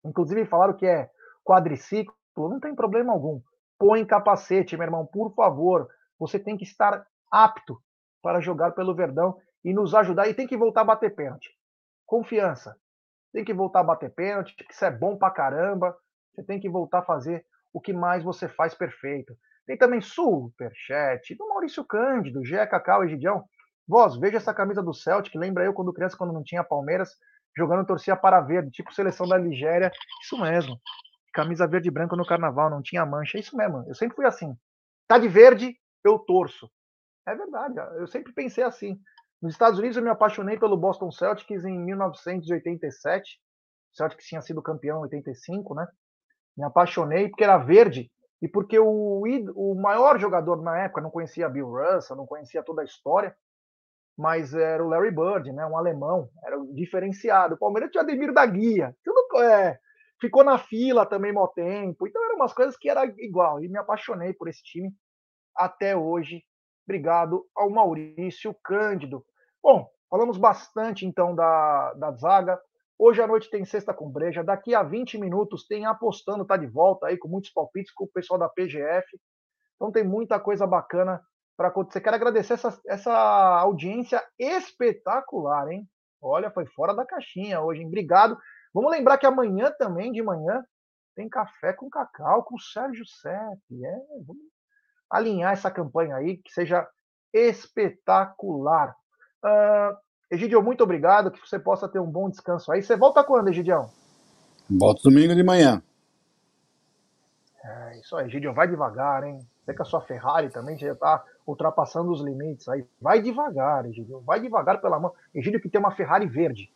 Inclusive 0.03 0.43
falaram 0.47 0.75
que 0.75 0.87
é 0.87 1.09
quadriciclo 1.45 2.17
não 2.35 2.59
tem 2.59 2.75
problema 2.75 3.13
algum. 3.13 3.41
Põe 3.79 4.05
capacete, 4.05 4.75
meu 4.75 4.85
irmão, 4.85 5.05
por 5.05 5.33
favor. 5.33 5.87
Você 6.19 6.39
tem 6.39 6.57
que 6.57 6.63
estar 6.63 7.05
apto 7.31 7.81
para 8.21 8.41
jogar 8.41 8.71
pelo 8.71 8.95
Verdão 8.95 9.37
e 9.63 9.73
nos 9.73 9.95
ajudar. 9.95 10.27
E 10.27 10.33
tem 10.33 10.47
que 10.47 10.57
voltar 10.57 10.81
a 10.81 10.85
bater 10.85 11.15
pênalti. 11.15 11.49
Confiança. 12.05 12.75
Tem 13.31 13.43
que 13.43 13.53
voltar 13.53 13.79
a 13.81 13.83
bater 13.83 14.13
pênalti, 14.13 14.55
que 14.55 14.71
isso 14.71 14.85
é 14.85 14.91
bom 14.91 15.17
pra 15.17 15.31
caramba. 15.31 15.95
Você 16.33 16.43
tem 16.43 16.59
que 16.59 16.69
voltar 16.69 16.99
a 16.99 17.05
fazer 17.05 17.45
o 17.73 17.81
que 17.81 17.93
mais 17.93 18.23
você 18.23 18.47
faz 18.47 18.73
perfeito. 18.73 19.35
Tem 19.65 19.77
também 19.77 20.01
superchat 20.01 21.35
do 21.35 21.47
Maurício 21.47 21.83
Cândido, 21.83 22.45
Gé 22.45 22.65
Cacau 22.65 23.03
e 23.03 23.09
Gidião. 23.09 23.43
Voz, 23.87 24.17
veja 24.17 24.37
essa 24.37 24.53
camisa 24.53 24.83
do 24.83 24.93
Celtic, 24.93 25.35
lembra 25.35 25.63
eu 25.63 25.73
quando 25.73 25.93
criança, 25.93 26.17
quando 26.17 26.33
não 26.33 26.43
tinha 26.43 26.63
Palmeiras, 26.63 27.15
jogando 27.55 27.85
torcia 27.85 28.15
para 28.15 28.41
verde, 28.41 28.71
tipo 28.71 28.93
seleção 28.93 29.27
da 29.27 29.37
Nigéria. 29.37 29.91
Isso 30.21 30.37
mesmo 30.39 30.79
camisa 31.37 31.67
verde 31.67 31.87
e 31.87 31.91
branco 31.91 32.15
no 32.15 32.25
carnaval, 32.25 32.67
não 32.67 32.81
tinha 32.81 33.05
mancha. 33.05 33.37
É 33.37 33.41
isso 33.41 33.55
mesmo, 33.55 33.85
eu 33.87 33.93
sempre 33.93 34.15
fui 34.15 34.25
assim. 34.25 34.57
Tá 35.07 35.19
de 35.19 35.27
verde, 35.27 35.77
eu 36.03 36.17
torço. 36.17 36.67
É 37.27 37.35
verdade, 37.35 37.75
eu 37.99 38.07
sempre 38.07 38.33
pensei 38.33 38.63
assim. 38.63 38.99
Nos 39.39 39.53
Estados 39.53 39.77
Unidos 39.77 39.95
eu 39.95 40.03
me 40.03 40.09
apaixonei 40.09 40.57
pelo 40.57 40.75
Boston 40.75 41.11
Celtics 41.11 41.63
em 41.63 41.77
1987. 41.77 43.39
O 43.93 43.95
Celtics 43.95 44.25
tinha 44.25 44.41
sido 44.41 44.63
campeão 44.63 44.97
em 44.97 45.01
85, 45.01 45.75
né? 45.75 45.87
Me 46.57 46.63
apaixonei 46.63 47.29
porque 47.29 47.43
era 47.43 47.59
verde 47.59 48.11
e 48.41 48.47
porque 48.47 48.79
o, 48.79 49.23
o 49.55 49.75
maior 49.79 50.19
jogador 50.19 50.59
na 50.63 50.79
época, 50.79 51.01
não 51.01 51.11
conhecia 51.11 51.47
Bill 51.47 51.69
Russell, 51.69 52.15
não 52.15 52.25
conhecia 52.25 52.63
toda 52.63 52.81
a 52.81 52.85
história, 52.85 53.35
mas 54.17 54.53
era 54.53 54.83
o 54.83 54.89
Larry 54.89 55.11
Bird, 55.11 55.51
né? 55.51 55.65
Um 55.65 55.77
alemão, 55.77 56.29
era 56.43 56.57
diferenciado. 56.73 57.55
O 57.55 57.57
Palmeiras 57.57 57.91
tinha 57.91 58.03
Ademir 58.03 58.33
da 58.33 58.45
Guia, 58.45 58.95
tudo 59.03 59.43
é, 59.43 59.77
ficou 60.19 60.43
na 60.43 60.57
fila 60.57 61.05
também 61.05 61.31
mó 61.31 61.47
tempo. 61.47 62.07
Então 62.07 62.23
eram 62.25 62.35
umas 62.35 62.53
coisas 62.53 62.75
que 62.77 62.89
era 62.89 63.05
igual. 63.17 63.63
E 63.63 63.67
me 63.67 63.77
apaixonei 63.77 64.33
por 64.33 64.47
esse 64.47 64.63
time 64.63 64.91
até 65.55 65.95
hoje. 65.95 66.43
Obrigado 66.87 67.45
ao 67.55 67.69
Maurício 67.69 68.55
Cândido. 68.63 69.23
Bom, 69.61 69.87
falamos 70.09 70.37
bastante 70.37 71.05
então 71.05 71.35
da, 71.35 71.93
da 71.93 72.11
zaga. 72.13 72.59
Hoje 72.97 73.21
à 73.21 73.27
noite 73.27 73.49
tem 73.49 73.63
sexta 73.65 73.93
com 73.93 74.09
breja. 74.09 74.43
Daqui 74.43 74.73
a 74.73 74.81
20 74.81 75.19
minutos 75.19 75.67
tem 75.67 75.85
apostando, 75.85 76.45
tá 76.45 76.57
de 76.57 76.65
volta 76.65 77.07
aí 77.07 77.17
com 77.17 77.27
muitos 77.27 77.51
palpites 77.51 77.93
com 77.93 78.05
o 78.05 78.11
pessoal 78.11 78.39
da 78.39 78.49
PGF. 78.49 79.05
Então 79.75 79.91
tem 79.91 80.03
muita 80.03 80.39
coisa 80.39 80.65
bacana 80.65 81.21
para 81.57 81.69
acontecer. 81.69 81.99
Quero 81.99 82.15
agradecer 82.15 82.53
essa, 82.53 82.79
essa 82.85 83.11
audiência 83.59 84.23
espetacular, 84.37 85.69
hein? 85.71 85.89
Olha, 86.21 86.51
foi 86.51 86.65
fora 86.67 86.93
da 86.93 87.05
caixinha 87.05 87.59
hoje, 87.59 87.81
hein? 87.81 87.87
Obrigado. 87.87 88.37
Vamos 88.73 88.91
lembrar 88.91 89.17
que 89.17 89.25
amanhã 89.25 89.73
também, 89.77 90.11
de 90.11 90.21
manhã, 90.21 90.63
tem 91.15 91.27
café 91.27 91.73
com 91.73 91.89
cacau 91.89 92.43
com 92.43 92.55
o 92.55 92.61
Sérgio 92.61 93.05
Sepp. 93.05 93.83
É, 93.83 93.97
vamos 94.25 94.43
alinhar 95.09 95.53
essa 95.53 95.71
campanha 95.71 96.15
aí, 96.15 96.37
que 96.37 96.51
seja 96.51 96.87
espetacular. 97.33 98.95
Uh, 99.43 99.97
Egidio, 100.29 100.61
muito 100.61 100.83
obrigado, 100.83 101.31
que 101.31 101.39
você 101.39 101.57
possa 101.57 101.87
ter 101.87 101.99
um 101.99 102.11
bom 102.11 102.29
descanso 102.29 102.71
aí. 102.71 102.83
Você 102.83 102.95
volta 102.95 103.23
quando, 103.23 103.47
Egidião? 103.47 103.89
Volto 104.69 105.03
domingo 105.03 105.33
de 105.33 105.43
manhã. 105.43 105.81
É, 107.63 107.99
isso 107.99 108.15
aí, 108.15 108.27
Egidio, 108.27 108.53
vai 108.53 108.67
devagar, 108.67 109.23
hein? 109.23 109.39
Você 109.67 109.73
com 109.73 109.83
a 109.83 109.85
sua 109.85 109.99
Ferrari 109.99 110.49
também 110.49 110.77
já 110.77 110.93
está 110.93 111.21
ultrapassando 111.45 112.09
os 112.09 112.21
limites 112.21 112.69
aí. 112.69 112.85
Vai 113.01 113.21
devagar, 113.21 113.85
Egidio, 113.85 114.21
vai 114.21 114.39
devagar 114.39 114.79
pela 114.79 114.97
mão. 114.97 115.11
Egidio 115.35 115.59
que 115.59 115.67
tem 115.67 115.77
uma 115.77 115.91
Ferrari 115.91 116.25
verde, 116.25 116.71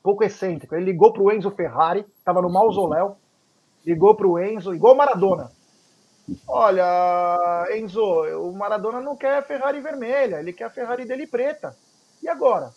pouco 0.00 0.22
excêntrico. 0.22 0.76
Ele 0.76 0.84
ligou 0.84 1.12
para 1.12 1.22
o 1.22 1.32
Enzo 1.32 1.50
Ferrari, 1.50 2.06
estava 2.16 2.40
no 2.40 2.48
mausoléu, 2.48 3.16
ligou 3.84 4.14
para 4.14 4.28
o 4.28 4.38
Enzo, 4.38 4.72
igual 4.72 4.94
Maradona. 4.94 5.50
Olha, 6.46 7.66
Enzo, 7.74 8.00
o 8.00 8.52
Maradona 8.52 9.00
não 9.00 9.16
quer 9.16 9.38
a 9.38 9.42
Ferrari 9.42 9.80
vermelha, 9.80 10.36
ele 10.36 10.52
quer 10.52 10.66
a 10.66 10.70
Ferrari 10.70 11.04
dele 11.04 11.26
preta. 11.26 11.74
E 12.22 12.28
agora? 12.28 12.70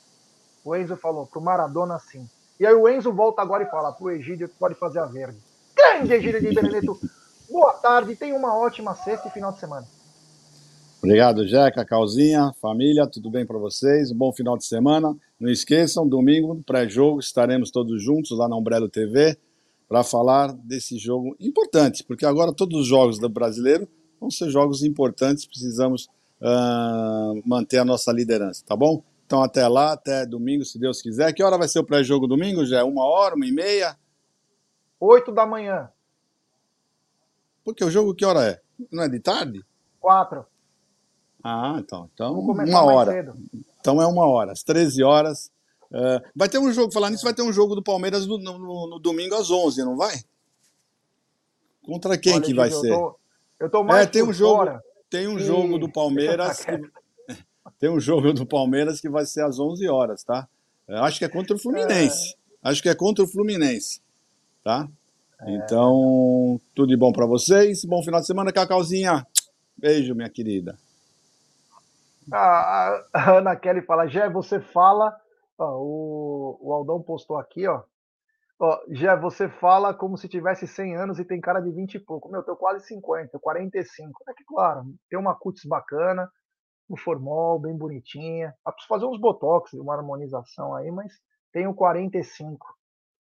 O 0.65 0.75
Enzo 0.75 0.97
falou, 0.97 1.27
pro 1.27 1.39
Maradona 1.39 1.99
sim. 1.99 2.27
E 2.59 2.65
aí 2.65 2.73
o 2.73 2.89
Enzo 2.89 3.13
volta 3.13 3.43
agora 3.43 3.61
e 3.61 3.69
fala, 3.69 3.91
pro 3.91 4.09
Egídio 4.09 4.49
pode 4.57 4.73
fazer 4.73 4.97
a 4.97 5.05
verde. 5.05 5.37
Grande 5.75 6.11
Egídio 6.11 6.41
de 6.41 6.55
Benedetto. 6.55 6.97
Boa 7.53 7.73
tarde, 7.73 8.15
tenha 8.15 8.35
uma 8.35 8.57
ótima 8.57 8.95
sexta 8.95 9.27
e 9.27 9.31
final 9.31 9.51
de 9.51 9.59
semana. 9.59 9.85
Obrigado, 10.97 11.47
Jeca, 11.47 11.85
Calzinha, 11.85 12.51
família, 12.59 13.05
tudo 13.05 13.29
bem 13.29 13.45
para 13.45 13.59
vocês? 13.59 14.09
Um 14.09 14.17
bom 14.17 14.33
final 14.33 14.57
de 14.57 14.65
semana. 14.65 15.15
Não 15.39 15.51
esqueçam, 15.51 16.07
domingo, 16.07 16.63
pré-jogo, 16.65 17.19
estaremos 17.19 17.69
todos 17.69 18.01
juntos 18.01 18.35
lá 18.35 18.49
na 18.49 18.57
Umbrello 18.57 18.89
TV 18.89 19.37
para 19.87 20.03
falar 20.03 20.51
desse 20.51 20.97
jogo 20.97 21.35
importante, 21.39 22.03
porque 22.03 22.25
agora 22.25 22.51
todos 22.51 22.79
os 22.81 22.87
jogos 22.87 23.19
do 23.19 23.29
brasileiro 23.29 23.87
vão 24.19 24.31
ser 24.31 24.49
jogos 24.49 24.81
importantes, 24.81 25.45
precisamos 25.45 26.09
uh, 26.41 27.39
manter 27.45 27.77
a 27.77 27.85
nossa 27.85 28.11
liderança, 28.11 28.63
tá 28.65 28.75
bom? 28.75 29.03
Então 29.27 29.43
até 29.43 29.67
lá, 29.67 29.93
até 29.93 30.25
domingo, 30.25 30.65
se 30.65 30.79
Deus 30.79 31.03
quiser. 31.03 31.31
Que 31.33 31.43
hora 31.43 31.59
vai 31.59 31.67
ser 31.67 31.77
o 31.77 31.83
pré-jogo 31.83 32.25
domingo, 32.25 32.65
já? 32.65 32.83
Uma 32.83 33.05
hora, 33.05 33.35
uma 33.35 33.45
e 33.45 33.51
meia? 33.51 33.95
Oito 34.99 35.31
da 35.31 35.45
manhã. 35.45 35.91
Porque 37.63 37.83
o 37.83 37.91
jogo 37.91 38.13
que 38.13 38.25
hora 38.25 38.43
é? 38.45 38.61
Não 38.91 39.03
é 39.03 39.09
de 39.09 39.19
tarde? 39.19 39.63
Quatro. 39.99 40.45
Ah, 41.43 41.75
então. 41.77 42.09
Então, 42.13 42.39
uma 42.39 42.83
hora. 42.83 43.35
Então 43.79 44.01
é 44.01 44.07
uma 44.07 44.25
hora. 44.25 44.51
Às 44.51 44.63
13 44.63 45.03
horas. 45.03 45.51
Uh, 45.91 46.19
vai 46.35 46.49
ter 46.49 46.57
um 46.57 46.71
jogo, 46.71 46.91
falando 46.91 47.11
nisso, 47.11 47.23
vai 47.23 47.33
ter 47.33 47.43
um 47.43 47.53
jogo 47.53 47.75
do 47.75 47.83
Palmeiras 47.83 48.25
no, 48.25 48.37
no, 48.39 48.87
no 48.87 48.99
domingo 48.99 49.35
às 49.35 49.51
11, 49.51 49.83
não 49.83 49.95
vai? 49.95 50.15
Contra 51.85 52.17
quem 52.17 52.33
Olha, 52.33 52.41
que 52.41 52.53
vai 52.53 52.69
eu 52.69 52.79
ser? 52.79 52.89
Tô, 52.89 53.19
eu 53.59 53.69
tô 53.69 53.83
mais 53.83 54.07
é, 54.07 54.09
tem 54.09 54.23
um 54.23 54.33
jogo, 54.33 54.55
fora. 54.55 54.83
Tem 55.09 55.27
um 55.27 55.37
e... 55.37 55.43
jogo 55.43 55.77
do 55.77 55.87
Palmeiras. 55.91 56.65
que, 56.65 56.81
tem 57.77 57.89
um 57.89 57.99
jogo 57.99 58.33
do 58.33 58.45
Palmeiras 58.45 58.99
que 58.99 59.07
vai 59.07 59.25
ser 59.25 59.43
às 59.43 59.59
11 59.59 59.87
horas, 59.87 60.23
tá? 60.23 60.47
Eu 60.87 61.03
acho 61.03 61.19
que 61.19 61.25
é 61.25 61.29
contra 61.29 61.55
o 61.55 61.59
Fluminense. 61.59 62.33
É... 62.63 62.69
Acho 62.69 62.81
que 62.81 62.89
é 62.89 62.95
contra 62.95 63.23
o 63.23 63.27
Fluminense, 63.27 64.01
tá? 64.63 64.89
É... 65.45 65.55
Então, 65.55 66.59
tudo 66.75 66.89
de 66.89 66.97
bom 66.97 67.11
para 67.11 67.25
vocês. 67.25 67.83
Bom 67.85 68.01
final 68.03 68.19
de 68.19 68.27
semana, 68.27 68.51
Cacauzinha. 68.51 69.25
Beijo, 69.77 70.15
minha 70.15 70.29
querida. 70.29 70.77
A, 72.31 73.03
Ana 73.13 73.55
Kelly 73.55 73.81
fala, 73.81 74.07
Jé, 74.07 74.29
você 74.29 74.59
fala. 74.59 75.15
Ó, 75.57 75.77
o, 75.77 76.59
o 76.61 76.73
Aldão 76.73 77.01
postou 77.01 77.37
aqui, 77.37 77.67
ó. 77.67 77.83
Ó, 78.59 78.79
Jé, 78.89 79.15
você 79.17 79.49
fala 79.49 79.93
como 79.93 80.17
se 80.17 80.27
tivesse 80.29 80.67
100 80.67 80.95
anos 80.95 81.19
e 81.19 81.25
tem 81.25 81.41
cara 81.41 81.59
de 81.59 81.71
20 81.71 81.95
e 81.95 81.99
pouco. 81.99 82.29
Meu, 82.29 82.39
eu 82.39 82.45
tenho 82.45 82.57
quase 82.57 82.85
50, 82.87 83.37
45. 83.39 84.23
É 84.29 84.33
que, 84.33 84.43
claro, 84.45 84.85
tem 85.09 85.19
uma 85.19 85.35
cutis 85.35 85.65
bacana, 85.65 86.29
um 86.89 86.95
formol 86.95 87.59
bem 87.59 87.75
bonitinha. 87.75 88.53
Dá 88.65 88.71
para 88.71 88.85
fazer 88.87 89.05
uns 89.05 89.19
botox, 89.19 89.73
uma 89.73 89.95
harmonização 89.95 90.75
aí, 90.75 90.89
mas 90.91 91.11
tenho 91.51 91.73
45. 91.73 92.65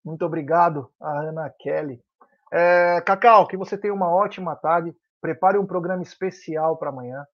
Muito 0.07 0.25
obrigado, 0.25 0.89
a 1.01 1.19
Ana 1.19 1.49
Kelly. 1.49 2.01
É, 2.49 3.01
Cacau, 3.01 3.45
que 3.45 3.57
você 3.57 3.77
tenha 3.77 3.93
uma 3.93 4.09
ótima 4.09 4.55
tarde. 4.55 4.95
Prepare 5.19 5.57
um 5.57 5.67
programa 5.67 6.01
especial 6.01 6.77
para 6.77 6.87
amanhã. 6.87 7.25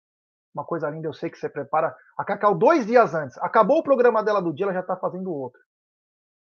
Uma 0.56 0.66
coisa 0.66 0.90
linda, 0.90 1.08
eu 1.08 1.14
sei 1.14 1.30
que 1.30 1.38
você 1.38 1.48
prepara. 1.48 1.96
A 2.18 2.26
Cacau, 2.26 2.56
dois 2.56 2.88
dias 2.88 3.14
antes, 3.14 3.38
acabou 3.38 3.78
o 3.78 3.84
programa 3.84 4.24
dela 4.24 4.42
do 4.42 4.52
dia, 4.52 4.66
ela 4.66 4.74
já 4.74 4.80
está 4.80 4.96
fazendo 4.96 5.32
outro. 5.32 5.62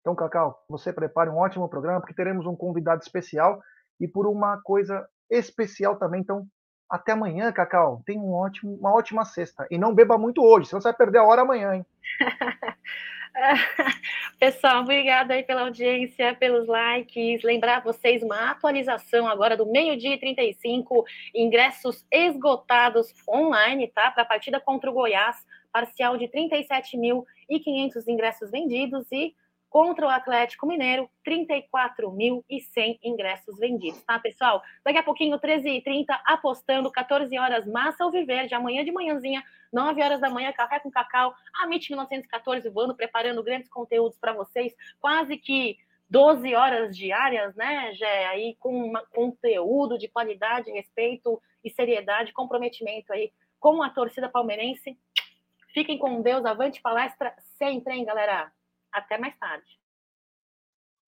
Então, 0.02 0.16
Cacau, 0.16 0.66
você 0.68 0.92
prepare 0.92 1.30
um 1.30 1.38
ótimo 1.38 1.70
programa, 1.70 2.00
porque 2.00 2.16
teremos 2.16 2.48
um 2.48 2.56
convidado 2.56 3.04
especial 3.04 3.62
e 4.00 4.08
por 4.08 4.26
uma 4.26 4.60
coisa 4.64 5.08
especial 5.30 5.96
também. 6.00 6.22
Então, 6.22 6.48
até 6.90 7.12
amanhã, 7.12 7.52
Cacau. 7.52 8.02
Tenha 8.06 8.20
um 8.20 8.34
ótimo, 8.34 8.76
uma 8.76 8.94
ótima 8.94 9.26
sexta. 9.26 9.68
E 9.70 9.78
não 9.78 9.94
beba 9.94 10.18
muito 10.18 10.44
hoje, 10.44 10.68
senão 10.70 10.82
você 10.82 10.90
vai 10.90 10.98
perder 10.98 11.20
a 11.20 11.24
hora 11.24 11.42
amanhã, 11.42 11.76
hein? 11.76 11.86
Pessoal, 14.40 14.82
obrigada 14.82 15.34
aí 15.34 15.44
pela 15.44 15.62
audiência, 15.62 16.36
pelos 16.36 16.68
likes. 16.68 17.44
Lembrar 17.44 17.84
vocês 17.84 18.24
uma 18.24 18.52
atualização 18.52 19.28
agora 19.28 19.58
do 19.58 19.66
meio-dia 19.66 20.14
e 20.14 20.20
35, 20.20 21.04
ingressos 21.34 22.06
esgotados 22.12 23.14
online, 23.28 23.88
tá? 23.88 24.12
Para 24.12 24.24
a 24.24 24.28
partida 24.28 24.60
contra 24.60 24.90
o 24.90 24.94
Goiás, 24.94 25.38
parcial 25.72 26.18
de 26.18 26.28
37.500 26.30 28.08
ingressos 28.08 28.52
vendidos 28.52 29.06
e 29.12 29.36
contra 29.76 30.06
o 30.06 30.10
Atlético 30.10 30.66
Mineiro, 30.66 31.10
34.100 31.28 32.98
ingressos 33.04 33.60
vendidos, 33.60 34.02
tá, 34.06 34.18
pessoal? 34.18 34.64
Daqui 34.86 35.00
a 35.00 35.04
pouquinho, 35.04 35.38
13h30, 35.38 36.18
apostando, 36.24 36.90
14 36.90 37.38
horas, 37.38 37.68
Massa 37.68 38.06
Alviverde, 38.06 38.56
amanhã 38.56 38.86
de 38.86 38.94
manhãzinha, 38.94 39.44
9 39.74 40.02
horas 40.02 40.22
da 40.22 40.30
manhã, 40.30 40.54
Café 40.54 40.80
com 40.80 40.90
Cacau, 40.90 41.36
a 41.54 41.66
MIT 41.66 41.90
1914 41.90 42.70
voando, 42.70 42.96
preparando 42.96 43.44
grandes 43.44 43.68
conteúdos 43.68 44.18
para 44.18 44.32
vocês, 44.32 44.74
quase 44.98 45.36
que 45.36 45.76
12 46.10 46.56
horas 46.56 46.96
diárias, 46.96 47.54
né, 47.58 47.92
Gé, 47.96 48.28
aí 48.28 48.56
com 48.62 48.74
uma, 48.74 49.06
conteúdo 49.08 49.98
de 49.98 50.08
qualidade, 50.08 50.72
respeito 50.72 51.42
e 51.62 51.70
seriedade, 51.70 52.32
comprometimento 52.32 53.12
aí 53.12 53.30
com 53.60 53.84
a 53.84 53.90
torcida 53.90 54.30
palmeirense. 54.30 54.98
Fiquem 55.74 55.98
com 55.98 56.22
Deus, 56.22 56.46
avante 56.46 56.82
palestra 56.82 57.36
sempre, 57.58 57.94
hein, 57.94 58.06
galera? 58.06 58.50
Até 58.96 59.18
mais 59.18 59.38
tarde. 59.38 59.68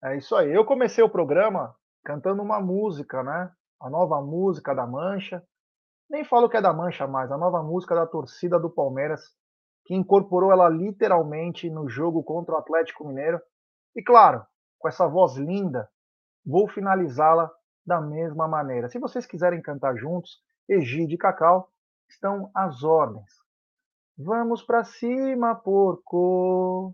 É 0.04 0.18
isso 0.18 0.36
aí. 0.36 0.54
Eu 0.54 0.66
comecei 0.66 1.02
o 1.02 1.10
programa 1.10 1.74
cantando 2.04 2.42
uma 2.42 2.60
música, 2.60 3.24
né? 3.24 3.50
A 3.80 3.90
nova 3.90 4.22
música 4.22 4.76
da 4.76 4.86
Mancha. 4.86 5.42
Nem 6.10 6.26
falo 6.26 6.50
que 6.50 6.58
é 6.58 6.62
da 6.62 6.74
Mancha 6.74 7.08
mais, 7.08 7.32
a 7.32 7.38
nova 7.38 7.64
música 7.64 7.96
da 7.96 8.06
torcida 8.06 8.60
do 8.60 8.70
Palmeiras, 8.70 9.22
que 9.86 9.96
incorporou 9.96 10.52
ela 10.52 10.68
literalmente 10.68 11.70
no 11.70 11.88
jogo 11.88 12.22
contra 12.24 12.56
o 12.56 12.58
Atlético 12.58 13.08
Mineiro. 13.08 13.42
E 13.96 14.04
claro, 14.04 14.46
com 14.78 14.90
essa 14.90 15.08
voz 15.08 15.38
linda, 15.38 15.90
vou 16.46 16.68
finalizá-la 16.68 17.50
da 17.86 18.02
mesma 18.02 18.50
maneira. 18.50 18.90
Se 18.90 19.00
vocês 19.00 19.26
quiserem 19.26 19.62
cantar 19.62 19.96
juntos, 19.96 20.42
Egide 20.68 21.16
e 21.16 21.18
Cacau 21.18 21.72
estão 22.10 22.52
às 22.54 22.84
ordens. 22.84 23.32
Vamos 24.18 24.62
para 24.62 24.84
cima, 24.84 25.56
porco. 25.56 26.94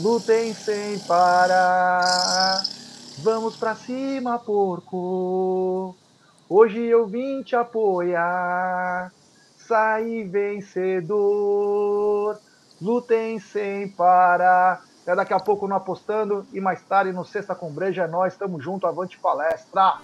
lutem 0.00 0.52
sem 0.52 0.98
parar. 0.98 2.62
Vamos 3.20 3.56
pra 3.56 3.74
cima, 3.74 4.38
porco. 4.38 5.96
Hoje 6.46 6.78
eu 6.80 7.06
vim 7.06 7.42
te 7.42 7.56
apoiar, 7.56 9.10
saí 9.56 10.24
vencedor, 10.24 11.18
lutem 12.82 13.38
sem 13.38 13.88
parar. 13.88 14.84
Até 15.04 15.16
daqui 15.16 15.32
a 15.32 15.40
pouco 15.40 15.66
no 15.66 15.74
Apostando 15.74 16.46
e 16.52 16.60
mais 16.60 16.82
tarde 16.82 17.14
no 17.14 17.24
Sexta 17.24 17.54
com 17.54 17.72
Breja 17.72 18.02
é 18.02 18.06
nós, 18.06 18.34
estamos 18.34 18.62
junto, 18.62 18.86
avante 18.86 19.18
palestra! 19.18 19.98